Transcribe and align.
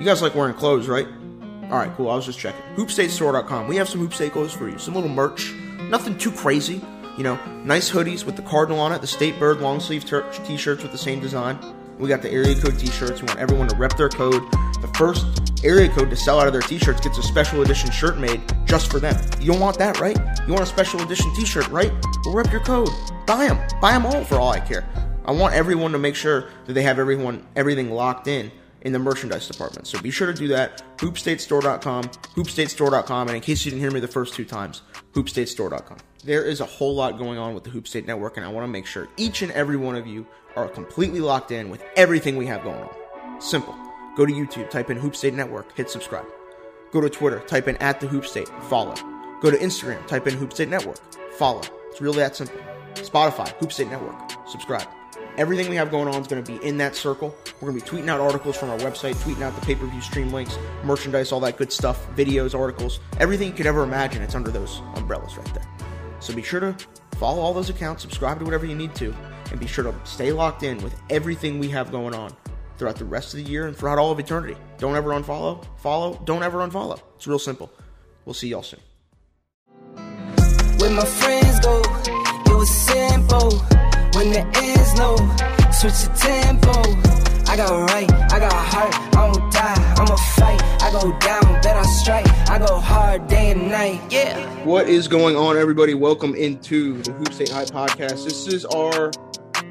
You 0.00 0.06
guys 0.06 0.22
like 0.22 0.34
wearing 0.34 0.54
clothes, 0.54 0.88
right? 0.88 1.06
All 1.64 1.76
right, 1.76 1.92
cool. 1.94 2.08
I 2.08 2.16
was 2.16 2.24
just 2.24 2.38
checking. 2.38 2.62
HoopStateStore.com. 2.74 3.68
We 3.68 3.76
have 3.76 3.86
some 3.86 4.00
Hoop 4.00 4.14
State 4.14 4.32
clothes 4.32 4.50
for 4.50 4.66
you. 4.66 4.78
Some 4.78 4.94
little 4.94 5.10
merch. 5.10 5.52
Nothing 5.90 6.16
too 6.16 6.32
crazy. 6.32 6.80
You 7.18 7.22
know, 7.24 7.38
nice 7.64 7.90
hoodies 7.90 8.24
with 8.24 8.34
the 8.34 8.42
cardinal 8.42 8.80
on 8.80 8.92
it. 8.92 9.02
The 9.02 9.06
State 9.06 9.38
Bird 9.38 9.60
long 9.60 9.78
sleeve 9.78 10.06
t-shirts 10.06 10.82
with 10.82 10.90
the 10.90 10.96
same 10.96 11.20
design. 11.20 11.58
We 11.98 12.08
got 12.08 12.22
the 12.22 12.30
area 12.30 12.58
code 12.58 12.78
t-shirts. 12.78 13.20
We 13.20 13.26
want 13.26 13.40
everyone 13.40 13.68
to 13.68 13.76
rep 13.76 13.94
their 13.98 14.08
code. 14.08 14.42
The 14.80 14.90
first 14.96 15.26
area 15.62 15.90
code 15.90 16.08
to 16.08 16.16
sell 16.16 16.40
out 16.40 16.46
of 16.46 16.54
their 16.54 16.62
t-shirts 16.62 17.02
gets 17.02 17.18
a 17.18 17.22
special 17.22 17.60
edition 17.60 17.90
shirt 17.90 18.16
made 18.16 18.40
just 18.64 18.90
for 18.90 19.00
them. 19.00 19.22
You 19.38 19.52
don't 19.52 19.60
want 19.60 19.78
that, 19.80 20.00
right? 20.00 20.16
You 20.46 20.54
want 20.54 20.64
a 20.64 20.66
special 20.66 21.02
edition 21.02 21.30
t-shirt, 21.36 21.68
right? 21.68 21.92
Well, 22.24 22.34
rep 22.34 22.50
your 22.50 22.62
code. 22.62 22.88
Buy 23.26 23.48
them. 23.48 23.58
Buy 23.82 23.92
them 23.92 24.06
all 24.06 24.24
for 24.24 24.36
all 24.36 24.48
I 24.48 24.60
care. 24.60 24.88
I 25.26 25.32
want 25.32 25.52
everyone 25.52 25.92
to 25.92 25.98
make 25.98 26.14
sure 26.14 26.48
that 26.64 26.72
they 26.72 26.84
have 26.84 26.98
everyone 26.98 27.46
everything 27.54 27.90
locked 27.90 28.28
in 28.28 28.50
in 28.82 28.92
the 28.92 28.98
merchandise 28.98 29.46
department. 29.48 29.86
So 29.86 30.00
be 30.00 30.10
sure 30.10 30.26
to 30.26 30.34
do 30.34 30.48
that. 30.48 30.82
Hoopstatestore.com, 30.98 32.04
hoopstatestore.com, 32.04 33.28
and 33.28 33.36
in 33.36 33.42
case 33.42 33.64
you 33.64 33.70
didn't 33.70 33.82
hear 33.82 33.90
me 33.90 34.00
the 34.00 34.08
first 34.08 34.34
two 34.34 34.44
times, 34.44 34.82
hoopstatestore.com. 35.12 35.98
There 36.24 36.44
is 36.44 36.60
a 36.60 36.66
whole 36.66 36.94
lot 36.94 37.18
going 37.18 37.38
on 37.38 37.54
with 37.54 37.64
the 37.64 37.70
Hoop 37.70 37.88
State 37.88 38.06
Network, 38.06 38.36
and 38.36 38.44
I 38.44 38.50
want 38.50 38.64
to 38.64 38.68
make 38.68 38.86
sure 38.86 39.08
each 39.16 39.42
and 39.42 39.50
every 39.52 39.76
one 39.76 39.96
of 39.96 40.06
you 40.06 40.26
are 40.56 40.68
completely 40.68 41.20
locked 41.20 41.50
in 41.50 41.70
with 41.70 41.82
everything 41.96 42.36
we 42.36 42.46
have 42.46 42.62
going 42.62 42.82
on. 42.82 43.40
Simple. 43.40 43.74
Go 44.16 44.26
to 44.26 44.32
YouTube, 44.32 44.68
type 44.68 44.90
in 44.90 44.98
Hoop 44.98 45.16
State 45.16 45.34
Network, 45.34 45.74
hit 45.76 45.88
subscribe. 45.88 46.26
Go 46.92 47.00
to 47.00 47.08
Twitter, 47.08 47.40
type 47.40 47.68
in 47.68 47.76
at 47.76 48.00
the 48.00 48.06
Hoop 48.06 48.26
State, 48.26 48.48
follow. 48.64 48.94
Go 49.40 49.50
to 49.50 49.56
Instagram, 49.56 50.06
type 50.06 50.26
in 50.26 50.34
Hoop 50.34 50.52
State 50.52 50.68
Network, 50.68 50.98
follow. 51.34 51.62
It's 51.90 52.00
really 52.00 52.18
that 52.18 52.36
simple. 52.36 52.60
Spotify, 52.94 53.48
Hoop 53.60 53.72
State 53.72 53.88
Network, 53.88 54.16
subscribe. 54.46 54.88
Everything 55.40 55.70
we 55.70 55.76
have 55.76 55.90
going 55.90 56.06
on 56.06 56.20
is 56.20 56.26
going 56.26 56.44
to 56.44 56.52
be 56.52 56.62
in 56.62 56.76
that 56.76 56.94
circle. 56.94 57.34
We're 57.62 57.70
going 57.70 57.80
to 57.80 57.86
be 57.86 57.90
tweeting 57.90 58.10
out 58.10 58.20
articles 58.20 58.58
from 58.58 58.68
our 58.68 58.76
website, 58.76 59.14
tweeting 59.14 59.40
out 59.40 59.58
the 59.58 59.64
pay 59.64 59.74
per 59.74 59.86
view 59.86 60.02
stream 60.02 60.30
links, 60.30 60.58
merchandise, 60.84 61.32
all 61.32 61.40
that 61.40 61.56
good 61.56 61.72
stuff, 61.72 62.06
videos, 62.14 62.54
articles, 62.54 63.00
everything 63.20 63.48
you 63.48 63.54
could 63.54 63.64
ever 63.64 63.82
imagine. 63.82 64.20
It's 64.20 64.34
under 64.34 64.50
those 64.50 64.82
umbrellas 64.96 65.38
right 65.38 65.54
there. 65.54 65.66
So 66.20 66.34
be 66.34 66.42
sure 66.42 66.60
to 66.60 66.76
follow 67.16 67.40
all 67.40 67.54
those 67.54 67.70
accounts, 67.70 68.02
subscribe 68.02 68.38
to 68.40 68.44
whatever 68.44 68.66
you 68.66 68.74
need 68.74 68.94
to, 68.96 69.14
and 69.50 69.58
be 69.58 69.66
sure 69.66 69.82
to 69.82 69.94
stay 70.04 70.30
locked 70.30 70.62
in 70.62 70.76
with 70.82 70.94
everything 71.08 71.58
we 71.58 71.68
have 71.70 71.90
going 71.90 72.14
on 72.14 72.36
throughout 72.76 72.96
the 72.96 73.06
rest 73.06 73.32
of 73.32 73.42
the 73.42 73.50
year 73.50 73.66
and 73.66 73.74
throughout 73.74 73.96
all 73.96 74.12
of 74.12 74.18
eternity. 74.18 74.58
Don't 74.76 74.94
ever 74.94 75.08
unfollow, 75.12 75.66
follow, 75.78 76.20
don't 76.26 76.42
ever 76.42 76.58
unfollow. 76.58 77.00
It's 77.16 77.26
real 77.26 77.38
simple. 77.38 77.72
We'll 78.26 78.34
see 78.34 78.48
y'all 78.48 78.62
soon. 78.62 78.80
My 79.96 81.04
friends 81.06 81.60
go, 81.60 81.80
it 82.44 82.54
was 82.54 82.68
simple. 82.68 83.89
When 84.12 84.32
the 84.32 84.40
ends 84.40 84.98
low, 84.98 85.14
switch 85.70 86.02
the 86.02 86.10
tempo. 86.18 86.72
I 87.48 87.56
got 87.56 87.90
right, 87.90 88.10
I 88.32 88.40
got 88.40 88.52
heart, 88.52 88.92
I 89.16 89.24
won't 89.24 89.52
die, 89.52 89.94
I'ma 89.98 90.16
fight. 90.16 90.60
I 90.82 90.90
go 90.90 91.16
down, 91.20 91.60
then 91.62 91.76
I 91.76 91.82
strike. 91.82 92.28
I 92.50 92.58
go 92.58 92.80
hard 92.80 93.28
day 93.28 93.52
and 93.52 93.70
night, 93.70 94.00
yeah. 94.10 94.64
What 94.64 94.88
is 94.88 95.06
going 95.06 95.36
on, 95.36 95.56
everybody? 95.56 95.94
Welcome 95.94 96.34
into 96.34 97.00
the 97.02 97.12
Hoop 97.12 97.32
State 97.32 97.50
High 97.50 97.66
Podcast. 97.66 98.24
This 98.24 98.48
is 98.48 98.64
our 98.64 99.12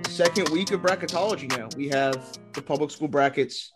second 0.08 0.48
week 0.50 0.72
of 0.72 0.82
bracketology 0.82 1.50
now. 1.58 1.68
We 1.76 1.90
have 1.90 2.40
the 2.54 2.62
public 2.62 2.92
school 2.92 3.10
brackets 3.10 3.74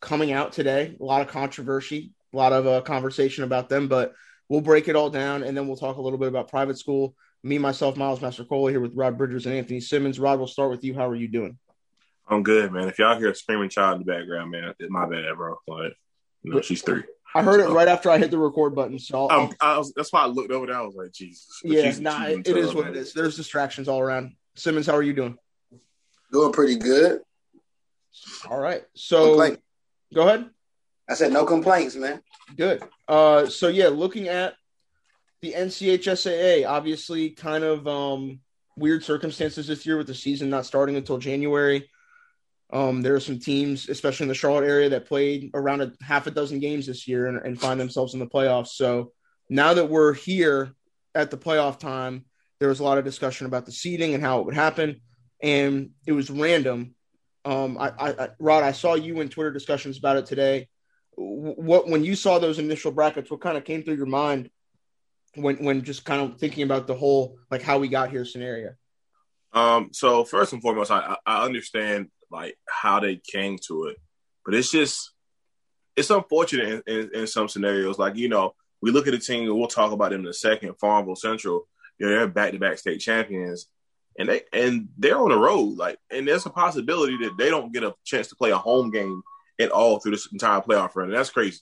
coming 0.00 0.32
out 0.32 0.52
today. 0.52 0.98
A 1.00 1.02
lot 1.02 1.22
of 1.22 1.28
controversy, 1.28 2.12
a 2.34 2.36
lot 2.36 2.52
of 2.52 2.66
uh, 2.66 2.82
conversation 2.82 3.42
about 3.44 3.70
them, 3.70 3.88
but 3.88 4.12
we'll 4.50 4.60
break 4.60 4.88
it 4.88 4.96
all 4.96 5.08
down 5.08 5.42
and 5.42 5.56
then 5.56 5.66
we'll 5.66 5.78
talk 5.78 5.96
a 5.96 6.02
little 6.02 6.18
bit 6.18 6.28
about 6.28 6.48
private 6.48 6.78
school. 6.78 7.16
Me, 7.44 7.58
myself, 7.58 7.96
Miles 7.98 8.20
Mastrocola 8.20 8.70
here 8.70 8.80
with 8.80 8.94
Rod 8.94 9.18
Bridgers 9.18 9.44
and 9.44 9.54
Anthony 9.54 9.78
Simmons. 9.80 10.18
Rod, 10.18 10.38
we'll 10.38 10.48
start 10.48 10.70
with 10.70 10.82
you. 10.82 10.94
How 10.94 11.06
are 11.08 11.14
you 11.14 11.28
doing? 11.28 11.58
I'm 12.26 12.42
good, 12.42 12.72
man. 12.72 12.88
If 12.88 12.98
y'all 12.98 13.18
hear 13.18 13.30
a 13.30 13.34
screaming 13.34 13.68
child 13.68 14.00
in 14.00 14.06
the 14.06 14.12
background, 14.12 14.50
man, 14.50 14.72
it's 14.78 14.90
my 14.90 15.04
bad, 15.06 15.36
bro. 15.36 15.56
Like, 15.68 15.92
you 16.42 16.52
know, 16.54 16.62
she's 16.62 16.80
three. 16.80 17.02
I 17.34 17.42
heard 17.42 17.60
it 17.60 17.68
right 17.68 17.86
after 17.86 18.08
I 18.10 18.16
hit 18.16 18.30
the 18.30 18.38
record 18.38 18.74
button, 18.74 18.98
so 18.98 19.26
I'll, 19.26 19.40
Um, 19.42 19.52
I 19.60 19.76
was, 19.76 19.92
that's 19.94 20.10
why 20.10 20.22
I 20.22 20.26
looked 20.26 20.50
over 20.52 20.66
there. 20.66 20.76
I 20.76 20.80
was 20.82 20.94
like, 20.94 21.12
Jesus. 21.12 21.60
yeah, 21.62 21.82
She's- 21.82 22.00
nah, 22.00 22.24
she's 22.26 22.38
it, 22.38 22.48
it 22.48 22.56
is 22.56 22.74
what 22.74 22.86
it 22.86 22.96
is. 22.96 23.12
There's 23.12 23.36
distractions 23.36 23.88
all 23.88 24.00
around. 24.00 24.36
Simmons, 24.54 24.86
how 24.86 24.94
are 24.96 25.02
you 25.02 25.12
doing? 25.12 25.36
Doing 26.32 26.52
pretty 26.52 26.76
good. 26.76 27.20
All 28.48 28.58
right, 28.58 28.84
so 28.94 29.30
complaint. 29.30 29.60
go 30.14 30.22
ahead. 30.28 30.48
I 31.10 31.14
said 31.14 31.30
no 31.32 31.44
complaints, 31.44 31.94
man. 31.96 32.22
Good. 32.56 32.82
Uh, 33.06 33.46
so 33.46 33.68
yeah, 33.68 33.88
looking 33.88 34.28
at 34.28 34.54
the 35.44 35.52
NCHSAA, 35.52 36.66
obviously, 36.66 37.28
kind 37.28 37.64
of 37.64 37.86
um, 37.86 38.40
weird 38.78 39.04
circumstances 39.04 39.66
this 39.66 39.84
year 39.84 39.98
with 39.98 40.06
the 40.06 40.14
season 40.14 40.48
not 40.48 40.64
starting 40.64 40.96
until 40.96 41.18
January. 41.18 41.90
Um, 42.72 43.02
there 43.02 43.14
are 43.14 43.20
some 43.20 43.38
teams, 43.38 43.90
especially 43.90 44.24
in 44.24 44.28
the 44.28 44.34
Charlotte 44.34 44.66
area, 44.66 44.88
that 44.88 45.06
played 45.06 45.50
around 45.52 45.82
a 45.82 45.92
half 46.00 46.26
a 46.26 46.30
dozen 46.30 46.60
games 46.60 46.86
this 46.86 47.06
year 47.06 47.26
and, 47.26 47.36
and 47.44 47.60
find 47.60 47.78
themselves 47.78 48.14
in 48.14 48.20
the 48.20 48.26
playoffs. 48.26 48.68
So 48.68 49.12
now 49.50 49.74
that 49.74 49.90
we're 49.90 50.14
here 50.14 50.72
at 51.14 51.30
the 51.30 51.36
playoff 51.36 51.78
time, 51.78 52.24
there 52.58 52.70
was 52.70 52.80
a 52.80 52.84
lot 52.84 52.96
of 52.96 53.04
discussion 53.04 53.46
about 53.46 53.66
the 53.66 53.72
seeding 53.72 54.14
and 54.14 54.24
how 54.24 54.40
it 54.40 54.46
would 54.46 54.54
happen, 54.54 55.02
and 55.42 55.90
it 56.06 56.12
was 56.12 56.30
random. 56.30 56.94
Um, 57.44 57.76
I, 57.76 57.92
I, 57.98 58.28
Rod, 58.38 58.64
I 58.64 58.72
saw 58.72 58.94
you 58.94 59.20
in 59.20 59.28
Twitter 59.28 59.50
discussions 59.50 59.98
about 59.98 60.16
it 60.16 60.24
today 60.24 60.68
what 61.16 61.86
when 61.86 62.02
you 62.02 62.16
saw 62.16 62.40
those 62.40 62.58
initial 62.58 62.90
brackets 62.90 63.30
what 63.30 63.40
kind 63.40 63.56
of 63.56 63.64
came 63.64 63.84
through 63.84 63.94
your 63.94 64.04
mind 64.04 64.50
when 65.36 65.56
when 65.56 65.82
just 65.82 66.04
kind 66.04 66.22
of 66.22 66.38
thinking 66.38 66.62
about 66.62 66.86
the 66.86 66.94
whole 66.94 67.36
like 67.50 67.62
how 67.62 67.78
we 67.78 67.88
got 67.88 68.10
here 68.10 68.24
scenario 68.24 68.74
Um, 69.52 69.90
so 69.92 70.24
first 70.24 70.52
and 70.52 70.62
foremost, 70.62 70.90
I, 70.90 71.16
I 71.24 71.44
understand 71.44 72.08
like 72.30 72.56
how 72.68 73.00
they 73.00 73.16
came 73.16 73.58
to 73.68 73.84
it, 73.86 73.96
but 74.44 74.54
it's 74.54 74.70
just 74.70 75.12
it's 75.96 76.10
unfortunate 76.10 76.82
in, 76.86 76.94
in, 76.94 77.10
in 77.14 77.26
some 77.26 77.48
scenarios. 77.48 77.98
Like 77.98 78.16
you 78.16 78.28
know, 78.28 78.54
we 78.82 78.90
look 78.90 79.06
at 79.06 79.12
the 79.12 79.18
team, 79.18 79.48
and 79.48 79.58
we'll 79.58 79.68
talk 79.68 79.92
about 79.92 80.10
them 80.10 80.22
in 80.22 80.26
a 80.26 80.32
second. 80.32 80.74
Farmville 80.80 81.16
Central, 81.16 81.68
you 81.98 82.06
know, 82.06 82.12
they're 82.12 82.28
back 82.28 82.52
to 82.52 82.58
back 82.58 82.78
state 82.78 82.98
champions, 82.98 83.68
and 84.18 84.28
they 84.28 84.42
and 84.52 84.88
they're 84.98 85.18
on 85.18 85.30
the 85.30 85.38
road. 85.38 85.76
Like, 85.76 85.98
and 86.10 86.26
there's 86.26 86.46
a 86.46 86.50
possibility 86.50 87.16
that 87.18 87.36
they 87.38 87.50
don't 87.50 87.72
get 87.72 87.84
a 87.84 87.94
chance 88.04 88.28
to 88.28 88.36
play 88.36 88.50
a 88.50 88.56
home 88.58 88.90
game 88.90 89.22
at 89.60 89.70
all 89.70 90.00
through 90.00 90.12
this 90.12 90.28
entire 90.32 90.60
playoff 90.60 90.96
run. 90.96 91.08
And 91.08 91.16
that's 91.16 91.30
crazy. 91.30 91.60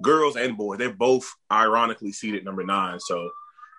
Girls 0.00 0.36
and 0.36 0.56
boys, 0.56 0.78
they're 0.78 0.92
both 0.92 1.30
ironically 1.50 2.12
seated 2.12 2.44
number 2.44 2.64
nine. 2.64 2.98
So, 3.00 3.30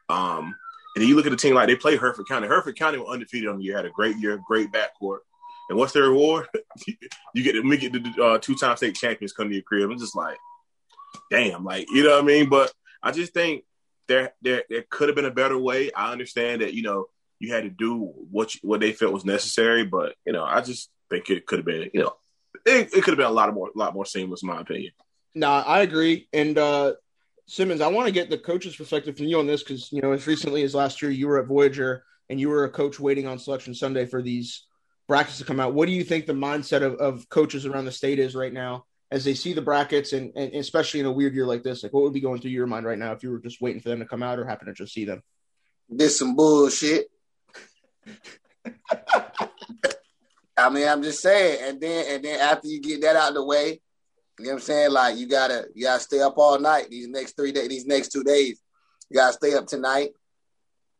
um, 0.10 0.56
and 0.96 1.02
then 1.02 1.10
you 1.10 1.16
look 1.16 1.26
at 1.26 1.32
the 1.32 1.38
team 1.38 1.56
like 1.56 1.68
they 1.68 1.76
play 1.76 1.96
Hertford 1.96 2.28
County. 2.28 2.48
Hertford 2.48 2.78
County 2.78 3.00
were 3.00 3.08
undefeated 3.08 3.50
on 3.50 3.58
the 3.58 3.64
year, 3.64 3.76
had 3.76 3.86
a 3.86 3.90
great 3.90 4.18
year, 4.18 4.40
great 4.48 4.72
backcourt. 4.72 5.20
And 5.70 5.78
what's 5.78 5.94
their 5.94 6.04
reward? 6.04 6.48
you 7.34 7.44
get 7.44 7.54
to 7.54 7.64
make 7.64 7.84
it 7.84 7.94
the 7.94 8.24
uh, 8.24 8.38
two-time 8.38 8.78
state 8.78 8.96
champions 8.96 9.34
come 9.34 9.48
to 9.50 9.56
your 9.56 9.64
crib. 9.64 9.90
I'm 9.90 9.98
just 9.98 10.16
like, 10.16 10.38
damn, 11.32 11.64
like 11.64 11.88
you 11.90 12.04
know 12.04 12.12
what 12.12 12.24
I 12.24 12.28
mean. 12.28 12.50
But 12.50 12.72
I 13.02 13.12
just 13.12 13.34
think 13.34 13.64
there 14.08 14.34
there 14.42 14.64
there 14.70 14.86
could 14.90 15.10
have 15.10 15.16
been 15.16 15.26
a 15.26 15.32
better 15.32 15.58
way. 15.58 15.92
I 15.92 16.12
understand 16.12 16.62
that 16.62 16.74
you 16.74 16.84
know 16.84 17.08
you 17.40 17.54
had 17.54 17.64
to 17.64 17.70
do 17.70 18.12
what 18.32 18.54
you, 18.56 18.62
what 18.64 18.80
they 18.80 18.92
felt 18.92 19.14
was 19.14 19.26
necessary, 19.26 19.86
but 19.86 20.16
you 20.26 20.34
know 20.34 20.44
I 20.44 20.62
just 20.62 20.90
think 21.10 21.30
it 21.30 21.46
could 21.46 21.60
have 21.60 21.66
been 21.66 21.90
you 21.94 22.02
know 22.02 22.14
it, 22.66 22.94
it 22.94 23.04
could 23.04 23.12
have 23.12 23.18
been 23.18 23.26
a 23.26 23.32
lot 23.32 23.50
of 23.50 23.56
more 23.56 23.70
a 23.74 23.78
lot 23.78 23.94
more 23.94 24.06
seamless, 24.06 24.44
in 24.44 24.50
my 24.50 24.62
opinion. 24.62 24.92
Nah 25.36 25.64
i 25.66 25.82
agree. 25.82 26.28
And 26.34 26.58
uh 26.58 26.94
simmons 27.46 27.82
i 27.82 27.88
want 27.88 28.08
to 28.08 28.14
get 28.14 28.30
the 28.30 28.38
coach's 28.38 28.76
perspective 28.76 29.18
from 29.18 29.26
you 29.26 29.40
on 29.40 29.48
this 29.48 29.64
because 29.64 29.92
you 29.92 30.02
know 30.02 30.12
as 30.12 30.26
recently 30.28 30.64
as 30.64 30.74
last 30.74 31.02
year 31.02 31.12
you 31.12 31.28
were 31.28 31.40
at 31.40 31.48
voyager 31.48 32.04
and 32.30 32.40
you 32.40 32.50
were 32.50 32.64
a 32.64 32.70
coach 32.70 33.00
waiting 33.00 33.28
on 33.28 33.38
selection 33.38 33.76
sunday 33.76 34.06
for 34.06 34.22
these 34.22 34.66
brackets 35.08 35.38
to 35.38 35.46
come 35.46 35.60
out. 35.60 35.74
What 35.74 35.88
do 35.88 35.92
you 35.92 36.04
think 36.04 36.26
the 36.26 36.34
mindset 36.34 36.82
of, 36.82 36.96
of 36.96 37.30
coaches 37.30 37.66
around 37.66 37.86
the 37.86 37.92
state 37.92 38.20
is 38.20 38.36
right 38.36 38.54
now 38.54 38.86
as 39.12 39.24
they 39.24 39.34
see 39.34 39.54
the 39.54 39.62
brackets 39.62 40.14
and, 40.14 40.32
and 40.36 40.54
especially 40.56 41.00
in 41.00 41.06
a 41.06 41.12
weird 41.12 41.34
year 41.34 41.46
like 41.46 41.64
this? 41.64 41.84
Like 41.84 41.94
what 41.94 42.04
would 42.04 42.14
be 42.14 42.22
going 42.22 42.42
through 42.42 42.52
your 42.52 42.68
mind 42.68 42.86
right 42.86 42.98
now 42.98 43.12
if 43.12 43.24
you 43.24 43.32
were 43.32 43.40
just 43.40 43.62
waiting 43.62 43.82
for 43.82 43.90
them 43.90 44.00
to 44.00 44.06
come 44.06 44.24
out 44.24 44.40
or 44.40 44.46
happen 44.46 44.68
to 44.68 44.74
just 44.74 44.94
see 44.94 45.06
them? 45.06 45.22
This 45.90 46.18
some 46.18 46.36
bullshit. 46.36 47.08
I 50.56 50.70
mean, 50.70 50.88
I'm 50.88 51.02
just 51.02 51.22
saying, 51.22 51.60
and 51.64 51.82
then 51.82 52.06
and 52.10 52.24
then 52.24 52.40
after 52.40 52.68
you 52.68 52.80
get 52.80 53.02
that 53.02 53.16
out 53.16 53.30
of 53.30 53.36
the 53.36 53.44
way, 53.44 53.82
you 54.44 54.50
know 54.50 54.56
what 54.56 54.62
I'm 54.64 54.66
saying? 54.66 54.92
Like 54.92 55.18
you 55.18 55.28
gotta 55.28 55.68
you 55.74 55.86
gotta 55.86 56.02
stay 56.02 56.20
up 56.20 56.38
all 56.38 56.60
night 56.60 56.90
these 56.90 57.08
next 57.08 57.38
three 57.38 57.54
days, 57.54 57.70
these 57.70 57.86
next 57.86 58.10
two 58.10 58.26
days. 58.26 58.60
You 59.10 59.16
gotta 59.16 59.32
stay 59.32 59.54
up 59.54 59.68
tonight. 59.68 60.10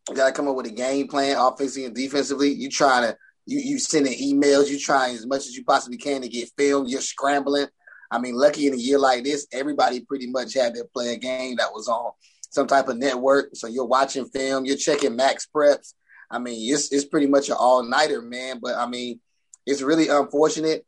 You 0.10 0.16
gotta 0.16 0.32
come 0.32 0.48
up 0.48 0.56
with 0.56 0.68
a 0.68 0.72
game 0.72 1.10
plan, 1.10 1.36
offensively 1.38 1.86
and 1.86 1.94
defensively. 1.96 2.54
You 2.54 2.70
trying 2.70 3.04
to 3.04 3.18
you 3.46 3.60
you 3.60 3.80
sending 3.80 4.14
emails, 4.14 4.70
you 4.70 4.80
trying 4.80 5.16
as 5.16 5.26
much 5.26 5.42
as 5.42 5.58
you 5.58 5.66
possibly 5.66 5.98
can 5.98 6.22
to 6.22 6.30
get 6.30 6.52
film. 6.58 6.88
You're 6.88 7.02
scrambling. 7.02 7.68
I 8.10 8.20
mean, 8.20 8.36
lucky 8.36 8.68
in 8.68 8.74
a 8.74 8.78
year 8.78 8.98
like 8.98 9.26
this, 9.26 9.46
everybody 9.52 10.00
pretty 10.00 10.28
much 10.28 10.54
had 10.54 10.76
to 10.76 10.86
play 10.94 11.14
a 11.14 11.18
game 11.18 11.58
that 11.58 11.74
was 11.74 11.90
on 11.90 12.14
some 12.50 12.68
type 12.68 12.88
of 12.88 12.98
network. 12.98 13.50
So 13.56 13.68
you're 13.68 13.84
watching 13.84 14.26
film, 14.26 14.64
you're 14.64 14.78
checking 14.78 15.18
MaxPreps. 15.18 15.96
I 16.32 16.40
mean, 16.40 16.74
it's 16.74 16.94
it's 16.94 17.06
pretty 17.06 17.28
much 17.28 17.50
an 17.50 17.58
all 17.60 17.84
nighter, 17.84 18.22
man. 18.22 18.60
But 18.62 18.76
I 18.76 18.88
mean, 18.88 19.20
it's 19.66 19.82
really 19.82 20.08
unfortunate. 20.08 20.86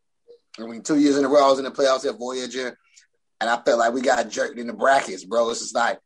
I 0.59 0.65
mean, 0.65 0.81
two 0.81 0.99
years 0.99 1.17
in 1.17 1.25
a 1.25 1.27
row, 1.27 1.45
I 1.45 1.49
was 1.49 1.59
in 1.59 1.65
the 1.65 1.71
playoffs 1.71 2.05
at 2.07 2.17
Voyager, 2.17 2.77
and 3.41 3.49
I 3.49 3.61
felt 3.61 3.79
like 3.79 3.93
we 3.93 4.01
got 4.01 4.29
jerked 4.29 4.57
in 4.57 4.67
the 4.67 4.73
brackets, 4.73 5.25
bro. 5.25 5.49
It's 5.49 5.59
just 5.59 5.75
like 5.75 5.99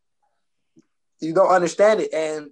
you 1.21 1.33
don't 1.33 1.51
understand 1.51 1.99
it. 2.01 2.13
And 2.13 2.51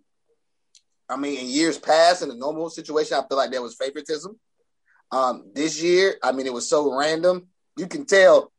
I 1.10 1.18
mean, 1.18 1.40
in 1.40 1.48
years 1.48 1.78
past, 1.78 2.22
in 2.22 2.32
a 2.32 2.36
normal 2.36 2.70
situation, 2.70 3.18
I 3.18 3.28
feel 3.28 3.38
like 3.38 3.52
there 3.52 3.62
was 3.62 3.76
favoritism. 3.76 4.38
Um, 5.12 5.52
this 5.54 5.82
year, 5.82 6.16
I 6.22 6.34
mean, 6.34 6.46
it 6.46 6.54
was 6.54 6.70
so 6.70 6.96
random. 6.98 7.48
You 7.78 7.88
can 7.88 8.06
tell 8.06 8.52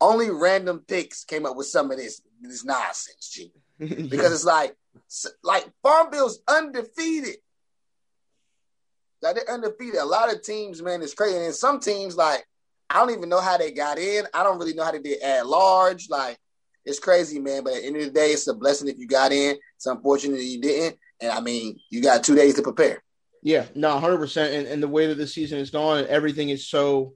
only 0.00 0.30
random 0.30 0.84
picks 0.86 1.24
came 1.24 1.44
up 1.44 1.56
with 1.56 1.66
some 1.66 1.90
of 1.90 1.96
this 1.96 2.22
this 2.40 2.64
nonsense, 2.64 3.30
G. 3.30 3.52
Because 3.78 4.32
it's 4.32 4.44
like 4.44 4.76
like 5.42 5.68
Farmville's 5.82 6.40
undefeated. 6.48 7.36
Like 9.22 9.36
they're 9.36 9.52
undefeated. 9.52 10.00
A 10.00 10.04
lot 10.04 10.32
of 10.32 10.42
teams, 10.42 10.82
man, 10.82 11.02
it's 11.02 11.14
crazy. 11.14 11.36
And 11.36 11.54
some 11.54 11.80
teams, 11.80 12.16
like, 12.16 12.44
I 12.90 13.00
don't 13.00 13.16
even 13.16 13.28
know 13.28 13.40
how 13.40 13.58
they 13.58 13.70
got 13.70 13.98
in. 13.98 14.24
I 14.32 14.42
don't 14.42 14.58
really 14.58 14.74
know 14.74 14.84
how 14.84 14.92
they 14.92 15.00
did 15.00 15.22
at 15.22 15.46
large. 15.46 16.08
Like, 16.08 16.38
it's 16.84 16.98
crazy, 16.98 17.38
man. 17.38 17.64
But 17.64 17.74
at 17.74 17.80
the 17.82 17.86
end 17.86 17.96
of 17.96 18.04
the 18.04 18.10
day, 18.10 18.30
it's 18.30 18.46
a 18.46 18.54
blessing 18.54 18.88
if 18.88 18.98
you 18.98 19.06
got 19.06 19.32
in. 19.32 19.56
It's 19.76 19.86
unfortunate 19.86 20.40
you 20.40 20.60
didn't. 20.60 20.98
And 21.20 21.32
I 21.32 21.40
mean, 21.40 21.78
you 21.90 22.00
got 22.00 22.24
two 22.24 22.34
days 22.34 22.54
to 22.54 22.62
prepare. 22.62 23.02
Yeah, 23.42 23.66
no, 23.74 23.98
hundred 23.98 24.18
percent. 24.18 24.54
And 24.54 24.66
and 24.66 24.82
the 24.82 24.88
way 24.88 25.06
that 25.06 25.16
the 25.16 25.26
season 25.26 25.58
is 25.58 25.70
gone, 25.70 26.06
everything 26.08 26.48
is 26.48 26.68
so 26.68 27.14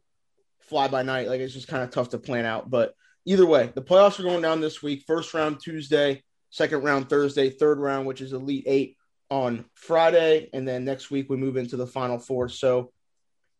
fly 0.60 0.88
by 0.88 1.02
night. 1.02 1.28
Like 1.28 1.40
it's 1.40 1.54
just 1.54 1.68
kind 1.68 1.82
of 1.82 1.90
tough 1.90 2.10
to 2.10 2.18
plan 2.18 2.44
out. 2.44 2.70
But 2.70 2.94
either 3.24 3.46
way, 3.46 3.72
the 3.74 3.82
playoffs 3.82 4.20
are 4.20 4.24
going 4.24 4.42
down 4.42 4.60
this 4.60 4.82
week. 4.82 5.04
First 5.06 5.34
round 5.34 5.60
Tuesday, 5.60 6.22
second 6.50 6.82
round 6.82 7.08
Thursday, 7.08 7.50
third 7.50 7.78
round, 7.78 8.06
which 8.06 8.20
is 8.20 8.32
Elite 8.32 8.64
Eight 8.66 8.96
on 9.32 9.64
Friday, 9.72 10.50
and 10.52 10.68
then 10.68 10.84
next 10.84 11.10
week 11.10 11.30
we 11.30 11.38
move 11.38 11.56
into 11.56 11.78
the 11.78 11.86
Final 11.86 12.18
Four. 12.18 12.50
So 12.50 12.92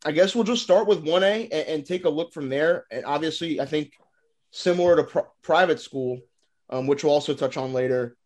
I 0.05 0.13
guess 0.13 0.35
we'll 0.35 0.45
just 0.45 0.63
start 0.63 0.87
with 0.87 1.03
1A 1.03 1.49
and, 1.51 1.67
and 1.67 1.87
take 1.87 2.05
a 2.05 2.11
look 2.11 2.35
from 2.35 2.51
there. 2.51 2.85
And 2.91 3.07
obviously, 3.07 3.59
I 3.59 3.65
think 3.65 3.95
similar 4.51 4.97
to 4.97 5.05
pr- 5.05 5.31
private 5.41 5.81
school, 5.81 6.21
um, 6.69 6.87
which 6.87 7.03
we'll 7.03 7.15
also 7.15 7.33
touch 7.33 7.57
on 7.57 7.73
later, 7.73 8.19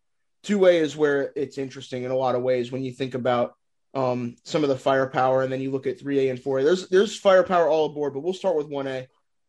2A 0.43 0.73
is 0.73 0.97
where 0.97 1.31
it's 1.37 1.57
interesting 1.57 2.03
in 2.03 2.11
a 2.11 2.17
lot 2.17 2.35
of 2.35 2.41
ways 2.41 2.69
when 2.69 2.83
you 2.83 2.91
think 2.91 3.13
about 3.13 3.55
um, 3.93 4.35
some 4.43 4.63
of 4.63 4.69
the 4.69 4.77
firepower, 4.77 5.41
and 5.41 5.51
then 5.51 5.61
you 5.61 5.71
look 5.71 5.87
at 5.87 5.99
3A 5.99 6.29
and 6.29 6.39
4A. 6.39 6.65
There's 6.65 6.89
there's 6.89 7.17
firepower 7.17 7.69
all 7.69 7.85
aboard, 7.85 8.13
but 8.13 8.23
we'll 8.23 8.33
start 8.33 8.57
with 8.57 8.69
1A. 8.69 9.07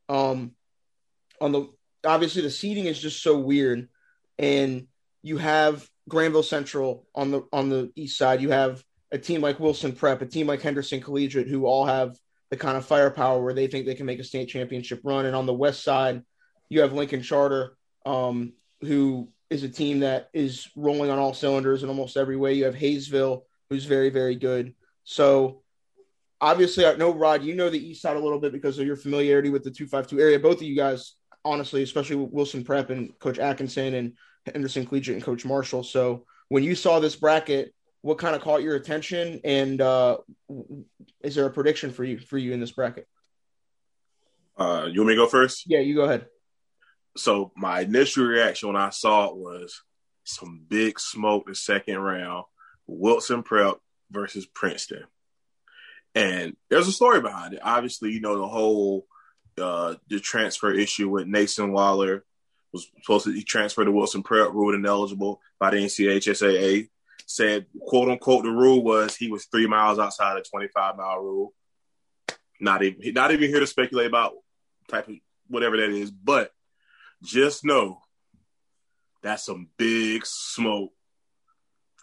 Um, 0.08 0.52
on 1.40 1.50
the 1.50 1.68
obviously 2.06 2.42
the 2.42 2.50
seating 2.50 2.86
is 2.86 3.00
just 3.00 3.24
so 3.24 3.40
weird, 3.40 3.88
and 4.38 4.86
you 5.22 5.38
have 5.38 5.84
Granville 6.08 6.42
Central 6.42 7.06
on 7.14 7.30
the 7.30 7.42
on 7.52 7.68
the 7.68 7.92
east 7.94 8.18
side. 8.18 8.40
You 8.40 8.50
have 8.50 8.82
a 9.12 9.18
team 9.18 9.40
like 9.40 9.60
Wilson 9.60 9.92
Prep, 9.92 10.22
a 10.22 10.26
team 10.26 10.46
like 10.46 10.62
Henderson 10.62 11.00
Collegiate, 11.00 11.48
who 11.48 11.66
all 11.66 11.86
have 11.86 12.16
the 12.50 12.56
kind 12.56 12.76
of 12.76 12.86
firepower 12.86 13.42
where 13.42 13.54
they 13.54 13.66
think 13.66 13.86
they 13.86 13.94
can 13.94 14.06
make 14.06 14.18
a 14.18 14.24
state 14.24 14.48
championship 14.48 15.00
run. 15.04 15.26
And 15.26 15.36
on 15.36 15.46
the 15.46 15.54
west 15.54 15.82
side, 15.84 16.22
you 16.68 16.80
have 16.80 16.92
Lincoln 16.92 17.22
Charter, 17.22 17.76
um, 18.06 18.52
who 18.80 19.28
is 19.50 19.62
a 19.62 19.68
team 19.68 20.00
that 20.00 20.28
is 20.32 20.68
rolling 20.76 21.10
on 21.10 21.18
all 21.18 21.34
cylinders 21.34 21.82
in 21.82 21.88
almost 21.88 22.16
every 22.16 22.36
way. 22.36 22.54
You 22.54 22.64
have 22.64 22.74
Hayesville, 22.74 23.42
who's 23.70 23.84
very, 23.84 24.10
very 24.10 24.34
good. 24.34 24.74
So 25.04 25.62
obviously, 26.40 26.86
I 26.86 26.94
know 26.96 27.12
Rod, 27.12 27.42
you 27.42 27.54
know 27.54 27.70
the 27.70 27.88
east 27.88 28.02
side 28.02 28.16
a 28.16 28.20
little 28.20 28.40
bit 28.40 28.52
because 28.52 28.78
of 28.78 28.86
your 28.86 28.96
familiarity 28.96 29.50
with 29.50 29.64
the 29.64 29.70
252 29.70 30.22
area. 30.22 30.38
Both 30.38 30.56
of 30.56 30.62
you 30.62 30.76
guys, 30.76 31.14
honestly, 31.44 31.82
especially 31.82 32.16
Wilson 32.16 32.64
Prep 32.64 32.90
and 32.90 33.18
Coach 33.18 33.38
Atkinson 33.38 33.94
and 33.94 34.12
Henderson 34.52 34.86
Collegiate 34.86 35.16
and 35.16 35.24
Coach 35.24 35.44
Marshall. 35.44 35.82
So 35.82 36.24
when 36.48 36.64
you 36.64 36.74
saw 36.74 37.00
this 37.00 37.16
bracket, 37.16 37.74
what 38.02 38.18
kind 38.18 38.36
of 38.36 38.42
caught 38.42 38.62
your 38.62 38.76
attention, 38.76 39.40
and 39.44 39.80
uh, 39.80 40.18
is 41.22 41.34
there 41.34 41.46
a 41.46 41.50
prediction 41.50 41.90
for 41.90 42.04
you 42.04 42.18
for 42.18 42.38
you 42.38 42.52
in 42.52 42.60
this 42.60 42.70
bracket? 42.70 43.06
Uh, 44.56 44.88
you 44.90 45.00
want 45.00 45.08
me 45.08 45.14
to 45.14 45.22
go 45.22 45.26
first? 45.26 45.64
Yeah, 45.66 45.80
you 45.80 45.94
go 45.94 46.04
ahead. 46.04 46.26
So 47.16 47.52
my 47.56 47.80
initial 47.80 48.24
reaction 48.24 48.68
when 48.68 48.76
I 48.76 48.90
saw 48.90 49.26
it 49.28 49.36
was 49.36 49.82
some 50.24 50.62
big 50.68 51.00
smoke 51.00 51.46
the 51.46 51.54
second 51.54 51.98
round, 51.98 52.44
Wilson 52.86 53.42
Prep 53.42 53.78
versus 54.10 54.46
Princeton. 54.46 55.04
And 56.14 56.56
there's 56.70 56.88
a 56.88 56.92
story 56.92 57.20
behind 57.20 57.54
it. 57.54 57.60
Obviously, 57.62 58.12
you 58.12 58.20
know 58.20 58.38
the 58.38 58.48
whole 58.48 59.06
uh, 59.58 59.94
the 60.08 60.20
transfer 60.20 60.72
issue 60.72 61.08
with 61.08 61.26
Nathan 61.26 61.72
Waller 61.72 62.24
was 62.72 62.88
supposed 63.02 63.24
to 63.26 63.32
be 63.32 63.42
transferred 63.42 63.86
to 63.86 63.92
Wilson 63.92 64.22
Prep, 64.22 64.52
ruled 64.52 64.74
ineligible 64.74 65.40
by 65.58 65.70
the 65.70 65.78
NCHSAA. 65.78 66.88
Said, 67.26 67.66
quote 67.80 68.08
unquote, 68.08 68.44
the 68.44 68.50
rule 68.50 68.82
was 68.82 69.14
he 69.14 69.30
was 69.30 69.44
three 69.46 69.66
miles 69.66 69.98
outside 69.98 70.38
the 70.38 70.42
25 70.42 70.96
mile 70.96 71.18
rule. 71.18 71.54
Not 72.60 72.82
even, 72.82 73.12
not 73.12 73.32
even 73.32 73.50
here 73.50 73.60
to 73.60 73.66
speculate 73.66 74.06
about 74.06 74.34
type 74.88 75.08
of 75.08 75.14
whatever 75.48 75.76
that 75.76 75.90
is, 75.90 76.10
but 76.10 76.50
just 77.22 77.64
know 77.64 78.00
that's 79.22 79.44
some 79.44 79.68
big 79.76 80.24
smoke. 80.24 80.92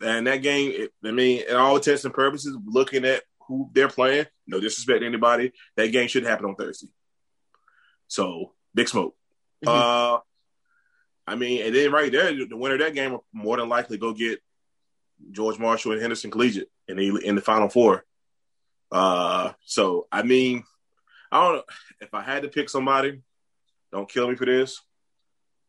And 0.02 0.28
that 0.28 0.42
game, 0.42 0.72
it, 0.74 0.92
I 1.04 1.12
mean, 1.12 1.44
in 1.50 1.56
all 1.56 1.78
intents 1.78 2.06
and 2.06 2.14
purposes, 2.14 2.58
looking 2.66 3.06
at 3.06 3.24
who 3.48 3.70
they're 3.74 3.88
playing, 3.88 4.26
no 4.46 4.60
disrespect 4.60 5.02
to 5.02 5.08
anybody, 5.08 5.54
that 5.76 5.92
game 5.92 6.08
should 6.08 6.26
happen 6.26 6.46
on 6.46 6.56
Thursday. 6.56 6.88
So 8.08 8.54
big 8.74 8.90
smoke. 8.90 9.16
Mm-hmm. 9.66 10.16
Uh, 10.16 10.20
I 11.28 11.36
mean, 11.36 11.66
and 11.66 11.76
then 11.76 11.92
right 11.92 12.12
there, 12.12 12.32
the 12.46 12.58
winner 12.58 12.76
of 12.76 12.82
that 12.82 12.94
game 12.94 13.14
will 13.14 13.26
more 13.34 13.58
than 13.58 13.70
likely 13.70 13.98
go 13.98 14.14
get 14.14 14.40
George 15.32 15.58
Marshall 15.58 15.94
and 15.94 16.02
Henderson 16.02 16.32
Collegiate 16.32 16.70
in 16.88 16.98
the 16.98 17.18
in 17.18 17.36
the 17.36 17.42
Final 17.42 17.70
Four. 17.70 18.06
Uh, 18.92 19.54
so 19.66 20.08
I 20.12 20.24
mean, 20.24 20.64
I 21.32 21.42
don't 21.42 21.56
know 21.56 21.64
if 22.02 22.14
I 22.14 22.22
had 22.22 22.44
to 22.44 22.50
pick 22.50 22.70
somebody. 22.70 23.22
Don't 23.92 24.10
kill 24.10 24.30
me 24.30 24.36
for 24.36 24.46
this. 24.46 24.82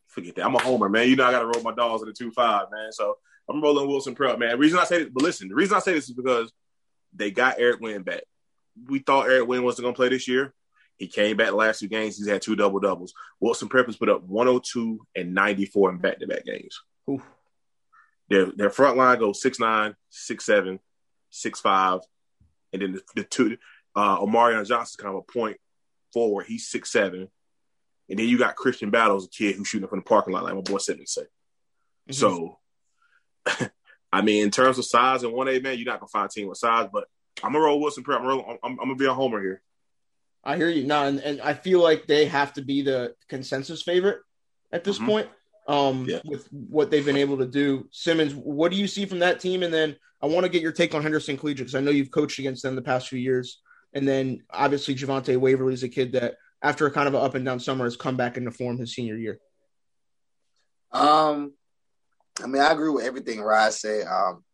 Forget 0.08 0.36
that. 0.36 0.44
I'm 0.44 0.54
a 0.54 0.62
homer, 0.62 0.88
man. 0.88 1.08
You 1.08 1.16
know 1.16 1.24
I 1.24 1.32
got 1.32 1.40
to 1.40 1.46
roll 1.46 1.62
my 1.62 1.74
dogs 1.74 2.02
in 2.02 2.08
the 2.08 2.14
two 2.14 2.30
five, 2.30 2.66
man. 2.70 2.92
So 2.92 3.16
I'm 3.48 3.62
rolling 3.62 3.88
Wilson 3.88 4.14
Prep, 4.14 4.38
man. 4.38 4.50
The 4.50 4.58
reason 4.58 4.78
I 4.78 4.84
say 4.84 5.04
this, 5.04 5.12
but 5.12 5.22
listen, 5.22 5.48
the 5.48 5.54
reason 5.54 5.76
I 5.76 5.80
say 5.80 5.94
this 5.94 6.08
is 6.08 6.14
because 6.14 6.52
they 7.14 7.30
got 7.30 7.58
Eric 7.58 7.80
Wynn 7.80 8.02
back. 8.02 8.22
We 8.88 8.98
thought 8.98 9.28
Eric 9.28 9.48
Wynn 9.48 9.64
wasn't 9.64 9.84
going 9.84 9.94
to 9.94 9.96
play 9.96 10.08
this 10.08 10.28
year. 10.28 10.52
He 10.98 11.08
came 11.08 11.36
back 11.36 11.48
the 11.48 11.56
last 11.56 11.80
two 11.80 11.88
games. 11.88 12.16
He's 12.16 12.28
had 12.28 12.42
two 12.42 12.56
double 12.56 12.80
doubles. 12.80 13.12
Wilson 13.40 13.68
Prep 13.68 13.86
put 13.98 14.08
up 14.08 14.22
102 14.24 15.06
and 15.14 15.34
94 15.34 15.90
in 15.90 15.98
back 15.98 16.18
to 16.20 16.26
back 16.26 16.44
games. 16.44 16.80
Oof. 17.10 17.22
Their 18.28 18.46
their 18.46 18.70
front 18.70 18.96
line 18.96 19.18
goes 19.18 19.40
six 19.40 19.60
nine, 19.60 19.94
six 20.10 20.44
seven, 20.44 20.80
six 21.30 21.60
five, 21.60 22.00
and 22.72 22.82
then 22.82 22.92
the, 22.92 23.02
the 23.14 23.24
two 23.24 23.56
uh 23.94 24.18
Omarion 24.18 24.66
Johnson's 24.66 24.96
kind 24.96 25.14
of 25.14 25.22
a 25.28 25.32
point 25.32 25.58
forward. 26.12 26.46
He's 26.46 26.66
six 26.66 26.90
seven. 26.90 27.28
And 28.08 28.18
then 28.18 28.26
you 28.26 28.38
got 28.38 28.56
Christian 28.56 28.90
Battles, 28.90 29.26
a 29.26 29.28
kid 29.28 29.56
who's 29.56 29.68
shooting 29.68 29.88
from 29.88 29.98
the 29.98 30.04
parking 30.04 30.32
lot, 30.32 30.44
like 30.44 30.54
my 30.54 30.60
boy 30.60 30.78
said 30.78 30.98
say. 31.08 31.22
Mm-hmm. 31.22 32.12
So 32.12 32.58
I 34.12 34.22
mean, 34.22 34.44
in 34.44 34.50
terms 34.50 34.78
of 34.78 34.84
size 34.84 35.22
and 35.22 35.32
one 35.32 35.48
A 35.48 35.58
man, 35.58 35.76
you're 35.76 35.86
not 35.86 36.00
gonna 36.00 36.08
find 36.08 36.26
a 36.26 36.28
team 36.28 36.48
with 36.48 36.58
size, 36.58 36.88
but 36.92 37.04
I'm 37.42 37.52
gonna 37.52 37.64
roll 37.64 37.80
Wilson 37.80 38.02
Prep. 38.02 38.20
I'm, 38.20 38.28
I'm, 38.28 38.58
I'm, 38.62 38.76
gonna 38.76 38.94
be 38.94 39.06
a 39.06 39.14
homer 39.14 39.40
here. 39.40 39.62
I 40.46 40.56
hear 40.56 40.68
you. 40.70 40.86
No, 40.86 41.04
and, 41.04 41.18
and 41.18 41.40
I 41.40 41.54
feel 41.54 41.82
like 41.82 42.06
they 42.06 42.26
have 42.26 42.52
to 42.52 42.62
be 42.62 42.80
the 42.82 43.14
consensus 43.28 43.82
favorite 43.82 44.20
at 44.72 44.84
this 44.84 44.96
mm-hmm. 44.96 45.06
point 45.06 45.28
um, 45.66 46.06
yeah. 46.08 46.20
with 46.24 46.46
what 46.52 46.90
they've 46.90 47.04
been 47.04 47.16
able 47.16 47.38
to 47.38 47.46
do. 47.46 47.88
Simmons, 47.90 48.32
what 48.32 48.70
do 48.70 48.78
you 48.78 48.86
see 48.86 49.06
from 49.06 49.18
that 49.18 49.40
team? 49.40 49.64
And 49.64 49.74
then 49.74 49.96
I 50.22 50.26
want 50.26 50.44
to 50.44 50.48
get 50.48 50.62
your 50.62 50.70
take 50.70 50.94
on 50.94 51.02
Henderson 51.02 51.36
Collegiate 51.36 51.66
because 51.66 51.74
I 51.74 51.80
know 51.80 51.90
you've 51.90 52.12
coached 52.12 52.38
against 52.38 52.62
them 52.62 52.76
the 52.76 52.82
past 52.82 53.08
few 53.08 53.18
years. 53.18 53.60
And 53.92 54.06
then 54.06 54.44
obviously 54.48 54.94
Javante 54.94 55.36
Waverly 55.36 55.74
is 55.74 55.82
a 55.82 55.88
kid 55.88 56.12
that 56.12 56.36
after 56.62 56.86
a 56.86 56.92
kind 56.92 57.08
of 57.08 57.14
an 57.14 57.22
up 57.22 57.34
and 57.34 57.44
down 57.44 57.58
summer 57.58 57.84
has 57.84 57.96
come 57.96 58.16
back 58.16 58.36
into 58.36 58.52
form 58.52 58.78
his 58.78 58.94
senior 58.94 59.16
year. 59.16 59.40
Um, 60.92 61.54
I 62.42 62.46
mean, 62.46 62.62
I 62.62 62.70
agree 62.70 62.90
with 62.90 63.04
everything 63.04 63.40
Rod 63.40 63.72
said. 63.72 64.06
Um, 64.06 64.44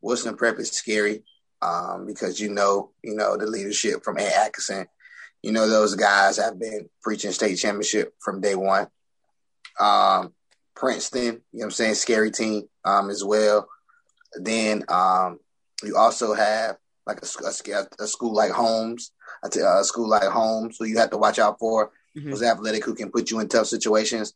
Wilson 0.00 0.36
Prep 0.36 0.58
is 0.58 0.72
scary 0.72 1.22
um, 1.62 2.04
because 2.06 2.40
you 2.40 2.50
know, 2.50 2.90
you 3.02 3.14
know 3.14 3.36
the 3.36 3.46
leadership 3.46 4.02
from 4.02 4.18
Ed 4.18 4.32
Atkinson. 4.32 4.86
You 5.46 5.52
know 5.52 5.70
those 5.70 5.94
guys 5.94 6.38
have 6.38 6.58
been 6.58 6.90
preaching 7.04 7.30
state 7.30 7.54
championship 7.54 8.14
from 8.18 8.40
day 8.40 8.56
one. 8.56 8.88
Um, 9.78 10.32
Princeton, 10.74 11.22
you 11.22 11.30
know 11.30 11.38
what 11.52 11.64
I'm 11.66 11.70
saying, 11.70 11.94
scary 11.94 12.32
team 12.32 12.64
um, 12.84 13.10
as 13.10 13.22
well. 13.22 13.68
Then 14.34 14.82
um, 14.88 15.38
you 15.84 15.96
also 15.96 16.34
have 16.34 16.78
like 17.06 17.20
a, 17.22 17.26
a, 17.70 17.86
a 18.02 18.06
school 18.08 18.34
like 18.34 18.50
Holmes, 18.50 19.12
a, 19.44 19.46
a, 19.46 19.84
school 19.84 20.08
like 20.08 20.24
Holmes, 20.24 20.78
who 20.80 20.84
you 20.84 20.98
have 20.98 21.10
to 21.10 21.16
watch 21.16 21.38
out 21.38 21.60
for. 21.60 21.92
Mm-hmm. 22.16 22.28
Who's 22.28 22.42
athletic, 22.42 22.84
who 22.84 22.96
can 22.96 23.12
put 23.12 23.30
you 23.30 23.38
in 23.38 23.46
tough 23.46 23.68
situations. 23.68 24.34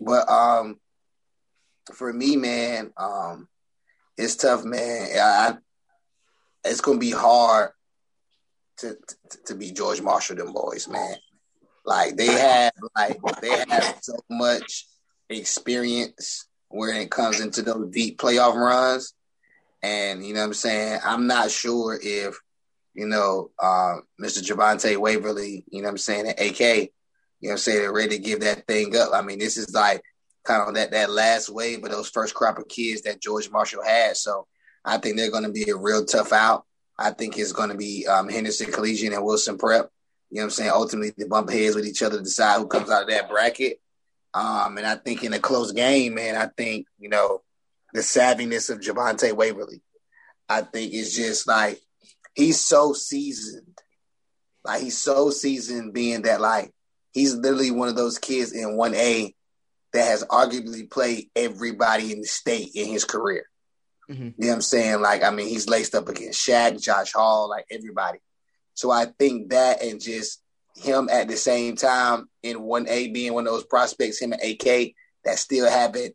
But 0.00 0.28
um, 0.28 0.80
for 1.94 2.12
me, 2.12 2.34
man, 2.34 2.92
um, 2.96 3.46
it's 4.18 4.34
tough, 4.34 4.64
man. 4.64 5.08
I, 5.16 5.56
it's 6.64 6.80
gonna 6.80 6.98
be 6.98 7.12
hard 7.12 7.70
to, 8.78 8.96
to 9.30 9.38
to 9.46 9.54
be 9.54 9.72
George 9.72 10.00
Marshall, 10.00 10.36
them 10.36 10.52
boys, 10.52 10.88
man. 10.88 11.14
Like 11.84 12.16
they 12.16 12.26
have, 12.26 12.72
like 12.96 13.20
they 13.40 13.64
have 13.68 13.98
so 14.02 14.16
much 14.30 14.86
experience 15.28 16.46
when 16.68 16.96
it 16.96 17.10
comes 17.10 17.40
into 17.40 17.62
those 17.62 17.90
deep 17.90 18.18
playoff 18.18 18.54
runs. 18.54 19.14
And 19.82 20.24
you 20.24 20.34
know 20.34 20.40
what 20.40 20.46
I'm 20.46 20.54
saying? 20.54 21.00
I'm 21.04 21.26
not 21.26 21.50
sure 21.50 21.98
if, 22.00 22.38
you 22.94 23.06
know, 23.06 23.50
uh, 23.58 23.96
Mr. 24.20 24.42
Javante 24.42 24.96
Waverly, 24.96 25.64
you 25.68 25.82
know 25.82 25.86
what 25.86 25.92
I'm 25.92 25.98
saying, 25.98 26.28
at 26.28 26.40
AK, 26.40 26.60
you 26.60 27.48
know 27.48 27.48
what 27.48 27.52
I'm 27.52 27.58
saying, 27.58 27.78
they're 27.78 27.92
ready 27.92 28.16
to 28.16 28.22
give 28.22 28.40
that 28.40 28.66
thing 28.66 28.96
up. 28.96 29.10
I 29.12 29.22
mean, 29.22 29.38
this 29.38 29.56
is 29.56 29.74
like 29.74 30.02
kind 30.44 30.68
of 30.68 30.74
that, 30.74 30.92
that 30.92 31.10
last 31.10 31.48
wave 31.48 31.82
of 31.84 31.90
those 31.90 32.08
first 32.08 32.34
crop 32.34 32.58
of 32.58 32.68
kids 32.68 33.02
that 33.02 33.20
George 33.20 33.50
Marshall 33.50 33.82
had. 33.82 34.16
So 34.16 34.46
I 34.84 34.98
think 34.98 35.16
they're 35.16 35.30
going 35.30 35.44
to 35.44 35.50
be 35.50 35.68
a 35.70 35.76
real 35.76 36.04
tough 36.04 36.32
out. 36.32 36.64
I 36.98 37.10
think 37.10 37.38
it's 37.38 37.52
going 37.52 37.70
to 37.70 37.76
be 37.76 38.06
um, 38.06 38.28
Henderson 38.28 38.70
Collegiate 38.70 39.12
and 39.12 39.24
Wilson 39.24 39.58
Prep. 39.58 39.90
You 40.30 40.36
know 40.36 40.42
what 40.42 40.44
I'm 40.44 40.50
saying? 40.50 40.70
Ultimately, 40.70 41.12
they 41.16 41.28
bump 41.28 41.50
heads 41.50 41.74
with 41.74 41.86
each 41.86 42.02
other 42.02 42.18
to 42.18 42.22
decide 42.22 42.58
who 42.58 42.66
comes 42.66 42.90
out 42.90 43.02
of 43.02 43.08
that 43.08 43.28
bracket. 43.28 43.80
Um, 44.34 44.78
and 44.78 44.86
I 44.86 44.96
think 44.96 45.24
in 45.24 45.34
a 45.34 45.38
close 45.38 45.72
game, 45.72 46.14
man, 46.14 46.36
I 46.36 46.46
think, 46.46 46.86
you 46.98 47.08
know, 47.08 47.42
the 47.92 48.00
savviness 48.00 48.70
of 48.70 48.80
Javante 48.80 49.32
Waverly, 49.34 49.82
I 50.48 50.62
think 50.62 50.94
is 50.94 51.14
just 51.14 51.46
like 51.46 51.78
he's 52.34 52.60
so 52.60 52.92
seasoned. 52.94 53.78
Like 54.64 54.82
he's 54.82 54.98
so 54.98 55.30
seasoned 55.30 55.92
being 55.92 56.22
that 56.22 56.40
like 56.40 56.72
he's 57.12 57.34
literally 57.34 57.70
one 57.70 57.88
of 57.88 57.96
those 57.96 58.18
kids 58.18 58.52
in 58.52 58.76
1A 58.76 59.34
that 59.92 60.06
has 60.06 60.24
arguably 60.24 60.90
played 60.90 61.28
everybody 61.36 62.12
in 62.12 62.20
the 62.20 62.26
state 62.26 62.70
in 62.74 62.88
his 62.88 63.04
career. 63.04 63.44
Mm-hmm. 64.10 64.22
You 64.22 64.34
know 64.38 64.48
what 64.48 64.54
I'm 64.54 64.60
saying? 64.62 65.00
Like, 65.00 65.22
I 65.22 65.30
mean, 65.30 65.48
he's 65.48 65.68
laced 65.68 65.94
up 65.94 66.08
against 66.08 66.46
Shaq, 66.46 66.82
Josh 66.82 67.12
Hall, 67.12 67.48
like 67.48 67.66
everybody. 67.70 68.18
So 68.74 68.90
I 68.90 69.06
think 69.18 69.50
that 69.50 69.82
and 69.82 70.00
just 70.00 70.42
him 70.76 71.08
at 71.10 71.28
the 71.28 71.36
same 71.36 71.76
time 71.76 72.28
in 72.42 72.58
1A 72.58 73.12
being 73.12 73.34
one 73.34 73.46
of 73.46 73.52
those 73.52 73.64
prospects, 73.64 74.20
him 74.20 74.32
and 74.32 74.42
AK 74.42 74.94
that 75.24 75.38
still 75.38 75.70
haven't 75.70 76.14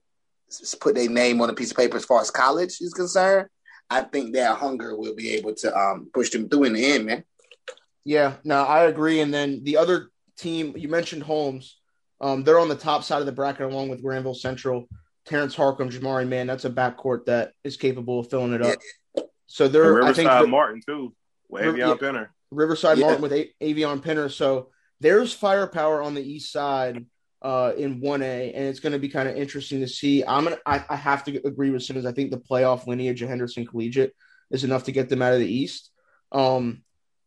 put 0.80 0.96
their 0.96 1.10
name 1.10 1.42
on 1.42 1.50
a 1.50 1.54
piece 1.54 1.72
of 1.72 1.78
paper 1.78 1.98
as 1.98 2.06
far 2.06 2.22
as 2.22 2.32
college 2.32 2.78
is 2.82 2.94
concerned. 2.94 3.48
I 3.90 4.02
think 4.02 4.34
that 4.34 4.58
hunger 4.58 4.96
will 4.98 5.16
be 5.16 5.36
able 5.36 5.54
to 5.56 5.78
um, 5.78 6.10
push 6.14 6.30
them 6.32 6.50
through 6.50 6.66
in 6.66 6.74
the 6.74 6.86
end, 6.86 7.06
man. 7.06 7.24
Yeah, 8.04 8.36
no, 8.44 8.64
I 8.64 8.86
agree. 8.86 9.22
And 9.22 9.34
then 9.34 9.64
the 9.64 9.78
other 9.78 10.10
team 10.38 10.74
you 10.76 10.90
mentioned, 10.90 11.24
Holmes, 11.24 11.78
um, 12.20 12.44
they're 12.44 12.60
on 12.60 12.70
the 12.70 12.76
top 12.76 13.04
side 13.04 13.20
of 13.20 13.26
the 13.26 13.32
bracket 13.32 13.72
along 13.72 13.90
with 13.90 14.02
Granville 14.02 14.34
Central. 14.34 14.88
Terrence 15.28 15.56
Harcum, 15.56 15.92
Jamari, 15.92 16.28
man, 16.28 16.48
that's 16.48 16.66
a 16.66 16.70
backcourt 16.70 17.26
that 17.26 17.54
is 17.64 17.78
capable 17.78 18.20
of 18.20 18.30
filling 18.30 18.54
it 18.54 18.62
up. 18.62 18.80
Yeah. 19.16 19.24
So 19.48 19.68
they're 19.68 19.94
Riverside 19.94 20.26
I 20.26 20.40
think 20.40 20.50
Martin 20.50 20.82
too, 20.86 21.14
with 21.50 21.64
Avion 21.64 21.78
yeah, 21.78 21.96
Pinner. 21.96 22.34
Riverside 22.52 22.98
yeah. 22.98 23.06
Martin 23.06 23.22
with 23.22 23.34
a- 23.34 23.52
Avion 23.62 24.02
Pinner. 24.02 24.30
So 24.30 24.70
there's 25.00 25.34
firepower 25.34 26.02
on 26.02 26.14
the 26.14 26.22
east 26.22 26.52
side 26.52 27.06
uh, 27.42 27.74
in 27.78 28.02
1A, 28.02 28.52
and 28.56 28.66
it's 28.66 28.80
going 28.80 28.94
to 28.94 29.00
be 29.00 29.10
kind 29.10 29.30
of 29.30 29.36
interesting 29.36 29.82
to 29.82 29.88
see. 29.88 30.24
I'm 30.24 30.46
gonna, 30.46 30.58
I, 30.66 30.84
I 30.90 30.96
have 30.96 31.24
to 31.26 31.36
agree 31.46 31.72
with 31.72 31.84
Simmons. 31.84 32.06
I 32.06 32.12
think 32.12 32.32
the 32.32 32.40
playoff 32.40 32.88
lineage 32.88 33.22
of 33.22 33.30
Henderson 33.30 33.66
Collegiate 33.66 34.14
is 34.50 34.64
enough 34.64 34.86
to 34.86 34.92
get 34.92 35.10
them 35.10 35.22
out 35.22 35.34
of 35.34 35.40
the 35.40 35.54
East. 35.54 35.92
Um, 36.32 36.84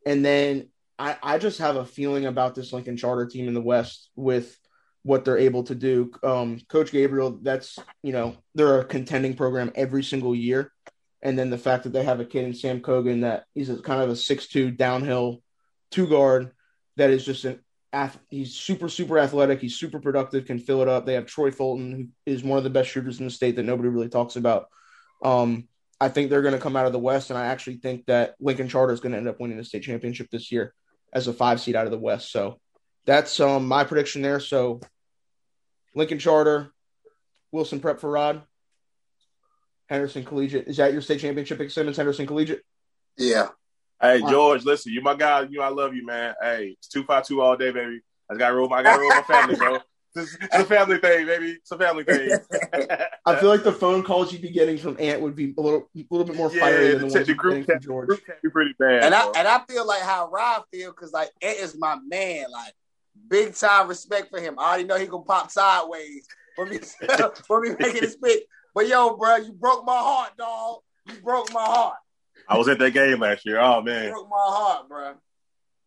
and 0.06 0.24
then 0.24 0.68
I, 0.98 1.16
I 1.22 1.38
just 1.38 1.58
have 1.58 1.76
a 1.76 1.84
feeling 1.84 2.26
about 2.26 2.54
this 2.54 2.72
Lincoln 2.72 2.96
Charter 2.96 3.26
team 3.26 3.46
in 3.46 3.54
the 3.54 3.60
West 3.60 4.10
with 4.16 4.56
what 5.02 5.24
they're 5.24 5.38
able 5.38 5.62
to 5.64 5.74
do. 5.74 6.10
Um, 6.22 6.60
Coach 6.68 6.92
Gabriel, 6.92 7.38
that's 7.42 7.78
you 8.02 8.12
know 8.12 8.36
they're 8.54 8.80
a 8.80 8.84
contending 8.84 9.34
program 9.34 9.72
every 9.74 10.02
single 10.02 10.34
year, 10.34 10.72
and 11.22 11.38
then 11.38 11.50
the 11.50 11.58
fact 11.58 11.84
that 11.84 11.92
they 11.92 12.04
have 12.04 12.20
a 12.20 12.24
kid 12.24 12.44
in 12.44 12.54
Sam 12.54 12.80
Cogan 12.80 13.20
that 13.20 13.44
he's 13.54 13.70
a, 13.70 13.76
kind 13.76 14.02
of 14.02 14.10
a 14.10 14.16
six-two 14.16 14.70
downhill 14.70 15.42
two 15.90 16.06
guard 16.06 16.52
that 16.96 17.10
is 17.10 17.24
just 17.24 17.44
an 17.44 17.60
he's 18.28 18.54
super 18.54 18.88
super 18.88 19.18
athletic. 19.18 19.60
He's 19.60 19.76
super 19.76 20.00
productive, 20.00 20.46
can 20.46 20.58
fill 20.58 20.82
it 20.82 20.88
up. 20.88 21.06
They 21.06 21.14
have 21.14 21.26
Troy 21.26 21.50
Fulton, 21.50 21.92
who 21.92 22.32
is 22.32 22.44
one 22.44 22.58
of 22.58 22.64
the 22.64 22.70
best 22.70 22.90
shooters 22.90 23.18
in 23.18 23.26
the 23.26 23.30
state 23.30 23.56
that 23.56 23.64
nobody 23.64 23.88
really 23.88 24.08
talks 24.08 24.36
about. 24.36 24.68
Um, 25.22 25.68
I 26.00 26.08
think 26.08 26.30
they're 26.30 26.42
going 26.42 26.54
to 26.54 26.60
come 26.60 26.76
out 26.76 26.86
of 26.86 26.92
the 26.92 26.98
West, 26.98 27.30
and 27.30 27.38
I 27.38 27.46
actually 27.46 27.76
think 27.76 28.06
that 28.06 28.34
Lincoln 28.40 28.68
Charter 28.68 28.92
is 28.92 29.00
going 29.00 29.12
to 29.12 29.18
end 29.18 29.28
up 29.28 29.38
winning 29.38 29.58
the 29.58 29.64
state 29.64 29.82
championship 29.82 30.28
this 30.30 30.50
year 30.50 30.72
as 31.12 31.26
a 31.26 31.32
five 31.32 31.60
seed 31.60 31.76
out 31.76 31.84
of 31.84 31.90
the 31.90 31.98
West. 31.98 32.32
So 32.32 32.60
that's 33.06 33.38
um, 33.40 33.66
my 33.66 33.84
prediction 33.84 34.22
there. 34.22 34.40
So 34.40 34.80
Lincoln 35.94 36.18
Charter, 36.18 36.72
Wilson 37.52 37.80
Prep 37.80 38.00
for 38.00 38.10
Rod, 38.10 38.42
Henderson 39.88 40.24
Collegiate. 40.24 40.68
Is 40.68 40.76
that 40.76 40.92
your 40.92 41.02
state 41.02 41.20
championship 41.20 41.60
at 41.60 41.72
Simmons 41.72 41.96
Henderson 41.96 42.26
Collegiate? 42.26 42.62
Yeah. 43.16 43.48
Hey 44.00 44.20
George, 44.20 44.64
listen, 44.64 44.92
you 44.92 45.02
my 45.02 45.14
guy. 45.14 45.46
You, 45.50 45.60
I 45.60 45.68
love 45.68 45.94
you, 45.94 46.06
man. 46.06 46.34
Hey, 46.40 46.76
it's 46.78 46.88
two 46.88 47.04
five 47.04 47.26
two 47.26 47.42
all 47.42 47.56
day, 47.56 47.70
baby. 47.70 48.00
I 48.30 48.36
got 48.36 48.50
to 48.50 48.54
roll. 48.54 48.72
I 48.72 48.82
got 48.82 48.96
to 48.96 49.02
roll 49.02 49.10
my 49.10 49.22
family, 49.22 49.56
bro. 49.56 49.78
It's, 50.16 50.36
a 50.52 50.64
family 50.64 50.98
thing, 50.98 51.24
baby. 51.24 51.52
It's 51.52 51.70
a 51.70 51.78
family 51.78 52.02
thing. 52.02 52.36
I 53.26 53.36
feel 53.36 53.48
like 53.48 53.62
the 53.62 53.70
phone 53.70 54.02
calls 54.02 54.32
you'd 54.32 54.42
be 54.42 54.50
getting 54.50 54.76
from 54.76 54.96
Ant 54.98 55.20
would 55.20 55.36
be 55.36 55.54
a 55.56 55.60
little, 55.60 55.88
a 55.94 56.04
little 56.10 56.26
bit 56.26 56.34
more 56.34 56.50
fiery 56.50 56.86
yeah, 56.86 56.90
than 56.94 57.08
the, 57.08 57.14
ones 57.14 57.26
the 57.28 57.34
group 57.34 57.64
from 57.64 57.80
George. 57.80 58.08
Group 58.08 58.24
can 58.24 58.34
be 58.42 58.50
pretty 58.50 58.74
bad. 58.76 59.04
And 59.04 59.12
bro. 59.12 59.20
I 59.20 59.38
and 59.38 59.46
I 59.46 59.60
feel 59.68 59.86
like 59.86 60.02
how 60.02 60.28
Rob 60.28 60.64
feel 60.72 60.90
because 60.90 61.12
like 61.12 61.30
Ant 61.42 61.58
is 61.58 61.76
my 61.78 61.96
man. 62.08 62.46
Like 62.50 62.74
big 63.30 63.54
time 63.54 63.88
respect 63.88 64.28
for 64.30 64.40
him. 64.40 64.58
I 64.58 64.68
already 64.68 64.84
know 64.84 64.98
he 64.98 65.06
gonna 65.06 65.22
pop 65.22 65.50
sideways 65.50 66.26
for 66.56 66.66
me 66.66 66.78
for 67.46 67.60
me 67.60 67.70
making 67.78 68.02
this 68.02 68.16
pick. 68.16 68.44
But 68.74 68.88
yo, 68.88 69.16
bro, 69.16 69.36
you 69.36 69.52
broke 69.52 69.86
my 69.86 69.96
heart, 69.96 70.36
dog. 70.36 70.80
You 71.06 71.14
broke 71.22 71.52
my 71.52 71.64
heart. 71.64 71.96
I 72.48 72.58
was 72.58 72.68
at 72.68 72.78
that 72.80 72.92
game 72.92 73.20
last 73.20 73.46
year. 73.46 73.58
Oh 73.60 73.80
man, 73.80 74.06
you 74.06 74.10
broke 74.12 74.28
my 74.28 74.36
heart, 74.36 74.88
bro. 74.88 75.14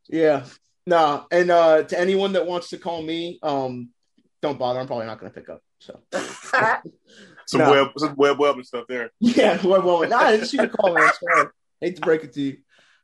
Yeah, 0.09 0.45
nah. 0.87 1.25
And 1.31 1.51
uh, 1.51 1.83
to 1.83 1.99
anyone 1.99 2.33
that 2.33 2.47
wants 2.47 2.69
to 2.69 2.77
call 2.77 3.01
me, 3.01 3.39
um, 3.43 3.89
don't 4.41 4.57
bother. 4.57 4.79
I'm 4.79 4.87
probably 4.87 5.05
not 5.05 5.19
going 5.19 5.31
to 5.31 5.39
pick 5.39 5.49
up. 5.49 5.61
So 5.79 5.99
some 7.45 7.61
nah. 7.61 7.71
web, 7.71 7.87
some 7.97 8.15
web, 8.15 8.39
web 8.39 8.55
and 8.55 8.65
stuff 8.65 8.85
there. 8.87 9.11
Yeah, 9.19 9.65
web, 9.65 9.83
web. 9.83 10.09
Nah, 10.09 10.17
I 10.17 10.31
didn't 10.31 10.47
see 10.47 10.57
call, 10.67 10.93
man. 10.93 11.11
Sorry. 11.21 11.47
Hate 11.81 11.95
to 11.97 12.01
break 12.01 12.23
it 12.23 12.33
to 12.33 12.41
you. 12.41 12.57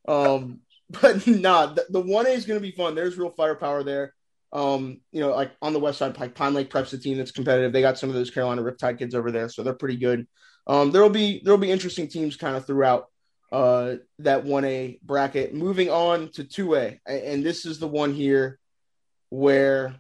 Um, 0.08 0.62
but 0.90 1.26
nah, 1.28 1.76
the 1.90 2.02
one 2.02 2.26
A 2.26 2.30
is 2.30 2.46
going 2.46 2.60
to 2.60 2.66
be 2.66 2.72
fun. 2.72 2.96
There's 2.96 3.18
real 3.18 3.32
firepower 3.32 3.84
there. 3.84 4.14
Um, 4.52 5.02
you 5.12 5.22
know, 5.22 5.30
like 5.30 5.52
on 5.62 5.74
the 5.74 5.80
west 5.80 6.00
side, 6.00 6.18
like 6.20 6.34
Pine 6.34 6.54
Lake 6.54 6.70
Prep's 6.70 6.94
a 6.94 6.98
team 6.98 7.18
that's 7.18 7.32
competitive. 7.32 7.72
They 7.72 7.82
got 7.82 8.00
some 8.00 8.10
of 8.10 8.16
those 8.16 8.32
Carolina 8.32 8.64
Riptide 8.64 8.98
kids 8.98 9.14
over 9.14 9.32
there, 9.32 9.50
so 9.50 9.62
they're 9.62 9.74
pretty 9.74 9.98
good. 9.98 10.28
Um, 10.66 10.92
there'll 10.92 11.10
be 11.10 11.42
there'll 11.44 11.60
be 11.60 11.72
interesting 11.72 12.08
teams 12.08 12.36
kind 12.36 12.56
of 12.56 12.66
throughout 12.66 13.08
uh, 13.52 13.96
that 14.20 14.46
1A 14.46 15.02
bracket. 15.02 15.54
Moving 15.54 15.90
on 15.90 16.32
to 16.34 16.44
2A, 16.44 17.00
and 17.06 17.44
this 17.44 17.66
is 17.66 17.80
the 17.80 17.88
one 17.88 18.14
here 18.14 18.60
where 19.30 19.96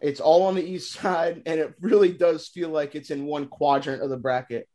it's 0.00 0.20
all 0.20 0.44
on 0.44 0.54
the 0.54 0.64
east 0.64 0.92
side, 1.00 1.42
and 1.46 1.60
it 1.60 1.74
really 1.80 2.12
does 2.12 2.48
feel 2.48 2.68
like 2.68 2.94
it's 2.94 3.10
in 3.10 3.26
one 3.26 3.46
quadrant 3.48 4.02
of 4.02 4.10
the 4.10 4.16
bracket. 4.16 4.68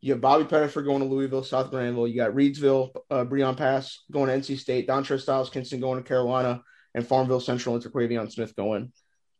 You 0.00 0.12
have 0.12 0.22
Bobby 0.22 0.44
Pettiford 0.44 0.86
going 0.86 1.00
to 1.00 1.08
Louisville, 1.08 1.44
South 1.44 1.70
Granville. 1.70 2.08
You 2.08 2.16
got 2.16 2.32
Reidsville, 2.32 2.90
uh, 3.10 3.24
Breon 3.26 3.56
Pass 3.56 4.04
going 4.10 4.28
to 4.28 4.34
NC 4.34 4.58
State, 4.58 4.88
Dontre 4.88 5.20
Styles 5.20 5.50
Kinston 5.50 5.78
going 5.78 6.02
to 6.02 6.08
Carolina, 6.08 6.62
and 6.94 7.06
Farmville 7.06 7.40
Central 7.40 7.74
and 7.74 7.84
Terquavion 7.84 8.30
Smith 8.30 8.56
going 8.56 8.92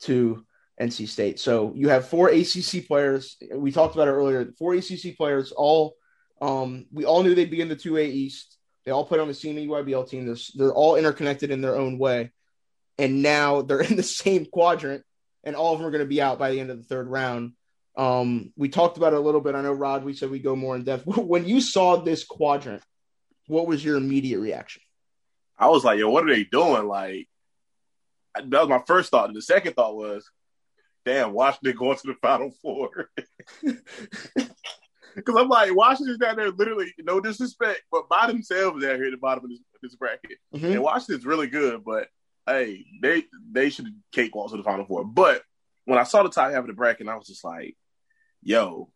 to 0.02 0.44
NC 0.80 1.08
State. 1.08 1.38
So 1.38 1.72
you 1.74 1.88
have 1.90 2.08
four 2.08 2.28
ACC 2.28 2.86
players. 2.86 3.36
We 3.52 3.72
talked 3.72 3.94
about 3.94 4.08
it 4.08 4.12
earlier. 4.12 4.52
Four 4.58 4.74
ACC 4.74 5.16
players, 5.16 5.52
all 5.52 5.96
um, 6.40 6.86
we 6.92 7.04
all 7.04 7.22
knew 7.22 7.34
they'd 7.34 7.50
be 7.50 7.60
in 7.60 7.68
the 7.68 7.76
2A 7.76 8.06
East. 8.06 8.56
They 8.84 8.92
all 8.92 9.04
played 9.04 9.20
on 9.20 9.28
the 9.28 9.34
same 9.34 9.56
EYBL 9.56 10.08
team. 10.08 10.26
They're, 10.26 10.36
they're 10.54 10.74
all 10.74 10.96
interconnected 10.96 11.50
in 11.50 11.60
their 11.60 11.76
own 11.76 11.98
way. 11.98 12.30
And 12.98 13.22
now 13.22 13.62
they're 13.62 13.80
in 13.90 13.96
the 13.96 14.02
same 14.02 14.46
quadrant, 14.46 15.04
and 15.44 15.54
all 15.54 15.72
of 15.72 15.78
them 15.78 15.86
are 15.86 15.90
going 15.90 16.04
to 16.04 16.08
be 16.08 16.22
out 16.22 16.38
by 16.38 16.50
the 16.50 16.60
end 16.60 16.70
of 16.70 16.78
the 16.78 16.84
third 16.84 17.08
round. 17.08 17.52
Um, 17.96 18.52
we 18.56 18.68
talked 18.68 18.96
about 18.96 19.12
it 19.12 19.18
a 19.18 19.22
little 19.22 19.40
bit. 19.40 19.54
I 19.54 19.62
know, 19.62 19.72
Rod, 19.72 20.04
we 20.04 20.14
said 20.14 20.30
we 20.30 20.38
go 20.38 20.56
more 20.56 20.76
in 20.76 20.84
depth. 20.84 21.06
When 21.06 21.46
you 21.46 21.60
saw 21.60 21.96
this 21.96 22.24
quadrant, 22.24 22.82
what 23.46 23.66
was 23.66 23.84
your 23.84 23.96
immediate 23.96 24.40
reaction? 24.40 24.82
I 25.58 25.68
was 25.68 25.84
like, 25.84 25.98
yo, 25.98 26.08
what 26.08 26.24
are 26.24 26.34
they 26.34 26.44
doing? 26.44 26.86
Like, 26.86 27.28
that 28.34 28.50
was 28.50 28.68
my 28.68 28.82
first 28.86 29.10
thought. 29.10 29.28
And 29.28 29.36
the 29.36 29.42
second 29.42 29.74
thought 29.74 29.96
was, 29.96 30.28
damn, 31.04 31.32
Washington 31.32 31.76
going 31.76 31.96
to 31.96 32.06
the 32.06 32.14
Final 32.20 32.50
Four. 32.62 33.10
Because 35.14 35.36
I'm 35.36 35.48
like, 35.48 35.74
Washington's 35.74 36.18
down 36.18 36.36
there, 36.36 36.50
literally, 36.50 36.94
no 36.98 37.20
disrespect, 37.20 37.82
but 37.90 38.08
by 38.08 38.26
themselves 38.26 38.82
down 38.82 38.96
here 38.96 39.06
at 39.06 39.10
the 39.10 39.16
bottom 39.16 39.44
of 39.44 39.50
this, 39.50 39.60
this 39.82 39.96
bracket. 39.96 40.38
Mm-hmm. 40.54 40.66
And 40.66 40.82
Washington's 40.82 41.26
really 41.26 41.48
good, 41.48 41.84
but 41.84 42.08
hey, 42.46 42.84
they 43.02 43.24
they 43.50 43.70
should 43.70 43.86
cakewalk 44.12 44.50
to 44.50 44.56
the 44.56 44.62
Final 44.62 44.84
Four. 44.86 45.04
But 45.04 45.42
when 45.84 45.98
I 45.98 46.04
saw 46.04 46.22
the 46.22 46.30
top 46.30 46.50
half 46.50 46.60
of 46.60 46.66
the 46.66 46.72
bracket, 46.74 47.08
I 47.08 47.16
was 47.16 47.26
just 47.26 47.44
like, 47.44 47.76
yo, 48.42 48.90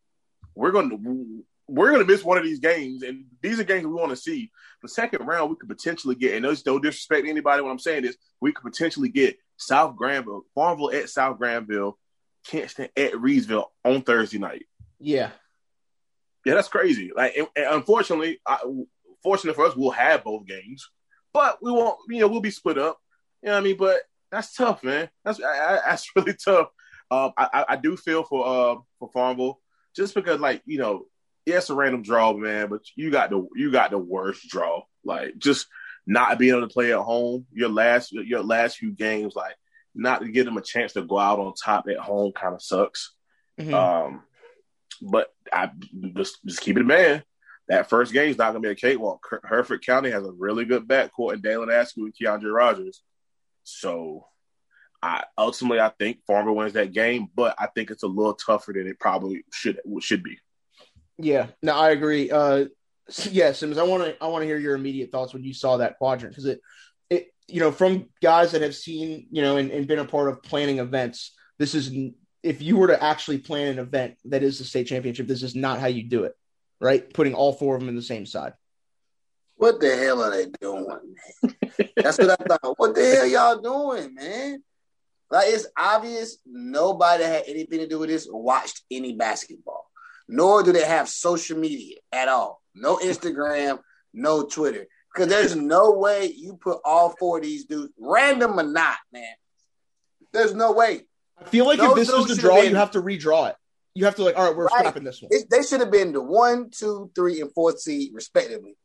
we're 0.55 0.73
going 0.73 0.91
to. 0.91 1.45
We're 1.67 1.91
going 1.91 2.07
to 2.07 2.13
miss 2.13 2.25
one 2.25 2.37
of 2.37 2.45
these 2.45 2.59
games, 2.59 3.03
and 3.03 3.25
these 3.41 3.59
are 3.59 3.65
games 3.65 3.87
we 3.87 3.93
want 3.93 4.11
to 4.11 4.17
see. 4.17 4.51
The 4.83 4.89
second 4.89 5.27
round, 5.27 5.51
we 5.51 5.57
could 5.57 5.69
potentially 5.69 6.15
get, 6.15 6.35
and 6.35 6.45
there's 6.45 6.67
no 6.67 6.79
disrespect 6.79 7.25
to 7.25 7.31
anybody 7.31 7.63
when 7.63 7.73
I'm 7.73 7.79
saying 7.79 8.03
this, 8.03 8.17
we 8.41 8.53
could 8.53 8.65
potentially 8.65 9.09
get 9.09 9.39
South 9.57 9.97
Granville, 9.97 10.45
Farmville 10.55 10.93
at 10.93 11.09
South 11.09 11.39
Granville, 11.39 11.99
Kinston 12.45 12.89
at 12.97 13.13
Reidsville 13.13 13.67
on 13.85 14.03
Thursday 14.03 14.39
night. 14.39 14.67
Yeah, 14.99 15.31
yeah, 16.45 16.55
that's 16.55 16.69
crazy. 16.69 17.11
Like, 17.15 17.37
and, 17.37 17.49
and 17.57 17.67
unfortunately, 17.77 18.41
I, 18.47 18.59
fortunate 19.23 19.57
for 19.57 19.67
us, 19.67 19.75
we'll 19.75 19.91
have 19.91 20.25
both 20.25 20.47
games, 20.47 20.89
but 21.33 21.59
we 21.63 21.73
won't. 21.73 21.99
You 22.09 22.21
know, 22.21 22.29
we'll 22.29 22.41
be 22.41 22.51
split 22.51 22.79
up. 22.79 22.99
You 23.43 23.49
know 23.49 23.55
what 23.55 23.61
I 23.61 23.65
mean? 23.65 23.77
But 23.77 24.03
that's 24.31 24.55
tough, 24.55 24.85
man. 24.85 25.09
That's 25.25 25.41
I, 25.43 25.81
that's 25.87 26.11
really 26.17 26.35
tough. 26.35 26.69
Um, 27.11 27.33
I, 27.37 27.65
I 27.71 27.77
do 27.77 27.97
feel 27.97 28.25
for 28.25 28.47
uh 28.47 28.77
for 28.99 29.11
Farmville 29.13 29.61
just 29.97 30.15
because, 30.15 30.41
like, 30.41 30.63
you 30.67 30.79
know, 30.79 31.07
yeah, 31.47 31.57
it's 31.57 31.71
a 31.71 31.75
random 31.75 32.03
draw, 32.03 32.33
man, 32.33 32.69
but 32.69 32.83
you 32.97 33.11
got 33.11 33.31
the 33.31 33.47
you 33.55 33.71
got 33.71 33.91
the 33.91 33.99
worst 33.99 34.49
draw. 34.49 34.83
Like, 35.05 35.37
just 35.39 35.67
not 36.07 36.39
being 36.39 36.55
able 36.55 36.67
to 36.67 36.73
play 36.73 36.93
at 36.93 37.01
home, 37.01 37.47
your 37.53 37.69
last 37.69 38.13
your 38.13 38.43
last 38.43 38.79
few 38.79 38.93
games, 38.93 39.35
like, 39.37 39.55
not 39.95 40.23
to 40.23 40.29
give 40.29 40.47
them 40.47 40.57
a 40.57 40.63
chance 40.63 40.95
to 40.95 41.03
go 41.03 41.19
out 41.19 41.39
on 41.39 41.53
top 41.55 41.87
at 41.89 41.99
home, 41.99 42.33
kind 42.33 42.55
of 42.55 42.63
sucks. 42.63 43.13
Mm-hmm. 43.61 43.75
Um, 43.75 44.23
but 45.03 45.33
I 45.53 45.71
just 46.17 46.39
just 46.45 46.61
keep 46.61 46.77
it 46.77 46.83
a 46.83 46.85
man. 46.85 47.23
That 47.69 47.89
first 47.89 48.13
game 48.13 48.31
is 48.31 48.39
not 48.39 48.53
going 48.53 48.63
to 48.63 48.69
be 48.69 48.73
a 48.73 48.75
cakewalk. 48.75 49.27
Hertford 49.43 49.85
County 49.85 50.11
has 50.11 50.25
a 50.27 50.33
really 50.33 50.67
good 50.67 50.87
backcourt 50.87 51.35
in 51.35 51.41
Dalen 51.41 51.71
Askew 51.71 52.05
and 52.05 52.15
Keandre 52.15 52.55
Rogers. 52.55 53.03
So 53.63 54.27
I 55.03 55.25
ultimately 55.37 55.81
I 55.81 55.91
think 55.91 56.25
Farmer 56.27 56.53
wins 56.53 56.75
that 56.75 56.93
game, 56.93 57.29
but 57.35 57.55
I 57.59 57.67
think 57.67 57.91
it's 57.91 58.03
a 58.03 58.09
little 58.09 58.35
tougher 58.35 58.73
than 58.73 58.87
it 58.87 58.99
probably 58.99 59.45
should 59.53 59.81
should 60.01 60.23
be. 60.23 60.39
Yeah, 61.19 61.49
no, 61.63 61.75
I 61.75 61.91
agree. 61.91 62.31
Uh, 62.31 62.67
yeah, 63.31 63.53
Sims, 63.53 63.79
I 63.79 63.83
want 63.83 64.05
to 64.05 64.23
I 64.23 64.29
want 64.29 64.43
to 64.43 64.47
hear 64.47 64.59
your 64.59 64.75
immediate 64.75 65.13
thoughts 65.13 65.33
when 65.35 65.45
you 65.45 65.53
saw 65.53 65.77
that 65.77 65.99
quadrant 65.99 66.33
because 66.33 66.47
it 66.47 66.61
it 67.11 67.27
you 67.49 67.61
know 67.61 67.71
from 67.71 68.09
guys 68.23 68.53
that 68.53 68.63
have 68.63 68.75
seen 68.75 69.27
you 69.31 69.43
know 69.43 69.57
and, 69.57 69.71
and 69.71 69.87
been 69.87 69.99
a 69.99 70.05
part 70.05 70.29
of 70.29 70.43
planning 70.43 70.79
events, 70.79 71.33
this 71.59 71.75
is 71.75 71.95
if 72.43 72.63
you 72.63 72.77
were 72.77 72.89
to 72.89 73.03
actually 73.03 73.39
plan 73.39 73.69
an 73.69 73.79
event 73.79 74.17
that 74.27 74.43
is 74.43 74.59
the 74.59 74.65
state 74.65 74.87
championship, 74.87 75.27
this 75.27 75.43
is 75.43 75.55
not 75.55 75.81
how 75.81 75.87
you 75.87 76.03
do 76.03 76.25
it, 76.25 76.35
right? 76.81 77.13
Putting 77.13 77.35
all 77.35 77.53
four 77.53 77.75
of 77.75 77.81
them 77.81 77.89
in 77.89 77.97
the 77.97 78.03
same 78.03 78.27
side. 78.27 78.55
What 79.57 79.81
the 79.81 79.97
hell 79.97 80.23
are 80.23 80.31
they 80.31 80.47
doing? 80.61 80.87
Man? 80.87 81.55
That's 81.97 82.19
what 82.19 82.31
I 82.31 82.37
thought. 82.37 82.79
What 82.79 82.95
the 82.95 83.05
hell 83.05 83.27
y'all 83.27 83.61
doing, 83.61 84.15
man? 84.15 84.63
Like 85.31 85.49
it's 85.49 85.67
obvious 85.77 86.39
nobody 86.47 87.25
had 87.25 87.45
anything 87.47 87.81
to 87.81 87.89
do 87.89 87.99
with 87.99 88.09
this 88.09 88.29
watched 88.31 88.83
any 88.91 89.15
basketball. 89.15 89.91
Nor 90.29 90.63
do 90.63 90.73
they 90.73 90.85
have 90.87 91.09
social 91.09 91.59
media 91.59 91.97
at 92.13 92.29
all. 92.29 92.63
No 92.75 92.97
Instagram, 92.97 93.81
no 94.13 94.45
Twitter. 94.45 94.87
Because 95.13 95.29
there's 95.29 95.55
no 95.77 95.93
way 95.93 96.33
you 96.35 96.57
put 96.57 96.79
all 96.85 97.11
four 97.19 97.39
of 97.39 97.43
these 97.45 97.65
dudes, 97.67 97.93
random 97.99 98.59
or 98.59 98.63
not, 98.65 98.97
man. 99.13 99.35
There's 100.33 100.55
no 100.55 100.73
way. 100.73 101.03
I 101.39 101.45
feel 101.45 101.67
like 101.67 101.79
No, 101.79 101.91
if 101.91 101.97
this 101.97 102.13
was 102.13 102.27
the 102.29 102.37
draw, 102.37 102.57
been- 102.61 102.71
you 102.71 102.77
have 102.77 102.93
to 102.93 103.03
redraw 103.03 103.51
it. 103.51 103.57
You 103.97 104.07
have 104.07 104.17
to 104.17 104.25
like, 104.25 104.37
all 104.37 104.45
right, 104.49 104.57
we're 104.57 104.65
Right. 104.67 104.79
scrapping 104.81 105.05
this 105.05 105.23
one. 105.23 105.29
It, 105.33 105.49
they 105.51 105.63
should 105.63 105.79
have 105.79 105.91
been 105.93 106.13
the 106.13 106.21
one, 106.21 106.71
two, 106.71 107.13
three, 107.15 107.41
and 107.41 107.53
fourth 107.53 107.79
seed, 107.81 108.11
respectively. 108.13 108.77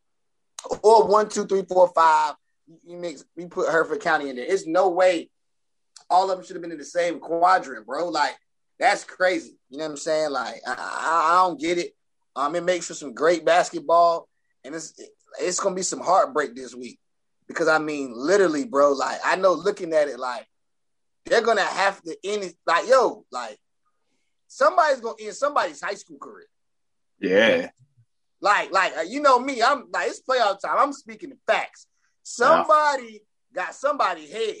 Or 0.82 1.06
one, 1.08 1.28
two, 1.28 1.46
three, 1.46 1.64
four, 1.68 1.88
five. 1.94 2.34
You 2.84 2.96
mix, 2.96 3.24
we 3.36 3.46
put 3.46 3.68
Hertford 3.68 4.00
County 4.00 4.28
in 4.30 4.36
there. 4.36 4.44
It's 4.48 4.68
no 4.68 4.90
way 4.90 5.28
all 6.08 6.30
of 6.30 6.36
them 6.38 6.46
should 6.46 6.54
have 6.54 6.62
been 6.62 6.70
in 6.70 6.78
the 6.78 6.84
same 6.84 7.18
quadrant, 7.18 7.86
bro. 7.86 8.08
Like, 8.08 8.36
that's 8.80 9.04
crazy. 9.04 9.58
You 9.68 9.78
know 9.78 9.84
what 9.84 9.90
I'm 9.90 9.96
saying? 9.98 10.30
Like, 10.30 10.60
I, 10.66 10.72
I, 10.72 11.32
I 11.32 11.46
don't 11.46 11.60
get 11.60 11.78
it. 11.78 11.94
Um, 12.34 12.56
it 12.56 12.64
makes 12.64 12.86
for 12.86 12.94
some 12.94 13.12
great 13.12 13.44
basketball, 13.44 14.26
and 14.64 14.74
it's 14.74 14.94
it's 15.40 15.60
gonna 15.60 15.74
be 15.74 15.82
some 15.82 16.00
heartbreak 16.00 16.56
this 16.56 16.74
week 16.74 16.98
because 17.46 17.68
I 17.68 17.78
mean, 17.78 18.12
literally, 18.14 18.64
bro. 18.64 18.92
Like, 18.92 19.20
I 19.24 19.36
know 19.36 19.52
looking 19.52 19.92
at 19.92 20.08
it, 20.08 20.18
like 20.18 20.46
they're 21.26 21.42
gonna 21.42 21.60
have 21.62 22.00
to 22.02 22.16
end 22.24 22.44
it. 22.44 22.54
Like, 22.66 22.88
yo, 22.88 23.24
like 23.30 23.58
somebody's 24.48 25.00
gonna 25.00 25.16
end 25.20 25.34
somebody's 25.34 25.82
high 25.82 25.94
school 25.94 26.18
career. 26.18 26.46
Yeah. 27.20 27.68
Like, 28.40 28.72
like 28.72 28.96
uh, 28.96 29.02
you 29.02 29.20
know 29.20 29.38
me, 29.38 29.62
I'm 29.62 29.84
like 29.92 30.08
it's 30.08 30.22
playoff 30.22 30.60
time. 30.60 30.78
I'm 30.78 30.92
speaking 30.94 31.30
the 31.30 31.36
facts. 31.46 31.86
Somebody 32.22 33.20
got 33.54 33.74
somebody 33.74 34.26
head. 34.30 34.56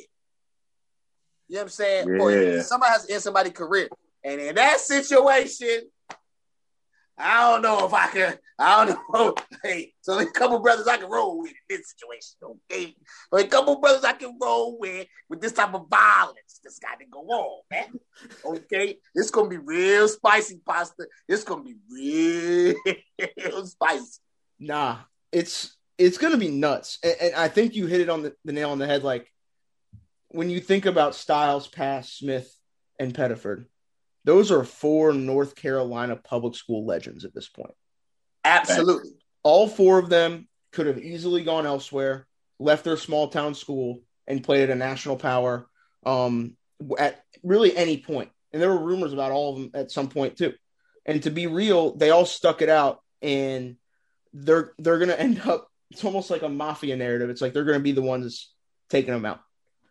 You 1.48 1.56
know 1.56 1.60
what 1.60 1.62
I'm 1.62 1.68
saying? 1.70 2.20
Or 2.20 2.30
Yeah. 2.30 2.62
somebody 2.62 2.92
has 2.92 3.06
to 3.06 3.12
end 3.14 3.22
somebody's 3.22 3.52
career. 3.52 3.88
And 4.24 4.40
in 4.40 4.54
that 4.56 4.80
situation, 4.80 5.82
I 7.20 7.50
don't 7.50 7.62
know 7.62 7.86
if 7.86 7.92
I 7.92 8.06
can. 8.08 8.38
I 8.58 8.84
don't 8.84 8.98
know. 9.12 9.34
Hey, 9.62 9.92
so 10.00 10.18
a 10.18 10.24
couple 10.24 10.58
brothers 10.60 10.86
I 10.88 10.96
can 10.96 11.10
roll 11.10 11.38
with 11.38 11.50
in 11.50 11.56
this 11.68 11.90
situation. 11.90 12.56
Okay, 12.72 12.94
a 13.30 13.46
couple 13.46 13.78
brothers 13.78 14.04
I 14.04 14.14
can 14.14 14.38
roll 14.40 14.78
with 14.78 15.06
with 15.28 15.42
this 15.42 15.52
type 15.52 15.74
of 15.74 15.86
violence 15.90 16.60
that's 16.64 16.78
got 16.78 16.98
to 16.98 17.04
go 17.04 17.20
on, 17.20 17.60
man. 17.70 18.00
Okay, 18.42 18.96
it's 19.14 19.30
gonna 19.30 19.50
be 19.50 19.58
real 19.58 20.08
spicy 20.08 20.62
pasta. 20.66 21.06
It's 21.28 21.44
gonna 21.44 21.62
be 21.62 21.76
real 21.90 23.66
spicy. 23.66 24.20
Nah, 24.58 25.00
it's 25.30 25.76
it's 25.98 26.16
gonna 26.16 26.38
be 26.38 26.48
nuts, 26.48 26.98
and, 27.04 27.16
and 27.20 27.34
I 27.34 27.48
think 27.48 27.74
you 27.74 27.86
hit 27.86 28.00
it 28.00 28.08
on 28.08 28.22
the, 28.22 28.34
the 28.46 28.52
nail 28.52 28.70
on 28.70 28.78
the 28.78 28.86
head. 28.86 29.04
Like 29.04 29.30
when 30.28 30.48
you 30.48 30.60
think 30.60 30.86
about 30.86 31.14
Styles, 31.14 31.68
Pass, 31.68 32.10
Smith, 32.14 32.50
and 32.98 33.12
Pettiford, 33.12 33.66
those 34.24 34.50
are 34.50 34.64
four 34.64 35.12
North 35.12 35.54
Carolina 35.54 36.16
public 36.16 36.54
school 36.54 36.84
legends 36.86 37.24
at 37.24 37.34
this 37.34 37.48
point. 37.48 37.74
Absolutely. 38.44 39.10
All 39.42 39.68
four 39.68 39.98
of 39.98 40.08
them 40.08 40.48
could 40.72 40.86
have 40.86 40.98
easily 40.98 41.42
gone 41.42 41.66
elsewhere, 41.66 42.26
left 42.58 42.84
their 42.84 42.96
small 42.96 43.28
town 43.28 43.54
school, 43.54 44.02
and 44.26 44.44
played 44.44 44.64
at 44.64 44.70
a 44.70 44.74
national 44.74 45.16
power 45.16 45.66
um, 46.04 46.56
at 46.98 47.24
really 47.42 47.76
any 47.76 47.98
point. 47.98 48.30
And 48.52 48.60
there 48.60 48.70
were 48.70 48.84
rumors 48.84 49.12
about 49.12 49.32
all 49.32 49.54
of 49.54 49.60
them 49.60 49.70
at 49.74 49.90
some 49.90 50.08
point 50.08 50.36
too. 50.36 50.54
And 51.06 51.22
to 51.22 51.30
be 51.30 51.46
real, 51.46 51.96
they 51.96 52.10
all 52.10 52.26
stuck 52.26 52.62
it 52.62 52.68
out, 52.68 53.00
and 53.22 53.76
they're 54.32 54.72
they're 54.78 54.98
gonna 54.98 55.14
end 55.14 55.40
up. 55.46 55.68
It's 55.90 56.04
almost 56.04 56.30
like 56.30 56.42
a 56.42 56.48
mafia 56.48 56.96
narrative. 56.96 57.30
It's 57.30 57.40
like 57.40 57.52
they're 57.52 57.64
gonna 57.64 57.80
be 57.80 57.92
the 57.92 58.02
ones 58.02 58.52
taking 58.90 59.12
them 59.12 59.24
out. 59.24 59.40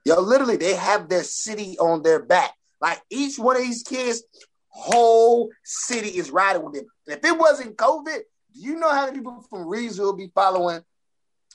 Yo, 0.05 0.19
literally, 0.21 0.55
they 0.55 0.75
have 0.75 1.09
their 1.09 1.23
city 1.23 1.77
on 1.79 2.03
their 2.03 2.23
back. 2.23 2.53
Like 2.81 3.01
each 3.09 3.37
one 3.37 3.55
of 3.57 3.61
these 3.61 3.83
kids, 3.83 4.23
whole 4.69 5.49
city 5.63 6.09
is 6.09 6.31
riding 6.31 6.63
with 6.63 6.73
them. 6.73 6.85
If 7.07 7.23
it 7.23 7.37
wasn't 7.37 7.75
COVID, 7.77 8.19
do 8.53 8.59
you 8.59 8.75
know 8.79 8.89
how 8.89 9.05
many 9.05 9.17
people 9.17 9.45
from 9.49 9.65
Reidsville 9.65 10.17
be 10.17 10.31
following 10.33 10.81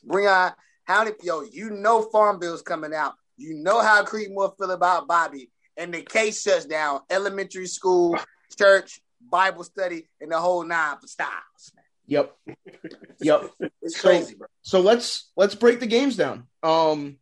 Breon? 0.07 0.55
How 0.85 1.05
many 1.05 1.17
yo, 1.23 1.43
you 1.43 1.71
know 1.71 2.03
Farmville's 2.03 2.63
coming 2.63 2.93
out. 2.95 3.15
You 3.37 3.55
know 3.55 3.81
how 3.81 4.05
Creedmoor 4.05 4.57
feel 4.59 4.71
about 4.71 5.09
Bobby. 5.09 5.51
And 5.77 5.93
the 5.93 6.03
case 6.03 6.43
shuts 6.43 6.67
down 6.67 7.01
elementary 7.11 7.67
school, 7.67 8.17
church, 8.57 9.01
Bible 9.21 9.65
study, 9.65 10.09
and 10.21 10.31
the 10.31 10.39
whole 10.39 10.63
nine 10.65 10.99
for 11.01 11.07
styles. 11.09 11.73
Man. 11.75 11.85
Yep, 12.07 12.37
yep. 13.21 13.51
It's 13.83 13.99
So- 14.01 14.09
crazy, 14.09 14.35
bro. 14.35 14.47
So 14.63 14.81
let's 14.81 15.31
let's 15.37 15.55
break 15.55 15.81
the 15.81 15.87
games 15.87 16.17
down. 16.17 16.47
Um, 16.63 17.17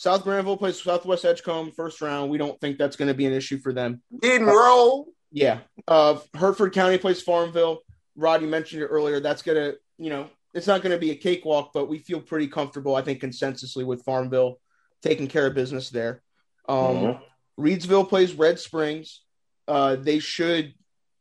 South 0.00 0.24
Granville 0.24 0.56
plays 0.56 0.82
Southwest 0.82 1.26
Edgecombe 1.26 1.72
first 1.72 2.00
round. 2.00 2.30
We 2.30 2.38
don't 2.38 2.58
think 2.58 2.78
that's 2.78 2.96
going 2.96 3.08
to 3.08 3.14
be 3.14 3.26
an 3.26 3.34
issue 3.34 3.58
for 3.58 3.74
them. 3.74 4.00
Didn't 4.22 4.46
roll. 4.46 5.08
Yeah. 5.30 5.58
Uh, 5.86 6.18
Hertford 6.34 6.72
County 6.72 6.96
plays 6.96 7.20
Farmville. 7.20 7.80
Rod, 8.16 8.40
you 8.40 8.48
mentioned 8.48 8.80
it 8.82 8.86
earlier. 8.86 9.20
That's 9.20 9.42
gonna, 9.42 9.74
you 9.98 10.08
know, 10.08 10.30
it's 10.54 10.66
not 10.66 10.80
going 10.80 10.92
to 10.92 10.98
be 10.98 11.10
a 11.10 11.16
cakewalk, 11.16 11.72
but 11.74 11.86
we 11.90 11.98
feel 11.98 12.18
pretty 12.18 12.46
comfortable. 12.48 12.96
I 12.96 13.02
think 13.02 13.20
consensusly 13.20 13.84
with 13.84 14.02
Farmville 14.02 14.58
taking 15.02 15.28
care 15.28 15.46
of 15.46 15.54
business 15.54 15.90
there. 15.90 16.22
Um, 16.66 16.78
Mhm. 16.78 17.20
Reidsville 17.58 18.08
plays 18.08 18.32
Red 18.32 18.58
Springs. 18.58 19.20
Uh, 19.68 19.96
they 19.96 20.18
should 20.18 20.72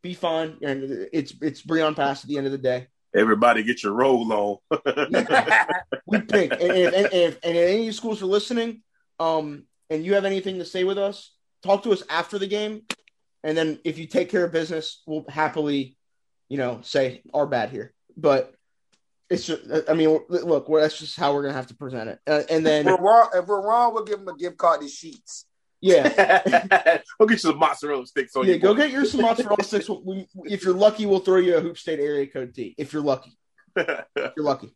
be 0.01 0.13
fine, 0.13 0.57
and 0.61 1.09
it's 1.11 1.33
it's 1.41 1.61
Breon 1.61 1.97
Pass 1.97 2.23
at 2.23 2.29
the 2.29 2.37
end 2.37 2.45
of 2.45 2.53
the 2.53 2.57
day. 2.57 2.87
Everybody 3.15 3.63
get 3.63 3.83
your 3.83 3.93
roll 3.93 4.31
on. 4.31 4.57
we 6.05 6.21
pick. 6.21 6.51
And 6.51 6.61
if, 6.61 6.93
and 6.93 7.07
if, 7.11 7.39
and 7.43 7.57
if 7.57 7.69
any 7.69 7.91
schools 7.91 8.21
are 8.21 8.27
listening, 8.27 8.83
um, 9.19 9.63
and 9.89 10.05
you 10.05 10.13
have 10.13 10.25
anything 10.25 10.59
to 10.59 10.65
say 10.65 10.83
with 10.83 10.97
us, 10.97 11.33
talk 11.63 11.83
to 11.83 11.91
us 11.91 12.03
after 12.09 12.37
the 12.37 12.47
game. 12.47 12.83
And 13.43 13.57
then 13.57 13.79
if 13.83 13.97
you 13.97 14.05
take 14.05 14.29
care 14.29 14.43
of 14.43 14.51
business, 14.51 15.01
we'll 15.07 15.25
happily, 15.27 15.97
you 16.49 16.57
know, 16.57 16.81
say 16.83 17.21
our 17.33 17.47
bad 17.47 17.69
here. 17.69 17.93
But 18.15 18.53
it's 19.29 19.45
just, 19.45 19.61
I 19.87 19.93
mean, 19.93 20.19
look, 20.29 20.67
that's 20.67 20.99
just 20.99 21.17
how 21.17 21.33
we're 21.33 21.43
gonna 21.43 21.53
have 21.53 21.67
to 21.67 21.75
present 21.75 22.09
it. 22.09 22.19
Uh, 22.27 22.43
and 22.49 22.59
If 22.59 22.63
then, 22.63 22.85
we're 22.85 22.97
wrong, 22.97 23.29
if 23.33 23.47
we're 23.47 23.65
wrong, 23.65 23.93
we'll 23.93 24.03
give 24.03 24.19
them 24.19 24.27
a 24.27 24.37
gift 24.37 24.57
card 24.57 24.81
to 24.81 24.87
Sheets. 24.87 25.45
Yeah, 25.81 26.99
Go 27.19 27.25
get 27.25 27.31
you 27.31 27.37
some 27.37 27.57
mozzarella 27.57 28.05
sticks 28.05 28.35
on 28.35 28.45
yeah, 28.47 28.57
go 28.57 28.69
board. 28.69 28.77
get 28.79 28.91
your 28.91 29.05
some 29.05 29.21
mozzarella 29.21 29.63
sticks. 29.63 29.89
We, 30.03 30.27
if 30.45 30.63
you're 30.63 30.73
lucky, 30.73 31.05
we'll 31.05 31.19
throw 31.19 31.37
you 31.37 31.55
a 31.57 31.61
Hoop 31.61 31.77
State 31.77 31.99
area 31.99 32.27
code 32.27 32.53
T. 32.53 32.75
If 32.77 32.93
you're 32.93 33.01
lucky. 33.01 33.37
You're 33.75 34.33
lucky. 34.37 34.73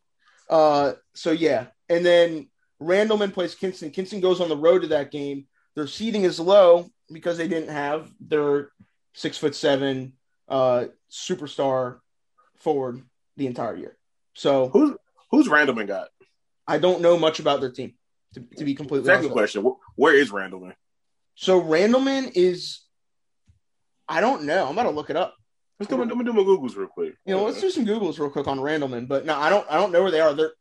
Uh, 0.49 0.93
so 1.13 1.31
yeah, 1.31 1.67
and 1.89 2.05
then 2.05 2.49
Randleman 2.81 3.33
plays 3.33 3.55
Kinston. 3.55 3.91
Kinston 3.91 4.19
goes 4.21 4.39
on 4.41 4.49
the 4.49 4.57
road 4.57 4.83
to 4.83 4.87
that 4.89 5.11
game. 5.11 5.47
Their 5.75 5.87
seating 5.87 6.23
is 6.23 6.39
low 6.39 6.89
because 7.11 7.37
they 7.37 7.47
didn't 7.47 7.69
have 7.69 8.09
their 8.19 8.69
six 9.13 9.37
foot 9.37 9.55
seven 9.55 10.13
uh, 10.47 10.85
superstar 11.11 11.99
forward 12.57 13.01
the 13.37 13.47
entire 13.47 13.75
year. 13.75 13.97
So 14.35 14.69
Who's 14.69 14.95
who's 15.31 15.47
Randleman 15.47 15.87
got? 15.87 16.09
I 16.67 16.77
don't 16.77 17.01
know 17.01 17.17
much 17.17 17.39
about 17.39 17.59
their 17.59 17.71
team 17.71 17.93
to, 18.35 18.41
to 18.57 18.63
be 18.63 18.75
completely 18.75 19.05
Second 19.07 19.25
honest. 19.31 19.33
question: 19.33 19.75
Where 19.95 20.13
is 20.15 20.31
Randleman? 20.31 20.73
So 21.35 21.61
Randleman 21.61 22.31
is, 22.35 22.81
I 24.07 24.21
don't 24.21 24.43
know. 24.43 24.65
I'm 24.67 24.73
about 24.73 24.83
to 24.83 24.89
look 24.91 25.09
it 25.09 25.15
up. 25.15 25.35
Let's 25.79 25.89
do, 25.89 25.97
me 25.97 26.23
do 26.23 26.33
my 26.33 26.41
googles 26.43 26.77
real 26.77 26.87
quick. 26.87 27.15
You 27.25 27.35
know, 27.35 27.43
let's 27.43 27.59
do 27.59 27.69
some 27.69 27.85
Googles 27.85 28.19
real 28.19 28.29
quick 28.29 28.47
on 28.47 28.59
Randleman, 28.59 29.07
but 29.07 29.25
no, 29.25 29.35
I 29.35 29.49
don't. 29.49 29.65
I 29.69 29.75
don't 29.75 29.91
know 29.91 30.01
where 30.03 30.11
they 30.11 30.21
are. 30.21 30.33
They're 30.33 30.53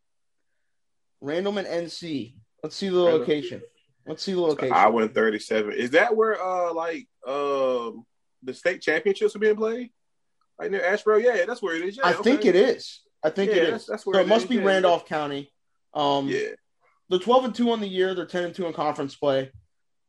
Randleman 1.23 1.69
NC. 1.71 2.35
Let's 2.63 2.75
see 2.77 2.89
the 2.89 2.97
Randleman. 2.97 3.19
location. 3.21 3.63
Let's 4.07 4.23
see 4.25 4.33
the 4.33 4.41
location. 4.41 4.75
I 4.75 4.89
went 4.89 5.15
thirty-seven. 5.15 5.75
Is 5.75 5.91
that 5.91 6.17
where 6.17 6.43
uh 6.43 6.73
like 6.73 7.07
um 7.27 8.05
the 8.43 8.53
state 8.55 8.81
championships 8.83 9.37
are 9.37 9.39
being 9.39 9.55
played? 9.55 9.91
Right 10.59 10.71
near 10.71 10.81
Asheboro. 10.81 11.23
Yeah, 11.23 11.45
that's 11.47 11.63
where 11.63 11.77
it 11.77 11.83
is. 11.83 11.99
Yeah, 11.99 12.07
I 12.09 12.15
think 12.15 12.45
it 12.45 12.57
is. 12.57 13.01
I 13.23 13.31
think 13.31 13.51
Yeah, 13.53 13.59
it 13.59 13.65
that's- 13.67 13.87
that's 13.87 14.05
where 14.07 14.15
so 14.15 14.21
it 14.21 14.25
it 14.25 14.29
must 14.29 14.45
is, 14.45 14.49
be 14.51 14.57
yeah. 14.57 14.65
Randolph 14.65 15.07
County. 15.07 15.53
Um, 15.95 16.27
Yeah. 16.29 16.49
They're 17.09 17.19
12 17.21 17.45
and 17.45 17.55
2 17.55 17.71
on 17.71 17.81
the 17.81 17.87
year. 17.89 18.15
They're 18.15 18.25
10 18.27 18.45
and 18.45 18.55
2 18.55 18.67
in 18.67 18.73
conference 18.73 19.15
play. 19.15 19.53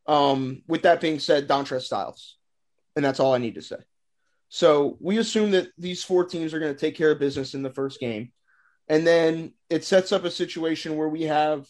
Um, 0.06 0.62
with 0.68 0.82
that 0.82 1.00
being 1.00 1.18
said, 1.18 1.48
Dontrez 1.48 1.82
Styles. 1.82 2.36
And 2.96 3.04
that's 3.04 3.20
all 3.20 3.34
I 3.34 3.38
need 3.38 3.54
to 3.54 3.62
say. 3.62 3.76
So 4.48 4.96
we 5.00 5.18
assume 5.18 5.52
that 5.52 5.68
these 5.78 6.04
four 6.04 6.24
teams 6.24 6.54
are 6.54 6.60
going 6.60 6.74
to 6.74 6.78
take 6.78 6.96
care 6.96 7.10
of 7.10 7.18
business 7.18 7.54
in 7.54 7.62
the 7.62 7.72
first 7.72 7.98
game. 7.98 8.32
And 8.88 9.06
then 9.06 9.54
it 9.70 9.84
sets 9.84 10.12
up 10.12 10.24
a 10.24 10.30
situation 10.30 10.96
where 10.96 11.08
we 11.08 11.22
have 11.22 11.66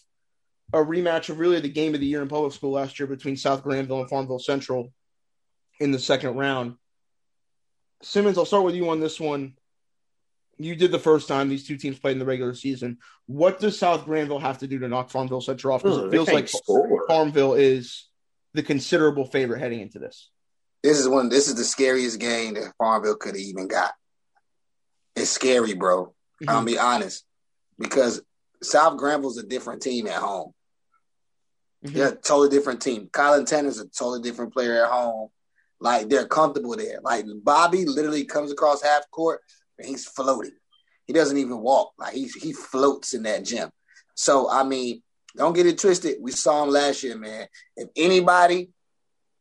a 0.72 0.78
rematch 0.78 1.28
of 1.28 1.38
really 1.38 1.60
the 1.60 1.68
game 1.68 1.94
of 1.94 2.00
the 2.00 2.06
year 2.06 2.20
in 2.20 2.28
public 2.28 2.52
school 2.52 2.72
last 2.72 2.98
year 2.98 3.06
between 3.06 3.36
South 3.36 3.62
Granville 3.62 4.00
and 4.00 4.10
Farmville 4.10 4.38
Central 4.38 4.92
in 5.80 5.92
the 5.92 5.98
second 5.98 6.36
round. 6.36 6.74
Simmons, 8.02 8.36
I'll 8.36 8.44
start 8.44 8.64
with 8.64 8.74
you 8.74 8.90
on 8.90 9.00
this 9.00 9.20
one. 9.20 9.54
You 10.58 10.76
did 10.76 10.92
the 10.92 10.98
first 10.98 11.26
time 11.26 11.48
these 11.48 11.66
two 11.66 11.76
teams 11.76 11.98
played 11.98 12.12
in 12.12 12.18
the 12.18 12.24
regular 12.24 12.54
season. 12.54 12.98
What 13.26 13.60
does 13.60 13.78
South 13.78 14.04
Granville 14.04 14.38
have 14.38 14.58
to 14.58 14.66
do 14.66 14.78
to 14.80 14.88
knock 14.88 15.10
Farmville 15.10 15.40
Central 15.40 15.74
off? 15.74 15.82
Because 15.82 15.98
it 15.98 16.10
feels 16.10 16.30
like 16.30 16.48
score. 16.48 17.06
Farmville 17.08 17.54
is 17.54 18.08
the 18.54 18.62
considerable 18.62 19.26
favorite 19.26 19.60
heading 19.60 19.80
into 19.80 19.98
this. 19.98 20.30
This 20.82 20.98
is 20.98 21.08
one. 21.08 21.28
This 21.28 21.48
is 21.48 21.56
the 21.56 21.64
scariest 21.64 22.20
game 22.20 22.54
that 22.54 22.72
Farmville 22.78 23.16
could 23.16 23.34
have 23.34 23.40
even 23.40 23.68
got. 23.68 23.92
It's 25.16 25.30
scary, 25.30 25.74
bro. 25.74 26.06
Mm-hmm. 26.06 26.48
I'll 26.48 26.64
be 26.64 26.78
honest, 26.78 27.24
because 27.78 28.22
South 28.62 28.96
Granville's 28.96 29.38
a 29.38 29.46
different 29.46 29.82
team 29.82 30.06
at 30.06 30.14
home. 30.14 30.52
Mm-hmm. 31.84 31.96
They're 31.96 32.08
a 32.08 32.16
totally 32.16 32.48
different 32.48 32.80
team. 32.80 33.08
Colin 33.12 33.44
Tanner's 33.44 33.78
a 33.78 33.88
totally 33.88 34.22
different 34.22 34.52
player 34.52 34.84
at 34.84 34.90
home. 34.90 35.28
Like 35.80 36.08
they're 36.08 36.26
comfortable 36.26 36.76
there. 36.76 37.00
Like 37.02 37.26
Bobby 37.42 37.84
literally 37.84 38.24
comes 38.24 38.50
across 38.50 38.82
half 38.82 39.10
court 39.10 39.40
and 39.78 39.86
he's 39.86 40.06
floating. 40.06 40.52
He 41.06 41.12
doesn't 41.12 41.36
even 41.36 41.60
walk. 41.60 41.92
Like 41.98 42.14
he 42.14 42.28
he 42.40 42.52
floats 42.52 43.12
in 43.12 43.24
that 43.24 43.44
gym. 43.44 43.70
So 44.14 44.50
I 44.50 44.64
mean, 44.64 45.02
don't 45.36 45.54
get 45.54 45.66
it 45.66 45.78
twisted. 45.78 46.18
We 46.20 46.32
saw 46.32 46.62
him 46.62 46.70
last 46.70 47.02
year, 47.02 47.16
man. 47.16 47.46
If 47.76 47.88
anybody, 47.96 48.70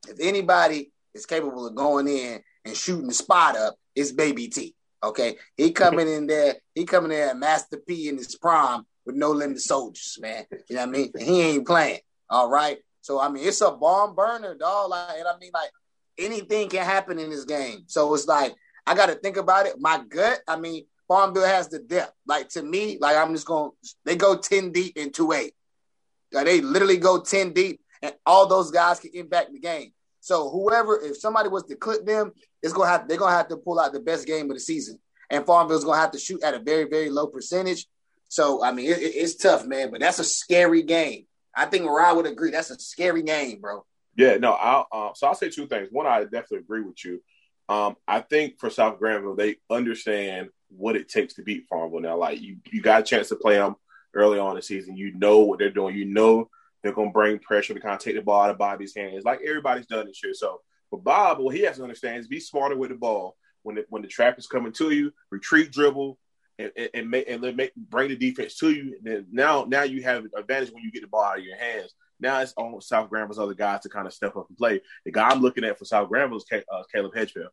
if 0.07 0.19
anybody 0.19 0.91
is 1.13 1.25
capable 1.25 1.67
of 1.67 1.75
going 1.75 2.07
in 2.07 2.41
and 2.65 2.75
shooting 2.75 3.07
the 3.07 3.13
spot 3.13 3.57
up, 3.57 3.75
it's 3.95 4.11
Baby 4.11 4.47
T. 4.47 4.75
Okay, 5.03 5.37
he 5.57 5.71
coming 5.71 6.07
in 6.07 6.27
there. 6.27 6.55
He 6.73 6.85
coming 6.85 7.11
in 7.11 7.19
at 7.19 7.37
Master 7.37 7.77
P 7.77 8.07
in 8.07 8.17
his 8.17 8.35
prime 8.35 8.85
with 9.05 9.15
no 9.15 9.31
limit 9.31 9.59
soldiers, 9.59 10.17
man. 10.21 10.45
You 10.69 10.77
know 10.77 10.81
what 10.81 10.89
I 10.89 10.91
mean? 10.91 11.11
And 11.13 11.23
he 11.23 11.41
ain't 11.41 11.67
playing. 11.67 11.99
All 12.29 12.49
right. 12.49 12.77
So 13.01 13.19
I 13.19 13.29
mean, 13.29 13.45
it's 13.45 13.61
a 13.61 13.71
bomb 13.71 14.15
burner, 14.15 14.55
dog. 14.55 14.89
Like, 14.89 15.17
and 15.17 15.27
I 15.27 15.37
mean, 15.37 15.51
like 15.53 15.69
anything 16.17 16.69
can 16.69 16.85
happen 16.85 17.19
in 17.19 17.29
this 17.29 17.43
game. 17.43 17.83
So 17.87 18.13
it's 18.13 18.27
like 18.27 18.55
I 18.87 18.95
got 18.95 19.07
to 19.07 19.15
think 19.15 19.37
about 19.37 19.65
it. 19.65 19.75
My 19.77 20.01
gut. 20.07 20.39
I 20.47 20.57
mean, 20.57 20.85
Farmville 21.07 21.45
has 21.45 21.67
the 21.67 21.79
depth. 21.79 22.13
Like 22.25 22.49
to 22.49 22.63
me, 22.63 22.97
like 22.99 23.17
I'm 23.17 23.33
just 23.33 23.45
going. 23.45 23.71
They 24.05 24.15
go 24.15 24.37
ten 24.37 24.71
deep 24.71 24.97
in 24.97 25.11
two 25.11 25.33
A. 25.33 25.51
They 26.33 26.61
literally 26.61 26.97
go 26.97 27.21
ten 27.21 27.53
deep, 27.53 27.81
and 28.01 28.13
all 28.25 28.47
those 28.47 28.71
guys 28.71 28.99
can 28.99 29.11
impact 29.13 29.53
the 29.53 29.59
game. 29.59 29.93
So 30.19 30.49
whoever, 30.49 30.99
if 31.01 31.17
somebody 31.17 31.49
was 31.49 31.63
to 31.63 31.75
clip 31.75 32.05
them, 32.05 32.31
it's 32.61 32.73
gonna 32.73 32.89
have 32.89 33.07
they're 33.07 33.17
gonna 33.17 33.35
have 33.35 33.49
to 33.49 33.57
pull 33.57 33.79
out 33.79 33.93
the 33.93 33.99
best 33.99 34.25
game 34.25 34.49
of 34.49 34.55
the 34.55 34.61
season, 34.61 34.99
and 35.29 35.45
Farmville's 35.45 35.83
gonna 35.83 35.99
have 35.99 36.11
to 36.11 36.19
shoot 36.19 36.43
at 36.43 36.53
a 36.53 36.59
very 36.59 36.85
very 36.85 37.09
low 37.09 37.27
percentage. 37.27 37.87
So 38.29 38.63
I 38.63 38.71
mean, 38.71 38.89
it, 38.89 38.99
it's 38.99 39.35
tough, 39.35 39.65
man. 39.65 39.91
But 39.91 39.99
that's 39.99 40.19
a 40.19 40.23
scary 40.23 40.81
game. 40.81 41.25
I 41.55 41.65
think 41.65 41.85
Rod 41.85 42.17
would 42.17 42.25
agree. 42.25 42.51
That's 42.51 42.71
a 42.71 42.79
scary 42.79 43.21
game, 43.21 43.59
bro. 43.59 43.85
Yeah, 44.15 44.37
no. 44.37 44.53
I'll 44.53 44.87
uh, 44.91 45.09
so 45.13 45.27
I'll 45.27 45.35
say 45.35 45.49
two 45.49 45.67
things. 45.67 45.89
One, 45.91 46.07
I 46.07 46.23
definitely 46.23 46.59
agree 46.59 46.81
with 46.81 47.03
you. 47.03 47.21
Um, 47.69 47.95
I 48.07 48.21
think 48.21 48.59
for 48.59 48.69
South 48.69 48.99
Granville, 48.99 49.35
they 49.35 49.57
understand 49.69 50.49
what 50.69 50.95
it 50.95 51.09
takes 51.09 51.35
to 51.35 51.43
beat 51.43 51.65
Farmville. 51.69 52.01
Now, 52.01 52.17
like 52.17 52.41
you, 52.41 52.57
you 52.71 52.81
got 52.81 53.01
a 53.01 53.03
chance 53.03 53.29
to 53.29 53.35
play 53.35 53.55
them 53.55 53.75
early 54.13 54.39
on 54.39 54.51
in 54.51 54.55
the 54.57 54.61
season. 54.61 54.97
You 54.97 55.13
know 55.17 55.39
what 55.39 55.59
they're 55.59 55.71
doing. 55.71 55.95
You 55.95 56.05
know 56.05 56.49
they're 56.83 56.93
going 56.93 57.09
to 57.09 57.13
bring 57.13 57.39
pressure 57.39 57.73
to 57.73 57.79
kind 57.79 57.95
of 57.95 57.99
take 58.01 58.15
the 58.15 58.21
ball 58.21 58.43
out 58.43 58.51
of 58.51 58.57
Bobby's 58.57 58.95
hands, 58.95 59.23
like 59.23 59.39
everybody's 59.45 59.85
done 59.85 60.05
this 60.05 60.21
year. 60.23 60.33
So 60.33 60.61
for 60.89 61.01
Bob, 61.01 61.39
what 61.39 61.55
he 61.55 61.61
has 61.61 61.77
to 61.77 61.83
understand 61.83 62.19
is 62.19 62.27
be 62.27 62.39
smarter 62.39 62.75
with 62.75 62.89
the 62.89 62.95
ball 62.95 63.35
when 63.63 63.75
the, 63.77 63.85
when 63.89 64.01
the 64.01 64.07
trap 64.07 64.37
is 64.37 64.47
coming 64.47 64.73
to 64.73 64.91
you. 64.91 65.13
Retreat, 65.31 65.71
dribble, 65.71 66.17
and 66.59 66.71
and, 66.75 66.89
and, 66.93 67.09
make, 67.09 67.29
and 67.29 67.41
make, 67.55 67.73
bring 67.75 68.09
the 68.09 68.15
defense 68.15 68.57
to 68.57 68.69
you. 68.69 68.97
And 68.97 69.05
then 69.05 69.25
now 69.31 69.65
now 69.67 69.83
you 69.83 70.03
have 70.03 70.25
advantage 70.37 70.71
when 70.71 70.83
you 70.83 70.91
get 70.91 71.01
the 71.01 71.07
ball 71.07 71.23
out 71.23 71.39
of 71.39 71.43
your 71.43 71.57
hands. 71.57 71.93
Now 72.19 72.39
it's 72.41 72.53
on 72.57 72.79
South 72.81 73.09
Granville's 73.09 73.39
other 73.39 73.53
guys 73.53 73.81
to 73.81 73.89
kind 73.89 74.07
of 74.07 74.13
step 74.13 74.35
up 74.35 74.47
and 74.49 74.57
play. 74.57 74.81
The 75.05 75.11
guy 75.11 75.29
I'm 75.29 75.41
looking 75.41 75.63
at 75.63 75.79
for 75.79 75.85
South 75.85 76.09
Granville 76.09 76.37
is 76.37 76.45
uh, 76.51 76.83
Caleb 76.93 77.13
Hedgepeth. 77.15 77.47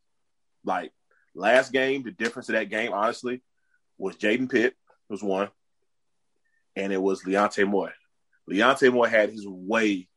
Like 0.64 0.92
last 1.34 1.72
game, 1.72 2.02
the 2.02 2.10
difference 2.10 2.48
of 2.48 2.54
that 2.54 2.68
game, 2.68 2.92
honestly, 2.92 3.42
was 3.96 4.16
Jaden 4.16 4.50
Pitt 4.50 4.74
was 5.08 5.22
one, 5.22 5.48
and 6.80 6.92
it 6.92 7.00
was 7.00 7.22
Leonte 7.24 7.66
Moore. 7.66 7.92
Leonte 8.48 8.92
Moore 8.92 9.08
had 9.08 9.30
his 9.30 9.46
way 9.46 10.08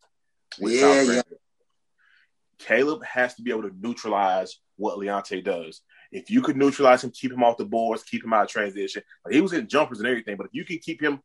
with 0.60 0.74
yeah, 0.74 1.04
South 1.04 1.16
yeah. 1.16 1.22
Caleb 2.60 3.04
has 3.04 3.36
to 3.36 3.42
be 3.42 3.52
able 3.52 3.64
to 3.64 3.76
neutralize 3.78 4.60
what 4.78 4.98
Leonte 4.98 5.44
does. 5.44 5.82
If 6.12 6.30
you 6.30 6.42
could 6.42 6.56
neutralize 6.56 7.04
him, 7.04 7.12
keep 7.12 7.32
him 7.32 7.44
off 7.44 7.58
the 7.58 7.66
boards, 7.66 8.04
keep 8.04 8.24
him 8.24 8.34
out 8.34 8.44
of 8.44 8.50
transition. 8.50 9.04
Like 9.26 9.34
he 9.34 9.42
was 9.42 9.54
in 9.54 9.68
jumpers 9.68 10.00
and 10.00 10.08
everything, 10.08 10.38
but 10.38 10.46
if 10.46 10.54
you 10.54 10.64
can 10.64 10.78
keep 10.78 11.02
him, 11.02 11.20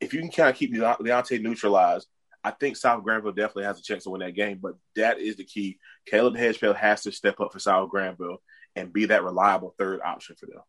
if 0.00 0.12
you 0.12 0.20
can 0.20 0.30
kind 0.30 0.50
of 0.50 0.56
keep 0.56 0.74
Leonte 0.74 1.40
neutralized, 1.40 2.06
I 2.44 2.50
think 2.50 2.76
South 2.76 3.02
Granville 3.04 3.32
definitely 3.32 3.64
has 3.64 3.78
a 3.78 3.82
chance 3.82 4.04
to 4.04 4.10
win 4.10 4.20
that 4.20 4.34
game. 4.34 4.58
But 4.60 4.74
that 4.96 5.20
is 5.20 5.36
the 5.36 5.44
key. 5.44 5.78
Caleb 6.06 6.34
Hedgepeth 6.34 6.76
has 6.76 7.02
to 7.02 7.12
step 7.12 7.40
up 7.40 7.52
for 7.52 7.60
South 7.60 7.88
Granville 7.88 8.42
and 8.74 8.92
be 8.92 9.06
that 9.06 9.22
reliable 9.22 9.74
third 9.78 10.00
option 10.04 10.34
for 10.38 10.46
them. 10.46 10.60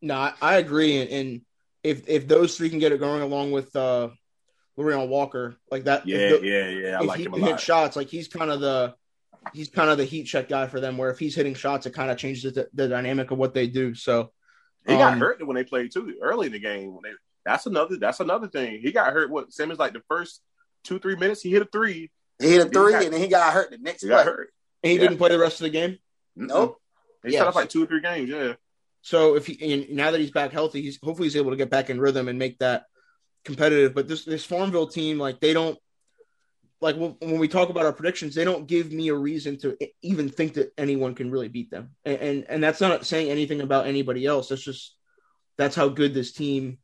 No, 0.00 0.14
I, 0.14 0.34
I 0.40 0.56
agree. 0.58 1.00
And, 1.00 1.10
and, 1.10 1.40
if 1.84 2.08
if 2.08 2.26
those 2.26 2.56
three 2.56 2.70
can 2.70 2.80
get 2.80 2.92
it 2.92 2.98
going 2.98 3.22
along 3.22 3.52
with 3.52 3.76
uh 3.76 4.08
Lorian 4.76 5.08
Walker, 5.08 5.56
like 5.70 5.84
that. 5.84 6.06
Yeah, 6.06 6.30
the, 6.30 6.40
yeah, 6.42 6.68
yeah. 6.68 6.98
I 6.98 7.04
like 7.04 7.18
he 7.18 7.26
him 7.26 7.34
a 7.34 7.36
lot. 7.36 7.50
hit 7.50 7.60
shots, 7.60 7.94
like 7.94 8.08
he's 8.08 8.26
kind 8.26 8.50
of 8.50 8.60
the 8.60 8.94
he's 9.52 9.68
kind 9.68 9.90
of 9.90 9.98
the 9.98 10.04
heat 10.04 10.24
check 10.24 10.48
guy 10.48 10.66
for 10.66 10.80
them. 10.80 10.96
Where 10.96 11.10
if 11.10 11.18
he's 11.18 11.36
hitting 11.36 11.54
shots, 11.54 11.86
it 11.86 11.94
kind 11.94 12.10
of 12.10 12.16
changes 12.16 12.54
the, 12.54 12.68
the, 12.72 12.88
dynamic 12.88 13.30
of 13.30 13.38
what 13.38 13.54
they 13.54 13.68
do. 13.68 13.94
So 13.94 14.32
he 14.86 14.94
um, 14.94 14.98
got 14.98 15.18
hurt 15.18 15.46
when 15.46 15.54
they 15.54 15.64
played 15.64 15.92
too 15.92 16.16
early 16.20 16.46
in 16.46 16.52
the 16.52 16.58
game. 16.58 16.92
When 16.92 17.02
they, 17.04 17.10
that's 17.44 17.66
another 17.66 17.96
that's 17.96 18.20
another 18.20 18.48
thing. 18.48 18.80
He 18.80 18.90
got 18.90 19.12
hurt. 19.12 19.30
What 19.30 19.52
Simmons 19.52 19.78
like 19.78 19.92
the 19.92 20.02
first 20.08 20.40
two 20.82 20.98
three 20.98 21.16
minutes 21.16 21.42
he 21.42 21.50
hit 21.50 21.62
a 21.62 21.66
three. 21.66 22.10
He 22.40 22.50
hit 22.50 22.66
a 22.66 22.68
three, 22.68 22.92
got, 22.92 23.04
and 23.04 23.12
then 23.12 23.20
he 23.20 23.28
got 23.28 23.52
hurt 23.52 23.70
the 23.70 23.78
next. 23.78 24.02
He 24.02 24.08
play. 24.08 24.16
got 24.16 24.26
hurt. 24.26 24.50
And 24.82 24.90
he 24.90 24.96
yeah. 24.96 25.02
didn't 25.02 25.18
play 25.18 25.28
the 25.28 25.38
rest 25.38 25.60
of 25.60 25.64
the 25.64 25.70
game. 25.70 25.98
Nope. 26.34 26.78
He 27.24 27.32
yeah, 27.32 27.40
shot 27.40 27.48
up 27.48 27.54
like 27.54 27.68
two 27.68 27.84
or 27.84 27.86
three 27.86 28.00
games. 28.00 28.28
Yeah. 28.28 28.54
So 29.04 29.36
if 29.36 29.46
he 29.46 29.86
now 29.90 30.10
that 30.10 30.20
he's 30.20 30.30
back 30.30 30.50
healthy, 30.50 30.80
he's 30.80 30.98
hopefully 31.02 31.26
he's 31.26 31.36
able 31.36 31.50
to 31.50 31.58
get 31.58 31.68
back 31.68 31.90
in 31.90 32.00
rhythm 32.00 32.26
and 32.26 32.38
make 32.38 32.58
that 32.60 32.84
competitive. 33.44 33.94
But 33.94 34.08
this 34.08 34.24
this 34.24 34.46
Farmville 34.46 34.86
team, 34.86 35.18
like 35.18 35.40
they 35.40 35.52
don't 35.52 35.78
like 36.80 36.96
when 36.96 37.38
we 37.38 37.46
talk 37.46 37.68
about 37.68 37.84
our 37.84 37.92
predictions, 37.92 38.34
they 38.34 38.44
don't 38.44 38.66
give 38.66 38.92
me 38.92 39.08
a 39.08 39.14
reason 39.14 39.58
to 39.58 39.76
even 40.00 40.30
think 40.30 40.54
that 40.54 40.72
anyone 40.78 41.14
can 41.14 41.30
really 41.30 41.48
beat 41.48 41.70
them. 41.70 41.90
And 42.06 42.18
and, 42.18 42.46
and 42.48 42.64
that's 42.64 42.80
not 42.80 43.04
saying 43.04 43.30
anything 43.30 43.60
about 43.60 43.86
anybody 43.86 44.24
else. 44.24 44.48
That's 44.48 44.64
just 44.64 44.96
that's 45.58 45.76
how 45.76 45.90
good 45.90 46.14
this 46.14 46.32
team 46.32 46.78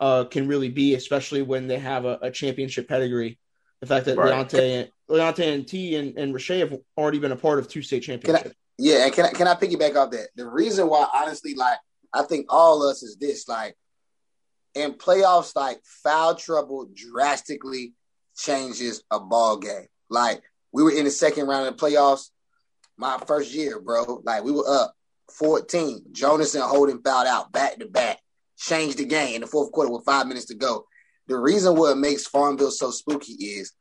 uh, 0.00 0.24
can 0.24 0.48
really 0.48 0.70
be, 0.70 0.94
especially 0.94 1.42
when 1.42 1.68
they 1.68 1.78
have 1.78 2.06
a, 2.06 2.18
a 2.22 2.30
championship 2.30 2.88
pedigree. 2.88 3.38
The 3.80 3.86
fact 3.86 4.06
that 4.06 4.16
right. 4.16 4.32
Leonte 4.32 4.80
and 4.80 4.90
Leonte 5.10 5.52
and 5.52 5.68
T 5.68 5.96
and, 5.96 6.16
and 6.16 6.34
Rashay 6.34 6.60
have 6.60 6.74
already 6.96 7.18
been 7.18 7.32
a 7.32 7.36
part 7.36 7.58
of 7.58 7.68
two 7.68 7.82
state 7.82 8.02
championships. 8.02 8.54
Yeah, 8.78 9.04
and 9.04 9.12
can 9.12 9.26
I 9.26 9.30
can 9.30 9.48
I 9.48 9.54
piggyback 9.54 9.96
off 9.96 10.10
that? 10.10 10.28
The 10.36 10.46
reason 10.46 10.88
why, 10.88 11.06
honestly, 11.14 11.54
like 11.54 11.78
I 12.12 12.22
think 12.22 12.46
all 12.48 12.82
us 12.88 13.02
is 13.02 13.16
this: 13.16 13.48
like 13.48 13.76
in 14.74 14.92
playoffs, 14.94 15.56
like 15.56 15.80
foul 16.02 16.34
trouble 16.34 16.88
drastically 16.94 17.94
changes 18.36 19.02
a 19.10 19.18
ball 19.18 19.56
game. 19.56 19.86
Like 20.10 20.42
we 20.72 20.82
were 20.82 20.92
in 20.92 21.04
the 21.04 21.10
second 21.10 21.46
round 21.46 21.66
of 21.66 21.76
the 21.76 21.86
playoffs, 21.86 22.30
my 22.98 23.18
first 23.26 23.52
year, 23.54 23.80
bro. 23.80 24.22
Like 24.24 24.44
we 24.44 24.52
were 24.52 24.68
up 24.68 24.94
14. 25.38 26.06
Jonas 26.12 26.54
and 26.54 26.64
Holden 26.64 27.00
fouled 27.02 27.26
out 27.26 27.52
back 27.52 27.78
to 27.78 27.86
back, 27.86 28.18
changed 28.58 28.98
the 28.98 29.06
game 29.06 29.36
in 29.36 29.40
the 29.40 29.46
fourth 29.46 29.72
quarter 29.72 29.90
with 29.90 30.04
five 30.04 30.26
minutes 30.26 30.46
to 30.46 30.54
go. 30.54 30.86
The 31.28 31.38
reason 31.38 31.76
what 31.76 31.98
makes 31.98 32.26
Farmville 32.26 32.70
so 32.70 32.90
spooky 32.90 33.32
is 33.32 33.72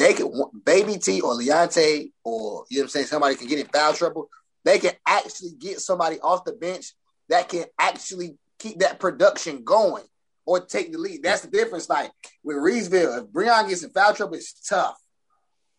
they 0.00 0.14
can 0.14 0.32
Baby 0.64 0.96
T 0.96 1.20
or 1.20 1.34
Leonte 1.34 2.10
or 2.24 2.64
you 2.70 2.78
know 2.78 2.80
what 2.80 2.84
I'm 2.84 2.88
saying 2.88 3.06
somebody 3.06 3.34
can 3.34 3.48
get 3.48 3.58
in 3.58 3.66
foul 3.66 3.92
trouble. 3.92 4.30
They 4.64 4.78
can 4.78 4.92
actually 5.06 5.50
get 5.58 5.80
somebody 5.80 6.18
off 6.20 6.46
the 6.46 6.54
bench 6.54 6.94
that 7.28 7.50
can 7.50 7.64
actually 7.78 8.38
keep 8.58 8.78
that 8.78 8.98
production 8.98 9.62
going 9.62 10.04
or 10.46 10.60
take 10.60 10.90
the 10.90 10.98
lead. 10.98 11.22
That's 11.22 11.42
the 11.42 11.50
difference. 11.50 11.90
Like 11.90 12.10
with 12.42 12.56
Reidsville, 12.56 13.18
if 13.18 13.24
Breon 13.26 13.68
gets 13.68 13.82
in 13.82 13.90
foul 13.90 14.14
trouble, 14.14 14.36
it's 14.36 14.66
tough. 14.66 14.96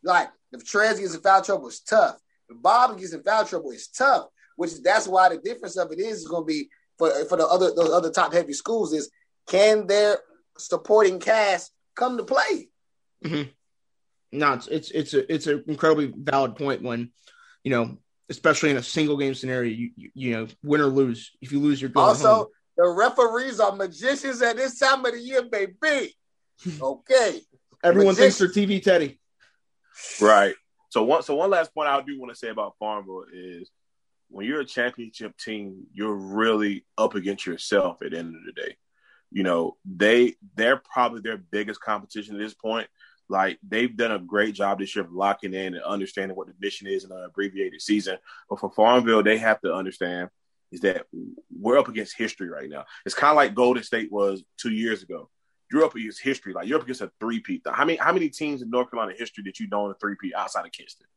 Like 0.04 0.30
if 0.52 0.64
Trez 0.66 1.00
gets 1.00 1.16
in 1.16 1.22
foul 1.22 1.42
trouble, 1.42 1.70
it's 1.70 1.80
tough. 1.80 2.18
If 2.48 2.62
Bob 2.62 3.00
gets 3.00 3.14
in 3.14 3.24
foul 3.24 3.46
trouble, 3.46 3.72
it's 3.72 3.88
tough. 3.88 4.28
Which 4.56 4.84
that's 4.84 5.08
why 5.08 5.30
the 5.30 5.38
difference 5.38 5.78
of 5.78 5.92
it 5.92 6.00
is 6.00 6.20
is 6.20 6.28
going 6.28 6.44
to 6.44 6.48
be 6.48 6.70
for 7.00 7.26
for 7.26 7.38
the 7.38 7.48
other 7.48 7.74
those 7.74 7.92
other 7.92 8.12
top 8.12 8.34
heavy 8.34 8.54
schools 8.54 8.94
is 8.94 9.10
can 9.48 9.88
their 9.88 10.20
supporting 10.60 11.20
cast 11.20 11.72
come 11.96 12.18
to 12.18 12.24
play? 12.24 12.70
Mm-hmm. 13.26 13.50
No, 14.32 14.54
it's 14.54 14.68
it's 14.68 14.92
it's 14.92 15.14
a 15.14 15.34
it's 15.34 15.48
an 15.48 15.64
incredibly 15.68 16.14
valid 16.16 16.56
point 16.56 16.82
when 16.82 17.12
you 17.64 17.72
know 17.72 17.98
especially 18.30 18.70
in 18.72 18.78
a 18.78 18.84
single 18.84 19.18
game 19.18 19.34
scenario 19.34 19.70
you 19.70 19.92
you, 19.98 20.12
you 20.14 20.32
know 20.32 20.48
win 20.64 20.80
or 20.80 20.86
lose 20.86 21.32
if 21.42 21.52
you 21.52 21.60
lose 21.60 21.82
you're 21.82 21.90
going 21.90 22.08
also 22.08 22.36
home. 22.36 22.48
The 22.78 22.88
referees 22.88 23.60
are 23.60 23.76
magicians 23.76 24.42
at 24.42 24.56
this 24.56 24.80
time 24.80 25.06
of 25.06 25.12
the 25.12 25.20
year, 25.20 25.44
baby. 25.44 26.16
Okay. 26.82 27.42
Everyone 27.84 28.16
thinks 28.16 28.38
they're 28.38 28.48
TV 28.48 28.82
Teddy. 28.82 29.20
Right. 30.22 30.54
So 30.90 31.04
one 31.04 31.24
so 31.24 31.36
one 31.36 31.50
last 31.50 31.74
point 31.74 31.90
I 31.90 32.00
do 32.02 32.20
want 32.20 32.32
to 32.32 32.38
say 32.38 32.50
about 32.50 32.76
Farmville 32.80 33.26
is 33.34 33.70
when 34.30 34.46
you're 34.46 34.62
a 34.62 34.66
championship 34.66 35.36
team, 35.38 35.88
you're 35.92 36.16
really 36.16 36.86
up 36.98 37.16
against 37.16 37.46
yourself 37.46 38.02
at 38.02 38.12
the 38.12 38.20
end 38.20 38.36
of 38.36 38.42
the 38.46 38.54
day. 38.62 38.78
you 39.32 39.44
know, 39.44 39.78
they 39.86 40.36
they're 40.56 40.82
probably 40.94 41.22
their 41.22 41.38
biggest 41.38 41.80
competition 41.82 42.36
at 42.36 42.42
this 42.42 42.54
point. 42.54 42.88
Like 43.32 43.60
they've 43.68 43.96
done 43.96 44.12
a 44.12 44.20
great 44.20 44.54
job 44.54 44.80
this 44.80 44.94
year 44.94 45.06
of 45.06 45.14
locking 45.14 45.54
in 45.54 45.74
and 45.74 45.84
understanding 45.84 46.36
what 46.36 46.48
the 46.48 46.54
mission 46.60 46.88
is 46.88 47.06
in 47.06 47.12
an 47.12 47.24
abbreviated 47.24 47.82
season. 47.82 48.18
But 48.50 48.60
for 48.60 48.70
Farmville, 48.70 49.24
they 49.24 49.38
have 49.38 49.62
to 49.62 49.74
understand 49.74 50.30
is 50.72 50.82
that 50.82 51.06
we're 51.50 51.78
up 51.78 51.88
against 51.88 52.18
history 52.18 52.50
right 52.50 52.70
now. 52.70 52.86
It's 53.06 53.16
kind 53.16 53.32
of 53.32 53.38
like 53.38 53.56
Golden 53.56 53.84
State 53.84 54.12
was 54.12 54.44
two 54.58 54.72
years 54.72 55.02
ago. 55.02 55.30
You're 55.72 55.86
up 55.86 55.96
against 55.96 56.22
history, 56.22 56.54
like 56.54 56.68
you're 56.68 56.78
up 56.78 56.84
against 56.84 57.02
a 57.02 57.12
three-peat. 57.22 57.62
How 57.66 57.86
many 57.86 57.98
how 57.98 58.12
many 58.12 58.28
teams 58.28 58.62
in 58.62 58.70
North 58.70 58.92
Carolina 58.92 59.18
history 59.18 59.46
that 59.46 59.60
you 59.60 59.70
know 59.70 59.86
in 59.86 59.92
a 59.92 59.96
three-peat 59.96 60.34
outside 60.36 60.66
of 60.66 60.74
Kinston? 60.74 61.08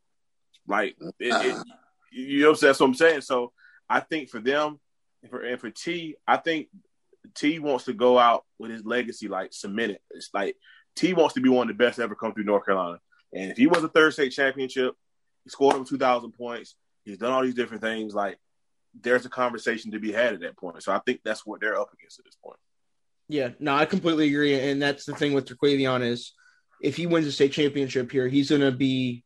Like, 0.68 0.96
it, 1.00 1.14
it, 1.18 1.32
uh-huh. 1.32 1.64
you 2.12 2.42
know, 2.42 2.54
that's 2.54 2.78
what 2.78 2.86
I'm 2.86 2.94
saying. 2.94 3.22
So 3.22 3.52
I 3.88 3.98
think 3.98 4.30
for 4.30 4.38
them, 4.38 4.78
and 5.22 5.30
for, 5.30 5.40
and 5.40 5.60
for 5.60 5.70
T, 5.70 6.14
I 6.28 6.36
think 6.36 6.68
T 7.34 7.58
wants 7.58 7.86
to 7.86 7.92
go 7.92 8.18
out 8.18 8.44
with 8.58 8.70
his 8.70 8.84
legacy 8.84 9.26
like 9.26 9.52
cemented. 9.52 9.98
It's 10.10 10.30
like 10.32 10.56
T 10.96 11.14
wants 11.14 11.34
to 11.34 11.40
be 11.40 11.48
one 11.48 11.70
of 11.70 11.76
the 11.76 11.84
best 11.84 11.98
ever 11.98 12.14
come 12.14 12.32
through 12.32 12.44
North 12.44 12.64
Carolina. 12.64 13.00
And 13.32 13.50
if 13.50 13.56
he 13.56 13.66
was 13.66 13.82
a 13.82 13.88
third 13.88 14.12
state 14.12 14.30
championship, 14.30 14.94
he 15.42 15.50
scored 15.50 15.74
over 15.74 15.84
two 15.84 15.98
thousand 15.98 16.32
points. 16.32 16.76
He's 17.04 17.18
done 17.18 17.32
all 17.32 17.42
these 17.42 17.54
different 17.54 17.82
things. 17.82 18.14
Like 18.14 18.38
there's 19.00 19.26
a 19.26 19.30
conversation 19.30 19.92
to 19.92 19.98
be 19.98 20.12
had 20.12 20.34
at 20.34 20.40
that 20.40 20.56
point. 20.56 20.82
So 20.82 20.92
I 20.92 21.00
think 21.00 21.20
that's 21.24 21.44
what 21.44 21.60
they're 21.60 21.78
up 21.78 21.92
against 21.92 22.18
at 22.18 22.24
this 22.24 22.36
point. 22.36 22.58
Yeah, 23.28 23.50
no, 23.58 23.74
I 23.74 23.86
completely 23.86 24.28
agree. 24.28 24.58
And 24.58 24.80
that's 24.80 25.04
the 25.04 25.14
thing 25.14 25.32
with 25.32 25.46
Terquavion 25.46 26.02
is 26.02 26.32
if 26.80 26.96
he 26.96 27.06
wins 27.06 27.26
a 27.26 27.32
state 27.32 27.52
championship 27.52 28.12
here, 28.12 28.28
he's 28.28 28.50
going 28.50 28.60
to 28.60 28.70
be 28.70 29.24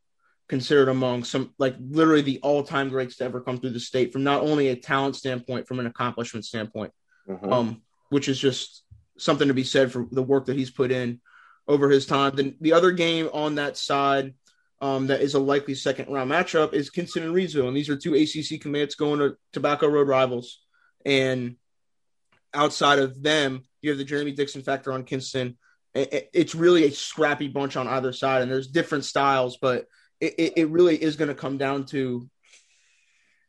considered 0.49 0.89
among 0.89 1.25
some 1.25 1.53
like 1.59 1.77
literally 1.79 2.23
the 2.23 2.39
all-time 2.43 2.89
greats 2.89 3.17
to 3.17 3.25
ever 3.25 3.41
come 3.41 3.59
through 3.59 3.71
the 3.71 3.81
state 3.81 4.13
from 4.13 4.25
not 4.25 4.41
only 4.43 4.69
a 4.69 4.77
talent 4.77 5.17
standpoint, 5.17 5.69
from 5.69 5.81
an 5.81 5.87
accomplishment 5.87 6.45
standpoint, 6.45 6.93
mm-hmm. 7.29 7.53
um, 7.53 7.83
which 8.09 8.29
is 8.29 8.39
just 8.39 8.85
something 9.19 9.49
to 9.49 9.55
be 9.55 9.65
said 9.65 9.93
for 9.93 10.07
the 10.11 10.23
work 10.23 10.47
that 10.47 10.57
he's 10.57 10.71
put 10.71 10.91
in 10.91 11.21
over 11.69 11.89
his 11.91 12.07
time. 12.07 12.35
Then 12.35 12.57
the 12.61 12.73
other 12.73 12.91
game 12.91 13.29
on 13.33 13.57
that 13.57 13.77
side 13.77 14.35
um, 14.81 15.09
that 15.09 15.21
is 15.21 15.35
a 15.35 15.39
likely 15.39 15.75
second 15.75 16.13
round 16.13 16.31
matchup 16.31 16.73
is 16.73 16.91
Kinston 16.91 17.23
and 17.23 17.35
Reidsville, 17.35 17.69
and 17.69 17.77
these 17.77 17.89
are 17.89 17.97
two 17.97 18.15
ACC 18.15 18.61
commits 18.61 18.95
going 18.95 19.19
to 19.21 19.37
Tobacco 19.53 19.89
Road 19.89 20.09
rivals. 20.09 20.61
And 21.05 21.57
outside 22.55 22.99
of 22.99 23.23
them, 23.23 23.63
you 23.83 23.91
have 23.91 23.99
the 23.99 24.05
Jeremy 24.05 24.33
Dixon 24.33 24.63
factor 24.63 24.93
on 24.93 25.05
Kinston. 25.05 25.59
It's 25.95 26.55
really 26.55 26.85
a 26.85 26.93
scrappy 26.93 27.49
bunch 27.49 27.77
on 27.77 27.89
either 27.89 28.13
side, 28.13 28.43
and 28.43 28.51
there's 28.51 28.69
different 28.69 29.05
styles, 29.05 29.59
but 29.61 29.87
it, 30.21 30.53
it 30.57 30.69
really 30.69 31.01
is 31.01 31.17
going 31.17 31.29
to 31.29 31.35
come 31.35 31.59
down 31.59 31.87
to 31.87 32.29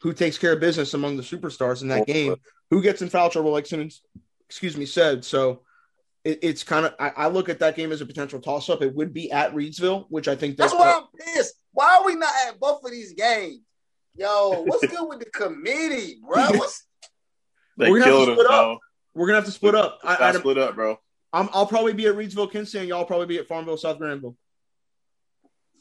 who 0.02 0.14
takes 0.14 0.38
care 0.38 0.54
of 0.54 0.60
business 0.60 0.94
among 0.94 1.18
the 1.18 1.24
superstars 1.24 1.82
in 1.82 1.90
that 1.90 2.08
game, 2.08 2.36
who 2.70 2.82
gets 2.82 3.02
in 3.02 3.10
foul 3.10 3.30
trouble, 3.30 3.52
like 3.52 3.66
Simmons, 3.66 4.02
excuse 4.48 4.78
me, 4.78 4.86
said. 4.86 5.26
So 5.26 5.62
it, 6.24 6.40
it's 6.42 6.64
kind 6.64 6.86
of 6.86 6.94
I, 7.00 7.10
I, 7.10 7.28
look 7.28 7.50
at 7.50 7.60
that 7.60 7.76
game 7.76 7.92
as 7.92 8.02
a 8.02 8.06
potential 8.06 8.40
toss 8.40 8.70
up. 8.70 8.82
It 8.82 8.94
would 8.94 9.14
be 9.14 9.32
at 9.32 9.54
Reidsville, 9.54 10.06
which 10.10 10.28
I 10.28 10.36
think 10.36 10.58
that's, 10.58 10.72
that's 10.72 10.80
why 10.80 10.94
I'm 10.94 11.04
pissed. 11.18 11.56
Why 11.72 12.00
are 12.00 12.06
we 12.06 12.16
not 12.16 12.34
at 12.48 12.60
both 12.60 12.84
of 12.84 12.92
these 12.92 13.14
games? 13.14 13.62
Yo, 14.16 14.64
what's 14.66 14.86
good 14.88 15.08
with 15.08 15.20
the 15.20 15.30
committee, 15.30 16.18
bro? 16.22 16.46
What's... 16.50 16.86
they 17.78 17.90
We're 17.90 18.04
killed 18.04 18.30
him, 18.30 18.36
bro. 18.36 18.78
We're 19.14 19.28
gonna 19.28 19.38
have 19.38 19.46
to 19.46 19.52
split 19.52 19.76
up. 19.76 20.00
I, 20.04 20.18
I 20.20 20.32
split 20.34 20.58
up, 20.58 20.76
bro. 20.76 21.00
i 21.32 21.42
will 21.42 21.66
probably 21.66 21.94
be 21.94 22.08
at 22.08 22.16
Reidsville, 22.16 22.52
Kinston. 22.52 22.88
Y'all 22.88 23.06
probably 23.06 23.28
be 23.28 23.38
at 23.38 23.48
Farmville, 23.48 23.78
South 23.78 23.98
Granville. 23.98 24.36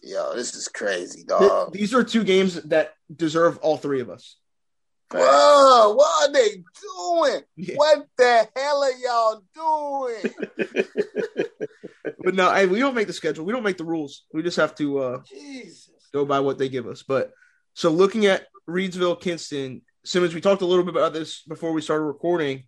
Yo, 0.02 0.36
this 0.36 0.54
is 0.54 0.68
crazy, 0.68 1.24
dog. 1.24 1.72
These 1.72 1.94
are 1.94 2.04
two 2.04 2.22
games 2.22 2.54
that 2.64 2.94
deserve 3.14 3.58
all 3.58 3.76
three 3.76 4.00
of 4.00 4.10
us. 4.10 4.36
Bro, 5.10 5.94
what 5.96 6.28
are 6.28 6.32
they 6.32 6.62
doing? 6.80 7.42
Yeah. 7.56 7.74
What 7.76 8.06
the 8.18 8.48
hell 8.54 8.84
are 8.84 8.92
y'all 8.92 9.42
doing? 9.54 10.34
but 12.24 12.34
no, 12.34 12.52
hey, 12.52 12.66
we 12.66 12.78
don't 12.78 12.94
make 12.94 13.06
the 13.06 13.14
schedule. 13.14 13.46
We 13.46 13.52
don't 13.52 13.62
make 13.62 13.78
the 13.78 13.84
rules. 13.84 14.24
We 14.34 14.42
just 14.42 14.58
have 14.58 14.74
to 14.76 14.98
uh, 14.98 15.22
go 16.12 16.26
by 16.26 16.40
what 16.40 16.58
they 16.58 16.68
give 16.68 16.86
us. 16.86 17.02
But 17.02 17.32
so 17.72 17.90
looking 17.90 18.26
at 18.26 18.48
Reidsville, 18.68 19.20
Kinston, 19.20 19.80
Simmons, 20.04 20.34
we 20.34 20.42
talked 20.42 20.62
a 20.62 20.66
little 20.66 20.84
bit 20.84 20.94
about 20.94 21.14
this 21.14 21.42
before 21.42 21.72
we 21.72 21.80
started 21.80 22.04
recording. 22.04 22.64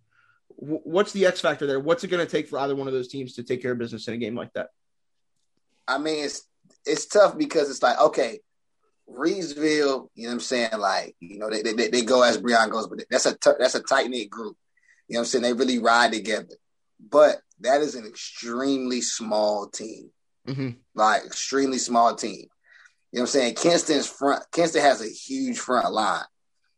what's 0.49 1.13
the 1.13 1.27
X 1.27 1.41
factor 1.43 1.67
there? 1.67 1.81
What's 1.81 2.05
it 2.05 2.09
going 2.09 2.25
to 2.25 2.31
take 2.31 2.49
for 2.49 2.59
either 2.59 2.75
one 2.75 2.87
of 2.87 2.95
those 2.95 3.09
teams 3.09 3.35
to 3.35 3.43
take 3.43 3.61
care 3.61 3.73
of 3.73 3.79
business 3.79 4.09
in 4.09 4.15
a 4.15 4.19
game 4.19 4.35
like 4.35 4.53
that? 4.55 4.69
I 5.87 5.99
mean, 5.99 6.25
it's 6.25 6.43
it's 6.87 7.07
tough 7.07 7.37
because 7.37 7.69
it's 7.69 7.83
like, 7.83 7.99
okay, 8.01 8.41
Reidsville, 9.11 10.09
you 10.15 10.25
know 10.25 10.29
what 10.29 10.33
I'm 10.35 10.41
saying? 10.41 10.71
Like, 10.79 11.17
you 11.21 11.39
know, 11.39 11.51
they 11.51 11.63
they, 11.63 11.89
they 11.89 12.03
go 12.03 12.23
as 12.23 12.39
Breon 12.39 12.71
goes, 12.71 12.87
but 12.87 13.05
that's 13.11 13.27
a 13.27 13.37
t- 13.37 13.51
that's 13.59 13.75
a 13.75 13.83
tight 13.83 14.09
knit 14.09 14.31
group. 14.31 14.57
You 15.09 15.15
know 15.15 15.21
what 15.21 15.23
I'm 15.23 15.27
saying? 15.27 15.43
They 15.43 15.53
really 15.53 15.79
ride 15.79 16.13
together. 16.13 16.55
But 17.01 17.41
that 17.61 17.81
is 17.81 17.95
an 17.95 18.07
extremely 18.07 19.01
small 19.01 19.69
team. 19.69 20.11
Mm-hmm. 20.47 20.71
Like 20.95 21.25
extremely 21.25 21.79
small 21.79 22.15
team. 22.15 22.47
You 23.13 23.19
know 23.19 23.23
what 23.23 23.23
I'm 23.23 23.27
saying? 23.27 23.55
Kinston's 23.57 24.07
front 24.07 24.45
Kinston 24.53 24.83
has 24.83 25.01
a 25.01 25.09
huge 25.09 25.59
front 25.59 25.93
line. 25.93 26.25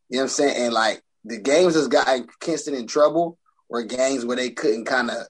You 0.08 0.16
know 0.16 0.22
what 0.22 0.24
I'm 0.24 0.28
saying? 0.30 0.64
And 0.64 0.74
like 0.74 1.02
the 1.24 1.38
games 1.38 1.74
that's 1.74 1.88
got 1.88 2.06
Kinston 2.40 2.74
in 2.74 2.86
trouble 2.86 3.38
were 3.68 3.82
games 3.82 4.24
where 4.24 4.36
they 4.36 4.50
couldn't 4.50 4.86
kind 4.86 5.10
of 5.10 5.26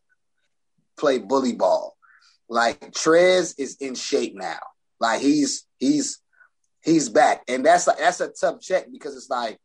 play 0.98 1.18
bully 1.18 1.54
ball. 1.54 1.96
Like 2.48 2.92
Trez 2.92 3.54
is 3.58 3.76
in 3.80 3.94
shape 3.94 4.34
now. 4.34 4.58
Like 5.00 5.20
he's 5.20 5.66
he's 5.78 6.21
he's 6.82 7.08
back, 7.08 7.42
and 7.48 7.64
that's 7.64 7.86
like 7.86 7.98
that's 7.98 8.20
a 8.20 8.28
tough 8.28 8.60
check 8.60 8.86
because 8.90 9.16
it's 9.16 9.30
like 9.30 9.58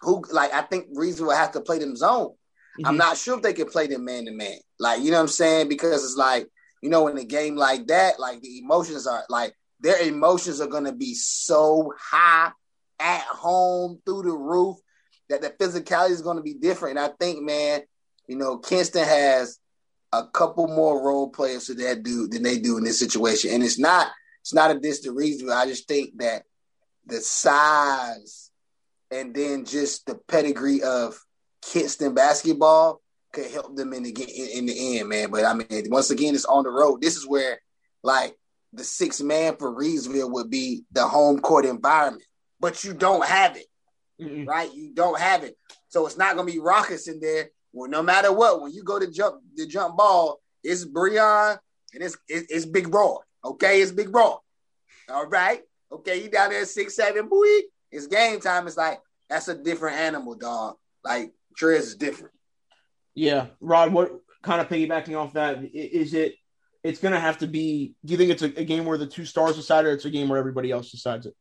who 0.00 0.24
like 0.30 0.52
I 0.52 0.62
think 0.62 0.88
Reason 0.94 1.26
will 1.26 1.34
have 1.34 1.52
to 1.52 1.60
play 1.60 1.78
them 1.78 1.96
zone. 1.96 2.30
Mm-hmm. 2.30 2.86
I'm 2.86 2.96
not 2.96 3.16
sure 3.16 3.36
if 3.36 3.42
they 3.42 3.52
can 3.52 3.68
play 3.68 3.86
them 3.86 4.04
man 4.04 4.26
to 4.26 4.32
man. 4.32 4.58
Like 4.78 5.02
you 5.02 5.10
know 5.10 5.18
what 5.18 5.22
I'm 5.22 5.28
saying 5.28 5.68
because 5.68 6.04
it's 6.04 6.16
like 6.16 6.48
you 6.82 6.90
know 6.90 7.08
in 7.08 7.18
a 7.18 7.24
game 7.24 7.56
like 7.56 7.86
that, 7.88 8.18
like 8.20 8.40
the 8.40 8.58
emotions 8.58 9.06
are 9.06 9.24
like 9.28 9.54
their 9.80 10.00
emotions 10.00 10.60
are 10.60 10.66
gonna 10.66 10.92
be 10.92 11.14
so 11.14 11.92
high 11.98 12.52
at 12.98 13.22
home 13.22 14.00
through 14.04 14.22
the 14.22 14.32
roof 14.32 14.76
that 15.28 15.42
the 15.42 15.50
physicality 15.50 16.10
is 16.10 16.22
gonna 16.22 16.42
be 16.42 16.54
different. 16.54 16.98
And 16.98 17.06
I 17.06 17.12
think 17.18 17.42
man, 17.42 17.82
you 18.26 18.36
know 18.36 18.58
Kinston 18.58 19.04
has 19.04 19.58
a 20.12 20.26
couple 20.26 20.66
more 20.66 21.06
role 21.06 21.30
players 21.30 21.66
to 21.66 21.74
that 21.74 22.02
dude 22.02 22.32
than 22.32 22.42
they 22.42 22.58
do 22.58 22.76
in 22.78 22.84
this 22.84 22.98
situation. 22.98 23.52
And 23.52 23.62
it's 23.62 23.78
not 23.78 24.08
it's 24.40 24.54
not 24.54 24.70
a 24.70 24.78
distant 24.78 25.16
reason. 25.16 25.50
I 25.50 25.66
just 25.66 25.86
think 25.88 26.18
that 26.18 26.44
the 27.06 27.20
size 27.20 28.50
and 29.10 29.34
then 29.34 29.64
just 29.64 30.06
the 30.06 30.14
pedigree 30.28 30.82
of 30.82 31.18
Kinston 31.62 32.14
basketball 32.14 33.00
could 33.32 33.50
help 33.50 33.76
them 33.76 33.92
in 33.92 34.02
the 34.02 34.10
in 34.10 34.66
the 34.66 34.98
end, 34.98 35.08
man. 35.08 35.30
But 35.30 35.44
I 35.44 35.54
mean, 35.54 35.84
once 35.88 36.10
again, 36.10 36.34
it's 36.34 36.44
on 36.44 36.64
the 36.64 36.70
road. 36.70 37.00
This 37.00 37.16
is 37.16 37.26
where 37.26 37.60
like 38.02 38.34
the 38.72 38.84
six 38.84 39.20
man 39.20 39.56
for 39.56 39.74
Reidsville 39.74 40.30
would 40.32 40.50
be 40.50 40.84
the 40.92 41.06
home 41.06 41.40
court 41.40 41.64
environment, 41.64 42.24
but 42.60 42.84
you 42.84 42.94
don't 42.94 43.24
have 43.24 43.56
it, 43.56 43.66
mm-hmm. 44.20 44.48
right? 44.48 44.72
You 44.72 44.92
don't 44.94 45.18
have 45.18 45.44
it, 45.44 45.56
so 45.88 46.06
it's 46.06 46.16
not 46.16 46.36
gonna 46.36 46.50
be 46.50 46.58
raucous 46.58 47.08
in 47.08 47.20
there. 47.20 47.50
Well, 47.72 47.90
no 47.90 48.02
matter 48.02 48.32
what, 48.32 48.62
when 48.62 48.72
you 48.72 48.82
go 48.82 48.98
to 48.98 49.10
jump 49.10 49.42
the 49.54 49.66
jump 49.66 49.96
ball, 49.96 50.40
it's 50.64 50.84
Breon 50.84 51.58
and 51.94 52.02
it's 52.02 52.16
it's 52.28 52.66
Big 52.66 52.92
Raw. 52.92 53.18
Okay, 53.44 53.80
it's 53.80 53.92
Big 53.92 54.14
Raw. 54.14 54.38
All 55.08 55.26
right. 55.26 55.60
Okay, 55.92 56.22
you 56.22 56.30
down 56.30 56.50
there 56.50 56.64
six 56.64 56.96
seven, 56.96 57.28
boy. 57.28 57.46
It's 57.90 58.06
game 58.06 58.40
time. 58.40 58.66
It's 58.66 58.76
like 58.76 59.00
that's 59.28 59.48
a 59.48 59.54
different 59.54 59.96
animal, 59.96 60.34
dog. 60.36 60.76
Like 61.04 61.32
Trez 61.58 61.78
is 61.78 61.96
different. 61.96 62.32
Yeah, 63.14 63.46
Rod. 63.60 63.92
What 63.92 64.20
kind 64.42 64.60
of 64.60 64.68
piggybacking 64.68 65.18
off 65.18 65.32
that 65.34 65.64
is 65.74 66.14
it? 66.14 66.34
It's 66.82 67.00
going 67.00 67.12
to 67.12 67.20
have 67.20 67.38
to 67.38 67.46
be. 67.46 67.94
Do 68.04 68.12
you 68.12 68.18
think 68.18 68.30
it's 68.30 68.42
a, 68.42 68.60
a 68.60 68.64
game 68.64 68.84
where 68.84 68.98
the 68.98 69.06
two 69.06 69.24
stars 69.24 69.56
decide, 69.56 69.84
or 69.84 69.92
it's 69.92 70.04
a 70.04 70.10
game 70.10 70.28
where 70.28 70.38
everybody 70.38 70.70
else 70.70 70.90
decides 70.90 71.26
it? 71.26 71.34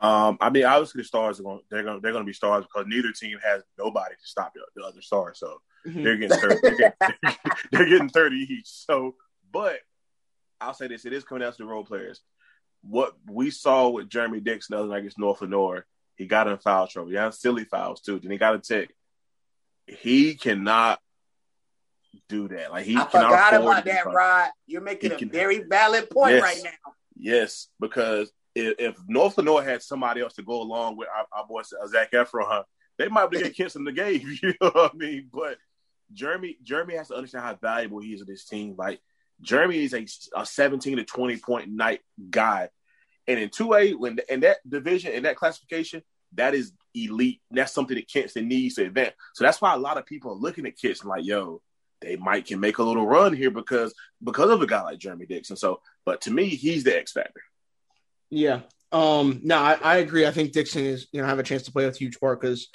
Um, 0.00 0.36
I 0.40 0.50
mean, 0.50 0.64
obviously 0.64 1.00
the 1.00 1.06
stars 1.06 1.40
are 1.40 1.44
going. 1.44 1.60
They're 1.70 1.82
going. 1.82 2.00
They're 2.02 2.12
going 2.12 2.24
to 2.24 2.28
be 2.28 2.34
stars 2.34 2.64
because 2.64 2.86
neither 2.86 3.12
team 3.12 3.38
has 3.42 3.62
nobody 3.78 4.14
to 4.14 4.26
stop 4.26 4.52
the, 4.54 4.60
the 4.76 4.86
other 4.86 5.00
star. 5.00 5.34
So 5.34 5.60
mm-hmm. 5.86 6.02
they're 6.02 6.16
getting 6.16 6.38
30, 6.38 6.56
they're, 6.62 6.76
getting, 6.76 7.36
they're 7.72 7.88
getting 7.88 8.08
thirty 8.10 8.46
each. 8.50 8.68
So, 8.68 9.14
but 9.50 9.78
I'll 10.60 10.74
say 10.74 10.88
this: 10.88 11.04
it 11.04 11.12
is 11.12 11.24
coming 11.24 11.42
down 11.42 11.52
to 11.52 11.58
the 11.58 11.64
role 11.64 11.84
players. 11.84 12.20
What 12.82 13.14
we 13.26 13.50
saw 13.50 13.88
with 13.88 14.08
Jeremy 14.08 14.40
Dixon 14.40 14.74
the 14.74 14.80
other 14.80 14.88
night 14.88 14.98
against 14.98 15.18
North 15.18 15.40
Lenoir, 15.40 15.84
he 16.16 16.26
got 16.26 16.46
in 16.46 16.58
foul 16.58 16.86
trouble. 16.86 17.10
He 17.10 17.16
had 17.16 17.34
silly 17.34 17.64
fouls 17.64 18.00
too. 18.00 18.18
Then 18.18 18.30
he 18.30 18.38
got 18.38 18.54
a 18.54 18.58
tick. 18.58 18.94
He 19.86 20.34
cannot 20.34 21.00
do 22.28 22.48
that. 22.48 22.70
Like 22.70 22.84
he 22.84 22.96
I 22.96 23.04
forgot 23.04 23.54
about 23.54 23.84
that, 23.84 24.06
Rod. 24.06 24.50
You're 24.66 24.82
making 24.82 25.10
he 25.10 25.16
a 25.16 25.18
can, 25.18 25.30
very 25.30 25.60
valid 25.60 26.10
point 26.10 26.34
yes, 26.34 26.42
right 26.42 26.60
now. 26.64 26.92
Yes, 27.16 27.68
because 27.80 28.32
if, 28.54 28.74
if 28.78 28.96
North 29.08 29.38
Lenoir 29.38 29.62
had 29.62 29.82
somebody 29.82 30.20
else 30.20 30.34
to 30.34 30.42
go 30.42 30.60
along 30.62 30.96
with 30.96 31.08
our, 31.08 31.26
our 31.32 31.46
boy 31.46 31.60
uh, 31.60 31.86
Zac 31.86 32.12
Efron, 32.12 32.64
they 32.96 33.08
might 33.08 33.30
be 33.30 33.38
getting 33.38 33.52
kids 33.52 33.76
in 33.76 33.84
the 33.84 33.92
game. 33.92 34.38
You 34.42 34.54
know 34.60 34.70
what 34.70 34.92
I 34.94 34.96
mean? 34.96 35.28
But 35.32 35.58
Jeremy, 36.12 36.58
Jeremy 36.62 36.96
has 36.96 37.08
to 37.08 37.14
understand 37.14 37.44
how 37.44 37.54
valuable 37.54 38.00
he 38.00 38.12
is 38.12 38.20
to 38.20 38.26
this 38.26 38.44
team. 38.44 38.74
Like 38.76 39.00
Jeremy 39.40 39.84
is 39.84 39.94
a, 39.94 40.06
a 40.36 40.46
17 40.46 40.96
to 40.96 41.04
20 41.04 41.36
point 41.38 41.70
night 41.70 42.00
guy. 42.30 42.68
And 43.26 43.38
in 43.38 43.50
2A, 43.50 43.98
when 43.98 44.18
in 44.28 44.40
that 44.40 44.58
division, 44.68 45.12
in 45.12 45.24
that 45.24 45.36
classification, 45.36 46.02
that 46.34 46.54
is 46.54 46.72
elite. 46.94 47.40
That's 47.50 47.72
something 47.72 47.96
that 47.96 48.08
Kinston 48.08 48.48
needs 48.48 48.76
to 48.76 48.86
advance. 48.86 49.14
So 49.34 49.44
that's 49.44 49.60
why 49.60 49.74
a 49.74 49.78
lot 49.78 49.98
of 49.98 50.06
people 50.06 50.32
are 50.32 50.36
looking 50.36 50.66
at 50.66 50.76
Kinston 50.76 51.08
like, 51.08 51.24
yo, 51.24 51.60
they 52.00 52.16
might 52.16 52.46
can 52.46 52.60
make 52.60 52.78
a 52.78 52.82
little 52.82 53.06
run 53.06 53.34
here 53.34 53.50
because 53.50 53.94
because 54.22 54.50
of 54.50 54.62
a 54.62 54.66
guy 54.66 54.82
like 54.82 54.98
Jeremy 54.98 55.26
Dixon. 55.26 55.56
So, 55.56 55.80
but 56.04 56.22
to 56.22 56.30
me, 56.30 56.46
he's 56.46 56.84
the 56.84 56.96
X 56.96 57.12
factor. 57.12 57.42
Yeah. 58.30 58.60
Um. 58.92 59.40
No, 59.42 59.58
I, 59.58 59.78
I 59.82 59.96
agree. 59.98 60.26
I 60.26 60.30
think 60.30 60.52
Dixon 60.52 60.84
is 60.84 61.08
you 61.12 61.20
know 61.20 61.26
have 61.26 61.38
a 61.38 61.42
chance 61.42 61.64
to 61.64 61.72
play 61.72 61.86
with 61.86 61.98
huge 61.98 62.18
part 62.20 62.40
because 62.40 62.68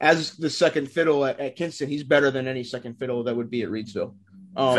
as 0.00 0.36
the 0.36 0.48
second 0.48 0.90
fiddle 0.90 1.24
at, 1.26 1.38
at, 1.40 1.56
Kinston, 1.56 1.88
he's 1.88 2.04
better 2.04 2.30
than 2.30 2.48
any 2.48 2.64
second 2.64 2.98
fiddle 2.98 3.24
that 3.24 3.36
would 3.36 3.50
be 3.50 3.62
at 3.62 3.68
Reidsville. 3.68 4.14
Um, 4.56 4.78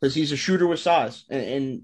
because 0.00 0.14
he's 0.14 0.32
a 0.32 0.36
shooter 0.36 0.66
with 0.66 0.80
size, 0.80 1.24
and, 1.28 1.42
and 1.42 1.82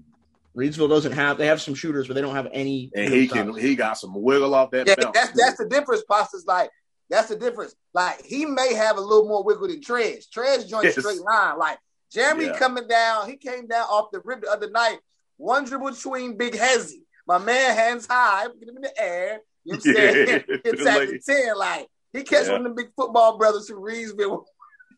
Reidsville 0.55 0.89
doesn't 0.89 1.11
have. 1.11 1.37
They 1.37 1.47
have 1.47 1.61
some 1.61 1.75
shooters, 1.75 2.07
but 2.07 2.15
they 2.15 2.21
don't 2.21 2.35
have 2.35 2.47
any. 2.51 2.91
And 2.95 3.13
he 3.13 3.27
can. 3.27 3.53
Size. 3.53 3.61
He 3.61 3.75
got 3.75 3.97
some 3.97 4.13
wiggle 4.15 4.55
off 4.55 4.71
that. 4.71 4.87
Yeah, 4.87 4.95
belt. 4.95 5.13
that's 5.13 5.31
that's 5.39 5.57
the 5.57 5.67
difference. 5.69 6.03
Pasta's 6.09 6.45
like 6.47 6.71
that's 7.09 7.29
the 7.29 7.35
difference. 7.35 7.75
Like 7.93 8.25
he 8.25 8.45
may 8.45 8.73
have 8.73 8.97
a 8.97 9.01
little 9.01 9.27
more 9.27 9.43
wiggle 9.43 9.67
than 9.67 9.81
Trez. 9.81 10.25
Trez 10.29 10.67
joins 10.67 10.85
yes. 10.85 10.99
straight 10.99 11.21
line. 11.21 11.57
Like 11.57 11.77
Jeremy 12.11 12.45
yeah. 12.45 12.57
coming 12.57 12.87
down, 12.87 13.29
he 13.29 13.37
came 13.37 13.67
down 13.67 13.83
off 13.83 14.11
the 14.11 14.21
rib 14.23 14.41
the 14.41 14.49
other 14.49 14.69
night. 14.69 14.97
One 15.37 15.65
dribble 15.65 15.91
between 15.91 16.37
Big 16.37 16.53
Hezzy. 16.53 17.03
My 17.27 17.37
man 17.37 17.75
hands 17.75 18.07
high, 18.09 18.47
get 18.59 18.69
him 18.69 18.77
in 18.77 18.81
the 18.81 19.01
air. 19.01 19.41
You 19.63 19.73
know 19.73 19.79
what 19.79 19.87
I'm 19.87 19.93
saying? 19.95 20.43
Hits 20.63 20.85
at 20.85 21.07
the 21.07 21.21
10. 21.25 21.57
Like 21.57 21.87
he 22.13 22.23
catch 22.23 22.47
yeah. 22.47 22.53
one 22.53 22.65
of 22.65 22.75
the 22.75 22.83
big 22.83 22.91
football 22.95 23.37
brothers 23.37 23.69
from 23.69 23.81
Reidsville. 23.81 24.45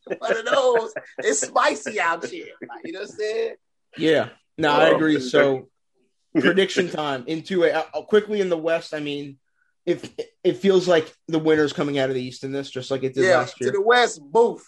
one 0.18 0.38
of 0.38 0.46
those. 0.46 0.94
It's 1.20 1.42
spicy 1.42 2.00
out 2.00 2.26
here. 2.26 2.48
Like, 2.62 2.86
you 2.86 2.94
know 2.94 3.02
what 3.02 3.10
I'm 3.10 3.16
saying? 3.16 3.56
Yeah. 3.98 4.30
No, 4.58 4.72
I 4.72 4.90
agree. 4.90 5.20
So 5.20 5.70
prediction 6.38 6.90
time 6.90 7.24
into 7.28 7.64
it 7.64 7.74
uh, 7.74 8.02
quickly 8.04 8.42
in 8.42 8.50
the 8.50 8.58
West. 8.58 8.94
I 8.94 9.00
mean, 9.00 9.38
if 9.86 10.10
it 10.44 10.58
feels 10.58 10.88
like 10.88 11.14
the 11.28 11.40
winner's 11.40 11.74
coming 11.74 11.98
out 11.98 12.10
of 12.10 12.16
the 12.16 12.22
East 12.22 12.44
in 12.44 12.52
this, 12.52 12.70
just 12.70 12.92
like 12.92 13.04
it 13.04 13.14
did 13.14 13.26
yeah, 13.26 13.38
last 13.38 13.60
year. 13.60 13.72
To 13.72 13.78
the 13.78 13.84
West, 13.84 14.22
boof. 14.22 14.66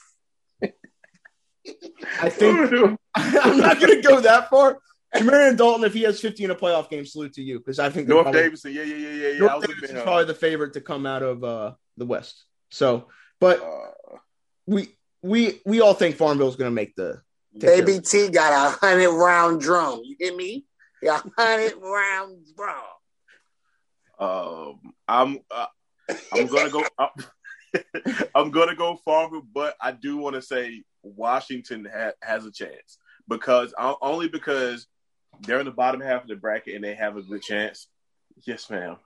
I 2.21 2.29
think 2.29 2.97
I'm 3.15 3.57
not 3.57 3.79
going 3.79 4.01
to 4.01 4.07
go 4.07 4.21
that 4.21 4.49
far. 4.49 4.79
Marion 5.23 5.57
Dalton, 5.57 5.83
if 5.83 5.93
he 5.93 6.03
has 6.03 6.21
50 6.21 6.45
in 6.45 6.51
a 6.51 6.55
playoff 6.55 6.89
game, 6.89 7.05
salute 7.05 7.33
to 7.33 7.41
you 7.41 7.59
because 7.59 7.79
I 7.79 7.89
think 7.89 8.07
North 8.07 8.23
probably, 8.23 8.41
Davidson, 8.41 8.73
yeah, 8.73 8.83
yeah, 8.83 8.95
yeah, 8.95 9.27
yeah. 9.29 9.39
North 9.39 9.67
Davidson 9.67 9.97
is 9.97 10.03
probably 10.03 10.25
the 10.25 10.33
favorite 10.33 10.73
to 10.73 10.81
come 10.81 11.05
out 11.05 11.21
of 11.21 11.43
uh, 11.43 11.73
the 11.97 12.05
West. 12.05 12.45
So, 12.69 13.07
but 13.39 13.61
uh, 13.61 14.17
we 14.65 14.87
we 15.23 15.61
we 15.65 15.81
all 15.81 15.93
think 15.93 16.15
Farmville 16.15 16.49
is 16.49 16.55
going 16.55 16.71
to 16.71 16.75
make 16.75 16.95
the. 16.95 17.21
Baby 17.57 17.99
T 17.99 18.29
got 18.29 18.53
a 18.53 18.77
hundred 18.77 19.11
round 19.11 19.59
drum. 19.59 20.01
You 20.05 20.15
hear 20.17 20.35
me? 20.35 20.65
A 21.05 21.21
hundred 21.37 21.73
round 21.81 22.37
drum. 22.55 22.75
Um, 24.17 24.93
I'm 25.07 25.39
uh, 25.51 25.65
I'm 26.31 26.47
gonna 26.47 26.69
go. 26.69 26.85
Uh, 26.97 27.07
I'm 28.35 28.51
gonna 28.51 28.75
go 28.75 28.95
Farmville, 29.03 29.47
but 29.53 29.75
I 29.81 29.91
do 29.91 30.17
want 30.17 30.35
to 30.35 30.41
say 30.41 30.83
Washington 31.03 31.87
ha- 31.91 32.13
has 32.21 32.45
a 32.45 32.51
chance 32.51 32.99
because 33.27 33.73
uh, 33.77 33.95
only 34.01 34.29
because 34.29 34.87
they're 35.41 35.59
in 35.59 35.65
the 35.65 35.71
bottom 35.71 35.99
half 35.99 36.21
of 36.21 36.29
the 36.29 36.35
bracket 36.35 36.75
and 36.75 36.83
they 36.83 36.95
have 36.95 37.17
a 37.17 37.21
good 37.21 37.41
chance. 37.41 37.87
Yes, 38.45 38.69
ma'am. 38.69 38.97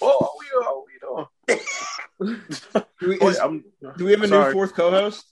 Oh, 0.00 0.30
what 0.34 0.66
are 0.66 0.84
you 0.92 1.26
doing? 1.48 1.60
do, 2.20 2.36
we, 3.02 3.18
oh, 3.20 3.28
is, 3.28 3.38
do 3.96 4.04
we 4.04 4.12
have 4.12 4.22
a 4.22 4.28
sorry. 4.28 4.46
new 4.46 4.52
fourth 4.52 4.74
co-host? 4.74 5.24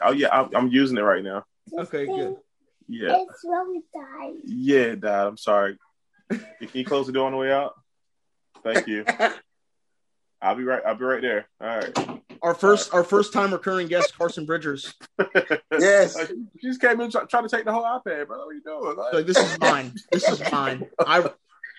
Oh 0.00 0.12
yeah, 0.12 0.28
I'm, 0.30 0.54
I'm, 0.54 0.68
using 0.68 0.96
it 0.96 1.02
right 1.02 1.22
now. 1.22 1.44
Okay, 1.76 2.06
good. 2.06 2.36
Yeah. 2.88 3.16
It's 3.18 3.44
really 3.44 3.80
died. 3.94 4.40
Yeah, 4.44 4.94
Dad. 4.94 5.26
I'm 5.26 5.36
sorry. 5.36 5.78
Can 6.30 6.68
you 6.72 6.84
close 6.84 7.06
the 7.06 7.12
door 7.12 7.26
on 7.26 7.32
the 7.32 7.38
way 7.38 7.52
out? 7.52 7.74
Thank 8.62 8.86
you. 8.86 9.04
I'll 10.42 10.54
be 10.54 10.64
right. 10.64 10.82
I'll 10.86 10.94
be 10.94 11.04
right 11.04 11.22
there. 11.22 11.46
All 11.60 11.66
right. 11.66 11.98
Our 12.42 12.54
first, 12.54 12.92
our 12.92 13.04
first 13.04 13.32
time 13.32 13.52
recurring 13.52 13.88
guest, 13.88 14.16
Carson 14.16 14.44
Bridgers. 14.44 14.92
yes. 15.72 16.18
She 16.60 16.68
just 16.68 16.80
came 16.80 17.00
in 17.00 17.10
trying 17.10 17.28
to 17.28 17.48
take 17.48 17.64
the 17.64 17.72
whole 17.72 17.82
iPad, 17.82 18.26
bro. 18.26 18.38
What 18.38 18.48
are 18.48 18.52
you 18.52 18.62
doing? 18.62 18.96
Like, 18.96 19.14
like, 19.14 19.26
this 19.26 19.38
is 19.38 19.58
mine. 19.58 19.94
This 20.12 20.28
is 20.28 20.52
mine. 20.52 20.86
I 20.98 21.30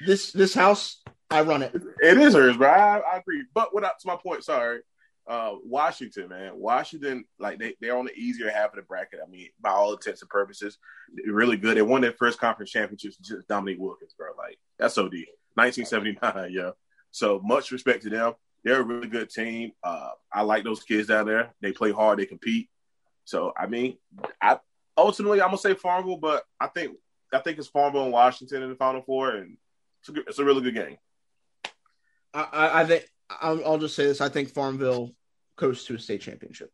this 0.05 0.31
this 0.31 0.53
house, 0.53 1.01
I 1.29 1.41
run 1.41 1.63
it. 1.63 1.73
It 2.01 2.17
is 2.17 2.33
hers, 2.33 2.57
bro. 2.57 2.69
I, 2.69 2.97
I 2.99 3.17
agree. 3.17 3.43
But 3.53 3.73
what 3.73 3.83
up 3.83 3.99
to 3.99 4.07
my 4.07 4.15
point? 4.15 4.43
Sorry. 4.43 4.81
Uh, 5.27 5.53
Washington, 5.63 6.29
man. 6.29 6.51
Washington, 6.55 7.25
like 7.39 7.57
they, 7.57 7.75
they're 7.81 7.97
on 7.97 8.05
the 8.05 8.13
easier 8.13 8.49
half 8.51 8.69
of 8.69 8.75
the 8.75 8.83
bracket. 8.83 9.19
I 9.25 9.29
mean, 9.29 9.49
by 9.59 9.71
all 9.71 9.93
intents 9.93 10.21
and 10.21 10.29
purposes, 10.29 10.77
really 11.25 11.57
good. 11.57 11.77
They 11.77 11.81
won 11.81 12.01
their 12.01 12.11
first 12.11 12.39
conference 12.39 12.69
championship 12.69 13.13
just 13.21 13.47
Dominique 13.47 13.79
Wilkins, 13.79 14.13
bro. 14.17 14.29
Like 14.38 14.59
that's 14.77 14.97
OD. 14.97 15.13
1979, 15.55 16.51
yeah. 16.51 16.71
So 17.11 17.41
much 17.43 17.71
respect 17.71 18.03
to 18.03 18.09
them 18.09 18.33
they're 18.65 18.81
a 18.81 18.83
really 18.83 19.07
good 19.07 19.29
team. 19.29 19.71
Uh, 19.83 20.09
I 20.33 20.41
like 20.41 20.63
those 20.63 20.83
kids 20.83 21.07
down 21.07 21.27
there. 21.27 21.53
They 21.61 21.71
play 21.71 21.91
hard. 21.91 22.19
They 22.19 22.25
compete. 22.25 22.67
So 23.23 23.53
I 23.55 23.67
mean, 23.67 23.97
I 24.41 24.59
ultimately 24.97 25.41
I'm 25.41 25.49
gonna 25.49 25.59
say 25.59 25.75
Farmville, 25.75 26.17
but 26.17 26.43
I 26.59 26.67
think 26.67 26.97
I 27.31 27.39
think 27.39 27.59
it's 27.59 27.67
Farmville 27.67 28.03
and 28.03 28.11
Washington 28.11 28.63
in 28.63 28.69
the 28.69 28.75
Final 28.75 29.03
Four, 29.03 29.29
and 29.35 29.57
it's 30.01 30.09
a, 30.09 30.21
it's 30.27 30.39
a 30.39 30.45
really 30.45 30.61
good 30.61 30.73
game. 30.73 30.97
I, 32.35 32.81
I 32.81 32.85
think 32.85 33.09
I'll, 33.29 33.65
I'll, 33.65 33.77
just 33.77 33.95
say 33.95 34.05
this: 34.05 34.21
I 34.21 34.29
think 34.29 34.49
Farmville 34.49 35.11
goes 35.55 35.85
to 35.85 35.95
a 35.95 35.99
state 35.99 36.21
championship. 36.21 36.71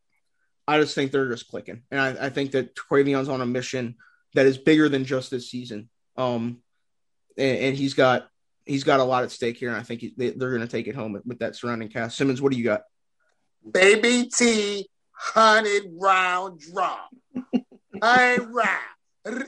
I 0.67 0.79
just 0.79 0.95
think 0.95 1.11
they're 1.11 1.29
just 1.29 1.47
clicking, 1.47 1.83
and 1.91 1.99
I, 1.99 2.25
I 2.25 2.29
think 2.29 2.51
that 2.51 2.75
Quavion's 2.75 3.29
on 3.29 3.41
a 3.41 3.45
mission 3.45 3.95
that 4.33 4.45
is 4.45 4.57
bigger 4.57 4.89
than 4.89 5.05
just 5.05 5.29
this 5.29 5.49
season. 5.49 5.89
Um, 6.17 6.61
and, 7.37 7.57
and 7.57 7.77
he's 7.77 7.93
got 7.93 8.27
he's 8.65 8.83
got 8.83 8.99
a 8.99 9.03
lot 9.03 9.23
at 9.23 9.31
stake 9.31 9.57
here, 9.57 9.69
and 9.69 9.77
I 9.77 9.83
think 9.83 10.01
he, 10.01 10.13
they, 10.17 10.29
are 10.29 10.33
going 10.49 10.61
to 10.61 10.67
take 10.67 10.87
it 10.87 10.95
home 10.95 11.13
with, 11.13 11.25
with, 11.25 11.39
that 11.39 11.55
surrounding 11.55 11.89
cast. 11.89 12.17
Simmons, 12.17 12.41
what 12.41 12.51
do 12.51 12.57
you 12.57 12.63
got? 12.63 12.81
Baby 13.69 14.29
T, 14.35 14.89
hundred 15.11 15.83
round 15.99 16.59
drum, 16.59 16.97
hundred 18.01 18.49
round, 18.49 19.47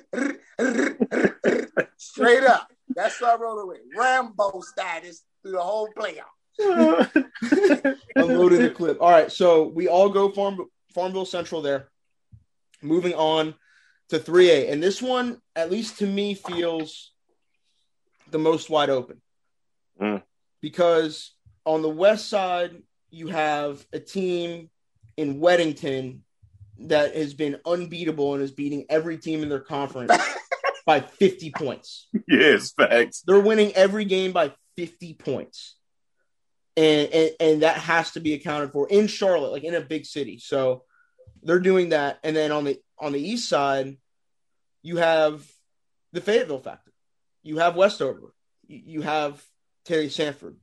straight 1.97 2.43
up. 2.43 2.71
That's 2.95 3.19
what 3.19 3.39
I 3.39 3.41
roll 3.41 3.67
with. 3.67 3.80
Rambo 3.97 4.62
status 4.62 5.23
through 5.44 5.52
the 5.52 5.62
whole 5.62 5.90
playoff. 5.96 6.34
Unloading 8.16 8.62
the 8.62 8.72
clip. 8.74 8.98
All 9.02 9.12
right, 9.12 9.32
so 9.32 9.68
we 9.68 9.88
all 9.88 10.10
go 10.10 10.30
Farm, 10.30 10.58
Farmville 10.94 11.26
Central 11.26 11.62
there. 11.62 11.90
Moving 12.82 13.14
on 13.14 13.56
to 14.10 14.20
3A, 14.20 14.72
and 14.72 14.82
this 14.82 15.02
one, 15.02 15.40
at 15.56 15.72
least 15.72 16.00
to 16.00 16.08
me, 16.08 16.34
feels 16.34 17.12
the 18.32 18.40
most 18.40 18.70
wide 18.70 18.90
open. 18.90 19.22
Mm. 20.02 20.22
Because 20.62 21.34
on 21.66 21.82
the 21.82 21.90
west 21.90 22.30
side, 22.30 22.82
you 23.10 23.28
have 23.28 23.86
a 23.94 24.00
team 24.00 24.70
in 25.18 25.40
Weddington 25.40 26.20
that 26.80 27.16
has 27.16 27.34
been 27.34 27.60
unbeatable 27.66 28.34
and 28.34 28.44
is 28.44 28.52
beating 28.52 28.86
every 28.90 29.18
team 29.18 29.44
in 29.44 29.50
their 29.50 29.60
conference 29.60 30.12
by 30.86 31.00
50 31.00 31.52
points. 31.52 32.08
Yes, 32.28 32.74
facts. 32.74 33.24
They're 33.26 33.40
winning 33.40 33.72
every 33.74 34.06
game 34.06 34.32
by 34.32 34.54
50 34.76 35.14
points. 35.16 35.76
And, 36.76 37.10
and 37.14 37.32
and 37.40 37.62
that 37.62 37.78
has 37.78 38.12
to 38.12 38.20
be 38.20 38.34
accounted 38.34 38.72
for 38.72 38.90
in 38.90 39.06
Charlotte, 39.06 39.52
like 39.52 39.64
in 39.64 39.76
a 39.76 39.82
big 39.82 40.08
city. 40.08 40.40
So 40.40 40.84
they're 41.44 41.60
doing 41.60 41.90
that. 41.90 42.18
And 42.24 42.36
then 42.36 42.52
on 42.52 42.64
the 42.64 42.80
on 42.98 43.12
the 43.12 43.22
east 43.22 43.48
side, 43.48 43.98
you 44.82 44.98
have 44.98 45.46
the 46.14 46.22
Fayetteville 46.22 46.60
factor 46.60 46.94
you 47.44 47.58
have 47.58 47.76
Westover, 47.76 48.34
you 48.68 49.02
have 49.02 49.44
Terry 49.86 50.10
Sanford. 50.10 50.56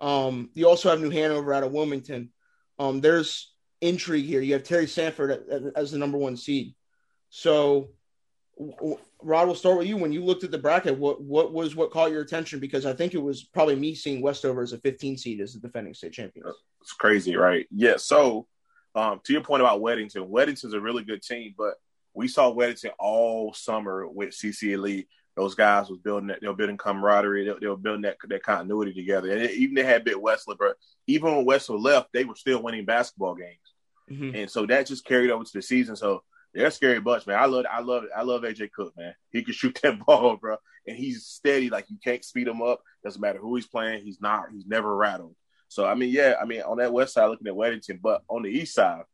Um, 0.00 0.50
you 0.54 0.66
also 0.66 0.90
have 0.90 1.00
New 1.00 1.10
Hanover 1.10 1.52
out 1.52 1.62
of 1.62 1.72
Wilmington. 1.72 2.30
Um, 2.78 3.00
there's 3.00 3.52
intrigue 3.80 4.24
here. 4.24 4.40
You 4.40 4.54
have 4.54 4.64
Terry 4.64 4.88
Sanford 4.88 5.72
as 5.76 5.92
the 5.92 5.98
number 5.98 6.18
one 6.18 6.36
seed. 6.36 6.74
So, 7.28 7.90
Rod, 8.58 9.46
we'll 9.46 9.54
start 9.54 9.78
with 9.78 9.86
you. 9.86 9.96
When 9.96 10.12
you 10.12 10.24
looked 10.24 10.44
at 10.44 10.50
the 10.50 10.58
bracket, 10.58 10.98
what 10.98 11.22
what 11.22 11.52
was 11.52 11.74
what 11.74 11.90
caught 11.90 12.10
your 12.10 12.22
attention? 12.22 12.60
Because 12.60 12.84
I 12.84 12.92
think 12.92 13.14
it 13.14 13.22
was 13.22 13.44
probably 13.44 13.76
me 13.76 13.94
seeing 13.94 14.20
Westover 14.20 14.62
as 14.62 14.72
a 14.72 14.78
15 14.78 15.16
seed 15.16 15.40
as 15.40 15.54
the 15.54 15.60
defending 15.60 15.94
state 15.94 16.12
champion. 16.12 16.46
It's 16.80 16.92
crazy, 16.92 17.36
right? 17.36 17.66
Yeah. 17.70 17.96
So, 17.96 18.46
um, 18.94 19.20
to 19.24 19.32
your 19.32 19.42
point 19.42 19.62
about 19.62 19.80
Weddington, 19.80 20.28
Weddington's 20.28 20.74
a 20.74 20.80
really 20.80 21.02
good 21.02 21.22
team, 21.22 21.54
but 21.56 21.74
we 22.14 22.28
saw 22.28 22.52
Weddington 22.52 22.90
all 22.98 23.54
summer 23.54 24.06
with 24.06 24.30
CC 24.30 24.72
Elite 24.72 25.08
those 25.36 25.54
guys 25.54 25.88
was 25.88 25.98
building 25.98 26.28
that 26.28 26.40
they 26.40 26.46
were 26.46 26.54
building 26.54 26.76
camaraderie, 26.76 27.44
they, 27.46 27.54
they 27.60 27.66
were 27.66 27.76
building 27.76 28.02
that 28.02 28.16
that 28.28 28.42
continuity 28.42 28.92
together. 28.92 29.30
And 29.30 29.42
it, 29.42 29.52
even 29.52 29.74
they 29.74 29.84
had 29.84 30.04
bit 30.04 30.20
Wesley, 30.20 30.56
but 30.58 30.76
even 31.06 31.34
when 31.34 31.44
Wesley 31.44 31.78
left, 31.78 32.12
they 32.12 32.24
were 32.24 32.34
still 32.34 32.62
winning 32.62 32.84
basketball 32.84 33.34
games. 33.34 33.58
Mm-hmm. 34.10 34.36
And 34.36 34.50
so 34.50 34.66
that 34.66 34.86
just 34.86 35.06
carried 35.06 35.30
over 35.30 35.44
to 35.44 35.52
the 35.52 35.62
season. 35.62 35.96
So 35.96 36.22
they're 36.54 36.70
scary 36.70 37.00
bunch, 37.00 37.26
man. 37.26 37.38
I 37.38 37.46
love 37.46 37.64
I 37.70 37.80
love 37.80 38.04
I 38.16 38.22
love 38.22 38.42
AJ 38.42 38.72
Cook, 38.72 38.94
man. 38.96 39.14
He 39.30 39.42
can 39.42 39.54
shoot 39.54 39.78
that 39.82 40.04
ball, 40.04 40.36
bro. 40.36 40.56
And 40.86 40.96
he's 40.96 41.26
steady, 41.26 41.70
like 41.70 41.86
you 41.88 41.96
can't 42.02 42.24
speed 42.24 42.48
him 42.48 42.62
up. 42.62 42.82
Doesn't 43.04 43.20
matter 43.20 43.38
who 43.38 43.54
he's 43.56 43.66
playing, 43.66 44.04
he's 44.04 44.20
not, 44.20 44.46
he's 44.52 44.66
never 44.66 44.94
rattled. 44.94 45.34
So 45.68 45.86
I 45.86 45.94
mean, 45.94 46.10
yeah, 46.10 46.34
I 46.40 46.44
mean 46.44 46.62
on 46.62 46.78
that 46.78 46.92
west 46.92 47.14
side 47.14 47.26
looking 47.26 47.46
at 47.46 47.54
Weddington, 47.54 48.00
but 48.02 48.22
on 48.28 48.42
the 48.42 48.50
east 48.50 48.74
side, 48.74 49.04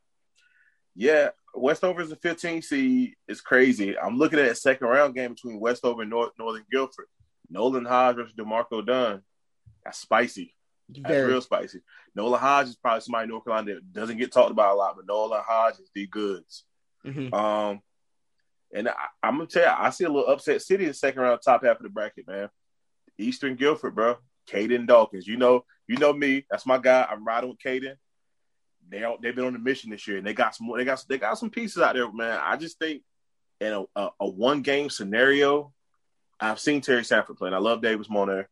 yeah, 0.94 1.30
Westover 1.54 2.00
is 2.00 2.10
a 2.10 2.16
15 2.16 2.62
seed. 2.62 3.14
It's 3.28 3.40
crazy. 3.40 3.96
I'm 3.98 4.18
looking 4.18 4.38
at 4.38 4.46
a 4.46 4.54
second 4.54 4.88
round 4.88 5.14
game 5.14 5.34
between 5.34 5.60
Westover 5.60 6.02
and 6.02 6.10
North, 6.10 6.32
Northern 6.38 6.64
Guilford. 6.70 7.06
Nolan 7.50 7.84
Hodge 7.84 8.16
versus 8.16 8.34
DeMarco 8.34 8.84
Dunn. 8.84 9.22
That's 9.84 9.98
spicy. 9.98 10.54
That's 10.88 11.06
Very. 11.06 11.32
real 11.32 11.40
spicy. 11.40 11.80
Nolan 12.14 12.40
Hodge 12.40 12.68
is 12.68 12.76
probably 12.76 13.00
somebody 13.00 13.24
in 13.24 13.30
North 13.30 13.44
Carolina 13.44 13.74
that 13.74 13.92
doesn't 13.92 14.18
get 14.18 14.32
talked 14.32 14.50
about 14.50 14.74
a 14.74 14.76
lot, 14.76 14.96
but 14.96 15.06
Nolan 15.06 15.40
Hodge 15.46 15.74
is 15.74 15.90
the 15.94 16.06
goods. 16.06 16.64
Mm-hmm. 17.06 17.32
Um, 17.34 17.80
and 18.74 18.88
I, 18.88 19.28
am 19.28 19.36
gonna 19.36 19.46
tell 19.46 19.62
you, 19.62 19.74
I 19.76 19.90
see 19.90 20.04
a 20.04 20.10
little 20.10 20.30
upset 20.30 20.62
city 20.62 20.84
in 20.84 20.88
the 20.88 20.94
second 20.94 21.22
round, 21.22 21.40
top 21.44 21.64
half 21.64 21.76
of 21.76 21.82
the 21.82 21.88
bracket, 21.88 22.26
man. 22.26 22.48
Eastern 23.18 23.56
Guilford, 23.56 23.94
bro. 23.94 24.16
Caden 24.50 24.86
Dawkins. 24.86 25.26
You 25.26 25.36
know, 25.36 25.64
you 25.86 25.96
know 25.96 26.12
me. 26.12 26.44
That's 26.50 26.66
my 26.66 26.78
guy. 26.78 27.06
I'm 27.08 27.24
riding 27.24 27.50
with 27.50 27.58
Caden. 27.58 27.94
They 28.88 29.04
they've 29.22 29.34
been 29.34 29.44
on 29.44 29.52
the 29.52 29.58
mission 29.58 29.90
this 29.90 30.06
year, 30.06 30.18
and 30.18 30.26
they 30.26 30.34
got 30.34 30.54
some. 30.54 30.70
They 30.76 30.84
got 30.84 31.04
they 31.08 31.18
got 31.18 31.38
some 31.38 31.50
pieces 31.50 31.82
out 31.82 31.94
there, 31.94 32.10
man. 32.12 32.38
I 32.42 32.56
just 32.56 32.78
think 32.78 33.02
in 33.60 33.72
a, 33.72 33.84
a, 33.96 34.10
a 34.20 34.28
one 34.28 34.62
game 34.62 34.88
scenario, 34.88 35.72
I've 36.40 36.60
seen 36.60 36.80
Terry 36.80 37.04
Sanford 37.04 37.36
play, 37.36 37.48
and 37.48 37.54
I 37.54 37.58
love 37.58 37.82
Davis 37.82 38.08
Molnar. 38.08 38.48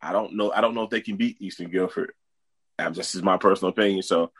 I 0.00 0.12
don't 0.12 0.36
know. 0.36 0.52
I 0.52 0.60
don't 0.60 0.74
know 0.74 0.84
if 0.84 0.90
they 0.90 1.00
can 1.00 1.16
beat 1.16 1.40
Eastern 1.40 1.70
Guilford. 1.70 2.12
That's 2.78 2.96
just 2.96 3.14
is 3.14 3.22
my 3.22 3.36
personal 3.36 3.70
opinion. 3.70 4.02
So, 4.02 4.30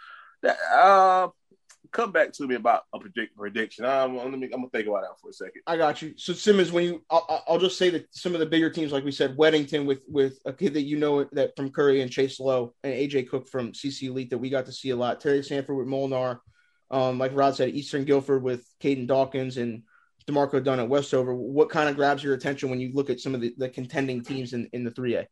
uh, 0.45 1.29
come 1.93 2.13
back 2.13 2.33
to 2.33 2.47
me 2.47 2.55
about 2.55 2.83
a 2.93 2.99
predict, 2.99 3.37
prediction. 3.37 3.85
I'm, 3.85 4.17
let 4.17 4.31
me, 4.31 4.47
I'm 4.47 4.61
gonna 4.61 4.69
think 4.71 4.89
about 4.89 5.03
that 5.03 5.21
for 5.21 5.31
a 5.31 5.33
second. 5.33 5.63
I 5.67 5.77
got 5.77 6.03
you. 6.03 6.15
So 6.17 6.33
Simmons, 6.33 6.73
when 6.73 6.85
you, 6.85 7.05
I'll, 7.11 7.45
I'll, 7.49 7.59
just 7.59 7.79
say 7.79 7.91
that 7.91 8.07
some 8.15 8.35
of 8.35 8.41
the 8.41 8.47
bigger 8.47 8.71
teams, 8.71 8.93
like 8.93 9.05
we 9.05 9.13
said, 9.13 9.37
Weddington 9.37 9.87
with 9.87 10.03
with 10.09 10.39
a 10.45 10.53
kid 10.53 10.75
that 10.75 10.83
you 10.83 10.99
know 10.99 11.25
that 11.33 11.57
from 11.57 11.71
Curry 11.71 12.01
and 12.03 12.11
Chase 12.11 12.41
Lowe 12.41 12.75
and 12.83 12.93
AJ 12.93 13.29
Cook 13.29 13.49
from 13.49 13.73
CC 13.73 14.09
Elite 14.09 14.31
that 14.31 14.39
we 14.39 14.51
got 14.51 14.67
to 14.67 14.73
see 14.73 14.91
a 14.91 14.97
lot. 14.97 15.21
Terry 15.21 15.43
Sanford 15.43 15.77
with 15.77 15.87
Molnar, 15.87 16.41
um, 16.91 17.19
like 17.19 17.35
Rod 17.35 17.57
said, 17.57 17.71
Eastern 17.71 18.05
Guilford 18.05 18.43
with 18.43 18.67
Caden 18.81 19.07
Dawkins 19.07 19.57
and 19.57 19.83
Demarco 20.27 20.63
Dunn 20.63 20.81
at 20.81 20.89
Westover. 20.89 21.35
What 21.35 21.71
kind 21.71 21.89
of 21.89 21.97
grabs 21.97 22.23
your 22.23 22.35
attention 22.35 22.71
when 22.71 22.81
you 22.81 22.93
look 22.93 23.11
at 23.11 23.21
some 23.21 23.35
of 23.35 23.41
the, 23.41 23.55
the 23.57 23.69
contending 23.69 24.23
teams 24.23 24.53
in, 24.53 24.69
in 24.73 24.85
the 24.85 24.91
3A? 24.91 25.27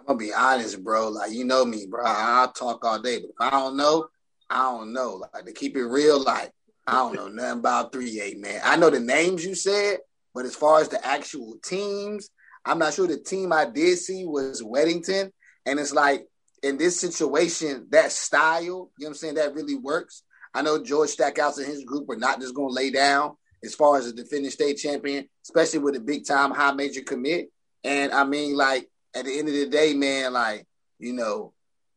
I'm 0.00 0.06
gonna 0.06 0.18
be 0.18 0.32
honest, 0.32 0.82
bro. 0.82 1.08
Like 1.08 1.30
you 1.30 1.44
know 1.44 1.64
me, 1.64 1.86
bro. 1.88 2.02
I'll 2.04 2.50
talk 2.50 2.84
all 2.84 3.00
day, 3.00 3.20
but 3.20 3.30
if 3.30 3.36
I 3.38 3.50
don't 3.50 3.76
know, 3.76 4.08
I 4.52 4.70
don't 4.70 4.92
know. 4.92 5.24
Like 5.32 5.46
to 5.46 5.52
keep 5.52 5.76
it 5.76 5.84
real, 5.84 6.22
like 6.22 6.52
I 6.86 6.92
don't 6.92 7.14
know 7.14 7.28
nothing 7.28 7.60
about 7.60 7.92
3A, 7.92 8.38
man. 8.38 8.60
I 8.62 8.76
know 8.76 8.90
the 8.90 9.00
names 9.00 9.44
you 9.44 9.54
said, 9.54 9.98
but 10.34 10.44
as 10.44 10.54
far 10.54 10.80
as 10.80 10.88
the 10.88 11.04
actual 11.04 11.56
teams, 11.64 12.28
I'm 12.64 12.78
not 12.78 12.92
sure 12.92 13.06
the 13.06 13.16
team 13.16 13.52
I 13.52 13.64
did 13.64 13.98
see 13.98 14.26
was 14.26 14.62
Weddington. 14.62 15.30
And 15.64 15.80
it's 15.80 15.94
like 15.94 16.26
in 16.62 16.76
this 16.76 17.00
situation, 17.00 17.86
that 17.90 18.12
style, 18.12 18.62
you 18.62 18.70
know 18.70 18.90
what 18.98 19.08
I'm 19.08 19.14
saying, 19.14 19.34
that 19.36 19.54
really 19.54 19.76
works. 19.76 20.22
I 20.54 20.60
know 20.60 20.82
George 20.82 21.10
Stackhouse 21.10 21.56
and 21.56 21.66
his 21.66 21.84
group 21.84 22.10
are 22.10 22.16
not 22.16 22.40
just 22.40 22.54
gonna 22.54 22.68
lay 22.68 22.90
down 22.90 23.36
as 23.64 23.74
far 23.74 23.96
as 23.96 24.06
a 24.06 24.12
defending 24.12 24.50
state 24.50 24.76
champion, 24.76 25.28
especially 25.44 25.78
with 25.78 25.96
a 25.96 26.00
big 26.00 26.26
time 26.26 26.50
high 26.50 26.72
major 26.72 27.02
commit. 27.02 27.50
And 27.84 28.12
I 28.12 28.24
mean, 28.24 28.54
like 28.54 28.88
at 29.14 29.24
the 29.24 29.38
end 29.38 29.48
of 29.48 29.54
the 29.54 29.66
day, 29.68 29.94
man, 29.94 30.34
like, 30.34 30.66
you 30.98 31.14
know, 31.14 31.54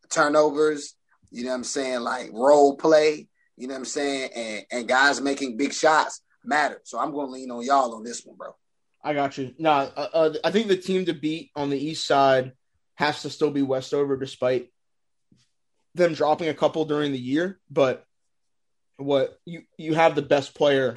turnovers, 0.09 0.95
you 1.35 1.43
know 1.43 1.49
what 1.49 1.57
I'm 1.57 1.63
saying, 1.63 1.99
like 2.01 2.29
role 2.33 2.75
play, 2.77 3.27
you 3.57 3.67
know 3.67 3.73
what 3.73 3.79
I'm 3.79 3.85
saying, 3.85 4.31
and 4.35 4.65
and 4.71 4.87
guys 4.87 5.21
making 5.21 5.57
big 5.57 5.73
shots 5.73 6.21
matter. 6.43 6.81
So 6.83 6.99
I'm 6.99 7.11
going 7.11 7.27
to 7.27 7.31
lean 7.31 7.51
on 7.51 7.63
y'all 7.63 7.95
on 7.95 8.03
this 8.03 8.23
one, 8.25 8.37
bro. 8.37 8.55
I 9.03 9.13
got 9.13 9.37
you. 9.37 9.53
No, 9.57 9.71
uh, 9.71 10.07
uh, 10.13 10.33
I 10.43 10.51
think 10.51 10.67
the 10.67 10.77
team 10.77 11.05
to 11.05 11.13
beat 11.13 11.51
on 11.55 11.69
the 11.69 11.77
east 11.77 12.05
side 12.05 12.53
has 12.95 13.21
to 13.21 13.29
still 13.29 13.51
be 13.51 13.61
Westover, 13.61 14.17
despite 14.17 14.71
them 15.93 16.13
dropping 16.13 16.49
a 16.49 16.53
couple 16.53 16.85
during 16.85 17.11
the 17.11 17.19
year. 17.19 17.59
But 17.69 18.05
what 18.97 19.37
you 19.45 19.63
you 19.77 19.93
have 19.93 20.15
the 20.15 20.21
best 20.21 20.55
player 20.55 20.95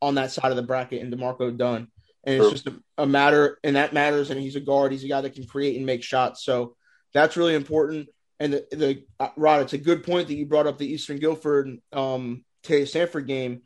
on 0.00 0.14
that 0.14 0.30
side 0.30 0.50
of 0.50 0.56
the 0.56 0.62
bracket 0.62 1.02
in 1.02 1.10
Demarco 1.10 1.56
Dunn 1.56 1.88
and 2.26 2.42
it's 2.42 2.50
just 2.50 2.66
a, 2.66 2.74
a, 2.98 3.06
matter, 3.06 3.58
and 3.62 3.76
that 3.76 3.92
matters. 3.92 4.30
And 4.30 4.40
he's 4.40 4.56
a 4.56 4.60
guard; 4.60 4.92
he's 4.92 5.04
a 5.04 5.08
guy 5.08 5.20
that 5.20 5.34
can 5.34 5.46
create 5.46 5.76
and 5.76 5.86
make 5.86 6.02
shots. 6.02 6.44
So 6.44 6.76
that's 7.12 7.36
really 7.36 7.54
important. 7.54 8.08
And 8.40 8.52
the, 8.52 8.66
the 8.72 9.04
uh, 9.20 9.28
Rod, 9.36 9.62
it's 9.62 9.72
a 9.72 9.78
good 9.78 10.04
point 10.04 10.28
that 10.28 10.34
you 10.34 10.46
brought 10.46 10.66
up 10.66 10.78
the 10.78 10.92
Eastern 10.92 11.18
Guilford 11.18 11.78
um, 11.92 12.44
Sanford 12.64 13.26
game. 13.26 13.62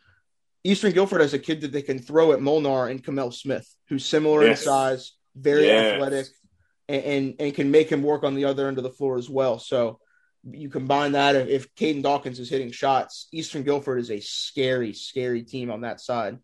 Eastern 0.65 0.93
Guilford 0.93 1.21
has 1.21 1.35
a 1.35 1.39
kid 1.39 1.63
that 1.63 1.73
they 1.73 1.83
can 1.83 1.99
throw 1.99 2.33
at 2.33 2.43
Molnar 2.43 2.89
and 2.89 3.03
Kamel 3.03 3.31
Smith, 3.31 3.67
who's 3.89 4.05
similar 4.05 4.45
yes. 4.45 4.61
in 4.61 4.65
size, 4.65 5.13
very 5.37 5.67
yes. 5.67 5.95
athletic, 5.95 6.27
and, 6.89 7.05
and, 7.05 7.35
and 7.39 7.55
can 7.55 7.71
make 7.71 7.91
him 7.91 8.03
work 8.03 8.25
on 8.25 8.35
the 8.35 8.45
other 8.45 8.69
end 8.69 8.77
of 8.77 8.85
the 8.85 8.91
floor 8.91 9.17
as 9.17 9.31
well. 9.31 9.59
So 9.59 10.01
you 10.45 10.69
combine 10.69 11.13
that 11.13 11.37
if 11.37 11.75
Caden 11.75 12.03
Dawkins 12.03 12.39
is 12.39 12.51
hitting 12.51 12.73
shots, 12.73 13.29
Eastern 13.33 13.63
Guilford 13.63 14.01
is 14.01 14.11
a 14.11 14.21
scary, 14.21 14.93
scary 14.93 15.43
team 15.43 15.71
on 15.71 15.83
that 15.83 16.01
side. 16.01 16.39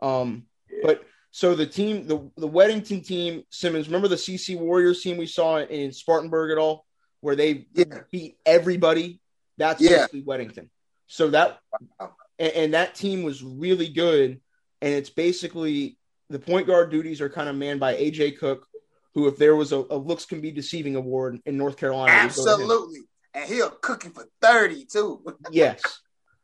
Um, 0.00 0.46
yeah. 0.70 0.78
But 0.82 1.04
so 1.30 1.54
the 1.54 1.66
team, 1.66 2.06
the 2.06 2.30
the 2.36 2.48
Weddington 2.48 3.06
team, 3.06 3.44
Simmons. 3.50 3.86
Remember 3.86 4.08
the 4.08 4.16
CC 4.16 4.58
Warriors 4.58 5.02
team 5.02 5.16
we 5.16 5.26
saw 5.26 5.58
in 5.58 5.92
Spartanburg 5.92 6.50
at 6.50 6.58
all, 6.58 6.86
where 7.20 7.36
they 7.36 7.66
yeah. 7.74 7.84
beat 8.10 8.36
everybody. 8.44 9.20
That's 9.58 9.80
yeah. 9.80 10.06
basically 10.06 10.22
Weddington. 10.22 10.68
So 11.06 11.30
that 11.30 11.58
wow. 11.98 12.14
and, 12.38 12.52
and, 12.52 12.74
that 12.74 12.94
team 12.94 13.24
was 13.24 13.42
really 13.42 13.88
good. 13.88 14.40
And 14.80 14.94
it's 14.94 15.10
basically 15.10 15.98
the 16.30 16.38
point 16.38 16.66
guard 16.66 16.90
duties 16.90 17.20
are 17.20 17.28
kind 17.28 17.48
of 17.48 17.56
manned 17.56 17.80
by 17.80 17.94
AJ 17.96 18.38
Cook, 18.38 18.66
who, 19.14 19.26
if 19.26 19.36
there 19.36 19.56
was 19.56 19.72
a, 19.72 19.84
a 19.90 19.96
looks 19.96 20.24
can 20.24 20.40
be 20.40 20.52
deceiving 20.52 20.96
award 20.96 21.40
in 21.44 21.58
North 21.58 21.76
Carolina, 21.76 22.12
absolutely, 22.12 23.00
and 23.34 23.48
he'll 23.48 23.70
cooking 23.70 24.12
for 24.12 24.26
thirty 24.40 24.86
too. 24.86 25.22
yes, 25.50 25.82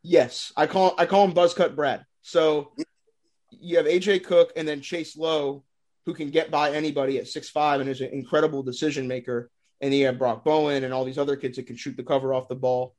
yes, 0.03 0.51
I 0.55 0.67
call 0.67 0.93
I 0.97 1.05
call 1.05 1.25
him 1.25 1.33
Buzzcut 1.33 1.75
Brad. 1.75 2.05
So 2.21 2.73
you 3.49 3.77
have 3.77 3.85
AJ 3.85 4.25
Cook 4.25 4.51
and 4.55 4.67
then 4.67 4.81
Chase 4.81 5.15
Lowe, 5.15 5.63
who 6.05 6.13
can 6.13 6.29
get 6.29 6.51
by 6.51 6.71
anybody 6.71 7.17
at 7.17 7.27
six 7.27 7.49
five 7.49 7.79
and 7.79 7.89
is 7.89 8.01
an 8.01 8.09
incredible 8.09 8.63
decision 8.63 9.07
maker. 9.07 9.49
And 9.81 9.93
you 9.93 10.05
have 10.07 10.17
Brock 10.17 10.43
Bowen 10.43 10.83
and 10.83 10.93
all 10.93 11.05
these 11.05 11.17
other 11.17 11.35
kids 11.35 11.57
that 11.57 11.67
can 11.67 11.75
shoot 11.75 11.97
the 11.97 12.03
cover 12.03 12.33
off 12.33 12.47
the 12.47 12.55
ball. 12.55 12.95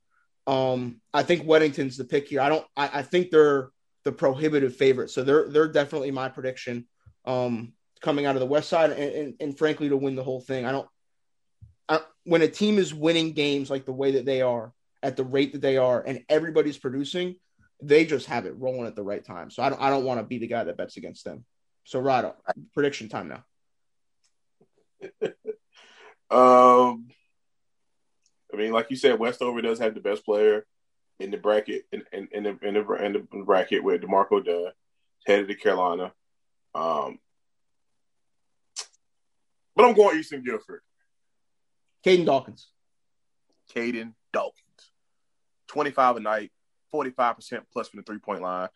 Um, 0.47 1.01
I 1.13 1.23
think 1.23 1.43
Weddington's 1.43 1.97
the 1.97 2.05
pick 2.05 2.27
here. 2.29 2.41
I 2.41 2.49
don't. 2.49 2.65
I, 2.75 2.99
I, 2.99 3.01
think 3.03 3.29
they're 3.29 3.69
the 4.03 4.11
prohibitive 4.11 4.75
favorite, 4.75 5.11
so 5.11 5.23
they're 5.23 5.47
they're 5.47 5.67
definitely 5.67 6.09
my 6.09 6.29
prediction 6.29 6.87
um, 7.25 7.73
coming 8.01 8.25
out 8.25 8.35
of 8.35 8.39
the 8.39 8.47
West 8.47 8.69
Side, 8.69 8.91
and, 8.91 9.13
and, 9.13 9.33
and 9.39 9.57
frankly 9.57 9.89
to 9.89 9.97
win 9.97 10.15
the 10.15 10.23
whole 10.23 10.41
thing. 10.41 10.65
I 10.65 10.71
don't. 10.71 10.87
I, 11.87 11.99
when 12.23 12.41
a 12.41 12.47
team 12.47 12.79
is 12.79 12.93
winning 12.93 13.33
games 13.33 13.69
like 13.69 13.85
the 13.85 13.93
way 13.93 14.11
that 14.13 14.25
they 14.25 14.41
are, 14.41 14.73
at 15.03 15.17
the 15.17 15.23
rate 15.23 15.51
that 15.53 15.61
they 15.61 15.77
are, 15.77 16.01
and 16.01 16.23
everybody's 16.29 16.77
producing, 16.77 17.35
they 17.81 18.05
just 18.05 18.25
have 18.27 18.45
it 18.45 18.57
rolling 18.57 18.87
at 18.87 18.95
the 18.95 19.03
right 19.03 19.23
time. 19.23 19.51
So 19.51 19.63
I 19.63 19.69
don't 19.69 19.81
I 19.81 19.89
don't 19.89 20.03
want 20.03 20.19
to 20.19 20.25
be 20.25 20.37
the 20.37 20.47
guy 20.47 20.63
that 20.63 20.77
bets 20.77 20.97
against 20.97 21.25
them. 21.25 21.45
So 21.83 22.01
Rado, 22.01 22.33
prediction 22.73 23.09
time 23.09 23.29
now. 23.29 23.43
um 26.31 27.07
I 28.53 28.57
mean, 28.57 28.71
like 28.71 28.89
you 28.89 28.95
said, 28.95 29.19
Westover 29.19 29.61
does 29.61 29.79
have 29.79 29.93
the 29.93 30.01
best 30.01 30.25
player 30.25 30.65
in 31.19 31.31
the 31.31 31.37
bracket 31.37 31.85
in, 31.91 32.03
in, 32.11 32.27
in, 32.31 32.43
the, 32.43 32.57
in, 32.61 32.73
the, 32.73 32.93
in 32.95 33.13
the 33.13 33.43
bracket 33.45 33.83
with 33.83 34.01
Demarco 34.01 34.43
Dunn, 34.43 34.71
headed 35.27 35.47
to 35.49 35.55
Carolina. 35.55 36.13
Um, 36.73 37.19
but 39.75 39.85
I'm 39.85 39.93
going 39.93 40.17
Eastern 40.17 40.43
Guilford. 40.43 40.81
Caden 42.05 42.25
Dawkins. 42.25 42.69
Caden 43.75 44.13
Dawkins. 44.33 44.55
25 45.67 46.17
a 46.17 46.19
night, 46.21 46.51
45% 46.93 47.61
plus 47.71 47.89
from 47.89 47.99
the 47.99 48.03
three 48.03 48.17
point 48.17 48.41
line, 48.41 48.69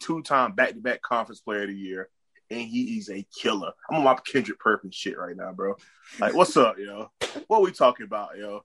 two 0.00 0.22
time 0.22 0.52
back 0.52 0.70
to 0.70 0.80
back 0.80 1.02
conference 1.02 1.40
player 1.40 1.62
of 1.62 1.68
the 1.68 1.74
year. 1.74 2.08
And 2.50 2.60
he 2.60 2.98
is 2.98 3.10
a 3.10 3.26
killer. 3.38 3.72
I'm 3.90 3.96
on 3.96 4.04
my 4.04 4.16
Kendrick 4.26 4.58
Perkins 4.58 4.94
shit 4.94 5.18
right 5.18 5.36
now, 5.36 5.52
bro. 5.52 5.76
Like, 6.18 6.34
what's 6.34 6.56
up, 6.56 6.78
yo? 6.78 7.10
What 7.46 7.62
we 7.62 7.72
talking 7.72 8.06
about, 8.06 8.38
yo? 8.38 8.62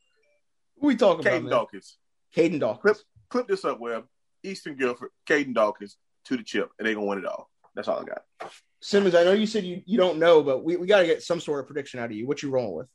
What 0.75 0.87
we 0.87 0.95
talking 0.95 1.25
Caden 1.25 1.47
about? 1.47 1.47
Caden 1.47 1.49
Dawkins. 1.49 1.97
Caden 2.35 2.59
Dawkins. 2.59 2.81
Clip, 2.81 2.97
clip 3.29 3.47
this 3.47 3.65
up, 3.65 3.79
Webb. 3.79 4.05
Eastern 4.43 4.75
Guilford, 4.75 5.09
Caden 5.27 5.53
Dawkins 5.53 5.97
to 6.25 6.37
the 6.37 6.43
chip, 6.43 6.69
and 6.77 6.87
they 6.87 6.93
gonna 6.93 7.05
win 7.05 7.19
it 7.19 7.25
all. 7.25 7.49
That's 7.75 7.87
all 7.87 7.99
I 7.99 8.03
got. 8.03 8.51
Simmons, 8.81 9.15
I 9.15 9.23
know 9.23 9.31
you 9.31 9.47
said 9.47 9.63
you, 9.63 9.81
you 9.85 9.97
don't 9.97 10.19
know, 10.19 10.43
but 10.43 10.63
we, 10.63 10.75
we 10.75 10.87
got 10.87 10.99
to 10.99 11.05
get 11.05 11.23
some 11.23 11.39
sort 11.39 11.61
of 11.61 11.67
prediction 11.67 11.99
out 12.01 12.07
of 12.07 12.11
you. 12.11 12.27
What 12.27 12.43
you 12.43 12.49
rolling 12.49 12.75
with? 12.75 12.87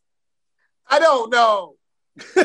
I 0.86 0.98
don't 0.98 1.30
know. 1.30 1.76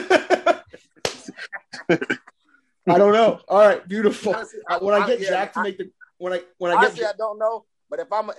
I 2.87 2.97
don't 2.97 3.13
know. 3.13 3.41
All 3.47 3.59
right, 3.59 3.87
beautiful. 3.87 4.33
Honestly, 4.33 4.59
I, 4.67 4.77
when 4.77 4.93
I, 4.93 4.99
I 4.99 5.07
get 5.07 5.19
yeah, 5.19 5.29
Jack 5.29 5.53
to 5.53 5.63
make 5.63 5.77
the 5.77 5.89
when 6.17 6.33
I 6.33 6.41
when 6.57 6.71
I 6.71 6.75
honestly, 6.75 7.01
get 7.01 7.15
I 7.15 7.17
don't 7.17 7.37
know. 7.37 7.65
But 7.93 7.99
if 7.99 8.11
I'm 8.11 8.27
if, 8.27 8.35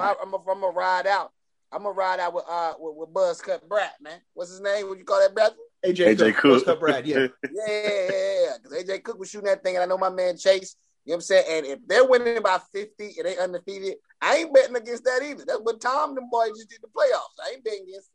I, 0.00 0.14
am 0.22 0.32
if 0.32 0.48
I'm 0.48 0.62
gonna 0.62 0.68
ride 0.68 1.06
out, 1.06 1.30
I'm 1.70 1.82
gonna 1.82 1.94
ride 1.94 2.20
out 2.20 2.32
with 2.32 2.44
uh 2.48 2.72
with, 2.78 2.96
with 2.96 3.12
Buzz 3.12 3.38
Cut 3.38 3.68
Brad, 3.68 3.90
man. 4.00 4.18
What's 4.32 4.50
his 4.50 4.62
name? 4.62 4.88
What 4.88 4.96
you 4.96 5.04
call 5.04 5.20
that 5.20 5.34
brother? 5.34 5.56
AJ, 5.84 6.16
AJ 6.16 6.36
Cook. 6.36 6.52
Buzz 6.52 6.62
Cut 6.62 6.80
Brad, 6.80 7.06
yeah. 7.10 7.18
yeah, 7.18 7.28
yeah, 7.68 8.40
yeah. 8.40 8.56
Because 8.62 8.82
AJ 8.82 9.02
Cook 9.02 9.18
was 9.18 9.28
shooting 9.28 9.48
that 9.48 9.62
thing, 9.62 9.76
and 9.76 9.82
I 9.82 9.86
know 9.86 9.98
my 9.98 10.08
man 10.08 10.38
Chase. 10.38 10.76
You 11.04 11.10
know 11.10 11.16
what 11.16 11.18
I'm 11.18 11.20
saying? 11.20 11.44
And 11.50 11.66
if 11.66 11.80
they're 11.86 12.08
winning 12.08 12.42
by 12.42 12.58
50 12.72 13.16
and 13.18 13.26
they 13.26 13.36
undefeated, 13.36 13.96
I 14.22 14.36
ain't 14.36 14.54
betting 14.54 14.74
against 14.74 15.04
that 15.04 15.20
either. 15.22 15.44
That's 15.46 15.60
what 15.60 15.82
Tom 15.82 16.14
them 16.14 16.30
boys 16.30 16.52
just 16.56 16.70
did 16.70 16.80
the 16.80 16.88
playoffs. 16.88 17.36
I 17.44 17.50
ain't 17.50 17.62
betting 17.62 17.86
against 17.86 18.08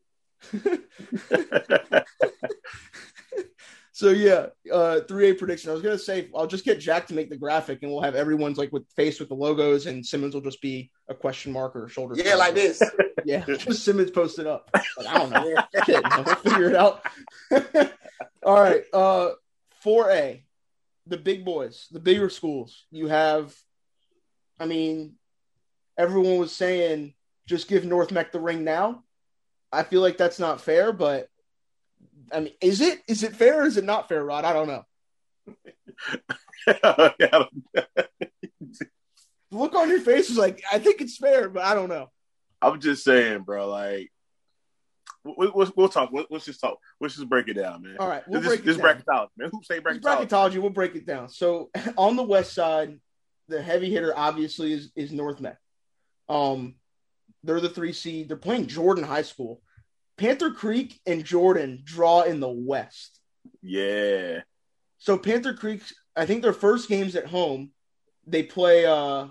So 4.00 4.12
yeah, 4.12 4.46
uh, 4.72 5.02
three 5.02 5.30
A 5.30 5.36
prediction. 5.36 5.70
I 5.70 5.74
was 5.74 5.82
gonna 5.82 5.98
say 5.98 6.30
I'll 6.34 6.48
just 6.48 6.64
get 6.64 6.80
Jack 6.80 7.06
to 7.08 7.14
make 7.14 7.30
the 7.30 7.36
graphic, 7.36 7.80
and 7.82 7.92
we'll 7.92 8.02
have 8.02 8.16
everyone's 8.16 8.58
like 8.58 8.72
with 8.72 8.90
face 8.96 9.20
with 9.20 9.28
the 9.28 9.36
logos, 9.36 9.88
and 9.88 10.06
Simmons 10.06 10.34
will 10.34 10.40
just 10.40 10.62
be 10.62 10.90
a 11.10 11.14
question 11.14 11.52
mark 11.52 11.76
or 11.76 11.90
shoulder. 11.90 12.16
Yeah, 12.16 12.36
like 12.36 12.56
this. 12.56 12.82
Yeah, 13.26 13.44
just 13.46 13.84
Simmons 13.84 14.12
posted 14.12 14.48
up. 14.48 14.70
Like, 14.74 15.08
I 15.08 15.18
don't 15.18 15.30
know. 15.30 15.54
We'll 16.24 16.36
figure 16.36 16.70
it 16.70 16.76
out. 16.76 17.06
All 18.44 18.62
right, 18.62 18.84
uh, 18.94 19.32
four 19.82 20.10
A, 20.10 20.46
the 21.06 21.18
big 21.18 21.44
boys, 21.44 21.90
the 21.92 22.00
bigger 22.00 22.30
schools. 22.30 22.86
You 22.92 23.08
have, 23.08 23.54
I 24.58 24.68
mean, 24.68 25.16
everyone 25.98 26.38
was 26.38 26.54
saying 26.54 27.14
just 27.46 27.68
give 27.68 27.84
North 27.84 28.14
Meck 28.14 28.32
the 28.32 28.40
ring 28.40 28.64
now. 28.64 29.04
I 29.74 29.84
feel 29.84 30.00
like 30.00 30.18
that's 30.18 30.40
not 30.40 30.62
fair, 30.62 30.94
but 30.94 31.28
I 32.32 32.42
mean, 32.42 32.54
is 32.62 32.82
it? 32.82 33.02
Is 33.08 33.24
it 33.24 33.36
fair 33.36 33.62
or 33.62 33.66
is 33.66 33.78
it 33.78 33.84
not 33.84 34.08
fair, 34.08 34.24
Rod? 34.24 34.46
I 34.46 34.54
don't 34.54 34.68
know. 34.68 34.86
The 39.52 39.58
look 39.58 39.74
on 39.74 39.90
your 39.90 40.02
face 40.02 40.30
is 40.30 40.38
like, 40.38 40.64
I 40.72 40.80
think 40.80 41.02
it's 41.02 41.18
fair, 41.18 41.50
but 41.50 41.64
I 41.64 41.74
don't 41.74 41.90
know. 41.90 42.12
I'm 42.62 42.80
just 42.80 43.04
saying, 43.04 43.44
bro. 43.44 43.68
Like, 43.68 44.12
we, 45.24 45.52
we'll, 45.54 45.72
we'll 45.76 45.90
talk. 45.90 46.12
Let's 46.30 46.46
just 46.46 46.62
talk. 46.62 46.78
Let's 47.02 47.16
just 47.16 47.30
break 47.30 47.48
it 47.48 47.56
down, 47.56 47.82
man. 47.82 47.98
All 48.00 48.08
right, 48.08 48.24
we'll 48.28 48.42
this 48.42 48.50
break 48.50 48.60
it 48.62 48.66
this 48.66 48.78
down. 48.78 48.86
bracketology, 48.86 49.30
man. 49.38 49.50
Who 49.52 49.62
say 49.64 49.80
bracketology? 49.80 50.02
bracketology. 50.02 50.58
We'll 50.60 50.70
break 50.70 50.96
it 50.96 51.06
down. 51.06 51.30
So 51.30 51.70
on 51.98 52.16
the 52.16 52.24
west 52.24 52.54
side, 52.54 53.00
the 53.48 53.62
heavy 53.62 53.90
hitter 53.90 54.14
obviously 54.16 54.74
is 54.74 54.92
is 54.96 55.12
North 55.12 55.42
Meck. 55.42 55.58
Um, 56.28 56.76
they're 57.44 57.62
the 57.62 57.70
three 57.70 57.94
seed. 57.94 58.30
They're 58.30 58.38
playing 58.38 58.68
Jordan 58.68 59.04
High 59.04 59.24
School. 59.24 59.62
Panther 60.20 60.52
Creek 60.52 61.00
and 61.06 61.24
Jordan 61.24 61.82
draw 61.86 62.24
in 62.24 62.42
the 62.42 62.50
west. 62.50 63.22
Yeah, 63.62 64.42
So 64.98 65.18
Panther 65.18 65.54
Creek, 65.54 65.82
I 66.16 66.26
think 66.26 66.42
their 66.42 66.54
first 66.54 66.90
games 66.90 67.16
at 67.16 67.26
home, 67.26 67.72
they 68.28 68.44
play 68.44 68.86
uh 68.86 69.28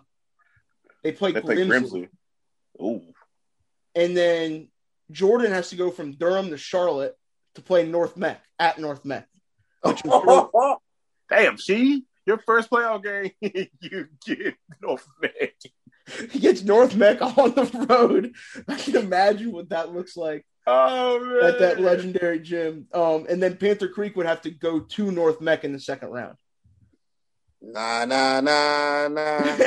they 1.03 1.13
play, 1.13 1.33
they 1.33 1.41
Grimsley. 1.41 2.09
Ooh, 2.81 3.03
And 3.95 4.17
then 4.17 4.69
Jordan 5.11 5.53
has 5.53 5.71
to 5.71 5.77
go 5.77 5.91
from 5.91 6.13
Durham 6.13 6.51
to 6.51 6.57
Charlotte 6.57 7.17
to 7.55 7.63
play 7.63 7.87
North 7.87 8.17
Meck 8.17 8.43
at 8.59 8.79
North 8.79 9.05
Meck. 9.05 9.29
Which 9.83 10.03
damn. 11.31 11.59
See, 11.59 12.05
your 12.27 12.39
first 12.39 12.71
playoff 12.71 13.03
game, 13.05 13.33
you 13.81 14.09
get 14.25 14.55
North 14.81 15.07
man. 15.21 16.31
he 16.31 16.39
gets 16.39 16.63
North 16.63 16.97
Meck 16.97 17.21
on 17.39 17.55
the 17.55 17.87
road. 17.89 18.35
I 18.67 18.77
can 18.77 18.97
imagine 18.97 19.53
what 19.53 19.69
that 19.69 19.93
looks 19.93 20.17
like 20.17 20.47
Oh 20.71 21.19
man, 21.21 21.45
at 21.45 21.59
that 21.61 21.81
legendary 21.81 22.41
gym. 22.41 22.87
Um, 22.93 23.27
and 23.29 23.43
then 23.43 23.57
Panther 23.57 23.89
Creek 23.89 24.17
would 24.17 24.27
have 24.27 24.43
to 24.43 24.51
go 24.51 24.81
to 24.81 25.13
North 25.13 25.41
Meck 25.41 25.65
in 25.65 25.73
the 25.73 25.81
second 25.81 26.11
round. 26.11 26.37
Nah, 27.61 28.05
nah, 28.05 28.41
nah, 28.41 29.09
nah, 29.09 29.41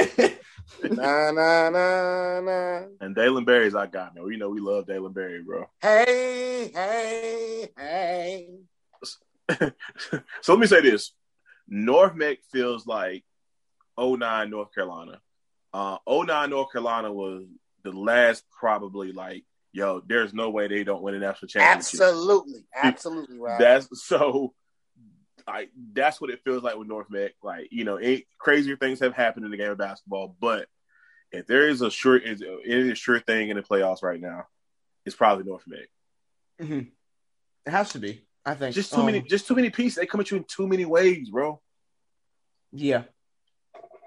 nah, 0.84 1.32
nah, 1.32 1.70
nah, 1.70 2.40
nah. 2.40 2.82
And 3.02 3.16
Dalen 3.16 3.46
Berry's 3.46 3.76
our 3.76 3.88
guy, 3.88 4.10
man. 4.16 4.24
We 4.24 4.38
know 4.38 4.50
we 4.50 4.62
love 4.62 4.86
Dalen 4.86 5.12
Berry, 5.12 5.42
bro. 5.42 5.66
Hey, 5.82 6.72
hey, 6.74 7.70
hey. 7.78 8.50
so 10.42 10.54
let 10.54 10.60
me 10.60 10.68
say 10.68 10.82
this: 10.82 11.14
North 11.68 12.16
Meck 12.16 12.40
feels 12.52 12.86
like 12.86 13.24
09 13.98 14.50
North 14.50 14.74
Carolina. 14.74 15.20
Uh, 15.74 15.98
09 16.08 16.50
North 16.50 16.72
Carolina 16.72 17.12
was 17.12 17.46
the 17.84 17.92
last, 17.92 18.44
probably 18.52 19.12
like, 19.12 19.44
yo, 19.74 20.02
there's 20.06 20.34
no 20.34 20.50
way 20.50 20.68
they 20.68 20.84
don't 20.84 21.02
win 21.02 21.16
a 21.16 21.20
national 21.20 21.48
championship. 21.50 22.02
Absolutely, 22.02 22.66
absolutely 22.76 23.38
right. 23.40 23.60
That's 23.60 23.88
so. 24.06 24.54
Like 25.48 25.72
that's 25.94 26.22
what 26.22 26.30
it 26.30 26.40
feels 26.44 26.62
like 26.62 26.78
with 26.78 26.88
North 26.88 27.08
Mac. 27.10 27.32
Like 27.42 27.70
you 27.72 27.84
know, 27.84 27.96
it, 27.96 28.26
crazier 28.38 28.78
things 28.78 29.00
have 29.00 29.14
happened 29.16 29.44
in 29.46 29.52
the 29.52 29.58
game 29.58 29.72
of 29.72 29.78
basketball, 29.78 30.36
but 30.40 30.68
if 31.32 31.48
there 31.48 31.68
is 31.68 31.82
a 31.82 31.90
sure, 31.90 32.16
is 32.18 32.42
it 32.42 32.48
is 32.64 32.92
a 32.92 32.96
sure 32.96 33.20
thing 33.20 33.50
in 33.50 33.58
the 33.58 33.64
playoffs 33.64 34.04
right 34.04 34.22
now, 34.22 34.46
it's 35.06 35.16
probably 35.16 35.44
North 35.44 35.64
Meck. 35.66 35.90
Mhm. 36.62 36.92
It 37.66 37.70
has 37.72 37.92
to 37.94 38.00
be, 38.00 38.24
I 38.46 38.54
think. 38.54 38.76
Just 38.76 38.92
too 38.94 39.00
Um, 39.00 39.08
many, 39.08 39.22
just 39.22 39.48
too 39.48 39.56
many 39.56 39.72
pieces. 39.72 39.96
They 39.96 40.06
come 40.06 40.22
at 40.22 40.30
you 40.30 40.38
in 40.38 40.44
too 40.44 40.68
many 40.68 40.86
ways, 40.86 41.30
bro. 41.32 41.60
Yeah. 42.72 43.04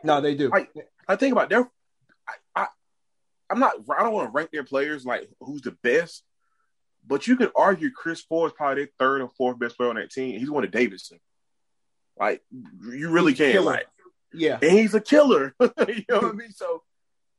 No, 0.04 0.20
they 0.20 0.34
do. 0.36 0.50
Like- 0.50 0.72
I 1.08 1.16
think 1.16 1.32
about 1.32 1.50
their. 1.50 1.68
I, 2.28 2.32
I, 2.54 2.66
I'm 3.50 3.58
not. 3.58 3.74
I 3.96 4.02
don't 4.02 4.12
want 4.12 4.28
to 4.28 4.32
rank 4.32 4.50
their 4.52 4.64
players 4.64 5.04
like 5.04 5.28
who's 5.40 5.62
the 5.62 5.76
best, 5.82 6.24
but 7.06 7.26
you 7.26 7.36
could 7.36 7.52
argue 7.56 7.90
Chris 7.90 8.20
Ford 8.22 8.50
is 8.50 8.56
probably 8.56 8.84
their 8.84 8.92
third 8.98 9.22
or 9.22 9.30
fourth 9.36 9.58
best 9.58 9.76
player 9.76 9.90
on 9.90 9.96
that 9.96 10.10
team. 10.10 10.38
He's 10.38 10.50
one 10.50 10.64
of 10.64 10.70
Davidson. 10.70 11.18
Like 12.18 12.42
you 12.50 13.10
really 13.10 13.34
can. 13.34 13.64
Like, 13.64 13.86
yeah. 14.32 14.58
and 14.62 14.72
he's 14.72 14.94
a 14.94 15.00
killer. 15.00 15.54
you 15.60 16.04
know 16.08 16.20
what 16.20 16.24
I 16.24 16.32
mean? 16.32 16.52
So 16.52 16.82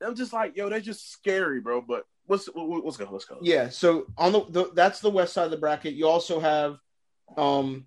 I'm 0.02 0.14
just 0.14 0.32
like, 0.32 0.56
yo, 0.56 0.68
they're 0.68 0.80
just 0.80 1.10
scary, 1.10 1.60
bro. 1.60 1.80
But 1.80 2.04
what's 2.26 2.46
what- 2.46 2.84
what's 2.84 2.96
go? 2.96 3.08
Let's 3.10 3.24
go. 3.24 3.38
Yeah, 3.42 3.68
so 3.68 4.06
on 4.16 4.32
the, 4.32 4.44
the 4.48 4.70
that's 4.74 5.00
the 5.00 5.10
west 5.10 5.32
side 5.32 5.44
of 5.44 5.50
the 5.50 5.56
bracket. 5.56 5.94
You 5.94 6.08
also 6.08 6.40
have 6.40 6.78
um 7.36 7.86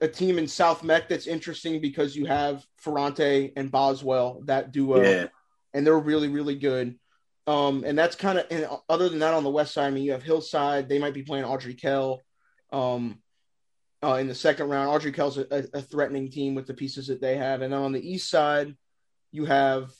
a 0.00 0.08
team 0.08 0.38
in 0.38 0.48
South 0.48 0.82
Meck 0.82 1.08
that's 1.08 1.26
interesting 1.26 1.80
because 1.80 2.16
you 2.16 2.26
have 2.26 2.64
Ferrante 2.76 3.52
and 3.56 3.70
Boswell 3.70 4.42
that 4.44 4.72
duo, 4.72 5.02
yeah. 5.02 5.26
and 5.72 5.86
they're 5.86 5.98
really 5.98 6.28
really 6.28 6.56
good. 6.56 6.98
Um, 7.46 7.84
and 7.84 7.98
that's 7.98 8.16
kind 8.16 8.38
of 8.38 8.46
and 8.50 8.66
other 8.88 9.08
than 9.08 9.18
that 9.18 9.34
on 9.34 9.44
the 9.44 9.50
west 9.50 9.74
side, 9.74 9.86
I 9.86 9.90
mean, 9.90 10.04
you 10.04 10.12
have 10.12 10.22
Hillside. 10.22 10.88
They 10.88 10.98
might 10.98 11.14
be 11.14 11.22
playing 11.22 11.44
Ardrey 11.44 11.78
Kell, 11.78 12.22
um, 12.72 13.18
uh, 14.02 14.14
in 14.14 14.28
the 14.28 14.34
second 14.34 14.68
round. 14.68 14.88
Ardrey 14.88 15.12
Kell's 15.12 15.36
a, 15.36 15.46
a 15.50 15.82
threatening 15.82 16.30
team 16.30 16.54
with 16.54 16.66
the 16.66 16.74
pieces 16.74 17.08
that 17.08 17.20
they 17.20 17.36
have, 17.36 17.60
and 17.60 17.72
then 17.72 17.80
on 17.80 17.92
the 17.92 18.12
east 18.12 18.30
side, 18.30 18.74
you 19.30 19.44
have 19.44 19.90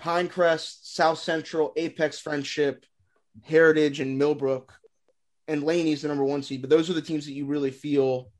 Pinecrest, 0.00 0.78
South 0.82 1.18
Central, 1.18 1.72
Apex 1.76 2.18
Friendship, 2.18 2.84
Heritage, 3.42 4.00
and 4.00 4.18
Millbrook, 4.18 4.72
and 5.46 5.62
Laney's 5.62 6.02
the 6.02 6.08
number 6.08 6.24
one 6.24 6.42
seed. 6.42 6.60
But 6.60 6.70
those 6.70 6.90
are 6.90 6.94
the 6.94 7.02
teams 7.02 7.26
that 7.26 7.32
you 7.32 7.46
really 7.46 7.70
feel 7.70 8.30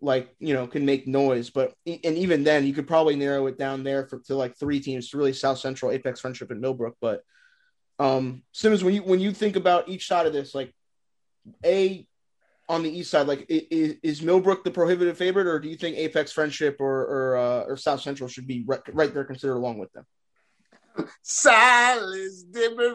like 0.00 0.34
you 0.38 0.52
know 0.52 0.66
can 0.66 0.84
make 0.84 1.06
noise. 1.06 1.48
But 1.48 1.72
and 1.86 2.18
even 2.18 2.44
then, 2.44 2.66
you 2.66 2.74
could 2.74 2.86
probably 2.86 3.16
narrow 3.16 3.46
it 3.46 3.58
down 3.58 3.82
there 3.82 4.06
for 4.06 4.18
to 4.26 4.34
like 4.34 4.56
three 4.56 4.80
teams 4.80 5.08
to 5.10 5.16
really 5.16 5.32
South 5.32 5.58
Central, 5.58 5.90
Apex 5.90 6.20
Friendship, 6.20 6.50
and 6.50 6.60
Millbrook. 6.60 6.96
But 7.00 7.22
um, 7.98 8.42
Simmons, 8.52 8.82
when 8.82 8.94
you 8.94 9.02
when 9.02 9.20
you 9.20 9.32
think 9.32 9.56
about 9.56 9.88
each 9.88 10.06
side 10.08 10.26
of 10.26 10.32
this, 10.32 10.54
like 10.54 10.74
a 11.64 12.06
on 12.68 12.82
the 12.82 12.90
east 12.90 13.10
side, 13.10 13.26
like 13.26 13.46
is, 13.48 13.96
is 14.02 14.22
Millbrook 14.22 14.64
the 14.64 14.70
prohibitive 14.70 15.18
favorite, 15.18 15.46
or 15.46 15.60
do 15.60 15.68
you 15.68 15.76
think 15.76 15.96
Apex 15.96 16.32
Friendship 16.32 16.76
or 16.80 17.02
or, 17.02 17.36
uh, 17.36 17.64
or 17.64 17.76
South 17.76 18.00
Central 18.00 18.28
should 18.28 18.46
be 18.46 18.64
right, 18.66 18.80
right 18.92 19.12
there 19.12 19.24
considered 19.24 19.56
along 19.56 19.78
with 19.78 19.92
them? 19.92 20.06
Silas 21.22 22.44
Jr. 22.44 22.94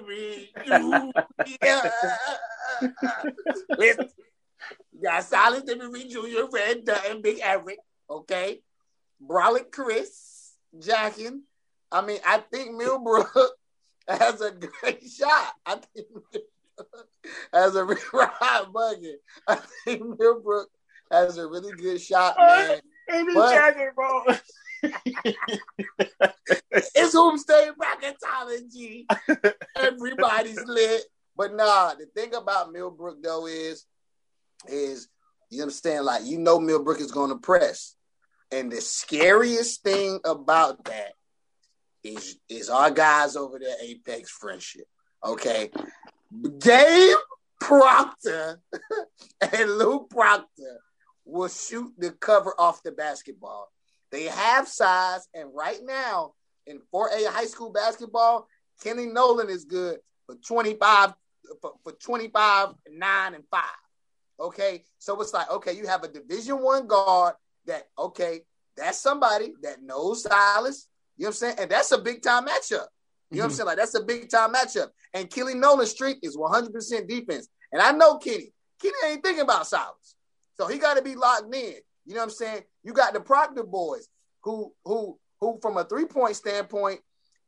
With- 3.77 4.13
you 4.93 5.03
got 5.03 5.23
Silas 5.23 5.63
Demery 5.63 6.09
Jr., 6.09 6.49
Red 6.51 6.85
Dutton, 6.85 7.21
Big 7.21 7.39
Eric, 7.41 7.79
okay? 8.09 8.61
Brolic 9.25 9.71
Chris, 9.71 10.53
Jackin. 10.77 11.41
I 11.91 12.05
mean, 12.05 12.19
I 12.25 12.37
think 12.51 12.75
Millbrook 12.75 13.58
has 14.09 14.41
a 14.41 14.51
great 14.51 15.03
shot. 15.17 15.53
I 15.65 15.75
think 15.93 16.07
has 17.53 17.75
a 17.75 17.85
Rod 18.13 18.73
Bucket. 18.73 19.21
I 19.47 19.59
think 19.85 20.19
Millbrook 20.19 20.69
has 21.11 21.37
a 21.37 21.47
really 21.47 21.73
good 21.73 22.01
shot, 22.01 22.35
man. 22.37 22.79
But- 23.33 23.95
bro. 23.95 24.23
It's 26.95 27.13
Hoop 27.13 27.37
State 27.39 27.71
bracketology. 27.77 29.05
Everybody's 29.75 30.63
lit. 30.65 31.03
But 31.35 31.53
nah, 31.53 31.95
the 31.95 32.05
thing 32.15 32.33
about 32.33 32.71
Millbrook 32.71 33.21
though 33.21 33.47
is, 33.47 33.85
is 34.67 35.09
you 35.49 35.61
understand, 35.63 36.05
like 36.05 36.23
you 36.25 36.37
know 36.37 36.59
Millbrook 36.59 37.01
is 37.01 37.11
gonna 37.11 37.37
press. 37.37 37.95
And 38.51 38.71
the 38.71 38.81
scariest 38.81 39.83
thing 39.83 40.19
about 40.23 40.83
that 40.85 41.13
is 42.03 42.37
is 42.47 42.69
our 42.69 42.91
guys 42.91 43.35
over 43.35 43.59
there, 43.59 43.75
Apex 43.81 44.29
Friendship. 44.29 44.85
Okay. 45.25 45.69
Gabe 46.59 47.17
Proctor 47.59 48.61
and 49.41 49.71
Luke 49.77 50.09
Proctor 50.09 50.79
will 51.25 51.49
shoot 51.49 51.91
the 51.97 52.11
cover 52.11 52.53
off 52.57 52.83
the 52.83 52.91
basketball. 52.91 53.71
They 54.11 54.25
have 54.25 54.67
size, 54.67 55.27
and 55.33 55.49
right 55.53 55.79
now 55.83 56.33
in 56.65 56.79
4A 56.93 57.27
high 57.27 57.45
school 57.45 57.71
basketball, 57.71 58.47
Kenny 58.81 59.05
Nolan 59.05 59.49
is 59.49 59.65
good 59.65 59.99
for 60.25 60.35
25 60.35 61.13
for, 61.61 61.73
for 61.83 61.91
25, 61.93 62.69
9, 62.91 63.33
and 63.33 63.43
5. 63.49 63.63
Okay. 64.39 64.83
So 64.99 65.19
it's 65.21 65.33
like, 65.33 65.51
okay, 65.51 65.73
you 65.73 65.87
have 65.87 66.03
a 66.03 66.07
division 66.07 66.61
one 66.61 66.87
guard 66.87 67.35
that, 67.65 67.87
okay, 67.97 68.41
that's 68.77 68.99
somebody 68.99 69.53
that 69.61 69.81
knows 69.81 70.23
Silas. 70.23 70.87
You 71.19 71.25
know 71.25 71.27
what 71.27 71.29
I'm 71.29 71.33
saying? 71.33 71.55
And 71.59 71.69
that's 71.69 71.91
a 71.91 71.97
big 71.97 72.21
time 72.21 72.45
matchup. 72.45 72.87
You 73.29 73.37
know 73.37 73.43
what 73.43 73.43
I'm 73.43 73.51
saying? 73.51 73.67
Like 73.67 73.77
that's 73.77 73.95
a 73.95 74.03
big 74.03 74.29
time 74.29 74.53
matchup. 74.53 74.87
And 75.13 75.29
Kenny 75.29 75.53
Nolan's 75.53 75.91
strength 75.91 76.21
is 76.23 76.37
100% 76.37 77.07
defense. 77.07 77.49
And 77.73 77.81
I 77.81 77.91
know 77.91 78.17
Kenny. 78.17 78.53
Kenny 78.81 78.95
ain't 79.05 79.23
thinking 79.23 79.43
about 79.43 79.67
Silas. 79.67 80.15
So 80.57 80.67
he 80.67 80.77
got 80.77 80.95
to 80.95 81.03
be 81.03 81.15
locked 81.15 81.53
in. 81.53 81.75
You 82.05 82.15
know 82.15 82.21
what 82.21 82.23
I'm 82.23 82.29
saying? 82.29 82.63
You 82.83 82.93
got 82.93 83.13
the 83.13 83.19
Proctor 83.19 83.63
boys 83.63 84.07
who 84.43 84.73
who 84.85 85.19
who 85.41 85.59
from 85.61 85.77
a 85.77 85.83
three 85.83 86.05
point 86.05 86.37
standpoint 86.37 87.01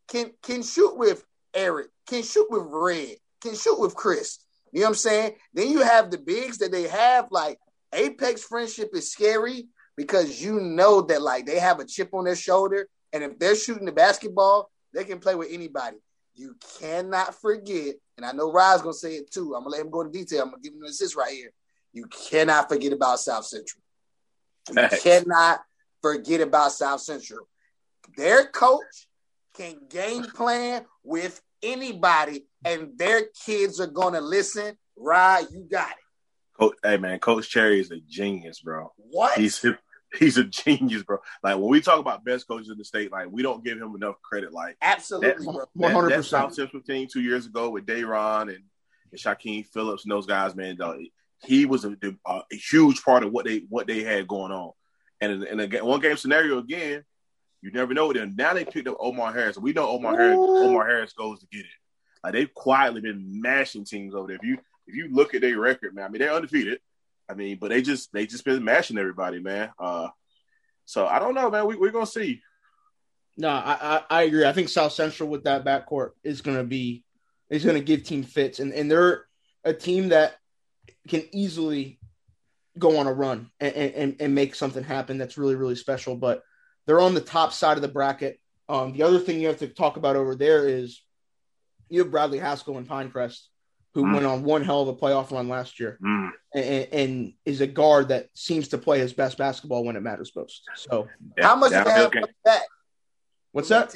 can 0.09 0.32
can 0.43 0.61
shoot 0.63 0.97
with 0.97 1.24
Eric, 1.53 1.88
can 2.07 2.24
shoot 2.24 2.47
with 2.49 2.63
Red, 2.65 3.15
can 3.41 3.55
shoot 3.55 3.80
with 3.80 3.95
Chris. 3.95 4.39
You 4.74 4.82
know 4.82 4.88
what 4.88 4.89
I'm 4.89 4.95
saying? 4.95 5.36
Then 5.53 5.69
you 5.69 5.82
have 5.82 6.11
the 6.11 6.17
bigs 6.17 6.57
that 6.59 6.72
they 6.72 6.84
have. 6.84 7.28
Like 7.32 7.57
Apex 7.93 8.43
friendship 8.43 8.89
is 8.93 9.11
scary 9.11 9.67
because 9.97 10.41
you 10.41 10.59
know 10.59 11.01
that 11.01 11.22
like 11.22 11.45
they 11.45 11.59
have 11.59 11.80
a 11.80 11.86
chip 11.86 12.09
on 12.13 12.26
their 12.26 12.36
shoulder, 12.36 12.88
and 13.14 13.24
if 13.24 13.39
they're 13.39 13.55
shooting 13.55 13.86
the 13.86 13.91
basketball, 13.91 14.70
they 14.93 15.03
can 15.03 15.20
play 15.20 15.36
with 15.36 15.49
anybody. 15.51 15.97
You 16.36 16.55
cannot 16.80 17.39
forget, 17.41 17.95
and 18.18 18.26
I 18.26 18.32
know 18.32 18.51
Rod's 18.51 18.82
gonna 18.82 18.93
say 18.93 19.16
it 19.16 19.32
too. 19.32 19.53
I'm 19.55 19.64
gonna 19.64 19.76
let 19.76 19.82
him 19.82 19.91
go 19.91 20.01
into 20.01 20.18
detail. 20.18 20.43
I'm 20.43 20.51
gonna 20.51 20.62
give 20.62 20.74
him 20.74 20.82
an 20.82 20.89
assist 20.89 21.16
right 21.16 21.34
here. 21.34 21.51
You 21.93 22.05
cannot 22.05 22.70
forget 22.70 22.93
about 22.93 23.20
South 23.20 23.45
Central. 23.45 23.82
You 24.70 24.88
cannot 24.99 25.62
forget 26.01 26.41
about 26.41 26.72
South 26.72 27.01
Central. 27.01 27.47
Their 28.16 28.45
coach 28.45 29.07
can 29.55 29.76
game 29.89 30.24
plan 30.24 30.86
with 31.03 31.41
anybody, 31.62 32.45
and 32.64 32.97
their 32.97 33.26
kids 33.45 33.80
are 33.80 33.88
gonna 33.88 34.22
listen. 34.22 34.78
Rod, 34.95 35.47
you 35.51 35.68
got 35.70 35.91
it. 35.91 35.97
Coach, 36.57 36.76
hey 36.84 36.97
man, 36.97 37.20
Coach 37.20 37.49
Cherry 37.49 37.80
is 37.80 37.91
a 37.91 37.99
genius, 37.99 38.62
bro. 38.62 38.91
What? 38.97 39.38
He's 39.38 39.59
he's 40.20 40.38
a 40.38 40.43
genius, 40.43 41.03
bro. 41.03 41.20
Like 41.43 41.55
when 41.57 41.70
we 41.70 41.82
talk 41.82 41.99
about 41.99 42.26
best 42.26 42.47
coaches 42.47 42.70
in 42.70 42.78
the 42.78 42.86
state, 42.86 43.12
like 43.12 43.28
we 43.32 43.43
don't 43.43 43.64
give 43.64 43.78
him 43.78 43.95
enough 43.95 44.16
credit. 44.22 44.51
Like 44.51 44.78
absolutely. 44.82 45.45
one 45.45 45.91
hundred 45.91 46.09
percent. 46.09 46.26
South 46.26 46.53
Central 46.53 46.82
team 46.82 47.07
two 47.12 47.22
years 47.22 47.45
ago 47.45 47.70
with 47.70 47.86
Dayron 47.86 48.43
and, 48.43 48.64
and 49.12 49.20
Shaquem 49.20 49.66
Phillips 49.68 50.03
and 50.03 50.12
those 50.12 50.26
guys, 50.26 50.55
man, 50.55 50.76
dog, 50.76 50.99
he 51.43 51.66
was 51.66 51.86
a, 51.86 51.95
a, 52.26 52.41
huge 52.51 53.03
part 53.03 53.24
of 53.24 53.32
what 53.32 53.45
they 53.45 53.64
what 53.70 53.88
they 53.88 54.03
had 54.03 54.28
going 54.28 54.51
on. 54.51 54.72
And 55.20 55.43
in, 55.43 55.59
in 55.59 55.76
a 55.76 55.86
one 55.86 55.99
game 55.99 56.18
scenario 56.18 56.57
again, 56.59 57.03
you 57.62 57.72
never 57.72 57.93
know. 57.93 58.12
Then 58.12 58.36
now 58.36 58.53
they 58.53 58.66
picked 58.66 58.88
up 58.88 58.97
Omar 58.99 59.34
Harris. 59.34 59.57
We 59.57 59.74
know 59.74 59.89
Omar 59.89 60.18
Harris. 60.18 60.38
Omar 60.39 60.88
Harris 60.88 61.14
goes 61.14 61.39
to 61.39 61.47
get 61.51 61.62
it. 61.62 61.68
Like 62.24 62.34
they've 62.34 62.53
quietly 62.53 63.01
been 63.01 63.41
mashing 63.41 63.86
teams 63.86 64.14
over 64.14 64.28
there. 64.28 64.38
If 64.38 64.43
you 64.43 64.57
if 64.88 64.95
you 64.95 65.09
look 65.12 65.34
at 65.34 65.41
their 65.41 65.59
record, 65.59 65.95
man, 65.95 66.05
I 66.05 66.09
mean 66.09 66.20
they're 66.20 66.34
undefeated. 66.34 66.80
I 67.30 67.34
mean, 67.34 67.57
but 67.59 67.69
they 67.69 67.82
just 67.82 68.11
they 68.13 68.26
just 68.26 68.45
been 68.45 68.63
mashing 68.63 68.97
everybody, 68.97 69.39
man. 69.39 69.72
Uh, 69.80 70.09
so 70.86 71.07
I 71.07 71.19
don't 71.19 71.36
know, 71.36 71.49
man. 71.49 71.65
We, 71.67 71.76
we're 71.76 71.91
gonna 71.91 72.05
see. 72.05 72.41
No, 73.38 73.49
I, 73.49 73.78
I, 73.82 74.03
I 74.09 74.22
agree. 74.24 74.45
I 74.45 74.53
think 74.53 74.69
South 74.69 74.91
Central 74.91 75.30
with 75.30 75.45
that 75.45 75.63
backcourt 75.63 76.11
is 76.24 76.41
to 76.41 76.63
be 76.63 77.03
is 77.49 77.63
to 77.63 77.80
give 77.80 78.03
team 78.03 78.24
fits, 78.24 78.59
and 78.59 78.74
and 78.74 78.89
they're 78.89 79.26
a 79.63 79.74
team 79.74 80.09
that 80.09 80.36
can 81.07 81.24
easily 81.32 81.99
go 82.78 82.97
on 82.97 83.07
a 83.07 83.13
run 83.13 83.49
and, 83.59 83.74
and 83.74 84.15
and 84.19 84.36
make 84.36 84.55
something 84.55 84.84
happen 84.84 85.17
that's 85.17 85.38
really 85.38 85.55
really 85.55 85.76
special. 85.76 86.15
But 86.15 86.43
they're 86.86 86.99
on 87.01 87.13
the 87.13 87.22
top 87.22 87.53
side 87.53 87.78
of 87.78 87.82
the 87.82 87.88
bracket. 87.88 88.39
Um, 88.67 88.93
the 88.93 89.03
other 89.03 89.19
thing 89.19 89.39
you 89.39 89.47
have 89.47 89.59
to 89.59 89.67
talk 89.67 89.97
about 89.97 90.15
over 90.15 90.36
there 90.36 90.67
is 90.67 91.01
you 91.89 91.99
have 91.99 92.11
Bradley 92.11 92.39
Haskell 92.39 92.78
and 92.78 92.88
Pinecrest, 92.88 93.41
who 93.93 94.05
Mm. 94.05 94.13
went 94.13 94.25
on 94.25 94.43
one 94.43 94.63
hell 94.63 94.81
of 94.81 94.87
a 94.87 94.93
playoff 94.95 95.31
run 95.31 95.49
last 95.49 95.79
year, 95.79 95.99
Mm. 96.03 96.31
and, 96.53 96.87
and 96.93 97.33
is 97.45 97.61
a 97.61 97.67
guard 97.67 98.07
that 98.09 98.29
seems 98.33 98.69
to 98.69 98.77
play 98.77 98.99
his 98.99 99.13
best 99.13 99.37
basketball 99.37 99.83
when 99.83 99.95
it 99.95 100.01
matters 100.01 100.31
most. 100.35 100.63
So, 100.75 101.07
Yeah, 101.37 101.47
How 101.47 101.55
much 101.55 101.71
do 101.71 101.83
they 101.83 101.91
have 101.91 102.11
game. 102.11 102.21
coming 102.23 102.35
back? 102.45 102.61
what's 103.51 103.67
from 103.67 103.79
that? 103.79 103.95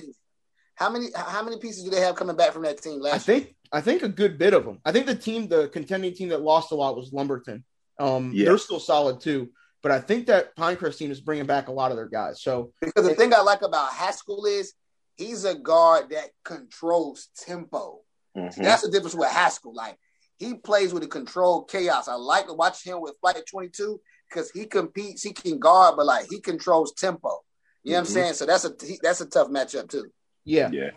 How 0.76 0.90
many 0.90 1.08
how 1.16 1.42
many 1.44 1.58
pieces 1.58 1.86
do 1.86 1.90
they 1.90 2.02
have 2.02 2.16
coming 2.16 2.36
back 2.36 2.52
from 2.52 2.64
that 2.64 2.82
team 2.82 3.00
I 3.02 3.12
last 3.12 3.28
year? 3.28 3.40
think 3.40 3.56
I 3.72 3.80
think 3.82 4.04
a 4.04 4.10
good 4.10 4.38
bit 4.38 4.54
of 4.54 4.66
them. 4.66 4.80
I 4.86 4.92
think 4.92 5.06
the 5.06 5.16
team, 5.16 5.48
the 5.48 5.70
contending 5.70 6.14
team 6.14 6.30
that 6.30 6.42
lost 6.42 6.72
a 6.72 6.76
lot 6.76 6.96
was 6.98 7.14
Lumberton. 7.14 7.64
Um, 7.98 8.32
Yeah. 8.34 8.46
they're 8.46 8.58
still 8.58 8.80
solid 8.82 9.22
too, 9.22 9.52
but 9.82 9.92
I 9.94 10.02
think 10.02 10.28
that 10.28 10.54
Pinecrest 10.58 10.98
team 10.98 11.12
is 11.12 11.22
bringing 11.22 11.46
back 11.46 11.70
a 11.70 11.72
lot 11.72 11.92
of 11.92 11.98
their 11.98 12.10
guys. 12.10 12.42
So 12.42 12.74
Because 12.82 13.08
the 13.08 13.16
thing 13.16 13.34
I 13.34 13.40
like 13.42 13.62
about 13.62 13.94
Haskell 13.94 14.46
is 14.46 14.74
he's 15.16 15.46
a 15.46 15.56
guard 15.56 16.10
that 16.10 16.32
controls 16.44 17.30
tempo. 17.38 18.02
Mhm. 18.36 18.56
That's 18.64 18.82
the 18.84 18.90
difference 18.92 19.16
with 19.16 19.30
Haskell. 19.30 19.74
Like 19.74 19.98
he 20.38 20.56
plays 20.56 20.94
with 20.94 21.04
a 21.04 21.08
controlled 21.08 21.70
chaos. 21.70 22.08
I 22.08 22.16
like 22.16 22.48
to 22.48 22.54
watch 22.54 22.84
him 22.84 23.02
with 23.02 23.16
Flight 23.22 23.42
22 23.50 24.02
because 24.30 24.52
he 24.52 24.66
competes, 24.66 25.24
he 25.24 25.32
can 25.32 25.60
guard, 25.60 25.96
but 25.96 26.06
like 26.06 26.28
he 26.30 26.40
controls 26.42 26.94
tempo. 26.94 27.44
You 27.84 27.94
know 27.94 28.00
what 28.00 28.06
Mhm. 28.06 28.08
I'm 28.08 28.14
saying? 28.14 28.34
So 28.34 28.46
that's 28.46 28.66
a 28.66 28.76
he, 28.86 29.00
that's 29.02 29.22
a 29.22 29.26
tough 29.26 29.48
matchup 29.50 29.90
too. 29.90 30.12
yeah, 30.44 30.70
Yeah. 30.72 30.92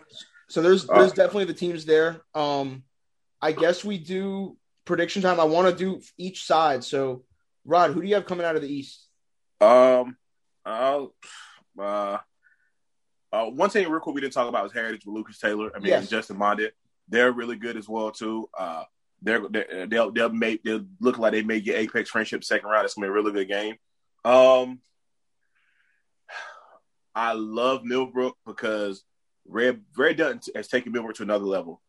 so 0.49 0.61
there's 0.61 0.89
Uh, 0.89 0.99
there's 0.99 1.13
definitely 1.13 1.45
the 1.45 1.53
teams 1.53 1.85
there. 1.85 2.21
Um, 2.33 2.83
I 3.41 3.51
guess 3.53 3.85
we 3.85 3.97
do 3.97 4.57
prediction 4.85 5.21
time. 5.21 5.39
I 5.39 5.43
want 5.45 5.69
to 5.69 5.75
do 5.75 6.01
each 6.17 6.43
side. 6.45 6.83
So, 6.83 7.23
Rod, 7.63 7.91
who 7.93 8.01
do 8.01 8.07
you 8.07 8.15
have 8.15 8.25
coming 8.25 8.45
out 8.45 8.55
of 8.55 8.61
the 8.61 8.67
East? 8.73 9.07
Um, 9.61 10.17
uh, 10.65 11.05
uh, 11.79 12.17
uh, 13.31 13.45
one 13.45 13.69
thing 13.69 13.87
real 13.89 13.99
quick 14.01 14.15
we 14.15 14.21
didn't 14.21 14.33
talk 14.33 14.49
about 14.49 14.63
was 14.63 14.73
Heritage 14.73 15.05
with 15.05 15.15
Lucas 15.15 15.37
Taylor. 15.39 15.71
I 15.75 15.79
mean, 15.79 15.87
Yes. 15.87 16.09
Justin 16.09 16.37
Mondit. 16.37 16.71
They're 17.09 17.31
really 17.31 17.55
good 17.55 17.77
as 17.77 17.89
well 17.89 18.11
too. 18.11 18.49
Uh, 18.57 18.83
they're, 19.21 19.47
they're 19.49 19.87
they'll 19.87 20.11
they'll 20.11 20.29
make 20.29 20.63
they'll 20.63 20.85
look 20.99 21.17
like 21.17 21.33
they 21.33 21.43
may 21.43 21.59
get 21.59 21.77
Apex 21.77 22.09
Friendship 22.09 22.43
second 22.43 22.69
round. 22.69 22.85
It's 22.85 22.93
gonna 22.93 23.07
be 23.07 23.11
a 23.11 23.13
really 23.13 23.33
good 23.33 23.47
game. 23.47 23.75
Um, 24.23 24.79
I 27.15 27.33
love 27.33 27.83
Millbrook 27.83 28.37
because 28.45 29.03
Red 29.45 29.81
Red 29.97 30.17
Dutton 30.17 30.39
has 30.55 30.67
taken 30.67 30.91
Millbrook 30.91 31.15
to 31.15 31.23
another 31.23 31.45
level. 31.45 31.81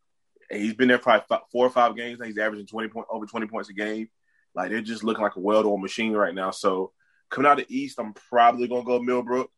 He's 0.51 0.75
been 0.75 0.89
there 0.89 0.99
probably 0.99 1.25
fi- 1.29 1.43
four 1.53 1.67
or 1.67 1.71
five 1.71 1.95
games. 1.95 2.19
He's 2.25 2.39
averaging 2.39 2.67
twenty 2.67 2.89
point 2.89 3.07
over 3.11 3.27
twenty 3.27 3.47
points 3.47 3.69
a 3.69 3.75
game. 3.75 4.09
Like 4.55 4.71
they're 4.71 4.81
just 4.81 5.05
looking 5.05 5.23
like 5.23 5.37
a 5.37 5.41
well-oiled 5.41 5.81
machine 5.81 6.13
right 6.13 6.35
now. 6.35 6.51
So 6.51 6.93
coming 7.29 7.49
out 7.49 7.61
of 7.61 7.69
the 7.69 7.77
East, 7.77 8.01
I'm 8.01 8.13
probably 8.13 8.67
gonna 8.67 8.85
go 8.85 8.99
Millbrook. 8.99 9.51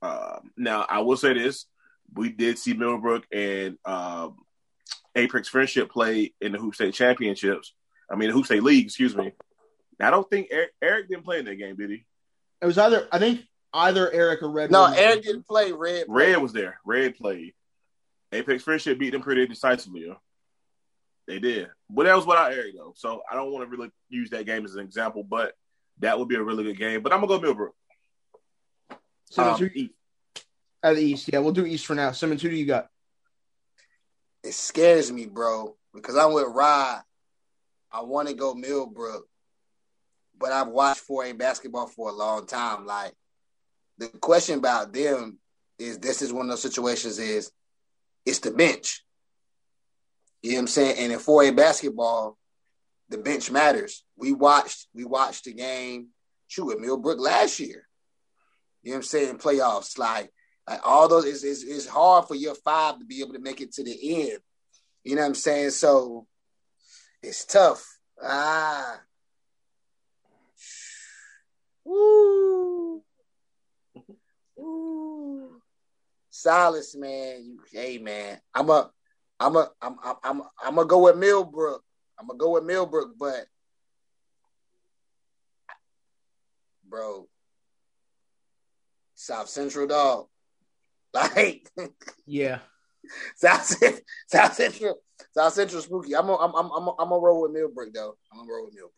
Um, 0.00 0.52
now 0.56 0.86
I 0.88 1.00
will 1.00 1.16
say 1.16 1.32
this: 1.32 1.66
we 2.14 2.28
did 2.28 2.58
see 2.58 2.74
Millbrook 2.74 3.26
and 3.32 3.76
um, 3.84 4.36
Apex 5.18 5.48
Friendship 5.48 5.90
play 5.90 6.32
in 6.40 6.52
the 6.52 6.58
Hoop 6.58 6.74
State 6.74 6.94
Championships. 6.94 7.74
I 8.10 8.16
mean, 8.16 8.28
the 8.28 8.34
Hoop 8.34 8.46
State 8.46 8.62
League, 8.62 8.86
excuse 8.86 9.14
me. 9.16 9.32
I 10.00 10.10
don't 10.10 10.28
think 10.30 10.48
Eric, 10.50 10.70
Eric 10.80 11.08
didn't 11.08 11.24
play 11.24 11.40
in 11.40 11.44
that 11.46 11.56
game, 11.56 11.76
did 11.76 11.90
he? 11.90 12.04
It 12.62 12.66
was 12.66 12.78
either 12.78 13.06
I 13.12 13.18
think 13.18 13.42
either 13.74 14.10
Eric 14.10 14.42
or 14.42 14.50
Red. 14.50 14.70
No, 14.70 14.82
were- 14.88 14.94
Eric 14.96 15.24
didn't 15.24 15.46
play 15.46 15.72
red. 15.72 16.04
Red 16.08 16.38
was 16.38 16.52
there. 16.52 16.80
Red 16.84 17.16
played. 17.16 17.52
Apex 18.32 18.62
Friendship 18.62 18.98
beat 18.98 19.10
them 19.10 19.22
pretty 19.22 19.46
decisively. 19.46 20.02
yo. 20.06 20.16
They 21.26 21.38
did. 21.38 21.68
But 21.90 22.04
that 22.04 22.16
was 22.16 22.26
without 22.26 22.52
Eric, 22.52 22.74
though. 22.76 22.92
So 22.96 23.22
I 23.30 23.34
don't 23.34 23.52
want 23.52 23.64
to 23.68 23.76
really 23.76 23.90
use 24.08 24.30
that 24.30 24.46
game 24.46 24.64
as 24.64 24.74
an 24.74 24.80
example, 24.84 25.22
but 25.24 25.52
that 25.98 26.18
would 26.18 26.28
be 26.28 26.36
a 26.36 26.42
really 26.42 26.64
good 26.64 26.78
game. 26.78 27.02
But 27.02 27.12
I'm 27.12 27.20
going 27.20 27.30
to 27.30 27.36
go 27.36 27.42
Millbrook. 27.42 27.74
Simmons, 29.30 29.60
Um, 29.60 29.68
who- 29.68 29.88
out 30.82 30.92
of 30.92 30.96
the 30.96 31.02
East. 31.04 31.28
Yeah, 31.32 31.40
we'll 31.40 31.52
do 31.52 31.66
East 31.66 31.86
for 31.86 31.94
now. 31.94 32.12
Simmons, 32.12 32.40
who 32.40 32.48
do 32.48 32.56
you 32.56 32.64
got? 32.66 32.88
It 34.42 34.54
scares 34.54 35.10
me, 35.10 35.26
bro, 35.26 35.76
because 35.94 36.16
I'm 36.16 36.32
with 36.32 36.46
Rod. 36.48 37.02
I 37.90 38.02
want 38.02 38.28
to 38.28 38.34
go 38.34 38.54
Millbrook, 38.54 39.26
but 40.38 40.52
I've 40.52 40.68
watched 40.68 41.06
4A 41.08 41.36
basketball 41.36 41.86
for 41.86 42.10
a 42.10 42.14
long 42.14 42.46
time. 42.46 42.86
Like 42.86 43.14
the 43.98 44.08
question 44.08 44.58
about 44.58 44.92
them 44.92 45.38
is 45.78 45.98
this 45.98 46.22
is 46.22 46.32
one 46.32 46.46
of 46.46 46.50
those 46.50 46.62
situations 46.62 47.18
is 47.18 47.50
it's 48.26 48.40
the 48.40 48.50
bench. 48.50 49.04
You 50.42 50.52
know 50.52 50.56
what 50.56 50.60
I'm 50.62 50.66
saying? 50.68 50.98
And 50.98 51.12
in 51.12 51.18
4A 51.18 51.56
basketball, 51.56 52.36
the 53.08 53.18
bench 53.18 53.50
matters. 53.50 54.04
We 54.16 54.32
watched 54.32 54.86
we 54.94 55.04
watched 55.04 55.44
the 55.44 55.54
game 55.54 56.08
shoot 56.46 56.66
with 56.66 56.80
Millbrook 56.80 57.18
last 57.18 57.58
year. 57.58 57.86
You 58.82 58.90
know 58.90 58.96
what 58.96 58.98
I'm 58.98 59.02
saying? 59.02 59.38
Playoffs. 59.38 59.98
Like 59.98 60.30
like 60.68 60.80
all 60.84 61.08
those 61.08 61.24
it's, 61.24 61.44
it's, 61.44 61.62
it's 61.62 61.86
hard 61.86 62.26
for 62.26 62.34
your 62.34 62.54
five 62.54 62.98
to 62.98 63.04
be 63.04 63.20
able 63.20 63.32
to 63.32 63.40
make 63.40 63.60
it 63.60 63.72
to 63.72 63.84
the 63.84 64.22
end. 64.22 64.38
You 65.04 65.16
know 65.16 65.22
what 65.22 65.28
I'm 65.28 65.34
saying? 65.34 65.70
So 65.70 66.26
it's 67.22 67.44
tough. 67.44 67.86
Ah. 68.22 69.00
Woo. 71.84 73.02
Woo. 74.56 75.62
Silas, 76.30 76.94
man. 76.94 77.44
You, 77.44 77.60
hey, 77.72 77.98
man. 77.98 78.38
I'm 78.54 78.68
a, 78.70 78.90
I'm 79.40 79.56
a, 79.56 79.70
I'm, 79.80 79.96
I'm, 80.04 80.16
I'm, 80.22 80.42
I'm 80.62 80.74
gonna 80.74 80.86
go 80.86 81.04
with 81.04 81.16
Millbrook. 81.16 81.82
I'm 82.18 82.26
gonna 82.26 82.38
go 82.38 82.50
with 82.50 82.64
Millbrook, 82.64 83.12
but, 83.18 83.46
bro, 86.88 87.28
South 89.14 89.48
Central 89.48 89.86
dog, 89.86 90.27
like 91.14 91.70
Yeah. 92.26 92.58
South 93.36 93.64
Central, 93.64 94.00
South 94.26 94.54
Central, 94.54 94.98
South 95.34 95.52
Central 95.54 95.82
spooky. 95.82 96.14
I'm, 96.14 96.28
a, 96.28 96.34
I'm, 96.36 96.54
I'm, 96.54 96.70
I'm, 96.70 96.88
a, 96.88 96.90
I'm 96.98 97.08
gonna 97.08 97.20
roll 97.20 97.42
with 97.42 97.52
Millbrook 97.52 97.94
though. 97.94 98.16
I'm 98.32 98.40
gonna 98.40 98.52
roll 98.52 98.64
with 98.66 98.74
Millbrook. 98.74 98.92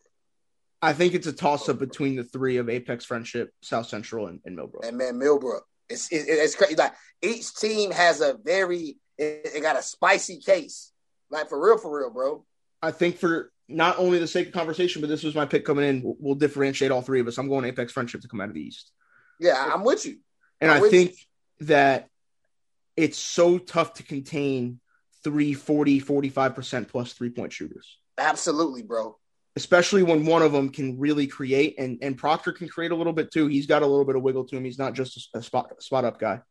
I 0.81 0.93
think 0.93 1.13
it's 1.13 1.27
a 1.27 1.33
toss 1.33 1.69
up 1.69 1.79
between 1.79 2.15
the 2.15 2.23
three 2.23 2.57
of 2.57 2.67
Apex 2.69 3.05
Friendship, 3.05 3.53
South 3.61 3.87
Central, 3.87 4.27
and, 4.27 4.39
and 4.45 4.55
Millbrook. 4.55 4.85
and 4.85 4.97
man, 4.97 5.17
Millbrook. 5.17 5.65
It's 5.89 6.11
it, 6.11 6.25
it's 6.27 6.55
crazy. 6.55 6.75
Like 6.75 6.93
each 7.21 7.55
team 7.55 7.91
has 7.91 8.21
a 8.21 8.37
very 8.43 8.97
it, 9.17 9.51
it 9.55 9.61
got 9.61 9.77
a 9.77 9.83
spicy 9.83 10.39
case. 10.39 10.91
Like 11.29 11.49
for 11.49 11.63
real, 11.63 11.77
for 11.77 11.97
real, 11.97 12.09
bro. 12.09 12.45
I 12.81 12.91
think 12.91 13.17
for 13.17 13.51
not 13.69 13.99
only 13.99 14.19
the 14.19 14.27
sake 14.27 14.47
of 14.47 14.53
conversation, 14.53 15.01
but 15.01 15.07
this 15.09 15.23
was 15.23 15.35
my 15.35 15.45
pick 15.45 15.63
coming 15.63 15.87
in. 15.87 16.01
We'll, 16.01 16.15
we'll 16.19 16.35
differentiate 16.35 16.91
all 16.91 17.01
three 17.01 17.21
of 17.21 17.27
us. 17.27 17.37
I'm 17.37 17.47
going 17.47 17.63
Apex 17.65 17.93
Friendship 17.93 18.21
to 18.21 18.27
come 18.27 18.41
out 18.41 18.49
of 18.49 18.55
the 18.55 18.61
East. 18.61 18.91
Yeah, 19.39 19.71
I'm 19.73 19.83
with 19.83 20.05
you. 20.05 20.17
And 20.59 20.71
I'm 20.71 20.83
I 20.83 20.89
think 20.89 21.15
that 21.61 22.07
it's 22.97 23.17
so 23.17 23.57
tough 23.57 23.95
to 23.95 24.03
contain 24.03 24.79
three 25.23 25.53
40, 25.53 26.01
45% 26.01 26.87
plus 26.87 27.13
three 27.13 27.29
point 27.29 27.53
shooters, 27.53 27.97
Absolutely, 28.17 28.81
bro. 28.81 29.17
especially 29.55 30.03
when 30.03 30.25
one 30.25 30.41
of 30.41 30.51
them 30.51 30.69
can 30.69 30.99
really 30.99 31.27
create. 31.27 31.75
And, 31.77 31.99
and 32.01 32.17
Proctor 32.17 32.51
can 32.51 32.67
create 32.67 32.91
a 32.91 32.95
little 32.95 33.13
bit 33.13 33.31
too. 33.31 33.47
He's 33.47 33.67
got 33.67 33.83
a 33.83 33.87
little 33.87 34.05
bit 34.05 34.15
of 34.15 34.23
wiggle 34.23 34.45
to 34.45 34.57
him. 34.57 34.65
He's 34.65 34.79
not 34.79 34.93
just 34.93 35.29
a, 35.33 35.41
spot, 35.41 35.81
spot 35.81 36.05
up 36.05 36.19
guy. 36.19 36.41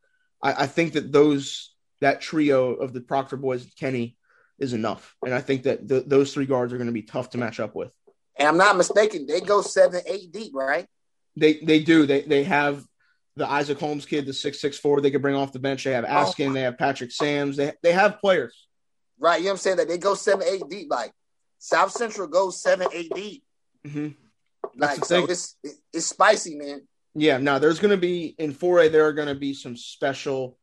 I, 0.42 0.64
I 0.64 0.66
think 0.66 0.94
that 0.94 1.12
those, 1.12 1.74
that 2.00 2.20
trio 2.20 2.74
of 2.74 2.92
the 2.92 3.00
Proctor 3.00 3.36
boys, 3.36 3.66
Kenny, 3.78 4.16
is 4.58 4.72
enough. 4.72 5.14
And 5.24 5.34
I 5.34 5.40
think 5.40 5.64
that 5.64 5.88
th- 5.88 6.04
those 6.06 6.32
three 6.32 6.46
guards 6.46 6.72
are 6.72 6.76
going 6.76 6.86
to 6.86 6.92
be 6.92 7.02
tough 7.02 7.30
to 7.30 7.38
match 7.38 7.60
up 7.60 7.74
with. 7.74 7.92
And 8.36 8.48
I'm 8.48 8.56
not 8.56 8.76
mistaken, 8.76 9.26
they 9.26 9.40
go 9.40 9.60
seven, 9.62 10.00
eight 10.06 10.32
deep, 10.32 10.54
right? 10.54 10.86
They 11.36 11.54
they 11.54 11.80
do. 11.80 12.06
They 12.06 12.22
they 12.22 12.44
have 12.44 12.84
the 13.36 13.48
Isaac 13.48 13.78
Holmes 13.78 14.06
kid, 14.06 14.26
the 14.26 14.32
six 14.32 14.60
six 14.60 14.78
four. 14.78 15.00
They 15.00 15.10
could 15.10 15.22
bring 15.22 15.34
off 15.36 15.52
the 15.52 15.58
bench. 15.58 15.84
They 15.84 15.92
have 15.92 16.04
Askin. 16.04 16.52
They 16.52 16.62
have 16.62 16.78
Patrick 16.78 17.12
Sams. 17.12 17.56
They 17.56 17.72
they 17.82 17.92
have 17.92 18.20
players. 18.20 18.66
Right. 19.18 19.38
You 19.38 19.44
know 19.44 19.50
what 19.50 19.52
I'm 19.52 19.58
saying? 19.58 19.76
That 19.78 19.88
they 19.88 19.98
go 19.98 20.14
seven, 20.14 20.46
eight 20.48 20.62
deep. 20.68 20.88
Like 20.90 21.12
South 21.58 21.92
Central 21.92 22.26
goes 22.26 22.60
seven, 22.60 22.88
eight 22.92 23.12
deep. 23.14 23.44
hmm 23.86 24.08
Like 24.76 25.00
the 25.00 25.06
so 25.06 25.20
thing. 25.20 25.30
it's 25.30 25.56
it's 25.92 26.06
spicy, 26.06 26.56
man. 26.56 26.82
Yeah. 27.14 27.38
Now 27.38 27.58
there's 27.58 27.78
going 27.78 27.92
to 27.92 27.96
be 27.96 28.34
in 28.38 28.52
four 28.52 28.80
A. 28.80 28.88
There 28.88 29.06
are 29.06 29.12
going 29.12 29.28
to 29.28 29.34
be 29.34 29.54
some 29.54 29.76
special 29.76 30.58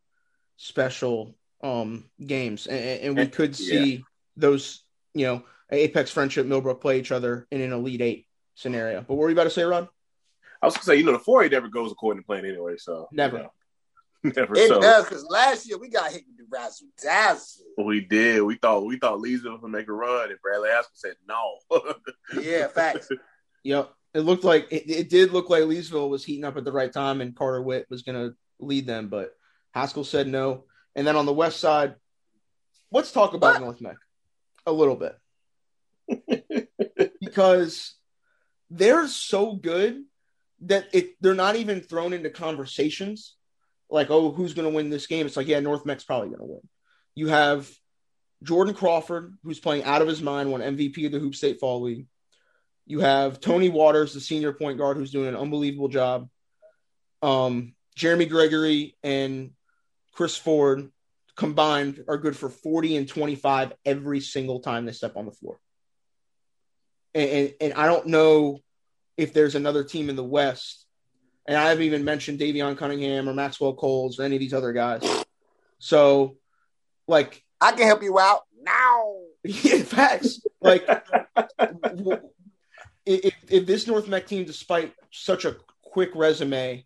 special 0.57 1.36
um 1.63 2.05
games, 2.24 2.68
and, 2.68 3.01
and 3.01 3.18
we 3.18 3.28
could 3.28 3.55
see 3.55 4.03
those. 4.36 4.84
You 5.13 5.26
know, 5.26 5.43
Apex 5.72 6.11
Friendship, 6.11 6.45
Millbrook 6.45 6.82
play 6.82 6.99
each 6.99 7.11
other 7.11 7.47
in 7.49 7.61
an 7.61 7.74
Elite 7.74 8.01
Eight 8.01 8.28
scenario. 8.55 9.01
But 9.01 9.15
what 9.15 9.24
were 9.24 9.30
you 9.30 9.36
about 9.36 9.45
to 9.45 9.49
say, 9.49 9.63
Rod? 9.63 9.88
I 10.62 10.66
was 10.66 10.76
gonna 10.76 10.84
say, 10.84 10.95
you 10.95 11.03
know, 11.03 11.14
the 11.14 11.20
four 11.20 11.43
A 11.43 11.49
never 11.49 11.68
goes 11.68 11.91
according 11.91 12.24
to 12.24 12.26
plan 12.26 12.45
anyway. 12.45 12.76
So 12.78 13.08
Never. 13.12 13.38
you 13.38 13.43
know. 13.43 13.51
never. 14.36 14.55
It 14.55 14.68
so 14.68 14.82
does 14.82 15.05
because 15.05 15.26
last 15.26 15.68
year 15.68 15.78
we 15.78 15.89
got 15.89 16.12
hit 16.12 16.24
with 16.28 16.38
the 16.38 16.45
razzle 16.49 16.88
dazzle. 17.01 17.66
we 17.78 18.01
did. 18.01 18.41
We 18.41 18.55
thought 18.55 18.86
we 18.86 18.97
thought 18.97 19.20
Leesville 19.20 19.62
would 19.62 19.72
make 19.72 19.88
a 19.88 19.93
run, 19.93 20.30
and 20.30 20.41
Bradley 20.41 20.70
Haskell 20.70 20.91
said 20.95 21.16
no. 21.28 21.60
Yeah, 22.41 22.68
facts. 22.68 23.10
Yep. 23.64 23.91
It 24.14 24.22
looked 24.22 24.43
like 24.43 24.68
it, 24.72 24.89
it 24.89 25.10
did 25.10 25.32
look 25.32 25.49
like 25.49 25.64
Leesville 25.64 26.10
was 26.10 26.26
heating 26.26 26.45
up 26.45 26.58
at 26.58 26.64
the 26.64 26.72
right 26.72 26.91
time 26.91 27.22
and 27.22 27.36
Carter 27.36 27.62
Witt 27.62 27.86
was 27.89 28.01
going 28.01 28.16
to 28.16 28.36
lead 28.60 28.88
them, 28.88 29.10
but 29.10 29.32
Haskell 29.74 30.03
said 30.03 30.28
no. 30.28 30.64
And 30.95 31.05
then 31.05 31.16
on 31.16 31.26
the 31.26 31.34
west 31.34 31.60
side, 31.60 31.95
let's 32.91 33.12
talk 33.12 33.34
about 33.34 33.55
What? 33.55 33.62
North 33.62 33.82
Meck 33.82 33.97
a 34.66 34.72
little 34.72 34.95
bit 34.95 36.70
because 37.22 37.93
they're 38.70 39.08
so 39.08 39.53
good 39.53 40.03
that 40.62 40.88
it 40.93 41.12
they're 41.22 41.34
not 41.34 41.55
even 41.55 41.82
thrown 41.82 42.14
into 42.14 42.30
conversations 42.30 43.36
like, 43.89 44.10
oh, 44.10 44.32
who's 44.32 44.53
going 44.53 44.68
to 44.68 44.76
win 44.76 44.89
this 44.89 45.08
game? 45.08 45.26
It's 45.26 45.38
like, 45.38 45.47
yeah, 45.47 45.60
North 45.60 45.86
Meck's 45.86 46.03
probably 46.03 46.28
going 46.30 46.39
to 46.39 46.45
win. 46.45 46.68
You 47.16 47.28
have 47.28 47.70
Jordan 48.43 48.74
Crawford, 48.74 49.38
who's 49.43 49.60
playing 49.60 49.84
out 49.84 50.01
of 50.01 50.08
his 50.08 50.22
mind, 50.22 50.51
won 50.51 50.62
MVP 50.62 51.05
of 51.05 51.12
the 51.12 51.20
Hoop 51.20 51.36
State 51.36 51.60
Fall 51.60 51.82
League. 51.82 52.08
You 52.86 52.99
have 52.99 53.39
Tony 53.39 53.70
Waters, 53.70 54.14
the 54.14 54.20
senior 54.20 54.53
point 54.53 54.78
guard, 54.78 54.97
who's 54.97 55.12
doing 55.12 55.28
an 55.28 55.36
unbelievable 55.36 55.89
job. 55.89 56.30
Um, 57.22 57.76
Jeremy 57.95 58.26
Gregory 58.26 58.95
and 59.03 59.51
Chris 60.14 60.38
Ford 60.38 60.91
combined 61.36 62.03
are 62.08 62.18
good 62.18 62.36
for 62.36 62.49
40 62.49 62.97
and 62.97 63.08
25 63.08 63.74
every 63.86 64.20
single 64.20 64.60
time 64.60 64.86
they 64.86 64.91
step 64.91 65.18
on 65.18 65.26
the 65.26 65.32
floor. 65.32 65.60
And, 67.14 67.30
and, 67.30 67.53
and 67.62 67.74
I 67.74 67.88
don't 67.88 68.08
know 68.08 68.60
if 69.18 69.34
there's 69.34 69.55
another 69.55 69.84
team 69.84 70.09
in 70.09 70.15
the 70.15 70.24
West, 70.24 70.86
and 71.47 71.57
I 71.57 71.70
haven't 71.70 71.84
even 71.84 72.05
mentioned 72.05 72.39
Davion 72.39 72.78
Cunningham 72.78 73.28
or 73.28 73.34
Maxwell 73.34 73.74
Coles 73.74 74.20
or 74.20 74.24
any 74.24 74.36
of 74.36 74.39
these 74.39 74.53
other 74.53 74.74
guys. 74.74 75.01
So, 75.80 76.38
like, 77.07 77.43
I 77.59 77.72
can 77.72 77.88
help 77.88 78.03
you 78.03 78.20
out 78.20 78.43
now. 78.61 79.15
yeah, 79.43 79.84
facts. 79.84 80.41
Like, 80.61 80.88
if, 83.05 83.34
if 83.49 83.65
this 83.65 83.88
North 83.88 84.07
Meck 84.07 84.28
team, 84.28 84.45
despite 84.45 84.93
such 85.11 85.45
a 85.45 85.55
quick 85.82 86.11
resume, 86.15 86.86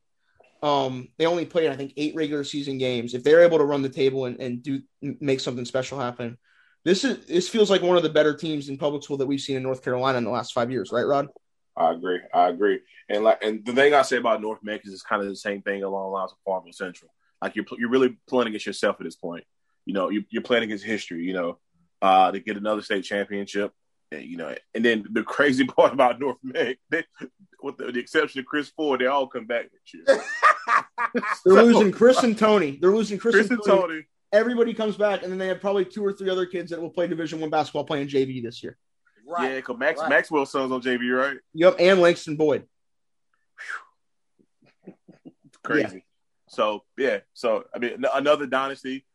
um, 0.62 1.10
they 1.18 1.26
only 1.26 1.46
played, 1.46 1.72
I 1.72 1.76
think, 1.76 1.94
eight 1.98 2.16
regular 2.16 2.44
season 2.44 2.78
games. 2.78 3.14
If 3.14 3.24
they're 3.24 3.42
able 3.42 3.58
to 3.58 3.64
run 3.66 3.82
the 3.82 3.90
table 3.90 4.26
and, 4.26 4.40
and 4.40 4.62
do 4.62 4.82
make 5.02 5.40
something 5.40 5.66
special 5.66 6.00
happen, 6.00 6.38
this 6.84 7.04
is 7.04 7.26
this 7.26 7.50
feels 7.50 7.70
like 7.70 7.82
one 7.82 7.98
of 7.98 8.04
the 8.04 8.10
better 8.10 8.36
teams 8.36 8.70
in 8.70 8.78
public 8.78 9.04
school 9.04 9.18
that 9.18 9.28
we've 9.28 9.42
seen 9.42 9.58
in 9.58 9.64
North 9.64 9.84
Carolina 9.84 10.18
in 10.18 10.24
the 10.24 10.30
last 10.30 10.54
five 10.54 10.72
years, 10.72 10.92
right, 10.92 11.06
Rod? 11.06 11.28
I 11.76 11.92
agree. 11.92 12.20
I 12.34 12.50
agree. 12.50 12.80
And 13.10 13.24
like, 13.24 13.44
and 13.44 13.66
the 13.66 13.74
thing 13.74 13.94
I 13.94 14.02
say 14.02 14.18
about 14.18 14.42
North 14.42 14.60
Meck 14.62 14.86
is 14.86 14.94
it's 14.94 15.04
kind 15.04 15.22
of 15.22 15.30
the 15.30 15.36
same 15.36 15.62
thing 15.62 15.84
along 15.84 16.04
the 16.04 16.10
lines 16.10 16.32
of 16.32 16.38
Farmville 16.46 16.74
Central. 16.74 17.12
Like 17.42 17.56
you're 17.56 17.66
you're 17.78 17.90
really 17.90 18.18
playing 18.28 18.50
against 18.50 18.66
yourself 18.66 18.98
at 19.00 19.06
this 19.06 19.16
point. 19.16 19.44
You 19.86 19.94
know, 19.94 20.10
you, 20.10 20.24
you're 20.30 20.44
playing 20.44 20.64
against 20.64 20.84
history. 20.84 21.24
You 21.24 21.34
know, 21.34 21.58
uh, 22.02 22.32
to 22.32 22.40
get 22.40 22.58
another 22.58 22.82
state 22.82 23.04
championship. 23.04 23.72
And, 24.12 24.24
you 24.24 24.38
know, 24.38 24.54
and 24.74 24.84
then 24.84 25.06
the 25.12 25.24
crazy 25.24 25.66
part 25.78 25.94
about 25.94 26.20
North 26.20 26.38
they, 26.44 26.78
with 27.62 27.78
the, 27.78 27.92
the 27.92 28.00
exception 28.00 28.40
of 28.40 28.46
Chris 28.46 28.70
Ford, 28.70 29.00
they 29.00 29.06
all 29.06 29.28
come 29.28 29.46
back 29.46 29.70
next 29.72 29.94
year. 29.94 30.04
They're 31.46 31.56
So, 31.56 31.64
losing 31.64 31.92
Chris 31.92 32.24
and 32.24 32.38
Tony. 32.38 32.78
They're 32.82 32.92
losing 32.92 33.18
Chris, 33.18 33.36
Chris 33.36 33.50
and 33.50 33.60
and 33.60 33.68
Tony. 33.68 33.82
Tony. 33.82 34.02
Everybody 34.34 34.74
comes 34.74 34.96
back, 34.96 35.24
and 35.24 35.32
then 35.32 35.38
they 35.40 35.48
have 35.48 35.60
probably 35.60 35.84
two 35.84 36.06
or 36.06 36.14
three 36.14 36.30
other 36.30 36.46
kids 36.46 36.72
that 36.72 36.82
will 36.82 36.90
play 36.90 37.08
Division 37.08 37.42
One 37.42 37.50
basketball 37.50 37.84
playing 37.84 38.08
JV 38.08 38.42
this 38.42 38.64
year. 38.64 38.78
Right. 39.32 39.50
Yeah, 39.50 39.56
because 39.58 39.78
Max 39.78 40.00
right. 40.02 40.10
Maxwell's 40.10 40.52
son's 40.52 40.74
on 40.74 40.82
JV, 40.82 41.18
right? 41.18 41.38
Yep, 41.54 41.78
and 41.80 42.02
Langston 42.02 42.36
Boyd. 42.36 42.66
crazy. 45.64 46.04
So 46.48 46.84
yeah, 46.98 47.20
so 47.34 47.64
I 47.74 47.80
mean, 47.80 48.04
another 48.14 48.46
dynasty 48.46 49.06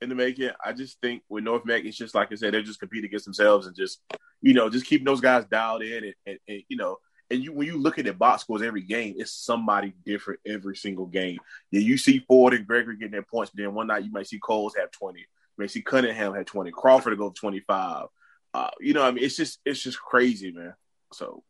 in 0.00 0.08
the 0.08 0.14
making. 0.14 0.50
I 0.64 0.72
just 0.72 1.00
think 1.00 1.24
with 1.28 1.42
North 1.42 1.64
Mac, 1.64 1.84
it's 1.84 1.96
just 1.96 2.14
like 2.14 2.30
I 2.30 2.36
said, 2.36 2.54
they're 2.54 2.62
just 2.62 2.78
competing 2.78 3.06
against 3.06 3.24
themselves 3.24 3.66
and 3.66 3.74
just 3.74 4.00
you 4.40 4.54
know 4.54 4.70
just 4.70 4.86
keeping 4.86 5.04
those 5.04 5.20
guys 5.20 5.44
dialed 5.46 5.82
in 5.82 6.04
and, 6.04 6.14
and, 6.24 6.38
and 6.46 6.62
you 6.68 6.76
know. 6.76 6.98
And 7.30 7.42
you, 7.42 7.54
when 7.54 7.66
you 7.66 7.78
look 7.78 7.98
at 7.98 8.04
the 8.04 8.12
box 8.12 8.42
scores 8.42 8.60
every 8.60 8.82
game, 8.82 9.14
it's 9.16 9.32
somebody 9.32 9.94
different 10.04 10.40
every 10.46 10.76
single 10.76 11.06
game. 11.06 11.38
Yeah, 11.70 11.80
you 11.80 11.96
see 11.96 12.18
Ford 12.18 12.52
and 12.52 12.66
Gregory 12.66 12.98
getting 12.98 13.12
their 13.12 13.22
points, 13.22 13.50
but 13.50 13.62
then 13.62 13.74
one 13.74 13.86
night 13.86 14.04
you 14.04 14.12
might 14.12 14.26
see 14.26 14.38
Coles 14.38 14.76
have 14.78 14.90
twenty, 14.90 15.20
you 15.20 15.26
may 15.56 15.66
see 15.66 15.80
Cunningham 15.80 16.34
have 16.34 16.44
twenty, 16.44 16.70
Crawford 16.70 17.12
to 17.12 17.16
go 17.16 17.30
twenty 17.30 17.60
five. 17.60 18.06
Uh, 18.54 18.70
you 18.80 18.94
know, 18.94 19.02
I 19.02 19.10
mean, 19.10 19.24
it's 19.24 19.36
just 19.36 19.58
it's 19.64 19.82
just 19.82 20.00
crazy, 20.00 20.52
man. 20.52 20.74
So 21.12 21.42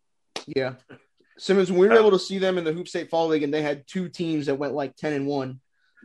Yeah. 0.46 0.74
Simmons, 1.36 1.70
we 1.70 1.86
were 1.86 1.94
able 1.94 2.12
to 2.12 2.18
see 2.18 2.38
them 2.38 2.59
in 2.59 2.64
the 2.64 2.72
Hoop 2.72 2.86
State 2.88 3.11
Fall 3.11 3.26
League, 3.28 3.42
and 3.42 3.52
they 3.52 3.61
had 3.62 3.86
two 3.88 4.09
teams 4.09 4.46
that 4.46 4.55
went 4.55 4.72
like 4.72 4.96
ten 4.96 5.12
and 5.12 5.26
one, 5.26 5.61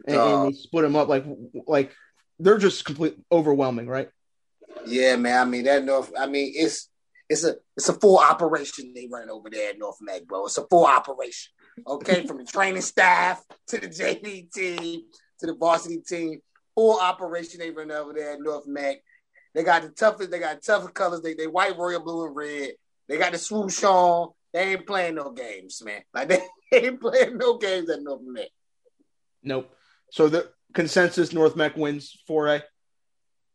and, 0.08 0.18
Uh. 0.18 0.44
and 0.44 0.54
they 0.54 0.58
split 0.58 0.84
them 0.84 0.96
up 0.96 1.08
like 1.08 1.24
like 1.68 1.94
they're 2.40 2.58
just 2.58 2.84
complete 2.86 3.16
overwhelming, 3.32 3.88
right? 3.88 4.10
Yeah, 4.86 5.16
man. 5.16 5.42
I 5.42 5.46
mean 5.50 5.64
that 5.66 5.84
North. 5.86 6.12
I 6.18 6.26
mean 6.28 6.54
it's 6.56 6.90
it's 7.30 7.44
a 7.44 7.56
it's 7.78 7.90
a 7.90 7.94
full 7.94 8.18
operation 8.18 8.92
they 8.94 9.08
running 9.10 9.30
over 9.30 9.50
there 9.50 9.70
at 9.70 9.80
North 9.80 9.98
Mac, 10.02 10.24
bro. 10.26 10.46
It's 10.46 10.58
a 10.58 10.68
full 10.68 10.86
operation. 10.86 11.52
Okay, 11.88 12.26
from 12.28 12.38
the 12.40 12.46
training 12.46 12.82
staff 12.82 13.44
to 13.68 13.80
the 13.80 13.88
JV 13.88 14.52
team 14.52 15.02
to 15.40 15.46
the 15.46 15.54
varsity 15.56 16.00
team, 16.00 16.42
full 16.76 17.00
operation 17.00 17.60
they 17.60 17.70
run 17.70 17.92
over 17.92 18.14
there 18.14 18.34
at 18.34 18.42
North 18.42 18.68
Mac. 18.68 18.98
They 19.54 19.64
got 19.64 19.82
the 19.82 19.90
toughest. 19.90 20.32
They 20.32 20.40
got 20.40 20.62
tougher 20.62 20.90
colors. 20.90 21.22
They 21.22 21.34
they 21.34 21.48
white, 21.48 21.78
royal 21.78 22.02
blue, 22.02 22.26
and 22.26 22.36
red. 22.36 22.72
They 23.08 23.18
got 23.18 23.32
the 23.32 23.38
swoosh 23.38 23.84
on. 23.84 24.30
They 24.54 24.74
ain't 24.74 24.88
playing 24.88 25.16
no 25.16 25.32
games, 25.32 25.82
man. 25.84 26.02
Like 26.14 26.30
they 26.30 26.42
ain't 26.74 27.02
playing 27.02 27.38
no 27.38 27.58
games 27.58 27.90
at 27.90 28.02
North 28.02 28.22
Mac. 28.24 28.48
Nope. 29.44 29.74
So 30.12 30.30
the 30.30 30.50
consensus 30.74 31.34
North 31.34 31.56
Meck 31.56 31.76
wins 31.76 32.18
four 32.28 32.48
A. 32.48 32.64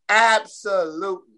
Absolutely. 0.09 1.35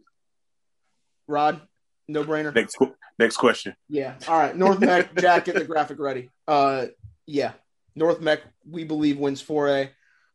Rod, 1.29 1.61
no 2.09 2.25
brainer. 2.25 2.55
next 2.55 2.77
next 3.19 3.37
question. 3.37 3.75
Yeah. 3.89 4.15
All 4.29 4.39
right. 4.39 4.57
North 4.57 4.81
Meck, 4.81 5.15
Jack, 5.21 5.47
get 5.47 5.57
the 5.57 5.65
graphic 5.65 5.99
ready. 5.99 6.31
Uh, 6.47 6.87
yeah. 7.27 7.53
North 7.95 8.21
Meck, 8.21 8.43
we 8.69 8.85
believe 8.85 9.19
wins 9.19 9.43
4A. 9.43 9.91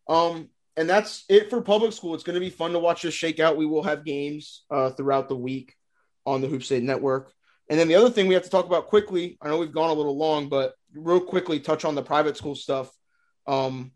Um, 0.09 0.49
and 0.77 0.89
that's 0.89 1.25
it 1.29 1.49
for 1.49 1.61
public 1.61 1.93
school. 1.93 2.15
It's 2.15 2.23
going 2.23 2.35
to 2.35 2.39
be 2.39 2.49
fun 2.49 2.71
to 2.71 2.79
watch 2.79 3.01
this 3.01 3.13
shake 3.13 3.39
out. 3.39 3.57
We 3.57 3.65
will 3.65 3.83
have 3.83 4.05
games 4.05 4.63
uh, 4.71 4.91
throughout 4.91 5.29
the 5.29 5.35
week 5.35 5.75
on 6.25 6.41
the 6.41 6.47
Hoop 6.47 6.63
State 6.63 6.83
Network. 6.83 7.31
And 7.69 7.79
then 7.79 7.87
the 7.87 7.95
other 7.95 8.09
thing 8.09 8.27
we 8.27 8.33
have 8.33 8.43
to 8.43 8.49
talk 8.49 8.65
about 8.65 8.87
quickly, 8.87 9.37
I 9.41 9.47
know 9.47 9.57
we've 9.57 9.73
gone 9.73 9.89
a 9.89 9.93
little 9.93 10.17
long, 10.17 10.49
but 10.49 10.73
real 10.93 11.21
quickly 11.21 11.59
touch 11.59 11.85
on 11.85 11.95
the 11.95 12.03
private 12.03 12.37
school 12.37 12.55
stuff. 12.55 12.91
Um, 13.47 13.91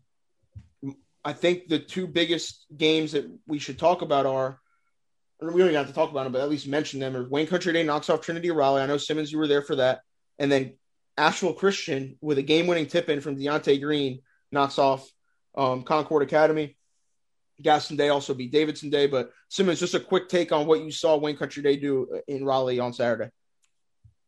I 1.24 1.32
think 1.32 1.68
the 1.68 1.78
two 1.78 2.06
biggest 2.06 2.64
games 2.74 3.12
that 3.12 3.28
we 3.46 3.58
should 3.58 3.78
talk 3.78 4.02
about 4.02 4.26
are 4.26 4.60
we 5.40 5.48
don't 5.48 5.60
even 5.60 5.74
have 5.74 5.88
to 5.88 5.92
talk 5.92 6.10
about 6.10 6.24
them, 6.24 6.32
but 6.32 6.40
at 6.40 6.48
least 6.48 6.66
mention 6.66 7.00
them. 7.00 7.16
Or 7.16 7.28
Wayne 7.28 7.46
Country 7.46 7.72
Day 7.72 7.82
knocks 7.82 8.08
off 8.08 8.22
Trinity 8.22 8.50
Raleigh. 8.50 8.82
I 8.82 8.86
know 8.86 8.96
Simmons, 8.96 9.30
you 9.30 9.38
were 9.38 9.48
there 9.48 9.62
for 9.62 9.76
that. 9.76 10.00
And 10.38 10.50
then 10.50 10.74
Asheville 11.18 11.52
Christian 11.52 12.16
with 12.20 12.38
a 12.38 12.42
game 12.42 12.66
winning 12.66 12.86
tip 12.86 13.08
in 13.08 13.20
from 13.20 13.36
Deontay 13.36 13.80
Green 13.82 14.20
knocks 14.52 14.78
off 14.78 15.06
um, 15.56 15.82
Concord 15.82 16.22
Academy. 16.22 16.76
Gaston 17.62 17.96
Day 17.96 18.10
also 18.10 18.34
beat 18.34 18.52
Davidson 18.52 18.90
Day. 18.90 19.06
But 19.06 19.30
Simmons, 19.48 19.80
just 19.80 19.94
a 19.94 20.00
quick 20.00 20.28
take 20.28 20.52
on 20.52 20.66
what 20.66 20.80
you 20.80 20.90
saw 20.90 21.16
Wayne 21.16 21.36
Country 21.36 21.62
Day 21.62 21.76
do 21.76 22.20
in 22.28 22.44
Raleigh 22.44 22.80
on 22.80 22.92
Saturday. 22.92 23.30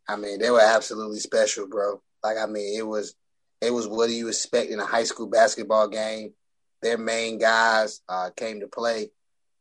I 0.09 0.17
mean, 0.17 0.39
they 0.39 0.51
were 0.51 0.61
absolutely 0.61 1.19
special, 1.19 1.69
bro. 1.69 2.01
Like, 2.23 2.39
I 2.39 2.47
mean, 2.47 2.79
it 2.79 2.87
was 2.87 3.15
it 3.61 3.73
was 3.73 3.87
what 3.87 4.11
you 4.11 4.29
expect 4.29 4.71
in 4.71 4.81
a 4.81 4.87
high 4.87 5.05
school 5.05 5.27
basketball 5.27 5.89
game. 5.89 6.33
Their 6.81 6.97
main 6.97 7.39
guys 7.39 8.01
uh, 8.09 8.31
came 8.37 8.61
to 8.61 8.69
play. 8.69 9.11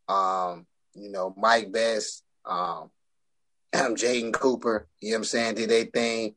Um, 0.07 0.65
you 0.93 1.09
know, 1.09 1.33
Mike 1.35 1.71
Best, 1.71 2.23
um, 2.45 2.89
Jaden 3.73 4.33
Cooper, 4.33 4.87
you 4.99 5.09
know 5.09 5.15
what 5.15 5.19
I'm 5.19 5.23
saying, 5.25 5.55
did 5.55 5.69
their 5.69 5.85
thing. 5.85 6.35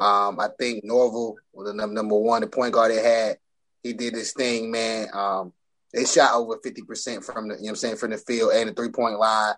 Um, 0.00 0.40
I 0.40 0.48
think 0.58 0.84
Norval 0.84 1.36
was 1.52 1.68
the 1.68 1.86
number 1.86 2.16
one, 2.16 2.40
the 2.40 2.48
point 2.48 2.72
guard 2.72 2.90
they 2.90 3.02
had. 3.02 3.36
He 3.82 3.92
did 3.92 4.14
this 4.14 4.32
thing, 4.32 4.70
man. 4.70 5.08
Um, 5.12 5.52
they 5.92 6.04
shot 6.04 6.34
over 6.34 6.58
50% 6.58 7.24
from 7.24 7.48
the, 7.48 7.56
you 7.56 7.64
know 7.64 7.70
I'm 7.70 7.76
saying, 7.76 7.96
from 7.96 8.10
the 8.10 8.18
field 8.18 8.52
and 8.54 8.70
the 8.70 8.74
three 8.74 8.90
point 8.90 9.18
line. 9.18 9.54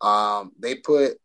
Um, 0.00 0.52
they 0.58 0.76
put, 0.76 1.18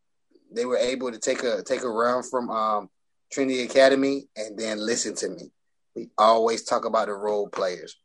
they 0.52 0.66
were 0.66 0.78
able 0.78 1.12
to 1.12 1.20
take 1.20 1.44
a 1.44 1.64
take 1.64 1.84
a 1.84 1.90
run 1.90 2.24
from 2.24 2.50
um, 2.50 2.90
Trinity 3.32 3.64
Academy 3.64 4.28
and 4.36 4.58
then 4.58 4.84
listen 4.84 5.16
to 5.16 5.30
me. 5.30 5.52
We 5.96 6.10
always 6.18 6.64
talk 6.64 6.86
about 6.86 7.08
the 7.08 7.14
role 7.14 7.50
players. 7.50 7.98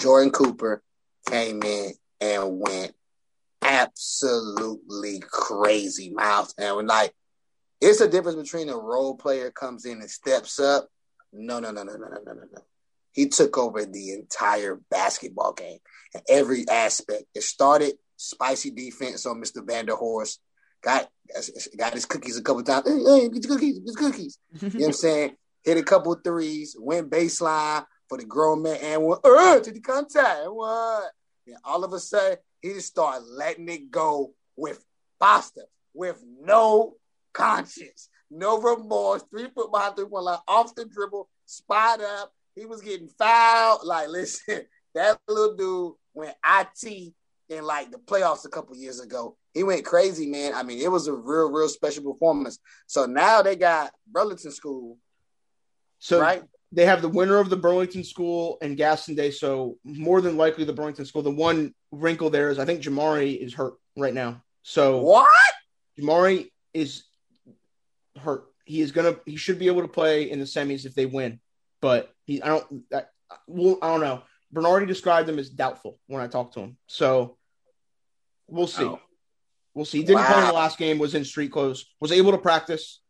Jordan 0.00 0.30
Cooper 0.30 0.82
came 1.28 1.62
in 1.62 1.92
and 2.20 2.60
went 2.60 2.94
absolutely 3.62 5.22
crazy, 5.28 6.10
Miles. 6.10 6.54
And 6.58 6.76
we're 6.76 6.82
like, 6.84 7.12
it's 7.80 8.00
a 8.00 8.08
difference 8.08 8.36
between 8.36 8.68
a 8.68 8.76
role 8.76 9.16
player 9.16 9.50
comes 9.50 9.84
in 9.84 10.00
and 10.00 10.10
steps 10.10 10.58
up. 10.60 10.88
No, 11.32 11.58
no, 11.58 11.70
no, 11.70 11.82
no, 11.82 11.92
no, 11.94 12.06
no, 12.08 12.20
no, 12.24 12.32
no, 12.32 12.42
no. 12.52 12.62
He 13.14 13.28
took 13.28 13.56
over 13.56 13.84
the 13.84 14.12
entire 14.12 14.80
basketball 14.90 15.52
game 15.52 15.78
and 16.12 16.22
every 16.28 16.68
aspect. 16.68 17.24
It 17.34 17.44
started 17.44 17.94
spicy 18.16 18.70
defense 18.70 19.24
on 19.24 19.40
Mr. 19.40 19.64
Vanderhorst. 19.64 20.38
Got 20.82 21.08
got 21.78 21.94
his 21.94 22.04
cookies 22.04 22.36
a 22.36 22.42
couple 22.42 22.62
times. 22.64 22.86
Hey, 22.86 23.02
hey, 23.02 23.28
get 23.28 23.44
your 23.44 23.54
cookies, 23.54 23.78
get 23.78 23.86
your 23.86 24.10
cookies. 24.10 24.38
you 24.60 24.68
know 24.68 24.78
what 24.78 24.86
I'm 24.86 24.92
saying? 24.92 25.36
Hit 25.62 25.78
a 25.78 25.82
couple 25.82 26.14
threes, 26.16 26.76
went 26.78 27.08
baseline 27.08 27.86
for 28.08 28.18
the 28.18 28.24
grown 28.24 28.62
man 28.62 28.76
and 28.82 29.04
went 29.04 29.20
uh, 29.24 29.60
to 29.60 29.70
the 29.70 29.80
contact. 29.80 30.40
What? 30.46 31.10
And 31.46 31.56
all 31.64 31.84
of 31.84 31.92
a 31.92 32.00
sudden, 32.00 32.38
he 32.60 32.72
just 32.74 32.88
started 32.88 33.24
letting 33.26 33.68
it 33.68 33.90
go 33.90 34.32
with 34.56 34.84
pasta, 35.20 35.62
with 35.94 36.22
no 36.42 36.96
conscience, 37.32 38.08
no 38.30 38.60
remorse. 38.60 39.22
Three 39.30 39.48
foot 39.54 39.70
behind 39.70 39.96
three 39.96 40.06
point 40.06 40.24
line, 40.24 40.38
off 40.48 40.74
the 40.74 40.84
dribble, 40.84 41.28
spot 41.46 42.00
up. 42.00 42.32
He 42.54 42.66
was 42.66 42.80
getting 42.80 43.08
fouled. 43.08 43.84
Like, 43.84 44.08
listen, 44.10 44.62
that 44.94 45.18
little 45.28 45.56
dude 45.56 45.92
went 46.14 46.36
IT 46.44 47.12
in 47.48 47.64
like 47.64 47.90
the 47.90 47.98
playoffs 47.98 48.44
a 48.44 48.50
couple 48.50 48.76
years 48.76 49.00
ago. 49.00 49.36
He 49.52 49.62
went 49.62 49.84
crazy, 49.84 50.26
man. 50.26 50.54
I 50.54 50.62
mean, 50.62 50.80
it 50.80 50.90
was 50.90 51.06
a 51.06 51.12
real, 51.12 51.50
real 51.50 51.68
special 51.68 52.12
performance. 52.12 52.58
So 52.86 53.06
now 53.06 53.42
they 53.42 53.56
got 53.56 53.92
Burlington 54.06 54.50
School. 54.50 54.98
So 55.98 56.20
right? 56.20 56.42
they 56.72 56.86
have 56.86 57.02
the 57.02 57.08
winner 57.08 57.38
of 57.38 57.50
the 57.50 57.56
Burlington 57.56 58.04
School 58.04 58.58
and 58.62 58.76
Gaston 58.76 59.14
Day. 59.14 59.30
So 59.30 59.76
more 59.84 60.20
than 60.20 60.36
likely 60.36 60.64
the 60.64 60.72
Burlington 60.72 61.04
School. 61.04 61.22
The 61.22 61.30
one 61.30 61.74
wrinkle 61.92 62.30
there 62.30 62.50
is 62.50 62.58
I 62.58 62.64
think 62.64 62.82
Jamari 62.82 63.36
is 63.36 63.54
hurt 63.54 63.74
right 63.96 64.14
now. 64.14 64.42
So 64.62 64.98
what? 64.98 65.28
Jamari 65.98 66.50
is 66.72 67.04
hurt. 68.18 68.46
He 68.64 68.80
is 68.80 68.92
gonna. 68.92 69.16
He 69.26 69.36
should 69.36 69.58
be 69.58 69.66
able 69.66 69.82
to 69.82 69.88
play 69.88 70.30
in 70.30 70.38
the 70.38 70.46
semis 70.46 70.86
if 70.86 70.94
they 70.94 71.06
win, 71.06 71.38
but 71.84 72.10
he. 72.24 72.40
I 72.42 72.48
don't. 72.48 72.82
I, 72.94 73.02
well, 73.46 73.76
I 73.82 73.88
don't 73.88 74.00
know. 74.00 74.22
Bernardi 74.50 74.86
described 74.86 75.28
him 75.28 75.38
as 75.38 75.50
doubtful 75.50 75.98
when 76.06 76.22
I 76.22 76.28
talked 76.28 76.54
to 76.54 76.60
him. 76.60 76.78
So 76.86 77.36
we'll 78.48 78.66
see. 78.66 78.86
Wow. 78.86 79.00
We'll 79.74 79.84
see. 79.84 79.98
He 79.98 80.04
didn't 80.04 80.24
play 80.24 80.38
in 80.38 80.46
the 80.46 80.52
last 80.52 80.78
game. 80.78 80.98
Was 80.98 81.14
in 81.14 81.26
street 81.26 81.52
clothes. 81.52 81.84
Was 82.00 82.10
able 82.10 82.32
to 82.32 82.38
practice, 82.38 83.02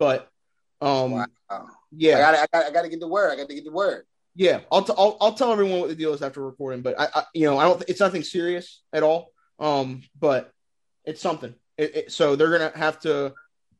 but 0.00 0.28
um, 0.80 1.12
Wow. 1.12 1.26
yeah. 1.92 2.16
I 2.16 2.20
gotta, 2.20 2.40
I 2.40 2.46
gotta, 2.52 2.66
I 2.66 2.70
gotta 2.72 2.88
get 2.88 2.98
the 2.98 3.06
word. 3.06 3.30
I 3.30 3.36
gotta 3.36 3.54
get 3.54 3.64
the 3.64 3.70
word. 3.70 4.04
Yeah, 4.34 4.60
I'll, 4.72 4.82
t- 4.82 4.94
I'll 4.96 5.16
I'll 5.20 5.34
tell 5.34 5.52
everyone 5.52 5.78
what 5.78 5.88
the 5.88 5.94
deal 5.94 6.12
is 6.12 6.22
after 6.22 6.44
recording, 6.44 6.82
but 6.82 6.98
I, 6.98 7.08
I 7.14 7.22
you 7.32 7.46
know 7.46 7.58
I 7.58 7.64
don't 7.64 7.84
it's 7.86 8.00
nothing 8.00 8.24
serious 8.24 8.82
at 8.92 9.04
all. 9.04 9.30
Um, 9.60 10.02
but 10.18 10.50
it's 11.04 11.20
something. 11.20 11.54
It, 11.78 11.96
it, 11.96 12.12
so 12.12 12.34
they're 12.34 12.50
gonna 12.50 12.72
have 12.74 12.98
to 13.00 13.34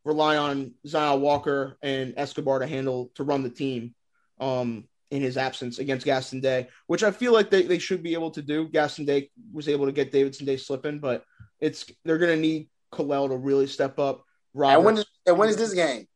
rely 0.05 0.37
on 0.37 0.75
Zion 0.87 1.21
Walker 1.21 1.79
and 1.83 2.15
Escobar 2.17 2.61
to 2.61 2.67
handle 2.67 3.11
to 3.15 3.25
run 3.25 3.43
the 3.43 3.51
team, 3.51 3.95
um, 4.41 4.89
in 5.11 5.23
his 5.23 5.37
absence 5.37 5.79
against 5.79 6.05
Gaston 6.07 6.41
Day, 6.41 6.69
which 6.87 7.03
I 7.03 7.11
feel 7.11 7.33
like 7.33 7.51
they, 7.51 7.63
they 7.63 7.79
should 7.79 8.03
be 8.03 8.15
able 8.15 8.31
to 8.33 8.43
do. 8.43 8.69
Gaston 8.69 9.05
Day 9.05 9.31
was 9.53 9.69
able 9.69 9.87
to 9.87 9.93
get 9.93 10.11
Davidson 10.13 10.47
Day 10.47 10.57
slipping, 10.57 10.99
but 10.99 11.25
it's 11.61 11.85
they're 12.05 12.19
gonna 12.19 12.37
need 12.37 12.69
Kalel 12.93 13.29
to 13.29 13.37
really 13.37 13.67
step 13.67 13.99
up. 13.99 14.25
And 14.55 14.63
when 14.63 14.95
Robert, 14.95 14.99
is, 15.01 15.07
and 15.27 15.39
when 15.39 15.49
is 15.49 15.57
this 15.57 15.75
game? 15.75 16.07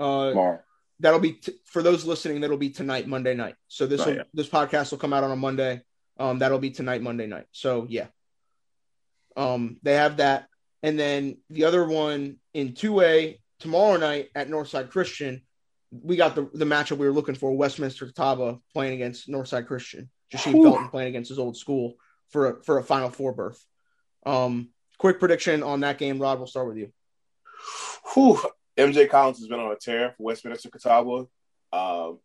uh, 0.00 0.30
Tomorrow. 0.30 0.60
that'll 1.00 1.20
be 1.20 1.32
t- 1.34 1.54
for 1.64 1.82
those 1.82 2.04
listening. 2.04 2.40
That'll 2.40 2.56
be 2.58 2.70
tonight, 2.70 3.06
Monday 3.06 3.34
night. 3.34 3.54
So 3.68 3.86
this 3.86 4.00
Oh, 4.00 4.06
will, 4.06 4.16
yeah. 4.16 4.22
this 4.34 4.48
podcast 4.48 4.90
will 4.90 4.98
come 4.98 5.12
out 5.12 5.22
on 5.24 5.30
a 5.30 5.36
Monday. 5.36 5.82
Um, 6.18 6.38
that'll 6.40 6.58
be 6.58 6.70
tonight, 6.70 7.02
Monday 7.02 7.26
night. 7.26 7.46
So 7.52 7.86
yeah, 7.88 8.06
um, 9.36 9.78
they 9.82 9.94
have 9.94 10.16
that, 10.18 10.48
and 10.82 10.98
then 10.98 11.38
the 11.50 11.64
other 11.64 11.86
one 11.86 12.36
in 12.52 12.74
two 12.74 13.00
A 13.00 13.40
tomorrow 13.60 13.96
night 13.96 14.30
at 14.34 14.48
Northside 14.48 14.90
Christian. 14.90 15.42
We 16.02 16.16
got 16.16 16.34
the 16.34 16.50
the 16.52 16.64
matchup 16.64 16.98
we 16.98 17.06
were 17.06 17.12
looking 17.12 17.34
for: 17.34 17.52
Westminster 17.52 18.06
Catawba 18.06 18.58
playing 18.72 18.94
against 18.94 19.28
Northside 19.28 19.66
Christian. 19.66 20.10
Jasheen 20.32 20.62
Felton 20.62 20.88
playing 20.88 21.08
against 21.08 21.28
his 21.28 21.38
old 21.38 21.56
school 21.56 21.94
for 22.30 22.50
a, 22.50 22.64
for 22.64 22.78
a 22.78 22.82
Final 22.82 23.10
Four 23.10 23.32
berth. 23.32 23.64
Um, 24.26 24.70
quick 24.98 25.20
prediction 25.20 25.62
on 25.62 25.80
that 25.80 25.98
game, 25.98 26.18
Rod. 26.18 26.38
We'll 26.38 26.46
start 26.46 26.68
with 26.68 26.78
you. 26.78 26.90
Whew. 28.14 28.40
MJ 28.76 29.08
Collins 29.08 29.38
has 29.38 29.48
been 29.48 29.60
on 29.60 29.70
a 29.70 29.76
tear 29.76 30.14
for 30.16 30.24
Westminster 30.24 30.68
Catawba. 30.68 31.26
Um, 31.72 32.18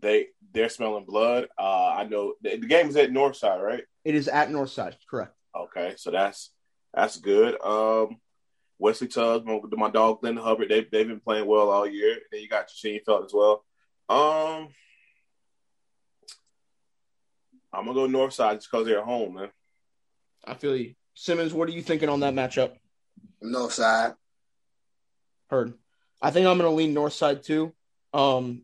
they 0.00 0.28
they're 0.52 0.68
smelling 0.68 1.04
blood. 1.04 1.48
Uh, 1.58 1.94
I 1.96 2.04
know 2.04 2.34
the, 2.42 2.56
the 2.56 2.66
game 2.66 2.88
is 2.88 2.96
at 2.96 3.10
Northside, 3.10 3.62
right? 3.62 3.84
It 4.04 4.14
is 4.14 4.28
at 4.28 4.50
Northside, 4.50 4.94
correct? 5.08 5.34
Okay, 5.54 5.94
so 5.96 6.10
that's 6.10 6.50
that's 6.92 7.18
good. 7.18 7.60
Um, 7.62 8.18
Wesley 8.78 9.08
Tubbs, 9.08 9.44
my, 9.44 9.60
my 9.72 9.90
dog 9.90 10.20
Glenn 10.20 10.36
Hubbard, 10.36 10.68
they 10.68 10.86
they've 10.90 11.08
been 11.08 11.20
playing 11.20 11.46
well 11.46 11.70
all 11.70 11.86
year. 11.86 12.16
Then 12.30 12.40
you 12.40 12.48
got 12.48 12.70
Shane 12.70 13.00
Felt 13.04 13.24
as 13.24 13.32
well. 13.32 13.64
Um, 14.08 14.68
I'm 17.72 17.86
gonna 17.86 17.94
go 17.94 18.06
Northside 18.06 18.54
just 18.54 18.70
because 18.70 18.86
they're 18.86 18.98
at 18.98 19.04
home, 19.04 19.34
man. 19.34 19.50
I 20.44 20.54
feel 20.54 20.76
you. 20.76 20.94
Simmons, 21.14 21.52
what 21.52 21.68
are 21.68 21.72
you 21.72 21.82
thinking 21.82 22.08
on 22.08 22.20
that 22.20 22.34
matchup? 22.34 22.72
No 23.40 23.68
side. 23.68 24.12
Heard. 25.50 25.74
I 26.20 26.30
think 26.30 26.46
I'm 26.46 26.58
going 26.58 26.70
to 26.70 26.76
lean 26.76 26.94
north 26.94 27.12
side 27.12 27.42
too. 27.42 27.72
Um, 28.12 28.62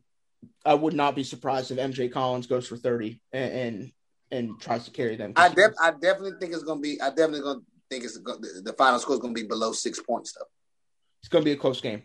I 0.65 0.75
would 0.75 0.95
not 0.95 1.15
be 1.15 1.25
surprised 1.25 1.71
if 1.71 1.79
MJ 1.79 2.11
Collins 2.11 2.47
goes 2.47 2.67
for 2.67 2.77
30 2.77 3.21
and 3.33 3.53
and, 3.53 3.93
and 4.31 4.61
tries 4.61 4.85
to 4.85 4.91
carry 4.91 5.17
them. 5.17 5.33
I 5.37 5.49
def, 5.49 5.73
I 5.81 5.91
definitely 5.91 6.33
think 6.41 6.53
it's 6.53 6.63
gonna 6.63 6.81
be. 6.81 7.01
I 7.01 7.09
definitely 7.11 7.41
gonna 7.41 7.61
think 7.93 8.05
it's 8.05 8.15
the, 8.15 8.63
the 8.65 8.73
final 8.73 8.99
score 8.99 9.15
is 9.15 9.21
gonna 9.21 9.35
be 9.35 9.43
below 9.43 9.73
six 9.73 10.01
points 10.01 10.33
though. 10.33 10.47
It's 11.23 11.29
going 11.29 11.43
to 11.43 11.49
be 11.49 11.53
a 11.53 11.57
close 11.57 11.81
game. 11.81 12.03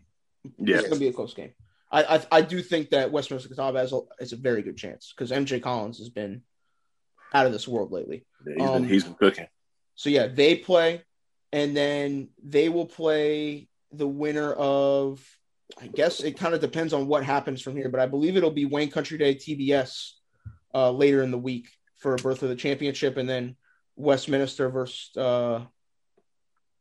Yeah, 0.60 0.78
It's 0.78 0.88
going 0.88 1.00
to 1.00 1.00
be 1.00 1.08
a 1.08 1.14
close 1.14 1.34
game. 1.34 1.52
I, 1.92 2.04
I 2.04 2.26
I 2.32 2.42
do 2.42 2.62
think 2.62 2.92
that 2.92 3.12
Westminster 3.12 3.50
Catawba 3.50 3.80
has 3.80 3.94
a, 3.94 4.02
has 4.20 4.34
a 4.34 4.36
very 4.36 4.62
good 4.62 4.78
chance 4.78 5.14
because 5.16 5.32
MJ 5.32 5.62
Collins 5.62 5.98
has 5.98 6.10
been 6.10 6.44
out 7.34 7.46
of 7.46 7.52
this 7.52 7.68
world 7.68 7.92
lately. 7.92 8.26
he's 8.46 8.56
been 8.56 8.68
Um, 8.68 8.84
he's 8.84 9.04
been 9.06 9.16
cooking. 9.16 9.48
So 9.96 10.10
yeah, 10.10 10.28
they 10.28 10.56
play, 10.56 11.02
and 11.52 11.76
then 11.76 12.30
they 12.44 12.70
will 12.70 12.86
play 12.86 13.70
the 13.92 14.08
winner 14.08 14.54
of. 14.54 15.26
I 15.82 15.88
guess 15.88 16.22
it 16.22 16.38
kind 16.38 16.54
of 16.54 16.62
depends 16.62 16.94
on 16.94 17.08
what 17.08 17.26
happens 17.26 17.62
from 17.62 17.76
here, 17.76 17.90
but 17.90 18.00
I 18.00 18.06
believe 18.06 18.38
it'll 18.38 18.52
be 18.52 18.66
Wayne 18.66 18.90
Country 18.90 19.18
Day 19.18 19.36
TBS 19.36 20.12
uh, 20.74 20.92
later 20.92 21.24
in 21.24 21.32
the 21.32 21.38
week 21.38 21.68
for 21.98 22.14
a 22.14 22.18
birth 22.18 22.44
of 22.44 22.50
the 22.50 22.56
championship, 22.56 23.18
and 23.18 23.28
then 23.28 23.56
Westminster 23.96 24.70
versus 24.70 25.10
uh, 25.18 25.66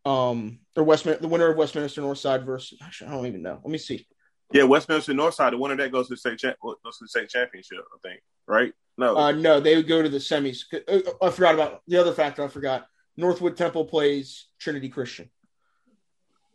um 0.06 0.60
or 0.76 0.84
Westminster, 0.84 1.20
the 1.20 1.28
winner 1.28 1.50
of 1.50 1.56
Westminster 1.56 2.00
Northside 2.00 2.44
versus. 2.44 2.78
Actually, 2.82 3.08
I 3.08 3.14
don't 3.14 3.26
even 3.26 3.42
know. 3.42 3.60
Let 3.62 3.70
me 3.70 3.78
see. 3.78 4.06
Yeah, 4.52 4.62
Westminster 4.62 5.12
Northside, 5.12 5.50
the 5.50 5.58
winner 5.58 5.76
that 5.76 5.90
goes 5.90 6.06
to 6.06 6.14
the 6.14 6.16
state 6.18 6.38
cha- 6.38 6.54
goes 6.62 6.76
to 6.98 7.04
the 7.04 7.08
state 7.08 7.28
championship, 7.28 7.78
I 7.92 8.08
think. 8.08 8.20
Right? 8.46 8.72
No, 8.96 9.16
Uh, 9.16 9.32
no, 9.32 9.58
they 9.58 9.74
would 9.74 9.88
go 9.88 10.00
to 10.02 10.08
the 10.08 10.18
semis. 10.18 10.60
Uh, 10.72 11.00
I 11.20 11.30
forgot 11.30 11.54
about 11.54 11.82
the 11.88 11.96
other 11.96 12.12
factor. 12.12 12.44
I 12.44 12.48
forgot. 12.48 12.86
Northwood 13.16 13.56
Temple 13.56 13.86
plays 13.86 14.46
Trinity 14.60 14.88
Christian 14.88 15.30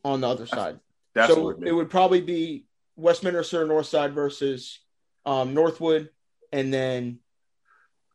on 0.06 0.22
the 0.22 0.28
other 0.30 0.45
side. 0.45 0.80
that's 1.14 1.34
so 1.34 1.49
it 1.49 1.72
would 1.74 1.89
probably 1.89 2.22
be 2.22 2.66
Westminster 2.95 3.66
Northside 3.68 4.14
versus 4.14 4.80
um, 5.26 5.54
Northwood, 5.54 6.10
and 6.54 6.74
then 6.74 7.20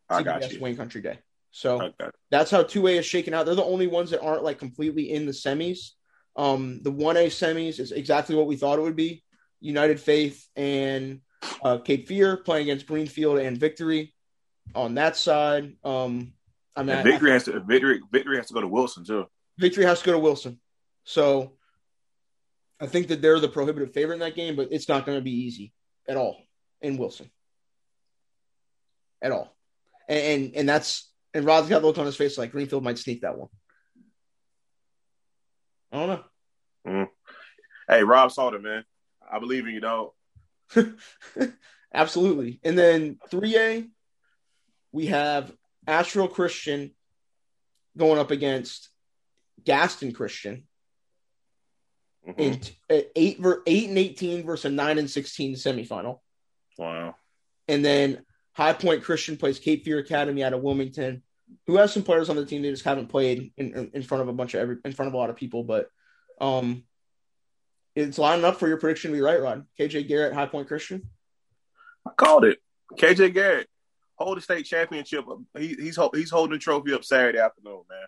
I 0.09 0.23
got 0.23 0.51
you. 0.51 0.61
Wayne 0.61 0.77
Country 0.77 1.03
Day. 1.03 1.19
So 1.57 1.79
got 1.99 2.15
that's 2.31 2.51
how 2.51 2.65
two 2.65 2.87
A 2.87 2.99
is 2.99 3.07
shaken 3.07 3.33
out. 3.33 3.47
They're 3.47 3.55
the 3.55 3.65
only 3.65 3.87
ones 3.87 4.11
that 4.11 4.21
aren't 4.21 4.45
like 4.45 4.59
completely 4.59 5.11
in 5.11 5.25
the 5.25 5.33
semis. 5.33 5.93
Um, 6.37 6.83
the 6.83 6.91
one 6.91 7.17
A 7.17 7.29
semis 7.29 7.81
is 7.81 7.93
exactly 7.93 8.37
what 8.37 8.47
we 8.47 8.57
thought 8.57 8.79
it 8.79 8.83
would 8.83 8.95
be. 8.95 9.25
United 9.61 9.99
Faith 9.99 10.47
and 10.55 11.23
uh, 11.65 11.79
Cape 11.79 12.09
Fear 12.09 12.37
playing 12.37 12.65
against 12.65 12.87
Greenfield 12.87 13.39
and 13.39 13.57
Victory 13.57 14.13
on 14.75 14.97
that 14.97 15.17
side. 15.17 15.77
Um, 15.83 16.35
I 16.77 16.83
mean, 16.83 16.97
I- 16.97 17.03
victory 17.03 17.31
has 17.31 17.45
to 17.45 17.59
victory 17.61 18.03
victory 18.13 18.37
has 18.37 18.49
to 18.49 18.55
go 18.55 18.61
to 18.61 18.69
Wilson 18.69 19.07
too. 19.07 19.25
victory 19.57 19.87
has 19.87 20.01
to 20.01 20.05
go 20.05 20.13
to 20.13 20.19
Wilson. 20.19 20.61
So 21.05 21.57
I 22.79 22.87
think 22.87 23.09
that 23.09 23.23
they're 23.23 23.41
the 23.41 23.49
prohibitive 23.49 23.95
favorite 23.95 24.17
in 24.17 24.21
that 24.21 24.35
game, 24.35 24.57
but 24.57 24.69
it's 24.73 24.91
not 24.91 25.07
going 25.07 25.17
to 25.17 25.25
be 25.25 25.31
easy 25.47 25.73
at 26.07 26.19
all 26.19 26.37
in 26.83 26.99
Wilson. 26.99 27.31
At 29.23 29.33
all. 29.33 29.57
And 30.07 30.19
and, 30.45 30.55
and 30.57 30.69
that's 30.69 31.11
and 31.37 31.45
Rod's 31.45 31.69
got 31.69 31.81
the 31.83 31.87
look 31.87 31.99
on 31.99 32.07
his 32.07 32.17
face 32.17 32.39
like 32.39 32.53
Greenfield 32.53 32.83
might 32.83 32.99
sneak 32.99 33.21
that 33.21 33.37
one. 33.37 33.49
I 35.93 36.07
don't 36.07 36.23
know. 36.85 37.07
Hey, 37.89 38.03
Rob 38.03 38.33
Salter, 38.33 38.59
man, 38.59 38.85
I 39.31 39.39
believe 39.39 39.67
in 39.67 39.75
you, 39.75 39.81
dog. 39.81 40.11
Absolutely. 41.95 42.61
And 42.65 42.77
then 42.79 43.19
3A, 43.31 43.89
we 44.93 45.07
have 45.07 45.53
Asheville 45.87 46.29
Christian 46.29 46.93
going 47.97 48.19
up 48.19 48.31
against 48.31 48.89
Gaston 49.65 50.13
Christian. 50.13 50.65
Mhm. 52.27 52.39
in 52.41 52.59
t- 52.61 52.77
uh, 52.91 53.01
eight 53.15 53.39
ver- 53.39 53.63
eight 53.69 53.89
and 53.89 53.97
eighteen 53.97 54.45
versus 54.45 54.65
a 54.65 54.69
nine 54.71 54.99
and 54.99 55.09
sixteen 55.09 55.55
semifinal, 55.55 56.19
Wow. 56.77 57.15
and 57.69 57.85
then 57.85 58.27
High 58.53 58.73
Point 58.73 59.05
Christian 59.05 59.37
plays 59.37 59.61
Cape 59.61 59.85
Fear 59.85 60.01
Academy 60.01 60.43
out 60.43 60.53
of 60.53 60.61
Wilmington, 60.61 61.23
who 61.67 61.77
has 61.77 61.93
some 61.93 62.03
players 62.03 62.29
on 62.29 62.37
the 62.37 62.47
team 62.47 62.63
that 62.63 62.71
just 62.71 62.85
haven't 62.85 63.09
played 63.09 63.53
in, 63.57 63.75
in, 63.75 63.91
in 63.95 64.03
front 64.03 64.23
of 64.23 64.29
a 64.29 64.33
bunch 64.33 64.55
of 64.55 64.61
every 64.61 64.77
in 64.85 64.93
front 64.93 65.09
of 65.09 65.15
a 65.15 65.17
lot 65.17 65.31
of 65.31 65.37
people, 65.37 65.65
but 65.65 65.89
um, 66.41 66.85
it's 67.95 68.19
lining 68.19 68.45
up 68.45 68.59
for 68.59 68.69
your 68.69 68.77
prediction 68.79 69.11
to 69.11 69.17
be 69.17 69.23
right, 69.23 69.41
Rod. 69.41 69.65
KJ 69.79 70.09
Garrett, 70.09 70.35
High 70.35 70.47
Point 70.47 70.69
Christian. 70.69 71.09
I 72.07 72.11
called 72.17 72.45
it. 72.45 72.59
KJ 72.99 73.35
Garrett, 73.35 73.69
hold 74.17 74.37
the 74.37 74.43
state 74.43 74.65
championship. 74.67 75.25
He, 75.59 75.69
he's 75.69 75.99
he's 76.15 76.31
holding 76.31 76.53
the 76.53 76.59
trophy 76.59 76.93
up 76.93 77.05
Saturday 77.05 77.39
afternoon, 77.39 77.83
man. 77.89 78.07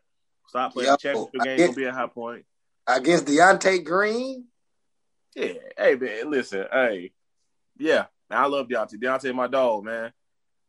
Stop 0.48 0.72
playing 0.72 0.88
Yo, 0.88 0.92
the 0.92 0.98
championship 0.98 1.32
game. 1.44 1.56
get- 1.56 1.66
Gonna 1.66 1.76
be 1.76 1.84
a 1.84 1.92
high 1.92 2.06
point. 2.06 2.44
Against 2.86 3.26
Deontay 3.26 3.84
Green. 3.84 4.46
Yeah. 5.34 5.52
Hey 5.76 5.94
man, 5.96 6.30
listen. 6.30 6.64
Hey, 6.72 7.12
yeah. 7.78 8.06
I 8.30 8.46
love 8.46 8.68
Deontay. 8.68 8.94
Deontay, 9.02 9.34
my 9.34 9.46
dog, 9.46 9.84
man. 9.84 10.12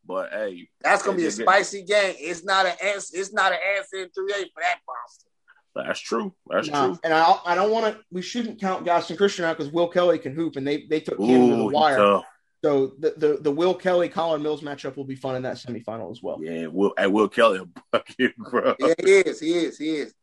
But 0.06 0.32
hey, 0.32 0.70
That's 0.82 1.04
gonna 1.04 1.18
be 1.18 1.24
a 1.24 1.26
Yeah, 1.30 1.36
yeah. 1.38 1.44
spicy 1.46 1.84
game. 1.84 2.16
It's 2.18 2.44
not 2.44 2.66
an 2.66 2.74
answer. 2.84 3.18
It's 3.18 3.34
not 3.34 3.52
an 3.52 3.60
answer 3.78 3.98
in 3.98 4.10
three 4.10 4.32
A 4.34 4.38
for 4.54 4.62
that 4.62 4.78
monster. 4.88 5.30
that's 5.76 6.00
true. 6.00 6.34
That's 6.48 6.68
Nah, 6.70 6.88
true. 6.88 7.00
and 7.04 7.14
I 7.14 7.40
I 7.46 7.56
don't 7.56 7.72
want 7.72 7.94
to. 7.94 8.02
We 8.12 8.22
shouldn't 8.22 8.60
count 8.60 8.86
Gaston 8.86 9.18
Christian 9.18 9.46
out 9.46 9.58
because 9.58 9.72
Will 9.72 9.88
Kelly 9.88 10.18
can 10.20 10.34
hoop, 10.34 10.56
and 10.56 10.66
they 10.68 10.86
they 10.90 11.00
took 11.00 11.18
Canada 11.20 11.52
to 11.52 11.56
the 11.58 11.66
wire. 11.66 11.98
tough. 11.98 12.26
So 12.64 12.94
the, 13.00 13.14
the 13.16 13.38
the 13.42 13.52
Will 13.52 13.74
Kelly 13.74 14.10
Colin 14.10 14.42
Mills 14.42 14.62
matchup 14.62 14.98
will 14.98 15.06
be 15.06 15.16
fun 15.16 15.36
in 15.36 15.44
that 15.44 15.56
semifinal 15.58 16.12
as 16.12 16.22
well. 16.22 16.40
Yeah, 16.42 16.68
Will. 16.68 16.94
Hey, 16.98 17.08
Will 17.08 17.30
Kelly, 17.30 17.60
a 17.60 17.66
bucket, 17.92 18.36
bro. 18.52 18.76
Yeah, 18.80 18.94
he 19.04 19.12
is. 19.12 19.40
He 19.40 19.54
is. 19.54 19.78
He 19.78 19.90
is. 19.98 20.14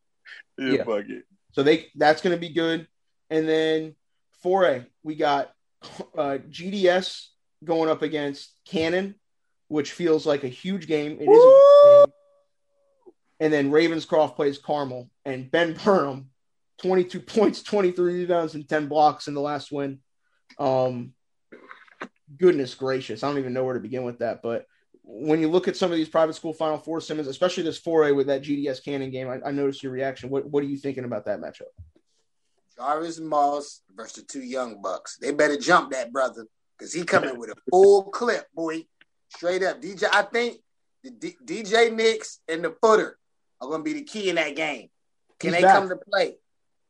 He 0.59 0.65
a 0.75 0.79
Yeah. 0.79 0.85
bucket. 0.85 1.25
So 1.53 1.63
they 1.63 1.87
that's 1.95 2.21
going 2.21 2.35
to 2.37 2.41
be 2.41 2.51
good. 2.53 2.87
And 3.31 3.49
then 3.49 3.95
4A, 4.45 4.87
we 5.03 5.15
got 5.17 5.53
uh, 6.17 6.39
GDS 6.51 7.29
going 7.65 7.89
up 7.89 8.03
against 8.03 8.53
Cannon, 8.67 9.15
which 9.69 9.93
feels 9.93 10.27
like 10.27 10.45
a 10.45 10.49
huge 10.49 10.87
game. 10.87 11.19
It 11.21 11.25
is. 11.25 11.29
A 11.29 11.31
huge 11.31 12.07
game. 12.07 12.13
And 13.39 13.53
then 13.53 13.71
Ravenscroft 13.71 14.37
plays 14.37 14.59
Carmel, 14.59 15.11
and 15.25 15.51
Ben 15.51 15.75
Burnham, 15.75 16.31
22 16.83 17.21
points, 17.21 17.63
23 17.63 18.15
rebounds, 18.21 18.55
and 18.55 18.69
10 18.69 18.87
blocks 18.89 19.29
in 19.29 19.35
the 19.35 19.41
last 19.41 19.71
win. 19.71 20.01
Um, 20.59 21.13
goodness 22.39 22.75
gracious, 22.75 23.23
I 23.23 23.29
don't 23.29 23.39
even 23.39 23.53
know 23.53 23.65
where 23.65 23.75
to 23.75 23.81
begin 23.81 24.05
with 24.05 24.21
that. 24.21 24.43
But 24.43 24.67
when 25.03 25.41
you 25.41 25.49
look 25.49 25.69
at 25.69 25.77
some 25.77 25.93
of 25.93 25.97
these 25.97 26.09
private 26.09 26.35
school 26.35 26.53
Final 26.53 26.79
Four 26.79 27.01
Simmons, 27.01 27.29
especially 27.29 27.63
this 27.63 27.81
4A 27.81 28.17
with 28.17 28.27
that 28.27 28.43
GDS 28.43 28.85
Cannon 28.85 29.11
game, 29.11 29.29
I, 29.29 29.41
I 29.49 29.51
noticed 29.53 29.83
your 29.83 29.93
reaction. 29.93 30.31
What 30.31 30.47
what 30.47 30.65
are 30.65 30.67
you 30.67 30.77
thinking 30.77 31.05
about 31.05 31.27
that 31.27 31.41
matchup? 31.41 31.71
Jarvis 32.77 33.21
Moss 33.21 33.83
versus 33.95 34.17
the 34.17 34.23
two 34.23 34.43
young 34.43 34.83
bucks. 34.83 35.17
They 35.17 35.33
better 35.33 35.57
jump 35.57 35.93
that 35.93 36.13
brother 36.13 36.47
because 36.77 36.93
he 36.93 37.05
coming 37.05 37.39
with 37.39 37.51
a 37.51 37.55
full 37.71 38.05
clip, 38.05 38.47
boy. 38.55 38.85
Straight 39.29 39.63
up, 39.63 39.81
DJ. 39.83 40.05
I 40.13 40.23
think 40.23 40.59
the 41.03 41.11
D- 41.11 41.37
DJ 41.45 41.93
Knicks 41.93 42.41
and 42.49 42.65
the 42.65 42.75
footer 42.83 43.19
are 43.61 43.69
going 43.69 43.81
to 43.81 43.85
be 43.85 43.93
the 43.95 44.03
key 44.05 44.29
in 44.29 44.37
that 44.37 44.57
game. 44.57 44.89
Can 45.39 45.51
He's 45.53 45.59
they 45.59 45.63
back. 45.63 45.77
come 45.79 45.89
to 45.89 45.97
play? 45.97 46.37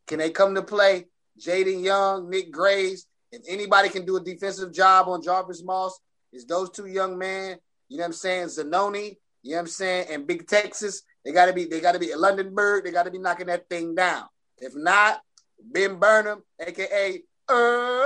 Can 0.07 0.18
they 0.18 0.30
come 0.30 0.55
to 0.55 0.62
play? 0.62 1.07
Jaden 1.41 1.82
Young, 1.82 2.30
Nick 2.30 2.51
Graves. 2.51 3.07
If 3.32 3.43
anybody 3.49 3.89
can 3.89 4.07
do 4.07 4.16
a 4.16 4.20
defensive 4.20 4.72
job 4.72 5.09
on 5.09 5.22
Jarvis 5.22 5.62
Moss, 5.62 5.99
it's 6.32 6.45
those 6.45 6.70
two 6.70 6.87
young 6.87 7.18
men. 7.18 7.59
You 7.89 7.99
know 7.99 8.03
what 8.03 8.07
I'm 8.09 8.12
saying? 8.14 8.47
Zanoni. 8.49 9.16
You 9.43 9.51
know 9.53 9.57
what 9.57 9.61
I'm 9.62 9.66
saying? 9.68 10.07
And 10.11 10.26
Big 10.26 10.47
Texas. 10.47 11.03
They 11.24 11.32
got 11.32 11.47
to 11.47 11.53
be. 11.53 11.64
They 11.66 11.80
got 11.80 11.93
to 11.93 11.99
be 11.99 12.12
at 12.12 12.20
Londonburg. 12.20 12.84
They 12.84 12.93
got 12.93 13.05
to 13.05 13.11
be 13.11 13.18
knocking 13.18 13.47
that 13.49 13.68
thing 13.68 13.95
down. 13.95 14.24
If 14.59 14.74
not, 14.74 15.20
Ben 15.61 15.97
Burnham, 15.99 16.43
aka 16.61 17.22
uh, 17.49 18.05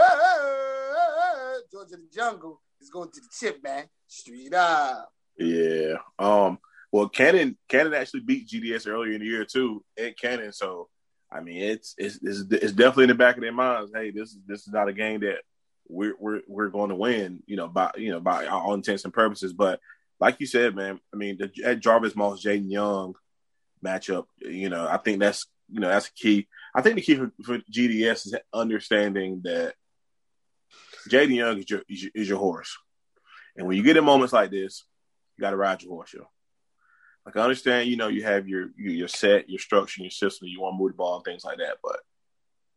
George 1.70 1.92
of 1.92 2.00
the 2.00 2.08
Jungle, 2.12 2.60
is 2.80 2.90
going 2.90 3.10
to 3.10 3.20
the 3.20 3.28
chip, 3.38 3.62
man. 3.62 3.84
Street 4.06 4.54
up. 4.54 5.12
Yeah. 5.38 5.94
Um. 6.18 6.58
Well, 6.92 7.08
Cannon 7.08 7.56
Cannon 7.68 7.94
actually 7.94 8.20
beat 8.20 8.48
GDS 8.48 8.88
earlier 8.88 9.12
in 9.12 9.20
the 9.20 9.26
year 9.26 9.44
too 9.44 9.84
at 9.98 10.18
Cannon. 10.18 10.52
So 10.52 10.88
I 11.32 11.40
mean, 11.40 11.62
it's 11.62 11.94
it's 11.96 12.18
it's, 12.22 12.40
it's 12.50 12.72
definitely 12.72 13.04
in 13.04 13.10
the 13.10 13.14
back 13.14 13.36
of 13.36 13.42
their 13.42 13.52
minds. 13.52 13.92
Hey, 13.94 14.10
this 14.10 14.30
is 14.30 14.38
this 14.46 14.60
is 14.66 14.72
not 14.72 14.88
a 14.88 14.92
game 14.92 15.20
that 15.20 15.38
we're 15.88 16.14
we're 16.18 16.40
we're 16.48 16.68
going 16.68 16.90
to 16.90 16.96
win. 16.96 17.42
You 17.46 17.56
know, 17.56 17.68
by 17.68 17.92
you 17.96 18.10
know 18.10 18.20
by 18.20 18.46
all 18.46 18.74
intents 18.74 19.04
and 19.04 19.14
purposes. 19.14 19.52
But 19.52 19.80
like 20.18 20.36
you 20.40 20.46
said, 20.46 20.74
man, 20.74 20.98
I 21.14 21.16
mean, 21.16 21.38
the 21.38 21.50
at 21.64 21.80
Jarvis 21.80 22.16
Moss 22.16 22.44
Jaden 22.44 22.70
Young 22.70 23.14
matchup. 23.84 24.26
You 24.40 24.68
know, 24.68 24.88
I 24.88 24.96
think 24.96 25.20
that's 25.20 25.46
you 25.68 25.80
know 25.80 25.88
that's 25.88 26.08
a 26.08 26.12
key. 26.12 26.48
I 26.74 26.82
think 26.82 26.96
the 26.96 27.02
key 27.02 27.16
for, 27.16 27.32
for 27.44 27.58
GDS 27.72 28.26
is 28.26 28.34
understanding 28.52 29.42
that 29.44 29.74
Jaden 31.08 31.34
Young 31.34 31.58
is 31.58 31.70
your, 31.70 31.82
is 31.88 32.02
your 32.02 32.12
is 32.14 32.28
your 32.28 32.38
horse, 32.38 32.76
and 33.56 33.66
when 33.66 33.76
you 33.76 33.82
get 33.82 33.96
in 33.96 34.04
moments 34.04 34.32
like 34.32 34.50
this, 34.50 34.84
you 35.36 35.42
got 35.42 35.50
to 35.50 35.56
ride 35.56 35.82
your 35.82 35.92
horse, 35.92 36.12
yo. 36.12 36.28
Like 37.26 37.36
I 37.36 37.40
understand, 37.42 37.88
you 37.88 37.96
know, 37.96 38.08
you 38.08 38.22
have 38.24 38.48
your 38.48 38.68
your, 38.76 39.08
set, 39.08 39.48
your 39.48 39.58
structure, 39.58 40.02
your 40.02 40.10
system. 40.10 40.48
You 40.48 40.60
want 40.60 40.74
to 40.74 40.78
move 40.78 40.92
the 40.92 40.96
ball 40.96 41.16
and 41.16 41.24
things 41.24 41.44
like 41.44 41.58
that, 41.58 41.76
but 41.82 41.98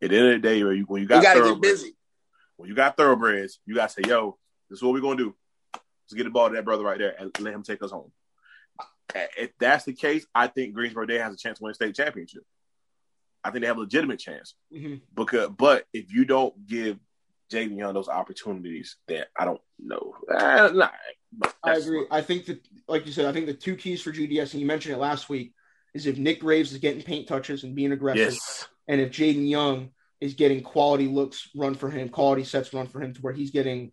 at 0.01 0.09
the 0.09 0.17
end 0.17 0.27
of 0.27 0.41
the 0.41 0.47
day, 0.47 0.63
when 0.63 0.77
you, 0.77 0.83
when 0.83 1.01
you 1.01 1.07
got 1.07 1.17
You 1.17 1.23
got 1.23 1.33
to 1.35 1.39
get 1.39 1.45
thoroughbreds- 1.47 1.81
busy. 1.83 1.95
when 2.57 2.69
you 2.69 2.75
got 2.75 2.97
thoroughbreds, 2.97 3.59
you 3.65 3.75
got 3.75 3.89
to 3.89 3.93
say, 4.03 4.09
"Yo, 4.09 4.37
this 4.69 4.79
is 4.79 4.83
what 4.83 4.93
we're 4.93 5.01
gonna 5.01 5.15
do. 5.17 5.35
Let's 5.73 6.13
get 6.15 6.23
the 6.25 6.29
ball 6.29 6.49
to 6.49 6.55
that 6.55 6.65
brother 6.65 6.83
right 6.83 6.97
there 6.97 7.15
and 7.19 7.31
let 7.39 7.53
him 7.53 7.63
take 7.63 7.81
us 7.83 7.91
home." 7.91 8.11
If 9.37 9.51
that's 9.59 9.85
the 9.85 9.93
case, 9.93 10.25
I 10.33 10.47
think 10.47 10.73
Greensboro 10.73 11.05
Day 11.05 11.19
has 11.19 11.33
a 11.33 11.37
chance 11.37 11.59
to 11.59 11.63
win 11.63 11.71
a 11.71 11.75
state 11.75 11.95
championship. 11.95 12.43
I 13.43 13.51
think 13.51 13.61
they 13.61 13.67
have 13.67 13.77
a 13.77 13.81
legitimate 13.81 14.19
chance 14.19 14.55
Mhm. 14.73 15.01
because, 15.13 15.49
but 15.49 15.85
if 15.93 16.11
you 16.11 16.25
don't 16.25 16.65
give 16.65 16.97
Jaden 17.51 17.77
Young 17.77 17.93
those 17.93 18.09
opportunities, 18.09 18.97
that 19.07 19.27
I 19.37 19.45
don't 19.45 19.61
know. 19.79 20.13
Eh, 20.29 20.69
nah, 20.73 20.89
I 21.63 21.75
agree. 21.75 22.05
I 22.09 22.21
think 22.21 22.45
that, 22.45 22.65
like 22.87 23.05
you 23.05 23.11
said, 23.11 23.25
I 23.25 23.31
think 23.31 23.45
the 23.45 23.53
two 23.53 23.75
keys 23.75 24.01
for 24.01 24.11
GDS, 24.11 24.53
and 24.53 24.61
you 24.61 24.67
mentioned 24.67 24.95
it 24.95 24.99
last 24.99 25.29
week, 25.29 25.53
is 25.93 26.05
if 26.05 26.17
Nick 26.17 26.39
Graves 26.39 26.71
is 26.71 26.79
getting 26.79 27.03
paint 27.03 27.27
touches 27.27 27.63
and 27.63 27.75
being 27.75 27.91
aggressive, 27.91 28.33
Yes, 28.33 28.67
and 28.87 28.99
if 29.01 29.11
Jaden 29.11 29.47
Young 29.47 29.89
is 30.19 30.33
getting 30.33 30.61
quality 30.61 31.07
looks 31.07 31.49
run 31.55 31.75
for 31.75 31.89
him, 31.89 32.09
quality 32.09 32.43
sets 32.43 32.73
run 32.73 32.87
for 32.87 33.01
him, 33.01 33.13
to 33.13 33.21
where 33.21 33.33
he's 33.33 33.51
getting 33.51 33.91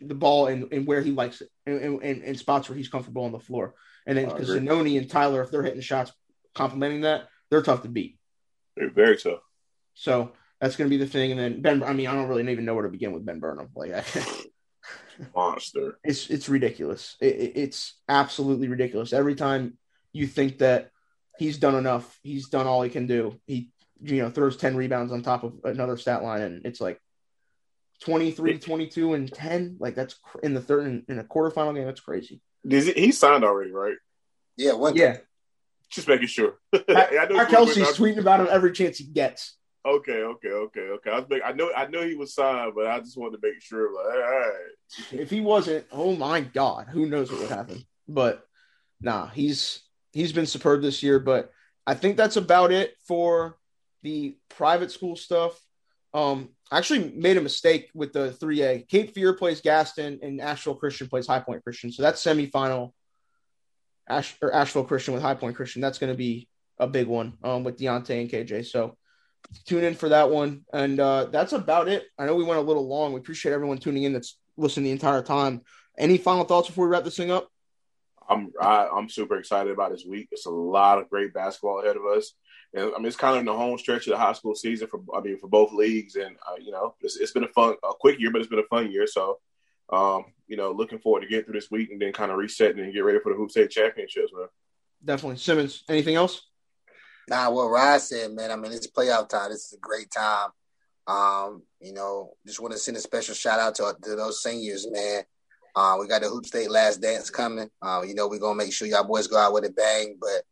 the 0.00 0.14
ball 0.14 0.46
and, 0.46 0.72
and 0.72 0.86
where 0.86 1.00
he 1.00 1.10
likes 1.10 1.40
it, 1.40 1.48
and, 1.66 2.02
and, 2.02 2.22
and 2.22 2.38
spots 2.38 2.68
where 2.68 2.78
he's 2.78 2.88
comfortable 2.88 3.24
on 3.24 3.32
the 3.32 3.40
floor. 3.40 3.74
And 4.06 4.16
then 4.16 4.28
because. 4.28 4.48
Zanoni 4.48 4.98
and 4.98 5.10
Tyler, 5.10 5.42
if 5.42 5.50
they're 5.50 5.62
hitting 5.62 5.80
shots 5.80 6.12
complementing 6.54 7.02
that, 7.02 7.28
they're 7.50 7.62
tough 7.62 7.82
to 7.82 7.88
beat. 7.88 8.18
They're 8.76 8.90
very 8.90 9.16
tough. 9.16 9.40
So 9.94 10.32
that's 10.60 10.76
going 10.76 10.88
to 10.90 10.96
be 10.96 11.02
the 11.02 11.10
thing. 11.10 11.32
And 11.32 11.40
then 11.40 11.60
Ben, 11.62 11.82
I 11.82 11.92
mean, 11.92 12.06
I 12.06 12.14
don't 12.14 12.28
really 12.28 12.50
even 12.50 12.64
know 12.64 12.74
where 12.74 12.84
to 12.84 12.88
begin 12.90 13.12
with 13.12 13.24
Ben 13.26 13.40
Burnham. 13.40 13.68
Like, 13.74 13.92
I, 13.92 14.04
Monster. 15.34 15.98
it's 16.04 16.28
it's 16.30 16.48
ridiculous. 16.48 17.16
It, 17.20 17.34
it- 17.36 17.52
it's 17.56 17.94
absolutely 18.08 18.68
ridiculous. 18.68 19.12
Every 19.12 19.34
time 19.34 19.78
you 20.12 20.26
think 20.26 20.58
that 20.58 20.90
he's 21.38 21.58
done 21.58 21.74
enough, 21.74 22.18
he's 22.22 22.48
done 22.48 22.66
all 22.66 22.82
he 22.82 22.90
can 22.90 23.06
do. 23.06 23.38
He 23.46 23.70
you 24.02 24.20
know 24.22 24.28
throws 24.30 24.58
10 24.58 24.76
rebounds 24.76 25.10
on 25.10 25.22
top 25.22 25.42
of 25.42 25.54
another 25.64 25.96
stat 25.96 26.22
line 26.22 26.42
and 26.42 26.66
it's 26.66 26.82
like 26.82 27.00
23 28.02 28.58
22 28.58 29.14
and 29.14 29.32
10 29.32 29.78
like 29.80 29.94
that's 29.94 30.12
cr- 30.22 30.40
in 30.42 30.52
the 30.52 30.60
third 30.60 30.86
in, 30.86 31.02
in 31.08 31.18
a 31.18 31.24
quarterfinal 31.24 31.74
game 31.74 31.86
that's 31.86 32.00
crazy 32.02 32.42
Is 32.68 32.88
it, 32.88 32.98
he 32.98 33.10
signed 33.10 33.42
already, 33.42 33.70
right? 33.70 33.94
Yeah, 34.58 34.74
one 34.74 34.96
yeah 34.96 35.16
Just 35.90 36.08
making 36.08 36.26
sure. 36.26 36.58
I 36.74 37.26
know 37.30 37.36
Mark 37.36 37.48
he 37.48 37.54
Kelsey's 37.54 37.88
tweeting 37.96 38.18
about 38.18 38.40
him 38.40 38.48
every 38.50 38.72
chance 38.72 38.98
he 38.98 39.04
gets 39.04 39.55
Okay, 39.86 40.22
okay, 40.22 40.48
okay, 40.48 40.80
okay. 40.80 41.10
I 41.10 41.24
make, 41.28 41.42
I 41.44 41.52
know 41.52 41.70
I 41.76 41.86
know 41.86 42.04
he 42.04 42.16
was 42.16 42.34
signed, 42.34 42.72
but 42.74 42.88
I 42.88 42.98
just 43.00 43.16
wanted 43.16 43.40
to 43.40 43.46
make 43.48 43.62
sure. 43.62 43.94
Like, 43.94 44.14
all 44.14 44.30
right. 44.30 44.72
if 45.12 45.30
he 45.30 45.40
wasn't 45.40 45.84
oh 45.90 46.14
my 46.14 46.40
god 46.40 46.86
who 46.88 47.06
knows 47.06 47.30
what 47.30 47.40
would 47.40 47.50
happen 47.50 47.84
but 48.06 48.46
nah 49.00 49.26
he's 49.26 49.82
he's 50.12 50.32
been 50.32 50.46
superb 50.46 50.80
this 50.80 51.02
year 51.02 51.18
but 51.18 51.50
i 51.86 51.94
think 51.94 52.16
that's 52.16 52.36
about 52.36 52.70
it 52.70 52.94
for 53.06 53.58
the 54.02 54.36
private 54.48 54.92
school 54.92 55.16
stuff 55.16 55.60
um 56.14 56.50
I 56.70 56.78
actually 56.78 57.12
made 57.14 57.36
a 57.36 57.40
mistake 57.40 57.90
with 57.94 58.12
the 58.12 58.36
3a 58.40 58.88
cape 58.88 59.12
fear 59.12 59.34
plays 59.34 59.60
gaston 59.60 60.20
and 60.22 60.40
asheville 60.40 60.76
christian 60.76 61.08
plays 61.08 61.26
high 61.26 61.40
point 61.40 61.64
christian 61.64 61.90
so 61.90 62.02
that's 62.02 62.22
semifinal 62.22 62.92
Ash 64.08 64.36
or 64.40 64.54
Asheville 64.54 64.84
Christian 64.84 65.14
with 65.14 65.22
High 65.22 65.34
Point 65.34 65.56
Christian. 65.56 65.82
That's 65.82 65.98
going 65.98 66.12
to 66.12 66.16
be 66.16 66.48
a 66.78 66.86
big 66.86 67.06
one 67.06 67.36
um, 67.42 67.64
with 67.64 67.78
Deontay 67.78 68.20
and 68.20 68.30
KJ. 68.30 68.66
So 68.66 68.96
tune 69.66 69.84
in 69.84 69.94
for 69.94 70.08
that 70.10 70.30
one. 70.30 70.64
And 70.72 71.00
uh, 71.00 71.26
that's 71.26 71.52
about 71.52 71.88
it. 71.88 72.04
I 72.18 72.26
know 72.26 72.34
we 72.34 72.44
went 72.44 72.58
a 72.58 72.62
little 72.62 72.86
long. 72.86 73.12
We 73.12 73.20
appreciate 73.20 73.52
everyone 73.52 73.78
tuning 73.78 74.04
in 74.04 74.12
that's 74.12 74.38
listened 74.56 74.86
the 74.86 74.90
entire 74.90 75.22
time. 75.22 75.62
Any 75.98 76.18
final 76.18 76.44
thoughts 76.44 76.68
before 76.68 76.86
we 76.86 76.92
wrap 76.92 77.04
this 77.04 77.16
thing 77.16 77.30
up? 77.30 77.50
I'm 78.28 78.52
I, 78.60 78.86
am 78.86 78.94
i 78.94 78.98
am 78.98 79.08
super 79.08 79.38
excited 79.38 79.72
about 79.72 79.92
this 79.92 80.04
week. 80.04 80.28
It's 80.32 80.46
a 80.46 80.50
lot 80.50 80.98
of 80.98 81.08
great 81.08 81.32
basketball 81.32 81.80
ahead 81.80 81.96
of 81.96 82.04
us, 82.04 82.32
and 82.74 82.92
I 82.94 82.98
mean 82.98 83.06
it's 83.06 83.16
kind 83.16 83.34
of 83.34 83.40
in 83.40 83.46
the 83.46 83.56
home 83.56 83.78
stretch 83.78 84.06
of 84.06 84.12
the 84.12 84.18
high 84.18 84.32
school 84.32 84.54
season 84.54 84.88
for 84.88 85.00
I 85.14 85.20
mean 85.20 85.38
for 85.38 85.48
both 85.48 85.72
leagues, 85.72 86.16
and 86.16 86.36
uh, 86.46 86.56
you 86.60 86.72
know 86.72 86.94
it's, 87.00 87.16
it's 87.16 87.32
been 87.32 87.44
a 87.44 87.48
fun 87.48 87.76
a 87.84 87.92
quick 87.98 88.18
year, 88.18 88.30
but 88.30 88.40
it's 88.40 88.50
been 88.50 88.58
a 88.58 88.64
fun 88.64 88.90
year. 88.90 89.06
So, 89.06 89.38
um, 89.90 90.24
you 90.48 90.56
know, 90.56 90.72
looking 90.72 90.98
forward 90.98 91.20
to 91.20 91.28
getting 91.28 91.44
through 91.44 91.60
this 91.60 91.70
week 91.70 91.90
and 91.90 92.00
then 92.00 92.12
kind 92.12 92.30
of 92.30 92.38
resetting 92.38 92.82
and 92.82 92.92
get 92.92 93.04
ready 93.04 93.20
for 93.22 93.32
the 93.32 93.38
Hoop 93.38 93.50
State 93.50 93.70
Championships, 93.70 94.32
man. 94.34 94.48
Definitely, 95.04 95.38
Simmons. 95.38 95.84
Anything 95.88 96.16
else? 96.16 96.42
Nah, 97.28 97.50
what 97.50 97.68
Rod 97.68 98.00
said, 98.00 98.32
man. 98.32 98.52
I 98.52 98.56
mean, 98.56 98.72
it's 98.72 98.86
playoff 98.86 99.28
time. 99.28 99.50
This 99.50 99.66
is 99.66 99.72
a 99.72 99.80
great 99.80 100.10
time. 100.10 100.50
Um, 101.08 101.62
you 101.80 101.92
know, 101.92 102.34
just 102.46 102.60
want 102.60 102.72
to 102.72 102.78
send 102.78 102.96
a 102.96 103.00
special 103.00 103.34
shout 103.34 103.58
out 103.58 103.74
to, 103.76 103.96
to 104.02 104.16
those 104.16 104.42
seniors, 104.42 104.86
man. 104.90 105.22
Uh, 105.74 105.96
we 106.00 106.06
got 106.06 106.22
the 106.22 106.28
Hoop 106.28 106.46
State 106.46 106.70
Last 106.70 107.02
Dance 107.02 107.30
coming. 107.30 107.68
Uh, 107.82 108.02
you 108.06 108.14
know, 108.14 108.28
we're 108.28 108.38
gonna 108.38 108.56
make 108.56 108.72
sure 108.72 108.88
y'all 108.88 109.04
boys 109.04 109.26
go 109.26 109.36
out 109.36 109.52
with 109.52 109.64
a 109.66 109.70
bang. 109.70 110.16
But 110.20 110.42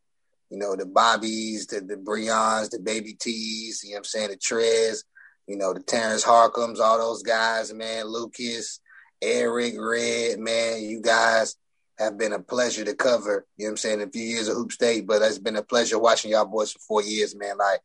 you 0.51 0.59
know, 0.59 0.77
the 0.77 0.87
Bobbies, 0.87 1.67
the 1.67 1.81
the 1.81 1.97
Breons, 1.97 2.71
the 2.71 2.81
Baby 2.81 3.17
T's, 3.19 3.83
you 3.85 3.93
know 3.93 3.99
I'm 3.99 4.05
saying, 4.05 4.31
the 4.31 4.37
Trez, 4.37 5.05
you 5.47 5.57
know, 5.57 5.73
the 5.73 5.81
Terrence 5.81 6.25
Harkums, 6.25 6.79
all 6.79 6.99
those 6.99 7.23
guys, 7.23 7.73
man, 7.73 8.07
Lucas, 8.07 8.81
Eric, 9.23 9.75
Red, 9.79 10.39
man, 10.41 10.83
you 10.83 11.01
guys 11.01 11.57
have 11.99 12.19
been 12.19 12.33
a 12.33 12.39
pleasure 12.39 12.85
to 12.85 12.95
cover. 12.95 13.47
You 13.57 13.65
know 13.65 13.69
what 13.69 13.73
I'm 13.73 13.77
saying? 13.77 14.03
A 14.03 14.09
few 14.09 14.23
years 14.23 14.49
of 14.49 14.57
Hoop 14.57 14.73
State, 14.73 15.07
but 15.07 15.23
it's 15.23 15.39
been 15.39 15.57
a 15.57 15.63
pleasure 15.63 15.99
watching 15.99 16.33
y'all 16.33 16.45
boys 16.45 16.73
for 16.73 16.81
four 16.81 17.03
years, 17.03 17.37
man. 17.37 17.59
Like 17.59 17.81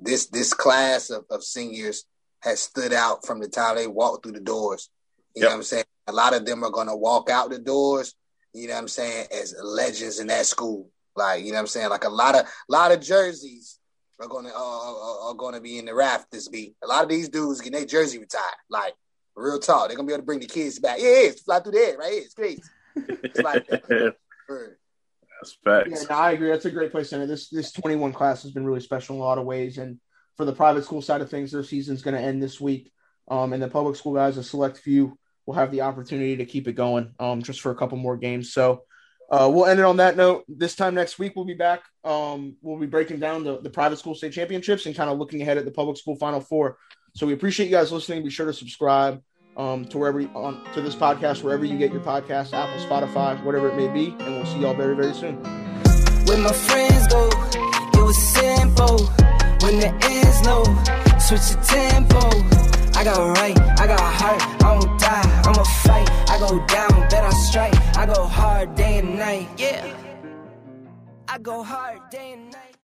this 0.00 0.26
this 0.26 0.54
class 0.54 1.10
of, 1.10 1.24
of 1.30 1.42
seniors 1.42 2.04
has 2.40 2.60
stood 2.60 2.92
out 2.92 3.26
from 3.26 3.40
the 3.40 3.48
time 3.48 3.76
they 3.76 3.86
walked 3.86 4.24
through 4.24 4.32
the 4.32 4.40
doors. 4.40 4.88
You 5.34 5.42
yep. 5.42 5.50
know 5.50 5.54
what 5.54 5.56
I'm 5.58 5.62
saying? 5.64 5.84
A 6.06 6.12
lot 6.12 6.34
of 6.34 6.46
them 6.46 6.64
are 6.64 6.70
gonna 6.70 6.96
walk 6.96 7.30
out 7.30 7.50
the 7.50 7.58
doors, 7.58 8.14
you 8.52 8.68
know 8.68 8.74
what 8.74 8.80
I'm 8.80 8.88
saying, 8.88 9.26
as 9.32 9.54
legends 9.62 10.20
in 10.20 10.28
that 10.28 10.46
school. 10.46 10.88
Like, 11.16 11.44
you 11.44 11.50
know 11.50 11.56
what 11.56 11.60
I'm 11.62 11.66
saying? 11.66 11.90
Like 11.90 12.04
a 12.04 12.08
lot 12.08 12.34
of 12.34 12.46
lot 12.68 12.92
of 12.92 13.00
jerseys 13.00 13.78
are 14.20 14.28
gonna 14.28 14.50
uh, 14.50 15.28
are, 15.28 15.34
gonna 15.34 15.60
be 15.60 15.78
in 15.78 15.86
the 15.86 15.94
rafters 15.94 16.48
be. 16.48 16.74
A 16.82 16.86
lot 16.86 17.02
of 17.02 17.08
these 17.08 17.28
dudes 17.28 17.60
get 17.60 17.72
their 17.72 17.84
jersey 17.84 18.18
retired. 18.18 18.44
Like 18.68 18.94
real 19.34 19.58
talk. 19.58 19.88
They're 19.88 19.96
gonna 19.96 20.06
be 20.06 20.12
able 20.12 20.22
to 20.22 20.26
bring 20.26 20.40
the 20.40 20.46
kids 20.46 20.78
back. 20.78 20.98
Yeah, 20.98 21.28
it's 21.28 21.42
fly 21.42 21.60
through 21.60 21.72
the 21.72 21.78
air, 21.78 21.98
right? 21.98 22.12
It's 22.12 22.34
crazy. 22.34 22.62
It's 22.96 23.40
like 23.40 23.66
that. 23.66 24.16
That's 25.40 25.56
facts. 25.64 25.90
Yeah, 25.90 26.06
no, 26.10 26.16
I 26.16 26.32
agree. 26.32 26.50
That's 26.50 26.66
a 26.66 26.70
great 26.70 26.90
place 26.90 27.10
to 27.10 27.16
end. 27.16 27.30
This 27.30 27.48
this 27.48 27.72
21 27.72 28.12
class 28.12 28.42
has 28.42 28.52
been 28.52 28.66
really 28.66 28.80
special 28.80 29.16
in 29.16 29.22
a 29.22 29.24
lot 29.24 29.38
of 29.38 29.46
ways. 29.46 29.78
And 29.78 29.98
for 30.36 30.44
the 30.44 30.52
private 30.52 30.84
school 30.84 31.02
side 31.02 31.20
of 31.20 31.30
things, 31.30 31.52
their 31.52 31.62
season's 31.62 32.02
going 32.02 32.14
to 32.14 32.20
end 32.20 32.42
this 32.42 32.60
week. 32.60 32.92
Um, 33.28 33.52
and 33.52 33.62
the 33.62 33.68
public 33.68 33.96
school 33.96 34.14
guys, 34.14 34.36
a 34.36 34.42
select 34.42 34.78
few, 34.78 35.18
will 35.46 35.54
have 35.54 35.70
the 35.70 35.82
opportunity 35.82 36.36
to 36.36 36.44
keep 36.44 36.68
it 36.68 36.72
going 36.72 37.14
um, 37.18 37.42
just 37.42 37.60
for 37.60 37.70
a 37.70 37.74
couple 37.74 37.96
more 37.96 38.16
games. 38.16 38.52
So 38.52 38.82
uh, 39.30 39.50
we'll 39.52 39.66
end 39.66 39.80
it 39.80 39.86
on 39.86 39.98
that 39.98 40.16
note. 40.16 40.44
This 40.48 40.74
time 40.74 40.94
next 40.94 41.18
week, 41.18 41.34
we'll 41.36 41.44
be 41.44 41.54
back. 41.54 41.84
Um, 42.04 42.56
we'll 42.60 42.80
be 42.80 42.86
breaking 42.86 43.20
down 43.20 43.44
the, 43.44 43.60
the 43.60 43.70
private 43.70 43.98
school 43.98 44.14
state 44.14 44.32
championships 44.32 44.86
and 44.86 44.96
kind 44.96 45.08
of 45.08 45.18
looking 45.18 45.40
ahead 45.40 45.56
at 45.56 45.64
the 45.64 45.70
public 45.70 45.96
school 45.96 46.16
final 46.16 46.40
four. 46.40 46.76
So 47.14 47.26
we 47.26 47.32
appreciate 47.32 47.66
you 47.66 47.72
guys 47.72 47.92
listening. 47.92 48.24
Be 48.24 48.30
sure 48.30 48.46
to 48.46 48.52
subscribe 48.52 49.22
um, 49.60 49.84
to 49.84 49.98
wherever 49.98 50.20
on 50.34 50.64
to 50.72 50.80
this 50.80 50.94
podcast, 50.94 51.42
wherever 51.42 51.64
you 51.64 51.76
get 51.76 51.92
your 51.92 52.00
podcast, 52.00 52.54
Apple, 52.54 52.80
Spotify, 52.86 53.42
whatever 53.44 53.68
it 53.68 53.76
may 53.76 53.88
be, 53.88 54.16
and 54.20 54.36
we'll 54.36 54.46
see 54.46 54.60
y'all 54.60 54.74
very, 54.74 54.96
very 54.96 55.12
soon. 55.12 55.36
When 56.24 56.40
my 56.40 56.52
friends 56.52 57.06
go, 57.08 57.28
it 57.28 58.02
was 58.02 58.16
simple. 58.16 59.06
When 59.60 59.78
the 59.78 59.92
ends 60.08 60.40
low, 60.46 60.64
switch 61.18 61.46
the 61.52 61.60
tempo. 61.68 62.24
I 62.98 63.04
got 63.04 63.38
right, 63.38 63.58
I 63.78 63.86
got 63.86 64.00
heart, 64.00 64.42
I 64.64 64.72
won't 64.72 65.00
die, 65.00 65.42
I'ma 65.44 65.64
fight. 65.84 66.10
I 66.30 66.38
go 66.38 66.66
down, 66.66 66.90
I 67.12 67.30
strike. 67.48 67.74
I 67.96 68.06
go 68.06 68.24
hard 68.24 68.74
day 68.74 68.98
and 68.98 69.18
night, 69.18 69.48
yeah. 69.58 69.86
I 71.28 71.38
go 71.38 71.62
hard 71.62 72.00
day 72.10 72.32
and 72.32 72.50
night. 72.50 72.69